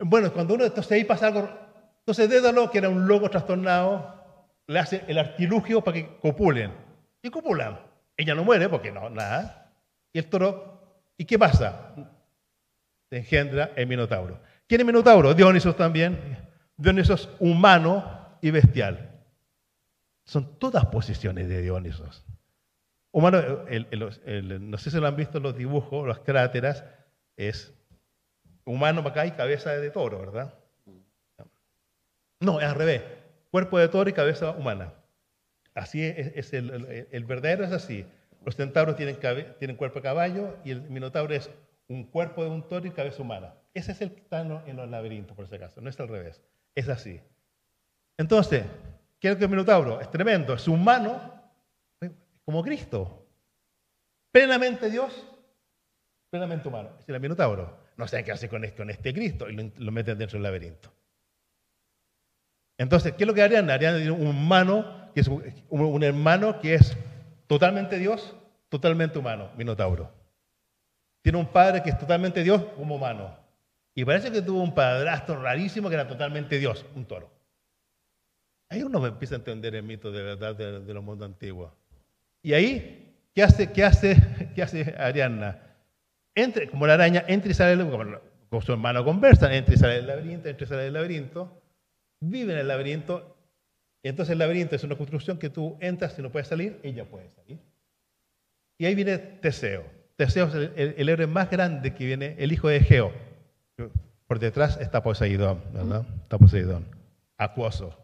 bueno, 0.00 0.32
cuando 0.34 0.54
uno, 0.54 0.64
entonces 0.64 0.92
ahí 0.92 1.04
pasa 1.04 1.28
algo. 1.28 1.48
Entonces 2.00 2.28
Dédalo, 2.28 2.70
que 2.70 2.78
era 2.78 2.90
un 2.90 3.08
loco 3.08 3.30
trastornado, 3.30 4.48
le 4.66 4.78
hace 4.78 5.02
el 5.08 5.16
artilugio 5.16 5.82
para 5.82 5.94
que 5.94 6.18
copulen. 6.18 6.72
Y 7.22 7.30
copulan. 7.30 7.85
Ella 8.16 8.34
no 8.34 8.44
muere 8.44 8.68
porque 8.68 8.90
no, 8.92 9.10
nada. 9.10 9.72
Y 10.12 10.18
el 10.18 10.26
toro, 10.26 11.02
¿y 11.16 11.24
qué 11.24 11.38
pasa? 11.38 11.94
Se 13.10 13.18
engendra 13.18 13.72
el 13.76 13.86
Minotauro. 13.86 14.40
¿Quién 14.66 14.80
es 14.80 14.86
Minotauro? 14.86 15.34
Dionisos 15.34 15.76
también. 15.76 16.38
Dionisos 16.76 17.28
humano 17.38 18.38
y 18.40 18.50
bestial. 18.50 19.10
Son 20.24 20.58
todas 20.58 20.86
posiciones 20.86 21.48
de 21.48 21.62
Dionisos. 21.62 22.24
Humano, 23.12 23.38
el- 23.68 23.86
el- 23.90 24.70
no 24.70 24.76
sé 24.78 24.90
si 24.90 24.98
lo 24.98 25.06
han 25.06 25.16
visto 25.16 25.40
los 25.40 25.56
dibujos, 25.56 26.06
las 26.06 26.18
cráteras, 26.20 26.84
es 27.36 27.72
humano 28.64 29.02
para 29.02 29.10
acá 29.22 29.26
y 29.26 29.30
cabeza 29.32 29.70
de 29.70 29.90
toro, 29.90 30.18
¿verdad? 30.18 30.54
No, 32.40 32.60
es 32.60 32.66
al 32.66 32.74
revés. 32.74 33.02
Cuerpo 33.50 33.78
de 33.78 33.88
toro 33.88 34.10
y 34.10 34.12
cabeza 34.12 34.50
humana. 34.50 34.92
Así 35.76 36.02
es, 36.02 36.54
el, 36.54 37.24
verdadero 37.26 37.62
es 37.62 37.70
así. 37.70 38.06
Los 38.46 38.56
centauros 38.56 38.96
tienen, 38.96 39.76
cuerpo 39.76 39.98
de 39.98 40.02
caballo 40.02 40.56
y 40.64 40.70
el 40.70 40.80
minotauro 40.80 41.34
es 41.34 41.50
un 41.88 42.04
cuerpo 42.04 42.42
de 42.42 42.50
un 42.50 42.66
toro 42.66 42.86
y 42.86 42.90
cabeza 42.90 43.20
humana. 43.20 43.52
Ese 43.74 43.92
es 43.92 44.00
el 44.00 44.08
está 44.12 44.40
en 44.40 44.76
los, 44.76 44.88
laberintos, 44.88 45.36
por 45.36 45.46
si 45.46 45.54
acaso. 45.54 45.82
No 45.82 45.90
es 45.90 46.00
al 46.00 46.08
revés. 46.08 46.42
Es 46.74 46.88
así. 46.88 47.20
Entonces, 48.16 48.64
¿qué 49.20 49.28
es 49.28 49.40
el 49.40 49.48
minotauro? 49.50 50.00
Es 50.00 50.10
tremendo. 50.10 50.54
Es 50.54 50.66
humano 50.66 51.20
¿eh? 52.00 52.10
como 52.46 52.62
Cristo. 52.62 53.26
Plenamente 54.32 54.88
Dios, 54.90 55.26
plenamente 56.30 56.68
humano. 56.68 56.88
Es 56.98 57.06
el 57.06 57.20
minotauro. 57.20 57.84
No 57.98 58.08
saben 58.08 58.24
qué 58.24 58.32
hace 58.32 58.48
con 58.48 58.64
este, 58.64 58.78
con 58.78 58.88
este 58.88 59.12
Cristo 59.12 59.46
y 59.50 59.52
lo, 59.52 59.70
lo 59.76 59.92
meten 59.92 60.16
dentro 60.16 60.36
del 60.36 60.44
laberinto. 60.44 60.90
Entonces, 62.78 63.12
¿qué 63.12 63.24
es 63.24 63.28
lo 63.28 63.34
que? 63.34 63.42
Ariana 63.42 63.78
tiene 63.78 64.10
un 64.10 64.26
humano, 64.26 65.05
que 65.16 65.20
es 65.20 65.28
un, 65.70 66.02
hermano 66.02 66.60
que 66.60 66.74
es 66.74 66.94
totalmente 67.46 67.98
Dios, 67.98 68.36
totalmente 68.68 69.18
humano, 69.18 69.48
Minotauro. 69.56 70.12
Tiene 71.22 71.38
un 71.38 71.46
padre 71.46 71.82
que 71.82 71.88
es 71.88 71.98
totalmente 71.98 72.42
Dios 72.42 72.62
como 72.76 72.96
humano. 72.96 73.34
Y 73.94 74.04
parece 74.04 74.30
que 74.30 74.42
tuvo 74.42 74.62
un 74.62 74.74
padrastro 74.74 75.40
rarísimo 75.40 75.88
que 75.88 75.94
era 75.94 76.06
totalmente 76.06 76.58
Dios, 76.58 76.84
un 76.94 77.06
toro. 77.06 77.30
Ahí 78.68 78.82
uno 78.82 79.06
empieza 79.06 79.36
a 79.36 79.38
entender 79.38 79.74
el 79.74 79.84
mito 79.84 80.12
de 80.12 80.22
verdad 80.22 80.54
de, 80.54 80.92
los 80.92 81.02
mundos 81.02 81.26
antiguos. 81.26 81.72
Y 82.42 82.52
ahí, 82.52 83.16
¿qué 83.34 83.42
hace, 83.42 83.72
qué 83.72 83.84
hace, 83.84 84.18
qué 84.54 84.62
hace 84.62 84.94
Ariadna? 84.98 85.62
Entre, 86.34 86.68
como 86.68 86.86
la 86.86 86.92
araña, 86.92 87.24
entra 87.26 87.50
y 87.50 87.54
sale, 87.54 87.74
del- 87.74 87.90
como, 87.90 88.04
como 88.50 88.60
su 88.60 88.72
hermano 88.72 89.02
conversan, 89.02 89.54
entra 89.54 89.72
y 89.72 89.78
sale 89.78 89.94
del 89.94 90.08
laberinto, 90.08 90.50
entra 90.50 90.66
y 90.66 90.68
sale 90.68 90.82
del 90.82 90.92
laberinto, 90.92 91.62
vive 92.20 92.52
en 92.52 92.58
el 92.58 92.68
laberinto, 92.68 93.35
entonces 94.08 94.32
el 94.32 94.38
laberinto 94.38 94.76
es 94.76 94.84
una 94.84 94.96
construcción 94.96 95.38
que 95.38 95.50
tú 95.50 95.76
entras 95.80 96.18
y 96.18 96.22
no 96.22 96.30
puedes 96.30 96.48
salir, 96.48 96.78
ella 96.82 97.04
puede 97.04 97.30
salir. 97.30 97.58
Y 98.78 98.84
ahí 98.86 98.94
viene 98.94 99.16
Teseo. 99.18 99.84
Teseo 100.16 100.46
es 100.46 100.54
el, 100.54 100.94
el- 100.96 101.08
héroe 101.08 101.26
más 101.26 101.50
grande 101.50 101.94
que 101.94 102.04
viene, 102.04 102.34
el 102.38 102.52
hijo 102.52 102.68
de 102.68 102.76
Egeo. 102.76 103.12
Por 104.26 104.38
detrás 104.38 104.78
está 104.80 105.02
Poseidón, 105.02 105.62
¿verdad? 105.72 106.04
Está 106.22 106.38
Poseidón, 106.38 106.84
acuoso. 107.36 107.96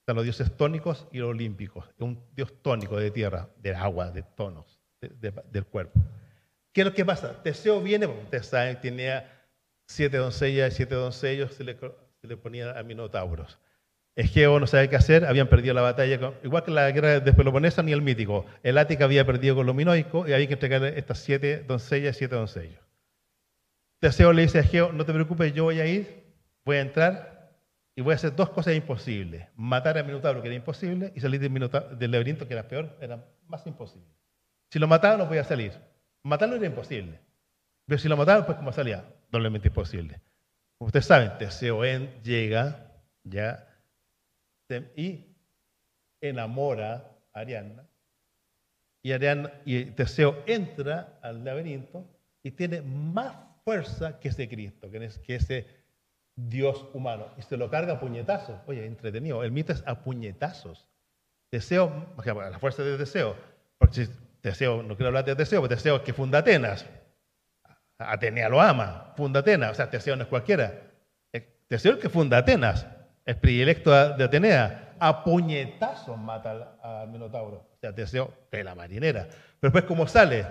Están 0.00 0.16
los 0.16 0.24
dioses 0.24 0.56
tónicos 0.56 1.06
y 1.12 1.18
los 1.18 1.30
olímpicos. 1.30 1.84
Un 1.98 2.18
dios 2.34 2.52
tónico 2.62 2.96
de 2.96 3.10
tierra, 3.10 3.48
de 3.60 3.74
agua, 3.74 4.10
de 4.10 4.22
tonos, 4.22 4.80
de- 5.00 5.08
de- 5.08 5.42
del 5.50 5.66
cuerpo. 5.66 5.98
¿Qué 6.72 6.82
es 6.82 6.86
lo 6.86 6.94
que 6.94 7.04
pasa? 7.04 7.42
Teseo 7.42 7.80
viene, 7.80 8.06
ustedes 8.06 8.46
saben, 8.46 8.80
tenía 8.80 9.32
siete 9.88 10.16
doncellas, 10.18 10.74
siete 10.74 10.94
doncellos, 10.94 11.52
se 11.54 11.64
le, 11.64 11.76
se 11.76 12.26
le 12.26 12.36
ponía 12.36 12.78
a 12.78 12.82
minotauros. 12.82 13.58
Egeo 14.16 14.58
no 14.58 14.66
sabe 14.66 14.88
qué 14.88 14.96
hacer, 14.96 15.26
habían 15.26 15.46
perdido 15.48 15.74
la 15.74 15.82
batalla, 15.82 16.32
igual 16.42 16.64
que 16.64 16.70
la 16.70 16.90
guerra 16.90 17.20
de 17.20 17.32
Peloponnesa 17.34 17.82
ni 17.82 17.92
el 17.92 18.00
mítico. 18.00 18.46
El 18.62 18.78
Ática 18.78 19.04
había 19.04 19.26
perdido 19.26 19.54
con 19.54 19.66
los 19.66 19.74
minoicos 19.74 20.26
y 20.28 20.32
había 20.32 20.46
que 20.46 20.54
entregarle 20.54 20.98
estas 20.98 21.18
siete 21.18 21.62
doncellas 21.62 22.16
y 22.16 22.18
siete 22.20 22.34
doncellos. 22.34 22.80
Teseo 24.00 24.32
le 24.32 24.42
dice 24.42 24.58
a 24.58 24.60
Egeo, 24.62 24.92
no 24.92 25.04
te 25.04 25.12
preocupes, 25.12 25.52
yo 25.52 25.64
voy 25.64 25.80
a 25.80 25.86
ir, 25.86 26.24
voy 26.64 26.76
a 26.76 26.80
entrar 26.80 27.60
y 27.94 28.00
voy 28.02 28.12
a 28.12 28.16
hacer 28.16 28.34
dos 28.34 28.50
cosas 28.50 28.74
imposibles. 28.74 29.48
Matar 29.54 29.98
al 29.98 30.06
Minotauro, 30.06 30.40
que 30.42 30.48
era 30.48 30.56
imposible, 30.56 31.12
y 31.14 31.20
salir 31.20 31.40
del, 31.40 31.52
del 31.98 32.10
laberinto, 32.10 32.46
que 32.48 32.54
era 32.54 32.68
peor, 32.68 32.96
era 33.00 33.22
más 33.46 33.66
imposible. 33.66 34.08
Si 34.70 34.78
lo 34.78 34.86
mataba, 34.88 35.16
no 35.16 35.28
podía 35.28 35.44
salir. 35.44 35.72
Matarlo 36.22 36.56
era 36.56 36.66
imposible. 36.66 37.20
Pero 37.86 37.98
si 37.98 38.08
lo 38.08 38.16
mataba, 38.16 38.44
pues 38.44 38.58
¿cómo 38.58 38.72
salía? 38.72 39.04
Doblemente 39.30 39.68
imposible. 39.68 40.20
Como 40.78 40.86
ustedes 40.86 41.06
saben, 41.06 41.32
Teseo 41.38 41.84
en- 41.84 42.22
llega 42.22 42.92
ya 43.24 43.66
y 44.96 45.24
enamora 46.20 47.10
a 47.32 47.40
Ariadna. 47.40 47.84
Y, 49.02 49.12
Ariadna, 49.12 49.52
y 49.64 49.84
Teseo 49.86 50.42
entra 50.46 51.18
al 51.22 51.44
laberinto 51.44 52.04
y 52.42 52.50
tiene 52.50 52.82
más 52.82 53.34
fuerza 53.64 54.18
que 54.18 54.28
ese 54.28 54.48
Cristo, 54.48 54.90
que 54.90 55.04
es- 55.04 55.18
que 55.18 55.36
ese 55.36 55.66
Dios 56.34 56.86
humano. 56.92 57.28
Y 57.38 57.42
se 57.42 57.56
lo 57.56 57.70
carga 57.70 57.94
a 57.94 58.00
puñetazos. 58.00 58.60
Oye, 58.66 58.84
entretenido. 58.84 59.42
El 59.42 59.52
mito 59.52 59.72
es 59.72 59.82
a 59.86 60.02
puñetazos. 60.02 60.86
Teseo, 61.50 62.14
la 62.24 62.58
fuerza 62.58 62.82
de 62.82 62.98
Teseo. 62.98 63.36
Porque 63.78 64.08
Teseo, 64.40 64.82
no 64.82 64.96
quiero 64.96 65.08
hablar 65.08 65.24
de 65.24 65.36
Teseo, 65.36 65.62
pero 65.62 65.74
Teseo 65.76 65.96
es 65.96 66.02
que 66.02 66.12
funda 66.12 66.38
Atenas. 66.40 66.84
Atenea 67.98 68.48
lo 68.48 68.60
ama, 68.60 69.14
funda 69.16 69.40
Atenas. 69.40 69.70
O 69.70 69.74
sea, 69.74 69.88
Teseo 69.88 70.16
no 70.16 70.24
es 70.24 70.28
cualquiera. 70.28 70.82
Es 71.32 71.44
Teseo 71.68 71.92
es 71.92 71.96
el 71.96 72.02
que 72.02 72.08
funda 72.10 72.38
Atenas. 72.38 72.86
Es 73.26 73.36
predilecto 73.36 73.90
de 73.90 74.24
Atenea. 74.24 74.94
A 75.00 75.24
puñetazos 75.24 76.16
mata 76.16 76.78
al, 76.80 77.08
Minotauro. 77.08 77.68
O 77.74 77.76
sea, 77.80 77.92
Teseo 77.92 78.32
pela 78.48 78.74
marinera. 78.74 79.26
Pero 79.60 79.72
después, 79.72 79.84
¿cómo 79.84 80.06
sale? 80.06 80.46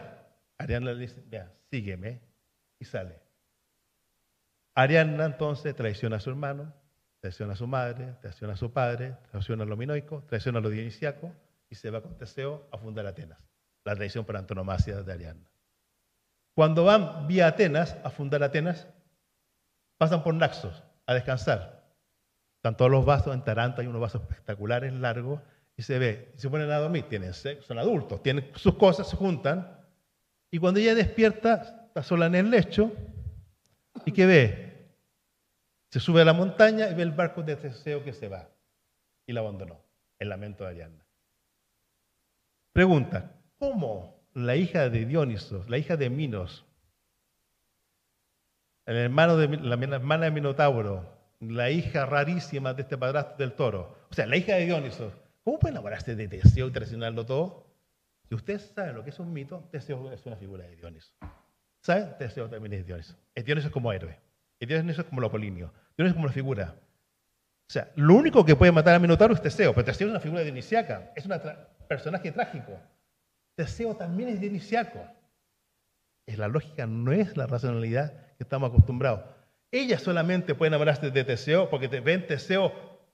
Ariadna 0.58 0.92
le 0.92 1.00
dice, 1.00 1.24
vea, 1.26 1.52
sígueme. 1.72 2.22
Y 2.78 2.84
sale. 2.84 3.22
Ariadna 4.76 5.26
entonces 5.26 5.74
traiciona 5.74 6.18
a 6.18 6.20
su 6.20 6.30
hermano, 6.30 6.74
traiciona 7.22 7.54
a 7.54 7.56
su 7.56 7.66
madre, 7.66 8.14
traiciona 8.20 8.54
a 8.54 8.58
su 8.58 8.74
padre, 8.74 9.16
traiciona 9.32 9.64
a 9.64 9.66
lo 9.66 9.78
minoico, 9.78 10.24
traiciona 10.28 10.60
a 10.60 10.62
lo 10.62 10.70
dionisiaco 10.70 11.32
y 11.70 11.76
se 11.76 11.90
va 11.90 12.02
con 12.02 12.18
Teseo 12.18 12.68
a 12.74 12.78
fundar 12.78 13.06
Atenas. 13.06 13.40
La 13.86 13.96
traición 13.96 14.26
por 14.26 14.36
antonomasia 14.36 15.02
de 15.02 15.14
Ariadna. 15.14 15.50
Cuando 16.54 16.84
van 16.84 17.26
vía 17.28 17.48
Atenas 17.48 17.98
a 18.04 18.10
fundar 18.10 18.44
Atenas, 18.44 18.88
pasan 19.98 20.24
por 20.24 20.34
Naxos 20.34 20.84
a 21.06 21.14
descansar. 21.14 21.85
Están 22.66 22.78
todos 22.78 22.90
los 22.90 23.06
vasos 23.06 23.32
en 23.32 23.44
Taranto, 23.44 23.82
hay 23.82 23.86
unos 23.86 24.02
vasos 24.02 24.24
espectaculares 24.24 24.92
largos 24.92 25.40
y 25.78 25.84
se 25.84 26.00
ve, 26.00 26.32
y 26.36 26.40
se 26.40 26.50
ponen 26.50 26.72
a 26.72 26.78
dormir, 26.78 27.04
tienen 27.08 27.32
sexo, 27.32 27.68
son 27.68 27.78
adultos, 27.78 28.24
tienen 28.24 28.50
sus 28.56 28.74
cosas, 28.74 29.08
se 29.08 29.16
juntan 29.16 29.86
y 30.50 30.58
cuando 30.58 30.80
ella 30.80 30.96
despierta, 30.96 31.84
está 31.86 32.02
sola 32.02 32.26
en 32.26 32.34
el 32.34 32.50
lecho 32.50 32.92
y 34.04 34.12
¿qué 34.12 34.26
ve? 34.26 34.96
Se 35.92 36.00
sube 36.00 36.24
a 36.24 36.26
la 36.26 36.34
montaña 36.34 36.90
y 36.90 36.96
ve 36.96 37.04
el 37.04 37.12
barco 37.12 37.44
de 37.44 37.56
Teseo 37.56 38.04
que 38.04 38.14
se 38.14 38.30
va 38.30 38.50
y 39.28 39.34
la 39.34 39.42
abandonó, 39.42 39.80
el 40.18 40.30
lamento 40.30 40.64
de 40.64 40.72
Ariadna. 40.72 41.06
Pregunta, 42.74 43.32
¿cómo 43.60 44.26
la 44.34 44.56
hija 44.56 44.90
de 44.90 45.06
Dionisos, 45.06 45.70
la 45.70 45.78
hija 45.78 45.98
de 45.98 46.10
Minos, 46.10 46.66
el 48.88 48.96
hermano 48.96 49.38
de, 49.38 49.56
la 49.56 49.76
hermana 49.76 50.26
de 50.26 50.32
Minotauro, 50.32 51.15
la 51.52 51.70
hija 51.70 52.06
rarísima 52.06 52.74
de 52.74 52.84
este 52.84 52.98
padrastro 52.98 53.38
del 53.38 53.54
toro, 53.54 53.98
o 54.10 54.14
sea, 54.14 54.26
la 54.26 54.38
hija 54.38 54.56
de 54.56 54.66
Dionisos, 54.66 55.14
¿cómo 55.44 55.60
puede 55.60 55.74
enamorarse 55.74 56.16
de 56.16 56.28
Teseo 56.28 56.68
y 56.68 56.72
traicionarlo 56.72 57.26
todo? 57.26 57.66
Si 58.28 58.36
ustedes 58.36 58.72
saben 58.74 58.96
lo 58.96 59.04
que 59.04 59.12
es 59.12 59.20
un 59.20 59.32
mito, 59.32 59.68
Teseo 59.72 60.12
es 60.12 60.26
una 60.26 60.36
figura 60.36 60.66
de 60.66 60.76
Dioniso. 60.76 61.14
¿Saben? 61.82 62.18
Teseo 62.18 62.50
también 62.50 62.74
es 62.74 62.86
Dioniso. 62.86 63.16
Es 63.36 63.46
Dioniso 63.46 63.72
como 63.72 63.94
héroe. 63.94 64.20
Es 64.60 64.68
Dioniso 64.68 65.02
es 65.02 65.08
como 65.08 65.22
lo 65.22 65.28
Apolinio. 65.28 65.72
Dioniso 65.96 66.12
es 66.12 66.16
como 66.16 66.28
la 66.28 66.34
figura. 66.34 66.76
O 67.68 67.72
sea, 67.72 67.92
lo 67.96 68.16
único 68.16 68.46
que 68.46 68.56
puede 68.56 68.72
matar 68.72 68.96
a 68.96 69.00
Minotauro 69.00 69.34
es 69.34 69.42
Teseo, 69.42 69.74
pero 69.74 69.86
Teseo 69.86 70.08
es 70.08 70.12
una 70.12 70.20
figura 70.20 70.42
dionisiaca, 70.42 71.12
es 71.16 71.26
un 71.26 71.34
personaje 71.88 72.32
trágico. 72.32 72.80
Teseo 73.56 73.96
también 73.96 74.30
es 74.30 74.40
dionisiaco. 74.40 75.00
Es 76.26 76.38
la 76.38 76.48
lógica, 76.48 76.88
no 76.88 77.12
es 77.12 77.38
la 77.38 77.48
racionalidad 77.48 78.12
que 78.38 78.44
estamos 78.44 78.70
acostumbrados. 78.70 79.22
Ella 79.72 80.00
solamente 80.00 80.56
puede 80.56 80.70
enamorarse 80.70 81.12
de 81.12 81.24
Teseo 81.24 81.70
porque 81.70 81.88
te 81.88 82.00
ven 82.00 82.28
Teseo, 82.28 82.72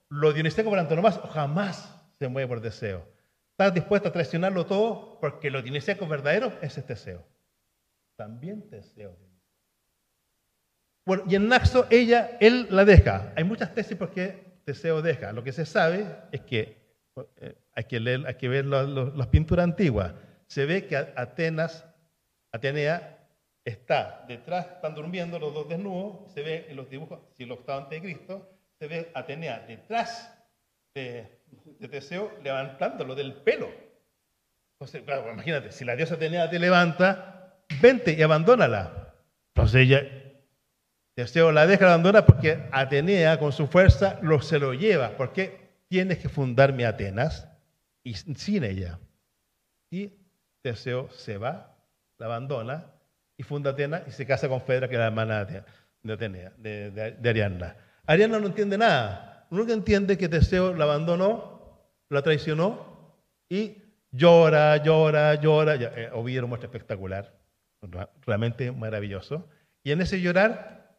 lo 0.08 0.32
dionisiaco 0.32 0.70
por 0.70 0.78
antonomasia, 0.78 1.22
jamás 1.22 1.94
se 2.18 2.28
mueve 2.28 2.48
por 2.48 2.60
Teseo. 2.60 3.06
Estás 3.50 3.74
dispuesto 3.74 4.08
a 4.08 4.12
traicionarlo 4.12 4.66
todo 4.66 5.18
porque 5.20 5.50
lo 5.50 5.62
dionisiaco 5.62 6.06
verdadero 6.06 6.52
es 6.62 6.76
este 6.76 6.82
Teseo. 6.82 7.24
También 8.16 8.68
Teseo. 8.68 9.16
Bueno, 11.04 11.24
y 11.28 11.34
en 11.34 11.48
Naxo 11.48 11.86
ella, 11.90 12.36
él 12.40 12.68
la 12.70 12.84
deja. 12.84 13.32
Hay 13.36 13.44
muchas 13.44 13.74
tesis 13.74 13.96
por 13.96 14.10
qué 14.10 14.60
Teseo 14.64 15.02
deja. 15.02 15.32
Lo 15.32 15.42
que 15.42 15.52
se 15.52 15.66
sabe 15.66 16.06
es 16.30 16.42
que 16.42 16.80
eh, 17.40 17.56
hay 17.74 17.84
que 17.84 17.98
leer, 17.98 18.26
hay 18.26 18.34
que 18.34 18.48
ver 18.48 18.64
las 18.66 19.26
pinturas 19.28 19.64
antiguas. 19.64 20.14
Se 20.46 20.64
ve 20.64 20.86
que 20.86 20.96
Atenas, 20.96 21.84
Atenea, 22.52 23.21
está 23.64 24.24
detrás, 24.26 24.66
están 24.66 24.94
durmiendo 24.94 25.38
los 25.38 25.54
dos 25.54 25.68
desnudos. 25.68 26.32
Se 26.32 26.42
ve 26.42 26.66
en 26.68 26.76
los 26.76 26.88
dibujos, 26.90 27.20
siglo 27.36 27.54
octavo 27.54 27.82
antes 27.82 28.00
de 28.00 28.12
Cristo, 28.12 28.50
se 28.78 28.86
ve 28.88 29.10
Atenea 29.14 29.60
detrás 29.60 30.32
de, 30.94 31.40
de 31.78 31.88
Teseo 31.88 32.32
levantándolo 32.42 33.14
del 33.14 33.34
pelo. 33.34 33.68
Entonces, 34.74 35.02
claro, 35.02 35.32
imagínate, 35.32 35.70
si 35.70 35.84
la 35.84 35.94
diosa 35.94 36.14
Atenea 36.14 36.50
te 36.50 36.58
levanta, 36.58 37.62
vente 37.80 38.12
y 38.12 38.22
abandónala. 38.22 39.14
Entonces 39.54 39.82
ella, 39.82 40.02
Teseo 41.14 41.52
la 41.52 41.66
deja, 41.66 41.86
abandona 41.86 42.26
porque 42.26 42.68
Atenea 42.72 43.38
con 43.38 43.52
su 43.52 43.66
fuerza 43.68 44.18
lo, 44.22 44.42
se 44.42 44.58
lo 44.58 44.74
lleva. 44.74 45.16
Porque 45.16 45.62
tienes 45.88 46.18
que 46.18 46.28
fundarme 46.28 46.84
Atenas 46.84 47.48
y 48.02 48.14
sin 48.14 48.64
ella. 48.64 48.98
Y 49.90 50.10
Teseo 50.62 51.10
se 51.10 51.38
va, 51.38 51.76
la 52.18 52.26
abandona 52.26 52.92
y 53.36 53.42
funda 53.42 53.70
Atenas 53.70 54.02
y 54.06 54.10
se 54.10 54.26
casa 54.26 54.48
con 54.48 54.60
Fedra, 54.60 54.88
que 54.88 54.94
es 54.94 54.98
la 55.00 55.06
hermana 55.06 55.44
de 55.44 55.58
Ate- 55.58 55.64
de 56.02 56.12
Atenea, 56.12 56.52
de, 56.58 56.90
de- 56.90 57.12
de 57.12 57.28
Ariadna. 57.30 57.76
Ariadna 58.06 58.38
no 58.40 58.46
entiende 58.46 58.76
nada. 58.78 59.28
Que 59.50 59.72
entiende 59.72 60.16
que 60.16 60.28
Teseo 60.30 60.74
la 60.74 60.84
abandonó, 60.84 61.78
la 62.08 62.22
traicionó 62.22 63.14
y 63.50 63.76
llora, 64.10 64.78
llora, 64.78 65.34
llora. 65.34 65.74
Eh, 65.74 66.08
Ovidio 66.14 66.46
muestra 66.48 66.68
espectacular, 66.68 67.38
realmente 68.26 68.72
maravilloso. 68.72 69.46
Y 69.84 69.92
en 69.92 70.00
ese 70.00 70.20
llorar, 70.22 70.96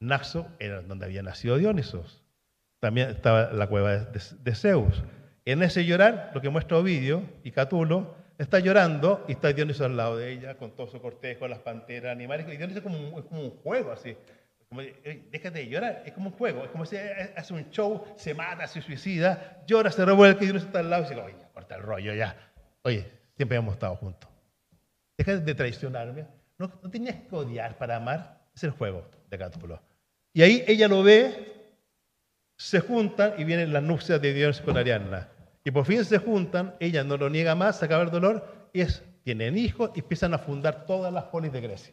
Naxo 0.00 0.46
era 0.60 0.80
donde 0.82 1.06
había 1.06 1.22
nacido 1.22 1.56
Dionisos. 1.58 2.22
También 2.80 3.10
estaba 3.10 3.50
la 3.52 3.66
cueva 3.66 3.96
de- 3.96 4.20
de 4.44 4.54
Zeus. 4.54 5.02
En 5.44 5.62
ese 5.64 5.84
llorar, 5.84 6.30
lo 6.34 6.40
que 6.40 6.50
muestra 6.50 6.76
Ovidio 6.76 7.24
y 7.42 7.50
Catulo, 7.50 8.14
está 8.38 8.60
llorando 8.60 9.24
y 9.28 9.32
está 9.32 9.52
Dioniso 9.52 9.84
al 9.84 9.96
lado 9.96 10.16
de 10.16 10.30
ella, 10.32 10.56
con 10.56 10.70
todo 10.74 10.86
su 10.86 11.00
cortejo, 11.00 11.46
las 11.48 11.58
panteras, 11.58 12.12
animales. 12.12 12.46
Y 12.48 12.56
Dioniso 12.56 12.78
es 12.78 12.84
como 12.84 12.98
un, 12.98 13.18
es 13.18 13.24
como 13.24 13.42
un 13.42 13.50
juego, 13.50 13.92
así. 13.92 14.16
Como, 14.68 14.82
"Ey, 14.82 15.28
déjate 15.30 15.58
de 15.60 15.68
llorar, 15.68 16.02
es 16.06 16.12
como 16.12 16.28
un 16.30 16.36
juego. 16.36 16.64
Es 16.64 16.70
como 16.70 16.86
si 16.86 16.96
hace 16.96 17.54
un 17.54 17.70
show, 17.70 18.04
se 18.16 18.34
mata, 18.34 18.66
se 18.66 18.80
suicida, 18.82 19.62
llora, 19.66 19.90
se 19.90 20.04
revuelca 20.04 20.42
y 20.42 20.46
Dioniso 20.46 20.66
está 20.66 20.80
al 20.80 20.90
lado 20.90 21.04
y 21.04 21.08
dice, 21.08 21.20
oye, 21.20 21.34
corta 21.52 21.76
el 21.76 21.82
rollo 21.82 22.14
ya. 22.14 22.36
Oye, 22.82 23.10
siempre 23.36 23.58
hemos 23.58 23.74
estado 23.74 23.96
juntos. 23.96 24.30
Deja 25.16 25.36
de 25.36 25.54
traicionarme. 25.54 26.26
No, 26.58 26.70
no 26.82 26.90
tenías 26.90 27.16
que 27.16 27.34
odiar 27.34 27.76
para 27.78 27.96
amar. 27.96 28.38
Es 28.54 28.62
el 28.64 28.70
juego 28.70 29.08
de 29.30 29.38
Catulo. 29.38 29.80
Y 30.32 30.42
ahí 30.42 30.64
ella 30.66 30.86
lo 30.88 31.02
ve, 31.02 31.72
se 32.56 32.80
juntan 32.80 33.34
y 33.38 33.44
vienen 33.44 33.72
las 33.72 33.82
nupcias 33.82 34.20
de 34.20 34.32
Dios 34.32 34.60
con 34.60 34.76
Ariadna. 34.76 35.28
Y 35.68 35.70
por 35.70 35.84
fin 35.84 36.02
se 36.02 36.16
juntan, 36.16 36.74
ella 36.80 37.04
no 37.04 37.18
lo 37.18 37.28
niega 37.28 37.54
más, 37.54 37.78
se 37.78 37.84
acaba 37.84 38.02
el 38.02 38.10
dolor, 38.10 38.70
es, 38.72 39.04
tienen 39.22 39.58
hijos 39.58 39.90
y 39.94 40.00
empiezan 40.00 40.32
a 40.32 40.38
fundar 40.38 40.86
todas 40.86 41.12
las 41.12 41.24
polis 41.24 41.52
de 41.52 41.60
Grecia. 41.60 41.92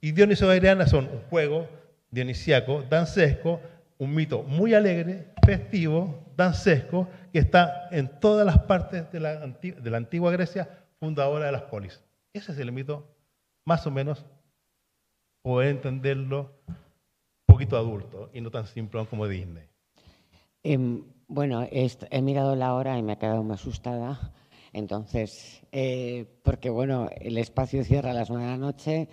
Y 0.00 0.10
Dioniso 0.10 0.52
y 0.52 0.56
Ariadna 0.56 0.88
son 0.88 1.04
un 1.04 1.20
juego 1.30 1.68
dionisiaco, 2.10 2.82
dancesco, 2.82 3.60
un 3.98 4.12
mito 4.12 4.42
muy 4.42 4.74
alegre, 4.74 5.28
festivo, 5.44 6.32
dancesco, 6.36 7.08
que 7.32 7.38
está 7.38 7.86
en 7.92 8.08
todas 8.18 8.44
las 8.44 8.58
partes 8.62 9.04
de 9.12 9.20
la, 9.20 9.40
antigua 9.96 10.32
Grecia, 10.32 10.68
fundadora 10.98 11.46
de 11.46 11.52
las 11.52 11.62
polis. 11.62 12.02
Ese 12.32 12.50
es 12.50 12.58
el 12.58 12.72
mito, 12.72 13.06
más 13.64 13.86
o 13.86 13.92
menos, 13.92 14.26
poder 15.42 15.68
entenderlo 15.68 16.50
un 16.66 16.74
poquito 17.46 17.76
adulto 17.76 18.30
y 18.34 18.40
no 18.40 18.50
tan 18.50 18.66
simplón 18.66 19.06
como 19.06 19.28
Disney. 19.28 19.68
Em, 20.64 21.04
bueno, 21.28 21.66
he, 21.70 22.22
mirado 22.22 22.54
la 22.56 22.74
hora 22.74 22.98
y 22.98 23.02
me 23.02 23.14
he 23.14 23.18
quedado 23.18 23.42
muy 23.42 23.54
asustada. 23.54 24.32
Entonces, 24.72 25.62
eh, 25.72 26.26
porque 26.42 26.70
bueno, 26.70 27.08
el 27.20 27.38
espacio 27.38 27.82
cierra 27.84 28.10
a 28.10 28.14
las 28.14 28.30
nueve 28.30 28.44
de 28.44 28.50
la 28.50 28.58
noche 28.58 29.08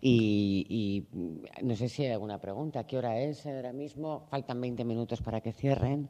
y, 0.00 0.66
y, 0.68 1.16
mm, 1.16 1.66
no 1.66 1.76
sé 1.76 1.88
si 1.88 2.04
hay 2.04 2.12
alguna 2.12 2.40
pregunta. 2.40 2.86
¿Qué 2.86 2.96
hora 2.96 3.18
es 3.18 3.46
ahora 3.46 3.72
mismo? 3.72 4.26
Faltan 4.30 4.60
20 4.60 4.84
minutos 4.84 5.20
para 5.20 5.40
que 5.40 5.52
cierren. 5.52 6.08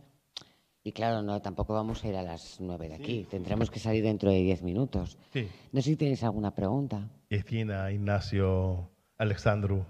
Y 0.85 0.93
claro, 0.93 1.23
no, 1.23 1.41
tampoco 1.41 1.75
vamos 1.75 2.03
a 2.03 2.09
ir 2.09 2.17
a 2.17 2.23
las 2.23 2.61
nueve 2.61 2.89
de 2.89 2.95
aquí. 2.95 3.25
Tendremos 3.31 3.71
que 3.71 3.79
salir 3.79 4.03
dentro 4.03 4.31
de 4.31 4.43
10 4.43 4.63
minutos. 4.63 5.17
Sí. 5.33 5.49
No 5.71 5.81
sé 5.81 5.91
si 5.91 5.97
tenéis 5.97 6.25
alguna 6.25 6.55
pregunta. 6.55 7.09
Cristina, 7.29 7.91
Ignacio, 7.93 8.91
Alexandru. 9.17 9.85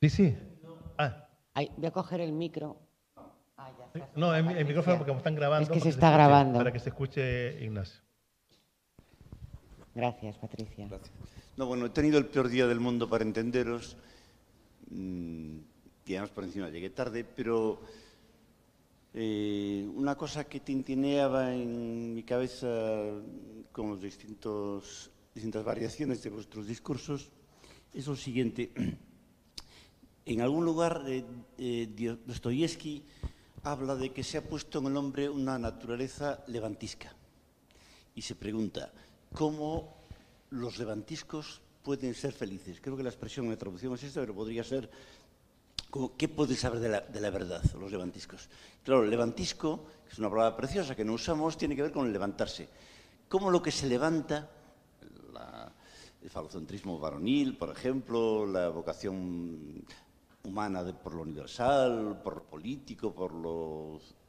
Sí, 0.00 0.08
sí. 0.08 0.36
Ah, 0.98 1.28
Ay, 1.54 1.70
voy 1.76 1.86
a 1.86 1.90
coger 1.92 2.20
el 2.20 2.32
micro. 2.32 2.76
Ah, 3.64 3.70
ya 3.94 4.08
No, 4.16 4.34
el, 4.34 4.48
el 4.56 4.64
micrófono 4.66 4.96
porque 4.98 5.12
me 5.12 5.18
están 5.18 5.34
grabando. 5.36 5.62
Es 5.64 5.68
que 5.68 5.74
para 5.78 5.82
se 5.84 5.88
está 5.90 6.10
grabando. 6.10 6.58
Para 6.58 6.72
que 6.72 6.80
se 6.80 6.88
escuche 6.88 7.62
Ignacio. 7.64 8.00
Gracias, 9.94 10.36
Patricia. 10.38 10.86
Gracias. 10.88 11.10
No, 11.56 11.66
bueno, 11.66 11.86
he 11.86 11.90
tenido 11.90 12.18
el 12.18 12.26
peor 12.26 12.48
día 12.48 12.66
del 12.66 12.80
mundo 12.80 13.08
para 13.08 13.24
entenderos. 13.24 13.96
Mm, 14.90 15.58
y 16.06 16.12
además 16.14 16.30
por 16.30 16.44
encima 16.44 16.68
llegué 16.70 16.90
tarde, 16.90 17.24
pero 17.24 17.80
eh, 19.14 19.86
una 19.94 20.16
cosa 20.16 20.44
que 20.44 20.60
tintineaba 20.60 21.54
en 21.54 22.14
mi 22.14 22.22
cabeza 22.22 22.66
con 23.70 23.90
los 23.90 24.00
distintos, 24.00 25.10
distintas 25.34 25.64
variaciones 25.64 26.22
de 26.22 26.30
vuestros 26.30 26.66
discursos 26.66 27.30
es 27.94 28.06
lo 28.06 28.16
siguiente. 28.16 28.70
En 30.24 30.40
algún 30.40 30.64
lugar, 30.64 31.02
eh, 31.08 31.24
eh, 31.58 31.88
Dio- 31.96 32.16
Dostoyevsky 32.24 33.02
habla 33.62 33.94
de 33.96 34.12
que 34.12 34.24
se 34.24 34.38
ha 34.38 34.42
puesto 34.42 34.78
en 34.78 34.86
el 34.86 34.96
hombre 34.96 35.28
una 35.28 35.58
naturaleza 35.58 36.42
levantisca 36.48 37.14
y 38.14 38.22
se 38.22 38.34
pregunta 38.34 38.92
cómo 39.32 39.96
los 40.50 40.78
levantiscos 40.78 41.60
pueden 41.82 42.14
ser 42.14 42.32
felices. 42.32 42.80
Creo 42.80 42.96
que 42.96 43.02
la 43.02 43.10
expresión 43.10 43.48
la 43.48 43.56
traducción 43.56 43.94
es 43.94 44.02
esta, 44.02 44.20
pero 44.20 44.34
podría 44.34 44.64
ser 44.64 44.90
¿qué 46.16 46.28
pueden 46.28 46.56
saber 46.56 46.80
de 46.80 46.88
la, 46.88 47.00
de 47.00 47.30
verdad 47.30 47.62
los 47.78 47.90
levantiscos? 47.90 48.48
Claro, 48.82 49.04
levantisco, 49.04 49.84
que 50.04 50.12
es 50.12 50.18
una 50.18 50.30
palabra 50.30 50.56
preciosa 50.56 50.96
que 50.96 51.04
no 51.04 51.14
usamos, 51.14 51.56
tiene 51.56 51.76
que 51.76 51.82
ver 51.82 51.92
con 51.92 52.06
el 52.06 52.12
levantarse. 52.12 52.68
¿Cómo 53.28 53.50
lo 53.50 53.62
que 53.62 53.70
se 53.70 53.86
levanta, 53.86 54.50
el 56.22 56.30
falocentrismo 56.30 56.98
varonil, 56.98 57.56
por 57.56 57.70
ejemplo, 57.70 58.46
la 58.46 58.68
vocación 58.68 59.84
humana 60.44 60.84
por 61.02 61.14
lo 61.14 61.22
universal, 61.22 62.20
por 62.22 62.36
lo 62.36 62.42
político, 62.44 63.12
por, 63.14 63.32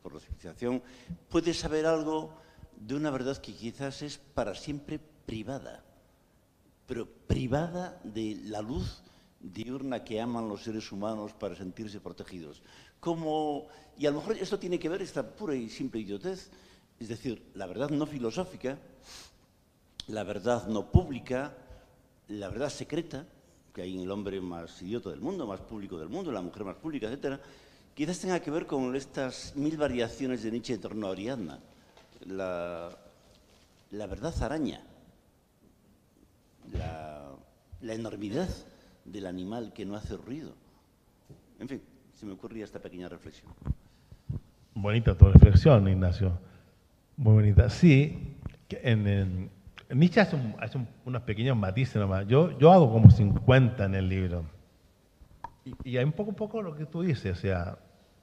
por 0.02 0.14
la 0.14 0.19
civilización, 0.19 0.81
puede 1.30 1.53
saber 1.53 1.85
algo 1.85 2.31
de 2.76 2.95
una 2.95 3.10
verdad 3.11 3.38
que 3.38 3.53
quizás 3.53 4.02
es 4.02 4.18
para 4.18 4.53
siempre 4.53 4.99
privada, 5.26 5.84
pero 6.85 7.07
privada 7.07 7.99
de 8.03 8.40
la 8.45 8.61
luz 8.61 9.03
diurna 9.40 10.03
que 10.03 10.22
aman 10.22 10.48
los 10.48 10.64
seres 10.64 10.91
humanos 10.91 11.34
para 11.34 11.56
sentirse 11.56 11.99
protegidos. 11.99 12.61
Como, 12.99 13.68
y 13.98 14.06
a 14.06 14.11
lo 14.11 14.19
mejor 14.19 14.38
esto 14.38 14.60
tiene 14.60 14.80
que 14.80 14.90
ver 14.90 15.02
esta 15.02 15.27
pura 15.27 15.56
y 15.56 15.69
simple 15.69 16.02
idiotez, 16.02 16.49
es 16.99 17.07
decir, 17.07 17.52
la 17.56 17.65
verdad 17.65 17.90
no 17.90 18.06
filosófica, 18.06 18.77
la 20.07 20.23
verdad 20.23 20.68
no 20.68 20.91
pública, 20.91 21.57
la 22.27 22.49
verdad 22.49 22.69
secreta, 22.69 23.26
que 23.73 23.81
hay 23.81 23.95
en 23.95 24.01
el 24.01 24.11
hombre 24.11 24.39
más 24.39 24.81
idiota 24.81 25.09
del 25.09 25.19
mundo, 25.19 25.47
más 25.47 25.59
público 25.61 25.97
del 25.97 26.09
mundo, 26.09 26.31
la 26.31 26.41
mujer 26.41 26.63
más 26.63 26.75
pública, 26.75 27.07
etcétera, 27.07 27.39
quizás 27.95 28.19
tenga 28.19 28.39
que 28.39 28.51
ver 28.51 28.67
con 28.67 28.95
estas 28.95 29.55
mil 29.55 29.77
variaciones 29.77 30.43
de 30.43 30.51
Nietzsche 30.51 30.75
en 30.75 30.81
torno 30.81 31.07
a 31.07 31.11
Ariadna. 31.11 31.59
La, 32.27 32.89
la 33.91 34.07
verdad 34.07 34.33
araña, 34.41 34.81
la, 36.71 37.35
enormidad 37.93 38.49
del 39.05 39.25
animal 39.25 39.73
que 39.73 39.85
no 39.85 39.95
hace 39.95 40.15
ruido. 40.17 40.53
En 41.59 41.67
fin, 41.67 41.81
se 42.13 42.25
me 42.25 42.33
ocurría 42.33 42.65
esta 42.65 42.79
pequeña 42.79 43.09
reflexión. 43.09 43.51
Bonita 44.73 45.17
tu 45.17 45.25
reflexión, 45.25 45.87
Ignacio. 45.87 46.31
Muy 47.17 47.33
bonita. 47.33 47.69
Sí, 47.69 48.35
en- 48.69 49.49
Nietzsche 49.95 50.22
hace, 50.22 50.36
un- 50.36 50.56
hace 50.60 50.78
un- 50.78 50.88
unos 51.06 51.22
pequeños 51.24 51.56
matices 51.57 51.95
nomás. 51.98 52.28
Yo, 52.28 52.57
yo 52.60 52.72
hago 52.72 52.91
como 52.91 53.10
50 53.11 53.86
en 53.86 53.95
el 53.95 54.10
libro. 54.10 54.45
Y, 55.65 55.74
y 55.91 55.98
hay 55.98 56.03
un 56.03 56.11
poco, 56.11 56.30
un 56.30 56.36
poco 56.36 56.61
lo 56.61 56.76
que 56.76 56.86
tú 56.86 57.02
dices, 57.02 57.38
o 57.38 57.41
sea, 57.41 57.78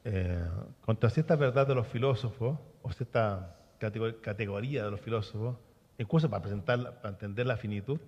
eh, 0.05 0.45
contra 0.83 1.11
cierta 1.11 1.37
verdad 1.37 1.67
de 1.67 1.75
los 1.75 1.87
filósofos, 1.87 2.59
o 2.83 2.93
cierta 2.93 3.57
catego- 3.81 4.21
categoría 4.21 4.85
de 4.85 4.91
los 4.91 5.01
filósofos, 5.01 5.57
incluso 5.99 6.29
para 6.29 6.43
presentar, 6.43 7.01
para 7.01 7.11
entender 7.11 7.47
la 7.47 7.57
finitud, 7.57 8.01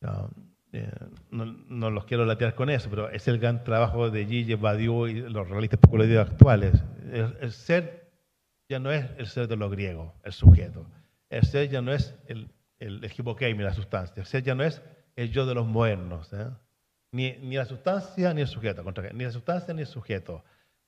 no, 0.00 0.30
eh, 0.72 0.90
no, 1.30 1.44
no 1.46 1.90
los 1.90 2.04
quiero 2.06 2.24
latear 2.24 2.54
con 2.54 2.70
eso, 2.70 2.88
pero 2.90 3.08
es 3.10 3.28
el 3.28 3.38
gran 3.38 3.62
trabajo 3.64 4.10
de 4.10 4.26
Gilles 4.26 4.60
Badiou 4.60 5.06
y 5.06 5.14
los 5.20 5.48
realistas 5.48 5.78
especulativos 5.78 6.28
actuales. 6.30 6.82
El, 7.12 7.36
el 7.40 7.52
ser 7.52 8.10
ya 8.68 8.78
no 8.78 8.90
es 8.90 9.06
el 9.18 9.26
ser 9.26 9.48
de 9.48 9.56
los 9.56 9.70
griegos, 9.70 10.12
el 10.24 10.32
sujeto. 10.32 10.86
El 11.32 11.44
ser 11.44 11.68
ya 11.70 11.80
no 11.80 11.92
es 11.92 12.14
el, 12.26 12.50
el, 12.78 13.04
hipokeimia, 13.16 13.64
la 13.66 13.74
sustancia. 13.74 14.20
El 14.20 14.26
ser 14.26 14.42
ya 14.42 14.54
no 14.54 14.64
es 14.64 14.82
el 15.16 15.30
yo 15.32 15.46
de 15.46 15.54
los 15.54 15.66
modernos. 15.66 16.30
¿eh? 16.32 16.46
Ni, 17.10 17.32
ni 17.38 17.56
la 17.56 17.64
sustancia 17.64 18.34
ni 18.34 18.42
el 18.42 18.48
sujeto. 18.48 18.84
contra- 18.84 19.12
Ni 19.12 19.24
la 19.24 19.30
sustancia 19.30 19.72
ni 19.72 19.80
el 19.80 19.86
sujeto. 19.86 20.44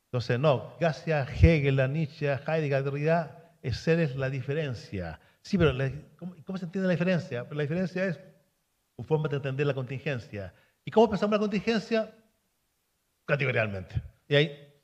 Entonces, 0.08 0.38
no, 0.38 0.76
gracias 0.78 1.26
a 1.28 1.32
Hegel, 1.32 1.80
a 1.80 1.88
Nietzsche, 1.88 2.30
a 2.30 2.36
Heidegger, 2.46 2.78
en 2.78 2.84
realidad, 2.84 3.38
el 3.62 3.74
ser 3.74 4.00
es 4.00 4.16
la 4.16 4.28
diferencia. 4.30 5.18
Sí, 5.42 5.56
pero 5.56 5.72
la- 5.72 5.90
¿cómo, 6.18 6.34
cómo 6.44 6.58
se 6.58 6.66
entiende 6.66 6.88
la 6.88 6.92
diferencia? 6.92 7.44
Pues 7.46 7.56
la 7.56 7.62
diferencia 7.62 8.04
es 8.04 8.20
una 8.96 9.08
forma 9.08 9.28
de 9.28 9.36
entender 9.36 9.66
la 9.66 9.74
contingencia. 9.74 10.52
¿Y 10.84 10.90
cómo 10.90 11.08
pensamos 11.08 11.32
la 11.32 11.38
contingencia? 11.40 12.14
Categorialmente. 13.26 14.02
Y 14.28 14.34
ahí 14.36 14.74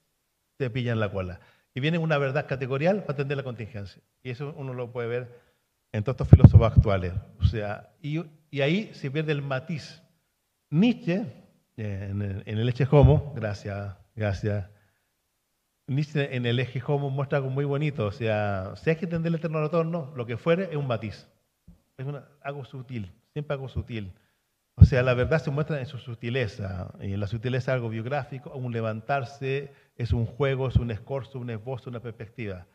te 0.57 0.71
pillan 0.71 0.99
la 1.01 1.11
cola. 1.11 1.41
Y 1.75 1.81
viene 1.81 1.99
una 1.99 2.19
verdad 2.19 2.47
categorial 2.49 3.01
para 3.03 3.13
entender 3.13 3.37
la 3.37 3.43
contingencia. 3.45 4.03
Y 4.23 4.31
eso 4.31 4.55
uno 4.57 4.73
lo 4.75 4.91
puede 4.91 5.09
ver 5.09 5.50
en 5.93 6.03
todos 6.05 6.15
estos 6.15 6.29
filósofos 6.29 6.73
actuales. 6.73 7.13
O 7.41 7.45
sea, 7.45 7.91
y, 8.03 8.23
y 8.51 8.61
ahí 8.61 8.91
se 8.95 9.11
pierde 9.11 9.33
el 9.33 9.43
matiz. 9.43 10.03
Nietzsche, 10.71 11.27
en 11.77 12.43
en 12.47 12.59
el 12.59 12.69
eje 12.69 12.87
homo, 12.91 13.33
gracias, 13.35 13.97
gracias. 14.15 14.69
Nietzsche 15.87 16.37
en 16.37 16.47
el 16.47 16.61
eje 16.61 16.81
homo 16.87 17.11
muestra 17.11 17.39
algo 17.39 17.51
muy 17.51 17.65
bonito. 17.65 18.07
O 18.07 18.13
sea, 18.13 18.73
si 18.77 18.91
hay 18.91 18.97
que 18.97 19.07
entender 19.07 19.31
el 19.31 19.37
eterno 19.39 19.61
retorno, 19.61 20.13
lo 20.17 20.27
que 20.27 20.37
fuere 20.37 20.65
es 20.71 20.77
un 20.77 20.87
matiz. 20.87 21.27
Es 21.99 22.07
una- 22.07 22.25
algo 22.43 22.65
sutil, 22.65 23.11
siempre 23.33 23.55
algo 23.55 23.69
sutil. 23.69 24.13
O 24.77 24.85
sea, 24.85 25.03
la 25.03 25.13
verdad 25.15 25.43
se 25.43 25.51
muestra 25.51 25.79
en 25.81 25.87
su 25.87 25.99
sutileza. 25.99 26.93
Y 27.01 27.13
en 27.13 27.21
la 27.21 27.27
sutileza 27.27 27.73
algo 27.73 27.89
biográfico, 27.89 28.51
un 28.55 28.73
levantarse, 28.73 29.73
es 29.97 30.13
un 30.13 30.25
juego, 30.27 30.69
es 30.69 30.77
un 30.77 30.91
escorzo, 30.91 31.39
un 31.41 31.51
esbozo, 31.51 31.91
una 31.91 32.01
perspectiva. 32.01 32.67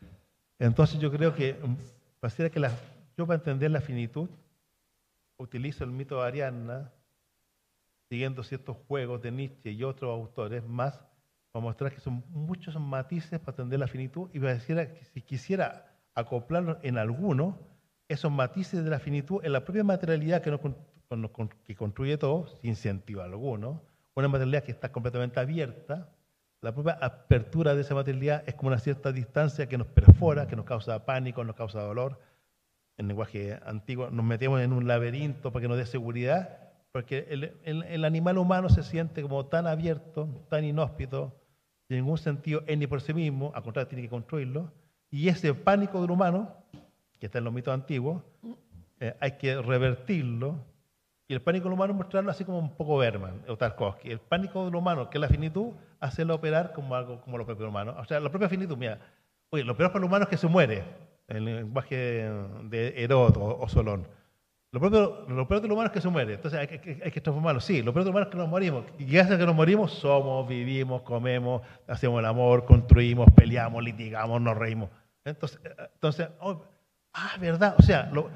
Entonces 0.58 1.00
yo 1.00 1.10
creo 1.10 1.34
que, 1.34 1.54
mm, 1.54 1.74
pareciera 2.20 2.50
que 2.50 2.60
la- 2.60 2.72
yo 3.16 3.26
para 3.26 3.38
entender 3.38 3.70
la 3.70 3.80
finitud, 3.80 4.28
utilizo 5.36 5.84
el 5.84 5.90
mito 5.90 6.20
de 6.20 6.26
Ariadna, 6.26 6.92
siguiendo 8.08 8.42
ciertos 8.42 8.76
juegos 8.88 9.22
de 9.22 9.32
Nietzsche 9.32 9.70
y 9.70 9.82
otros 9.82 10.10
autores 10.10 10.64
más, 10.64 11.00
para 11.52 11.62
mostrar 11.62 11.92
que 11.92 12.00
son 12.00 12.22
muchos 12.28 12.78
matices 12.78 13.40
para 13.40 13.52
entender 13.52 13.80
la 13.80 13.88
finitud 13.88 14.28
y 14.32 14.40
pareciera 14.40 14.92
que 14.92 15.04
si 15.04 15.22
quisiera 15.22 15.96
acoplarlos 16.14 16.78
en 16.82 16.98
alguno, 16.98 17.58
esos 18.08 18.30
matices 18.30 18.84
de 18.84 18.90
la 18.90 18.98
finitud 18.98 19.44
en 19.44 19.52
la 19.52 19.64
propia 19.64 19.82
materialidad 19.82 20.42
que, 20.42 20.50
nos 20.50 20.60
que 21.64 21.74
construye 21.74 22.18
todo, 22.18 22.46
sin 22.60 22.76
sentido 22.76 23.22
alguno, 23.22 23.82
una 24.14 24.28
materialidad 24.28 24.64
que 24.64 24.72
está 24.72 24.92
completamente 24.92 25.40
abierta, 25.40 26.10
la 26.62 26.74
propia 26.74 26.98
apertura 27.00 27.74
de 27.74 27.82
esa 27.82 27.94
materialidad 27.94 28.42
es 28.46 28.54
como 28.54 28.68
una 28.68 28.78
cierta 28.78 29.12
distancia 29.12 29.68
que 29.68 29.76
nos 29.76 29.86
perfora, 29.86 30.46
que 30.46 30.56
nos 30.56 30.64
causa 30.64 31.04
pánico, 31.04 31.44
nos 31.44 31.54
causa 31.54 31.80
dolor. 31.82 32.18
En 32.98 33.08
lenguaje 33.08 33.58
antiguo 33.66 34.10
nos 34.10 34.24
metemos 34.24 34.60
en 34.60 34.72
un 34.72 34.86
laberinto 34.88 35.52
para 35.52 35.62
que 35.62 35.68
nos 35.68 35.76
dé 35.76 35.86
seguridad, 35.86 36.58
porque 36.92 37.26
el, 37.28 37.52
el- 37.64 38.04
animal 38.04 38.38
humano 38.38 38.68
se 38.70 38.82
siente 38.82 39.20
como 39.20 39.46
tan 39.46 39.66
abierto, 39.66 40.28
tan 40.48 40.64
inhóspito, 40.64 41.34
sin 41.88 41.98
ningún 41.98 42.16
sentido 42.18 42.62
él 42.66 42.78
ni 42.78 42.86
por 42.86 43.02
sí 43.02 43.12
mismo, 43.12 43.52
al 43.54 43.62
contrario, 43.62 43.88
tiene 43.88 44.02
que 44.02 44.08
construirlo. 44.08 44.72
Y 45.10 45.28
ese 45.28 45.52
pánico 45.54 46.00
del 46.00 46.10
humano, 46.10 46.54
que 47.20 47.26
está 47.26 47.38
en 47.38 47.44
los 47.44 47.52
mitos 47.52 47.74
antiguos, 47.74 48.22
eh, 49.00 49.14
hay 49.20 49.32
que 49.32 49.60
revertirlo. 49.60 50.56
Y 51.28 51.34
el 51.34 51.42
pánico 51.42 51.64
del 51.64 51.74
humano 51.74 51.92
mostrarlo 51.92 52.30
así 52.30 52.44
como 52.44 52.58
un 52.58 52.76
poco 52.76 52.96
Berman 52.98 53.42
o 53.48 53.56
Tarkovsky. 53.56 54.10
El 54.10 54.20
pánico 54.20 54.64
del 54.64 54.74
humano, 54.74 55.10
que 55.10 55.18
es 55.18 55.20
la 55.20 55.28
finitud, 55.28 55.72
hacerlo 56.00 56.34
operar 56.36 56.72
como 56.72 56.94
algo 56.94 57.20
como 57.20 57.36
lo 57.36 57.44
propio 57.44 57.68
humano. 57.68 57.94
O 57.98 58.04
sea, 58.04 58.20
la 58.20 58.30
propia 58.30 58.48
finitud, 58.48 58.76
mira, 58.76 59.00
oye, 59.50 59.64
lo 59.64 59.76
peor 59.76 59.90
para 59.90 59.98
el 59.98 60.04
humano 60.06 60.22
es 60.24 60.30
que 60.30 60.36
se 60.36 60.46
muere, 60.46 60.78
en 60.78 60.84
el 61.28 61.44
lenguaje 61.44 61.96
de 62.64 62.94
Herod 62.96 63.36
o, 63.36 63.68
Solón. 63.68 64.06
Lo 64.72 64.80
propio, 64.80 65.24
lo 65.28 65.48
peor 65.48 65.62
del 65.62 65.72
humano 65.72 65.86
es 65.86 65.92
que 65.92 66.00
se 66.00 66.08
muere, 66.08 66.34
entonces 66.34 66.60
hay 66.60 66.66
que, 66.66 67.00
hay 67.02 67.10
que 67.10 67.20
transformarlo. 67.20 67.60
Sí, 67.60 67.82
lo 67.82 67.92
peor 67.92 68.04
del 68.04 68.10
humano 68.10 68.26
es 68.26 68.30
que 68.32 68.36
nos 68.38 68.48
morimos. 68.48 68.84
Y 68.98 69.04
gracias 69.06 69.36
a 69.36 69.38
que 69.38 69.46
nos 69.46 69.54
morimos, 69.54 69.92
somos, 69.92 70.46
vivimos, 70.46 71.02
comemos, 71.02 71.62
hacemos 71.88 72.18
el 72.20 72.26
amor, 72.26 72.64
construimos, 72.64 73.28
peleamos, 73.34 73.82
litigamos, 73.82 74.40
nos 74.40 74.56
reímos. 74.56 74.90
Entonces, 75.24 75.60
eh, 75.64 75.70
entonces 75.94 76.28
oh, 76.40 76.62
ah, 77.14 77.36
verdad, 77.40 77.74
o 77.78 77.82
sea, 77.82 78.10
lo- 78.12 78.28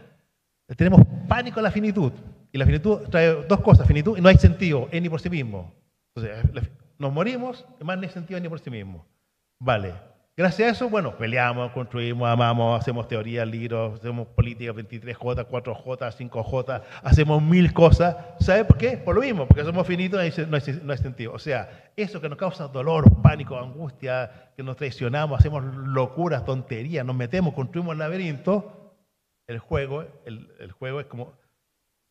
tenemos 0.76 1.00
pánico 1.28 1.60
a 1.60 1.62
la 1.62 1.70
finitud. 1.70 2.12
Y 2.52 2.58
la 2.58 2.64
finitud 2.66 3.08
trae 3.10 3.44
dos 3.46 3.60
cosas, 3.60 3.86
finitud 3.86 4.16
y 4.16 4.20
no 4.20 4.28
hay 4.28 4.36
sentido, 4.36 4.88
es 4.90 5.00
ni 5.02 5.08
por 5.08 5.20
sí 5.20 5.30
mismo. 5.30 5.72
Entonces, 6.14 6.68
nos 6.98 7.12
morimos, 7.12 7.66
más 7.82 7.96
no 7.96 8.02
hay 8.02 8.08
sentido 8.08 8.40
ni 8.40 8.48
por 8.48 8.58
sí 8.60 8.70
mismo. 8.70 9.06
Vale. 9.60 9.94
Gracias 10.40 10.68
a 10.68 10.72
eso, 10.72 10.88
bueno, 10.88 11.18
peleamos, 11.18 11.70
construimos, 11.72 12.26
amamos, 12.26 12.80
hacemos 12.80 13.06
teoría, 13.06 13.44
libros, 13.44 14.00
hacemos 14.00 14.26
política, 14.28 14.72
23J, 14.72 15.46
4J, 15.46 16.30
5J, 16.30 16.82
hacemos 17.02 17.42
mil 17.42 17.74
cosas. 17.74 18.16
¿Sabe 18.38 18.64
por 18.64 18.78
qué? 18.78 18.96
Por 18.96 19.16
lo 19.16 19.20
mismo, 19.20 19.46
porque 19.46 19.62
somos 19.64 19.86
finitos 19.86 20.18
y 20.18 20.40
no 20.46 20.56
hay, 20.56 20.80
no 20.82 20.96
sentido. 20.96 21.34
O 21.34 21.38
sea, 21.38 21.92
eso 21.94 22.22
que 22.22 22.30
nos 22.30 22.38
causa 22.38 22.68
dolor, 22.68 23.20
pánico, 23.20 23.58
angustia, 23.58 24.50
que 24.56 24.62
nos 24.62 24.78
traicionamos, 24.78 25.38
hacemos 25.38 25.62
locuras, 25.62 26.42
tonterías, 26.46 27.04
nos 27.04 27.16
metemos, 27.16 27.52
construimos 27.52 27.92
el 27.92 27.98
laberinto, 27.98 28.94
el 29.46 29.58
juego, 29.58 30.06
el 30.24 30.72
juego 30.72 31.00
es 31.00 31.06
como 31.06 31.34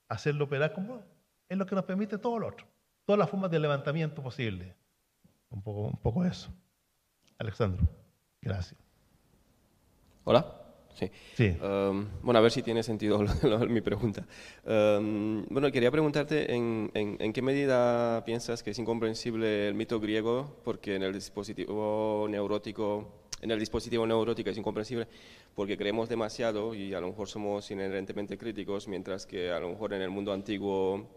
hacerlo 0.08 0.46
operar 0.46 0.74
como 0.74 1.02
es 1.48 1.58
lo 1.58 1.66
que 1.66 1.74
nos 1.74 1.86
permite 1.86 2.20
todo 2.20 2.38
lo 2.38 2.50
otro, 2.50 2.68
todas 3.08 3.18
las 3.18 3.28
formas 3.28 3.50
de 3.50 3.58
levantamiento 3.58 4.22
posible. 4.22 4.76
Un 5.50 5.64
poco, 5.64 5.82
un 5.88 5.98
poco 5.98 6.24
eso. 6.26 6.54
Alexandro. 7.40 7.99
Gracias. 8.42 8.76
Hola. 10.24 10.60
Sí. 11.00 11.10
Sí. 11.36 11.58
Um, 11.64 12.08
bueno, 12.22 12.40
a 12.40 12.42
ver 12.42 12.52
si 12.52 12.62
tiene 12.62 12.84
sentido 12.84 13.20
mi 13.70 13.82
pregunta. 13.82 14.26
Um, 14.66 15.46
bueno, 15.50 15.72
quería 15.72 15.92
preguntarte 15.92 16.54
en, 16.54 16.92
en, 16.94 17.16
en, 17.20 17.32
qué 17.32 17.42
medida 17.42 18.24
piensas 18.26 18.64
que 18.64 18.72
es 18.72 18.80
incomprensible 18.80 19.70
el 19.70 19.76
mito 19.76 20.00
griego, 20.00 20.60
porque 20.66 20.96
en 20.96 21.04
el 21.04 21.14
dispositivo 21.14 22.28
neurótico, 22.30 23.08
en 23.42 23.52
el 23.52 23.60
dispositivo 23.60 24.06
neurótico 24.06 24.50
es 24.50 24.58
incomprensible, 24.58 25.08
porque 25.56 25.78
creemos 25.78 26.10
demasiado 26.10 26.76
y 26.76 26.94
a 26.94 27.00
lo 27.00 27.08
mejor 27.08 27.30
somos 27.30 27.72
inherentemente 27.72 28.38
críticos, 28.38 28.90
mientras 28.90 29.26
que 29.26 29.52
a 29.52 29.60
lo 29.60 29.70
mejor 29.70 29.94
en 29.94 30.02
el 30.02 30.10
mundo 30.10 30.34
antiguo 30.34 31.08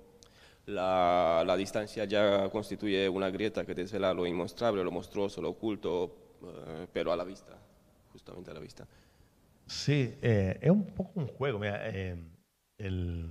la, 0.67 1.43
la 1.45 1.57
distancia 1.57 2.05
ya 2.05 2.49
constituye 2.51 3.09
una 3.09 3.31
grieta 3.31 3.65
que 3.65 3.75
desvela 3.75 4.15
lo 4.15 4.27
inmostrable, 4.27 4.85
lo 4.85 4.93
monstruoso, 4.93 5.43
lo 5.43 5.51
oculto, 5.51 6.22
pero 6.93 7.13
a 7.13 7.17
la 7.17 7.25
vista, 7.25 7.59
justamente 8.13 8.51
a 8.51 8.55
la 8.55 8.61
vista. 8.61 8.87
Sí, 9.67 10.19
eh, 10.23 10.59
es 10.61 10.71
un 10.71 10.87
poco 10.87 11.21
un 11.21 11.27
juego. 11.27 11.59
Mira, 11.59 11.89
eh, 11.89 12.17
el... 12.79 13.31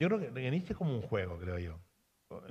Yo 0.00 0.08
creo 0.08 0.18
que 0.18 0.50
Nietzsche 0.50 0.72
es 0.72 0.76
como 0.76 0.94
un 0.94 1.02
juego, 1.02 1.38
creo 1.38 1.58
yo. 1.58 1.78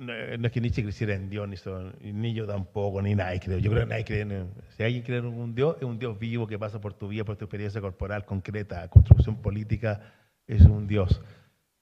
No, 0.00 0.14
no 0.38 0.46
es 0.46 0.52
que 0.52 0.60
Nietzsche 0.60 0.82
creciera 0.82 1.14
en 1.14 1.28
Dioniso, 1.28 1.92
ni 2.00 2.32
yo 2.32 2.46
tampoco, 2.46 3.02
ni 3.02 3.14
nadie 3.14 3.40
creo. 3.40 3.58
Yo 3.58 3.70
creo 3.70 3.82
que 3.82 3.90
nadie 3.90 4.04
cree 4.04 4.22
en... 4.22 4.50
Si 4.76 4.82
alguien 4.82 5.02
cree 5.02 5.18
en 5.18 5.26
un 5.26 5.54
Dios, 5.54 5.76
es 5.76 5.84
un 5.84 5.98
Dios 5.98 6.18
vivo 6.18 6.46
que 6.46 6.58
pasa 6.58 6.80
por 6.80 6.94
tu 6.94 7.08
vida, 7.08 7.24
por 7.24 7.36
tu 7.36 7.44
experiencia 7.44 7.80
corporal 7.80 8.24
concreta, 8.24 8.88
construcción 8.88 9.36
política, 9.36 10.00
es 10.46 10.62
un 10.62 10.86
Dios. 10.86 11.20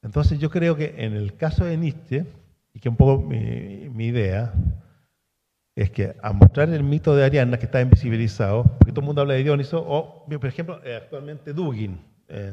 Entonces 0.03 0.41
yo 0.41 0.51
creo 0.51 0.75
que 0.75 0.95
en 1.05 1.15
el 1.15 1.37
caso 1.37 1.65
de 1.65 1.77
Nietzsche, 1.77 2.27
y 2.75 2.81
que 2.81 2.89
un 2.89 2.97
poco 2.97 3.23
mi, 3.23 3.89
mi 3.91 4.07
idea, 4.07 4.53
es 5.75 5.91
que 5.91 6.15
a 6.23 6.33
mostrar 6.33 6.69
el 6.69 6.83
mito 6.83 7.17
de 7.17 7.25
Ariadna, 7.25 7.59
que 7.59 7.65
está 7.65 7.81
invisibilizado, 7.81 8.65
porque 8.79 8.93
todo 8.93 9.01
el 9.01 9.07
mundo 9.07 9.23
habla 9.23 9.35
de 9.35 9.43
Dioniso, 9.43 9.83
o, 9.87 10.27
por 10.27 10.47
ejemplo, 10.47 10.81
eh, 10.85 10.97
actualmente 10.97 11.53
Dugin, 11.53 12.05
eh, 12.29 12.53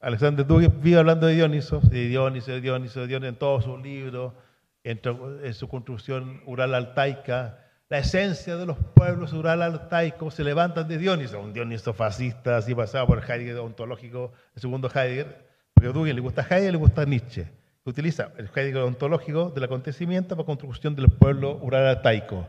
Alexander 0.00 0.46
Dugin 0.46 0.80
vive 0.80 0.98
hablando 0.98 1.26
de 1.26 1.34
Dioniso, 1.34 1.80
de 1.80 2.08
Dioniso, 2.08 2.52
de 2.52 2.60
Dioniso, 2.60 3.00
de 3.00 3.06
Dioniso, 3.06 3.28
en 3.28 3.36
todos 3.36 3.64
sus 3.64 3.80
libros, 3.80 4.34
en, 4.84 5.00
en 5.42 5.54
su 5.54 5.68
construcción 5.68 6.42
ural-altaica. 6.46 7.64
La 7.88 7.98
esencia 7.98 8.56
de 8.56 8.66
los 8.66 8.76
pueblos 8.94 9.32
ural-altaicos 9.32 10.34
se 10.34 10.44
levantan 10.44 10.86
de 10.88 10.98
Dioniso, 10.98 11.40
un 11.40 11.54
Dioniso 11.54 11.94
fascista, 11.94 12.58
así 12.58 12.74
pasado 12.74 13.06
por 13.06 13.18
Heidegger 13.18 13.56
ontológico, 13.58 14.32
el 14.54 14.60
segundo 14.60 14.90
Heidegger, 14.94 15.48
porque 15.72 15.88
a 15.88 15.92
Dugin 15.92 16.14
le 16.14 16.20
gusta 16.20 16.42
Heidegger, 16.42 16.72
le 16.72 16.78
gusta 16.78 17.04
Nietzsche 17.06 17.57
utiliza 17.88 18.32
el 18.38 18.48
Heidegger 18.54 18.82
ontológico 18.82 19.50
del 19.50 19.64
acontecimiento 19.64 20.36
para 20.36 20.46
construcción 20.46 20.94
del 20.94 21.08
pueblo 21.08 21.58
rural 21.60 21.86
altaico. 21.86 22.46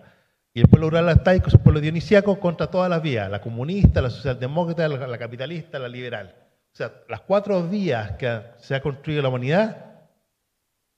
Y 0.53 0.61
el 0.61 0.67
pueblo 0.67 0.89
rural 0.89 1.09
altaico 1.09 1.47
es 1.47 1.53
un 1.53 1.61
pueblo 1.61 1.79
dionisiaco 1.79 2.39
contra 2.39 2.67
todas 2.67 2.89
las 2.89 3.01
vías, 3.01 3.29
la 3.29 3.41
comunista, 3.41 4.01
la 4.01 4.09
socialdemócrata, 4.09 4.87
la, 4.87 5.17
capitalista, 5.17 5.79
la 5.79 5.87
liberal. 5.87 6.35
O 6.73 6.75
sea, 6.75 6.91
las 7.07 7.21
cuatro 7.21 7.67
vías 7.67 8.11
que 8.13 8.41
se 8.57 8.75
ha 8.75 8.81
construido 8.81 9.21
la 9.21 9.29
humanidad 9.29 9.85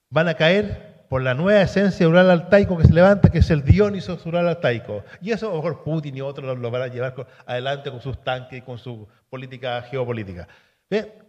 van 0.09 0.27
a 0.27 0.33
caer 0.33 1.05
por 1.09 1.21
la 1.21 1.33
nueva 1.33 1.61
esencia 1.61 2.07
rural 2.07 2.31
altaico 2.31 2.77
que 2.77 2.85
se 2.85 2.93
levanta, 2.93 3.29
que 3.29 3.39
es 3.39 3.49
el 3.49 3.63
Dioniso 3.63 4.17
rural 4.23 4.47
altaico. 4.47 5.03
Y 5.21 5.31
eso 5.31 5.51
a 5.51 5.55
mejor 5.55 5.83
Putin 5.83 6.15
y 6.15 6.21
otros 6.21 6.45
lo, 6.45 6.55
lo 6.55 6.71
van 6.71 6.83
a 6.83 6.87
llevar 6.87 7.27
adelante 7.45 7.91
con 7.91 8.01
sus 8.01 8.23
tanques 8.23 8.59
y 8.59 8.61
con 8.61 8.77
su 8.77 9.07
política 9.29 9.81
geopolítica. 9.83 10.47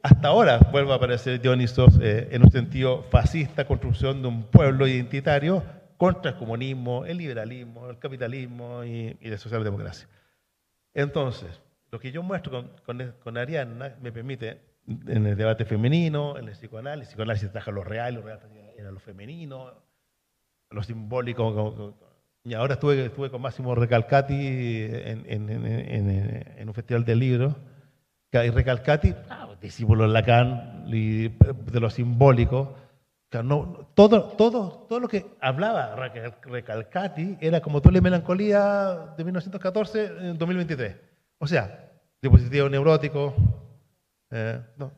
Hasta 0.02 0.28
ahora 0.28 0.59
vuelve 0.72 0.93
a 0.93 0.97
aparecer 0.97 1.40
Dionisos 1.40 1.97
eh, 2.02 2.28
en 2.32 2.43
un 2.43 2.51
sentido 2.51 3.05
fascista, 3.05 3.64
construcción 3.64 4.20
de 4.20 4.26
un 4.26 4.43
pueblo 4.43 4.89
identitario 4.89 5.62
contra 5.97 6.32
el 6.32 6.36
comunismo, 6.36 7.06
el 7.06 7.18
liberalismo, 7.18 7.89
el 7.89 7.98
capitalismo 7.98 8.82
y, 8.82 9.16
la 9.20 9.39
socialdemocracia. 9.39 10.09
Entonces, 10.94 11.60
lo 11.93 12.01
que 12.01 12.10
yo 12.10 12.24
muestro 12.24 12.68
con, 12.84 13.12
con, 13.22 13.34
me 14.01 14.12
permite, 14.12 14.60
en 14.89 15.26
el 15.26 15.36
debate 15.36 15.64
femenino, 15.64 16.36
en 16.36 16.48
el 16.48 16.55
psicoanálisis, 16.55 17.10
el 17.10 17.12
psicoanálisis 17.12 17.52
trajo 17.52 17.70
lo 17.70 17.84
real, 17.84 18.14
lo 18.14 18.22
real 18.22 18.40
era 18.76 18.90
lo 18.90 18.98
femenino, 18.98 19.70
lo 20.70 20.82
simbólico. 20.82 21.94
Y 22.43 22.55
ahora 22.55 22.74
estuve, 22.74 23.12
con 23.30 23.40
Máximo 23.40 23.76
Recalcati 23.76 24.89
en, 24.90 26.68
un 26.68 26.74
festival 26.74 27.05
de 27.05 27.14
libros 27.14 27.55
Recalcati, 28.32 29.14
ah, 29.28 29.48
discípulo 29.60 30.04
de 30.04 30.09
Lacan 30.09 30.84
y 30.86 31.28
de 31.28 31.80
lo 31.80 31.90
simbólico, 31.90 32.76
no, 33.42 33.88
todo, 33.94 34.24
todo, 34.24 34.86
todo 34.88 35.00
lo 35.00 35.09
que 35.09 35.24
hablaba 35.40 35.96
Recalcati 36.44 37.38
era 37.40 37.60
como 37.60 37.80
toda 37.80 37.94
la 37.94 38.00
melancolía 38.00 39.14
de 39.16 39.24
1914 39.24 40.04
en 40.04 40.38
2023. 40.38 40.96
O 41.38 41.46
sea, 41.46 41.92
dispositivo 42.20 42.68
neurótico, 42.68 43.34
eh, 44.30 44.60
no, 44.76 44.92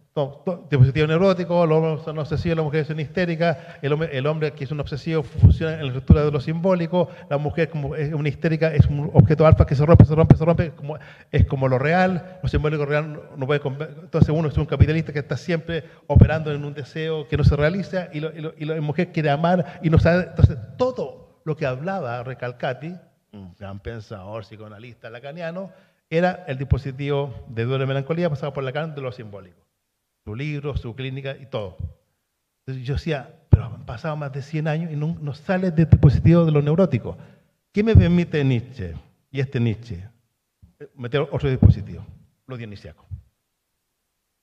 dispositivo 0.70 1.08
neurótico, 1.08 1.66
los 1.66 1.78
hombres 1.78 2.04
son 2.04 2.18
obsesivos, 2.20 2.56
las 2.56 2.64
mujeres 2.64 2.86
son 2.86 3.00
histéricas, 3.00 3.58
el 3.82 3.92
hombre, 3.92 4.16
el 4.16 4.26
hombre 4.28 4.52
que 4.52 4.62
es 4.62 4.70
un 4.70 4.78
obsesivo 4.78 5.24
funciona 5.24 5.72
en 5.74 5.80
la 5.80 5.86
estructura 5.86 6.24
de 6.24 6.30
lo 6.30 6.40
simbólico, 6.40 7.08
la 7.28 7.36
mujer 7.36 7.68
como 7.68 7.96
es 7.96 8.12
una 8.14 8.28
histérica 8.28 8.72
es 8.72 8.86
un 8.86 9.10
objeto 9.12 9.44
alfa 9.44 9.66
que 9.66 9.74
se 9.74 9.84
rompe, 9.84 10.04
se 10.04 10.14
rompe, 10.14 10.36
se 10.36 10.44
rompe, 10.44 10.70
como, 10.70 10.98
es 11.32 11.44
como 11.46 11.66
lo 11.66 11.80
real, 11.80 12.38
lo 12.40 12.48
simbólico 12.48 12.86
real 12.86 13.22
no 13.36 13.46
puede... 13.46 13.60
Entonces 13.64 14.28
uno 14.28 14.48
es 14.48 14.56
un 14.56 14.66
capitalista 14.66 15.12
que 15.12 15.18
está 15.18 15.36
siempre 15.36 15.82
operando 16.06 16.52
en 16.52 16.64
un 16.64 16.74
deseo 16.74 17.26
que 17.26 17.36
no 17.36 17.42
se 17.42 17.56
realiza 17.56 18.08
y, 18.12 18.20
la 18.20 18.80
mujer 18.80 19.10
quiere 19.10 19.30
amar 19.30 19.80
y 19.82 19.90
no 19.90 19.98
sabe... 19.98 20.28
Entonces 20.28 20.56
todo 20.78 21.40
lo 21.44 21.56
que 21.56 21.66
hablaba 21.66 22.22
Recalcati, 22.22 22.94
un 23.32 23.52
gran 23.58 23.80
pensador 23.80 24.44
psicoanalista 24.44 25.10
lacaniano, 25.10 25.72
era 26.08 26.44
el 26.46 26.56
dispositivo 26.56 27.34
de 27.48 27.64
duelo 27.64 27.82
y 27.82 27.88
melancolía 27.88 28.30
pasado 28.30 28.52
por 28.52 28.62
Lacan 28.62 28.94
de 28.94 29.00
lo 29.00 29.10
simbólico. 29.10 29.64
Su 30.24 30.34
libro, 30.34 30.76
su 30.76 30.94
clínica 30.94 31.36
y 31.36 31.46
todo. 31.46 31.76
Yo 32.66 32.94
decía, 32.94 33.28
pero 33.50 33.64
han 33.64 33.84
pasado 33.84 34.16
más 34.16 34.32
de 34.32 34.42
100 34.42 34.68
años 34.68 34.92
y 34.92 34.96
no, 34.96 35.34
sale 35.34 35.70
del 35.70 35.88
dispositivo 35.88 36.44
de 36.44 36.52
lo 36.52 36.62
neurótico. 36.62 37.16
¿Qué 37.72 37.82
me 37.82 37.94
permite 37.94 38.42
Nietzsche 38.42 38.94
y 39.30 39.40
este 39.40 39.60
Nietzsche? 39.60 40.08
Meter 40.96 41.22
otro 41.30 41.50
dispositivo, 41.50 42.04
lo 42.46 42.56
dionisiaco. 42.56 43.04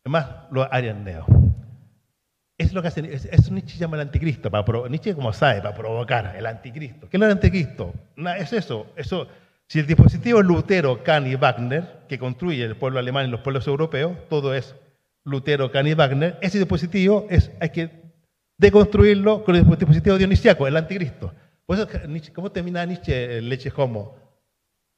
Además, 0.04 0.28
lo 0.52 0.72
arianeo. 0.72 1.26
Es 2.58 2.74
lo 2.74 2.82
que 2.82 2.90
hace, 2.90 3.14
eso 3.14 3.52
Nietzsche 3.52 3.78
llama 3.78 3.96
el 3.96 4.02
anticristo. 4.02 4.52
Para, 4.52 4.88
Nietzsche, 4.88 5.16
como 5.16 5.34
sabe, 5.34 5.62
para 5.62 5.76
provocar 5.76 6.36
el 6.36 6.46
anticristo. 6.46 7.10
¿Qué 7.10 7.18
es 7.18 7.24
el 7.24 7.32
anticristo? 7.32 7.94
Es 8.38 8.54
eso, 8.54 8.88
eso 8.96 9.28
si 9.72 9.80
el 9.80 9.88
dispositivo 9.88 10.42
es 10.42 10.46
Lutero, 10.46 11.02
Kant 11.02 11.28
y 11.28 11.36
Wagner, 11.36 12.02
que 12.10 12.20
construye 12.20 12.62
el 12.66 12.76
pueblo 12.76 13.00
alemán 13.00 13.28
y 13.28 13.32
los 13.32 13.40
pueblos 13.40 13.66
europeos, 13.68 14.18
todo 14.28 14.54
es 14.54 14.76
Lutero, 15.24 15.72
Kant 15.72 15.88
y 15.88 15.94
Wagner, 15.94 16.38
ese 16.42 16.58
dispositivo 16.58 17.28
es, 17.30 17.52
hay 17.60 17.70
que 17.70 17.92
deconstruirlo 18.58 19.44
con 19.44 19.56
el 19.56 19.66
dispositivo 19.66 20.18
dionisiaco, 20.18 20.68
el 20.68 20.78
anticristo. 20.78 21.34
Por 21.66 21.78
eso, 21.78 21.88
¿cómo 22.34 22.52
termina 22.52 22.86
Nietzsche 22.86 23.38
el 23.38 23.50
leche 23.50 23.72
homo? 23.76 24.16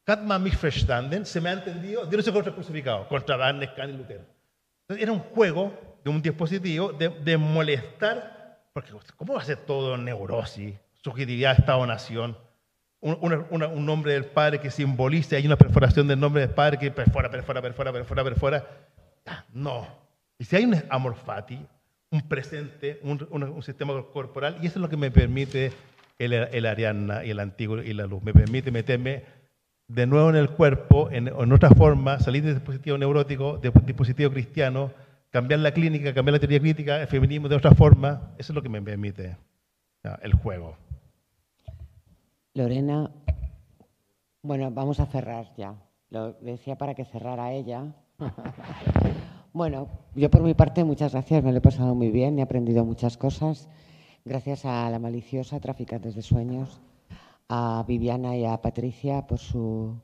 Hat 0.05 0.21
man 0.21 0.43
mich 0.43 0.57
se 0.57 1.41
me 1.41 1.49
ha 1.49 1.53
entendido, 1.53 2.05
Dionisio 2.05 2.33
contra 2.33 2.49
el 2.49 2.55
crucificado, 2.55 3.07
contra 3.07 3.37
Wagner, 3.37 3.73
Kant 3.73 3.93
y 3.93 3.97
Lutero. 3.97 4.25
Era 4.89 5.11
un 5.11 5.19
juego 5.19 5.73
de 6.03 6.09
un 6.09 6.21
dispositivo 6.21 6.91
de, 6.91 7.37
molestar, 7.37 8.61
porque 8.73 8.91
¿cómo 9.15 9.33
va 9.33 9.41
a 9.41 9.45
ser 9.45 9.57
todo 9.57 9.97
neurosis, 9.97 10.75
subjetividad, 11.01 11.57
Estado-nación? 11.57 12.37
un, 13.03 13.85
nombre 13.85 14.13
del 14.13 14.25
Padre 14.25 14.59
que 14.59 14.71
simbolice, 14.71 15.35
hay 15.35 15.45
una 15.45 15.57
perforación 15.57 16.07
del 16.07 16.19
nombre 16.19 16.41
del 16.41 16.51
Padre 16.51 16.77
que 16.79 16.89
perfora, 16.89 17.29
perfora, 17.29 17.61
perfora, 17.61 17.91
perfora, 17.91 18.23
perfora. 18.23 18.67
No. 19.53 20.02
Y 20.43 20.45
si 20.45 20.57
hay 20.57 20.65
un 20.65 20.75
amor 20.89 21.15
fati, 21.15 21.57
un 22.11 22.21
presente, 22.23 22.99
un, 23.03 23.25
un, 23.31 23.43
un, 23.43 23.63
sistema 23.63 23.93
corporal, 24.11 24.57
y 24.61 24.67
eso 24.67 24.77
es 24.77 24.81
lo 24.81 24.89
que 24.89 24.97
me 24.97 25.09
permite 25.09 25.71
el, 26.19 26.33
el 26.33 26.65
Ariadna 26.65 27.23
y 27.23 27.29
el 27.29 27.39
Antiguo 27.39 27.81
y 27.81 27.93
la 27.93 28.07
Luz, 28.07 28.21
me 28.23 28.33
permite 28.33 28.69
meterme 28.69 29.23
de 29.87 30.05
nuevo 30.05 30.29
en 30.29 30.35
el 30.35 30.49
cuerpo, 30.49 31.09
en, 31.11 31.29
en 31.29 31.53
otra 31.53 31.69
forma, 31.69 32.19
salir 32.19 32.43
del 32.43 32.55
dispositivo 32.55 32.97
neurótico, 32.97 33.57
del 33.57 33.71
dispositivo 33.85 34.31
cristiano, 34.31 34.91
cambiar 35.29 35.61
la 35.61 35.71
clínica, 35.71 36.13
cambiar 36.13 36.33
la 36.33 36.39
teoría 36.39 36.59
crítica, 36.59 36.99
el 36.99 37.07
feminismo 37.07 37.47
de 37.47 37.55
otra 37.55 37.71
forma, 37.71 38.33
eso 38.37 38.51
es 38.51 38.55
lo 38.55 38.61
que 38.61 38.67
me 38.67 38.81
permite 38.81 39.37
el 40.23 40.33
juego. 40.33 40.75
Lorena, 42.53 43.09
Bueno, 44.41 44.71
vamos 44.71 44.99
a 44.99 45.05
cerrar 45.05 45.55
ya. 45.55 45.73
Lo 46.09 46.33
decía 46.33 46.77
para 46.77 46.95
que 46.95 47.05
cerrara 47.05 47.53
ella. 47.53 47.95
bueno, 49.53 49.87
yo 50.15 50.29
por 50.31 50.41
mi 50.41 50.55
parte, 50.55 50.83
muchas 50.83 51.13
gracias. 51.13 51.43
Me 51.43 51.51
lo 51.51 51.59
he 51.59 51.61
pasado 51.61 51.93
muy 51.93 52.09
bien, 52.09 52.39
he 52.39 52.41
aprendido 52.41 52.83
muchas 52.85 53.17
cosas. 53.17 53.69
Gracias 54.25 54.65
a 54.65 54.89
la 54.89 54.99
maliciosa 54.99 55.59
Traficantes 55.59 56.15
de 56.15 56.23
Sueños, 56.23 56.81
a 57.49 57.85
Viviana 57.87 58.35
y 58.35 58.45
a 58.45 58.61
Patricia 58.61 59.27
por 59.27 59.37
su, 59.37 59.99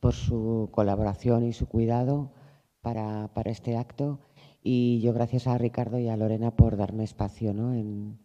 por 0.00 0.14
su 0.14 0.68
colaboración 0.72 1.44
y 1.44 1.52
su 1.52 1.68
cuidado 1.68 2.32
para, 2.80 3.28
para 3.34 3.50
este 3.50 3.76
acto. 3.76 4.18
Y 4.62 5.00
yo 5.00 5.12
gracias 5.12 5.46
a 5.46 5.56
Ricardo 5.58 5.98
y 6.00 6.08
a 6.08 6.16
Lorena 6.16 6.56
por 6.56 6.76
darme 6.76 7.04
espacio 7.04 7.54
¿no? 7.54 7.72
en, 7.72 8.18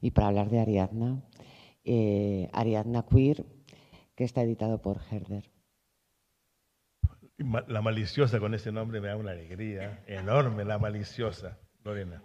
y 0.00 0.10
para 0.10 0.26
hablar 0.26 0.50
de 0.50 0.58
Ariadna. 0.58 1.22
Eh, 1.84 2.48
Ariadna 2.52 3.06
Queer, 3.06 3.46
que 4.16 4.24
está 4.24 4.42
editado 4.42 4.82
por 4.82 5.00
Herder. 5.10 5.53
La 7.38 7.82
maliciosa 7.82 8.38
con 8.38 8.54
ese 8.54 8.70
nombre 8.70 9.00
me 9.00 9.08
da 9.08 9.16
una 9.16 9.32
alegría 9.32 10.02
enorme, 10.06 10.64
la 10.64 10.78
maliciosa, 10.78 11.58
Lorena. 11.82 12.22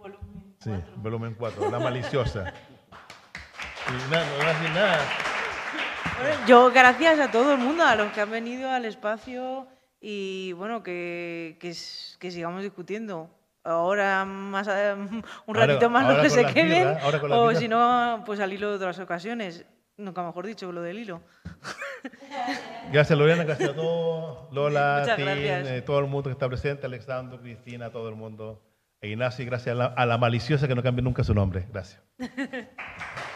Sí, 0.60 0.70
volumen 0.96 1.34
4, 1.36 1.68
la 1.68 1.78
maliciosa. 1.80 2.52
Y 3.88 4.10
nada, 4.10 4.24
no 4.62 4.68
nada. 4.74 4.98
Bueno, 6.20 6.46
Yo, 6.46 6.70
gracias 6.70 7.18
a 7.18 7.28
todo 7.30 7.54
el 7.54 7.58
mundo, 7.58 7.82
a 7.84 7.96
los 7.96 8.12
que 8.12 8.20
han 8.20 8.30
venido 8.30 8.70
al 8.70 8.84
espacio 8.84 9.66
y 10.00 10.52
bueno, 10.52 10.82
que, 10.84 11.56
que, 11.60 11.70
s- 11.70 12.16
que 12.20 12.30
sigamos 12.30 12.62
discutiendo. 12.62 13.30
Ahora 13.64 14.24
más 14.24 14.68
a- 14.68 14.94
un 14.94 15.24
Ahora- 15.48 15.66
ratito 15.66 15.90
más 15.90 16.04
ahora 16.04 16.22
los 16.22 16.22
que 16.22 16.30
se 16.30 16.54
queden, 16.54 16.96
o 17.30 17.52
si 17.54 17.66
no, 17.66 18.22
pues 18.24 18.38
al 18.38 18.52
hilo 18.52 18.70
de 18.70 18.76
otras 18.76 18.98
ocasiones. 19.00 19.66
Nunca 20.00 20.22
mejor 20.22 20.46
dicho, 20.46 20.72
lo 20.72 20.82
del 20.82 20.98
hilo. 20.98 21.22
Gracias 22.92 23.18
Lorena, 23.18 23.44
gracias 23.44 23.70
a 23.70 23.74
todos, 23.74 24.52
Lola, 24.52 25.14
Tim, 25.16 25.26
eh, 25.28 25.82
todo 25.84 25.98
el 25.98 26.06
mundo 26.06 26.30
que 26.30 26.32
está 26.32 26.48
presente, 26.48 26.86
Alexandro, 26.86 27.38
Cristina, 27.40 27.90
todo 27.90 28.08
el 28.08 28.14
mundo. 28.14 28.62
E 29.02 29.08
Ignacio, 29.08 29.44
y 29.44 29.46
gracias 29.46 29.74
a 29.74 29.78
la, 29.78 29.86
a 29.86 30.06
la 30.06 30.18
maliciosa 30.18 30.66
que 30.66 30.74
no 30.74 30.82
cambie 30.82 31.02
nunca 31.02 31.22
su 31.22 31.34
nombre. 31.34 31.66
Gracias. 31.70 32.02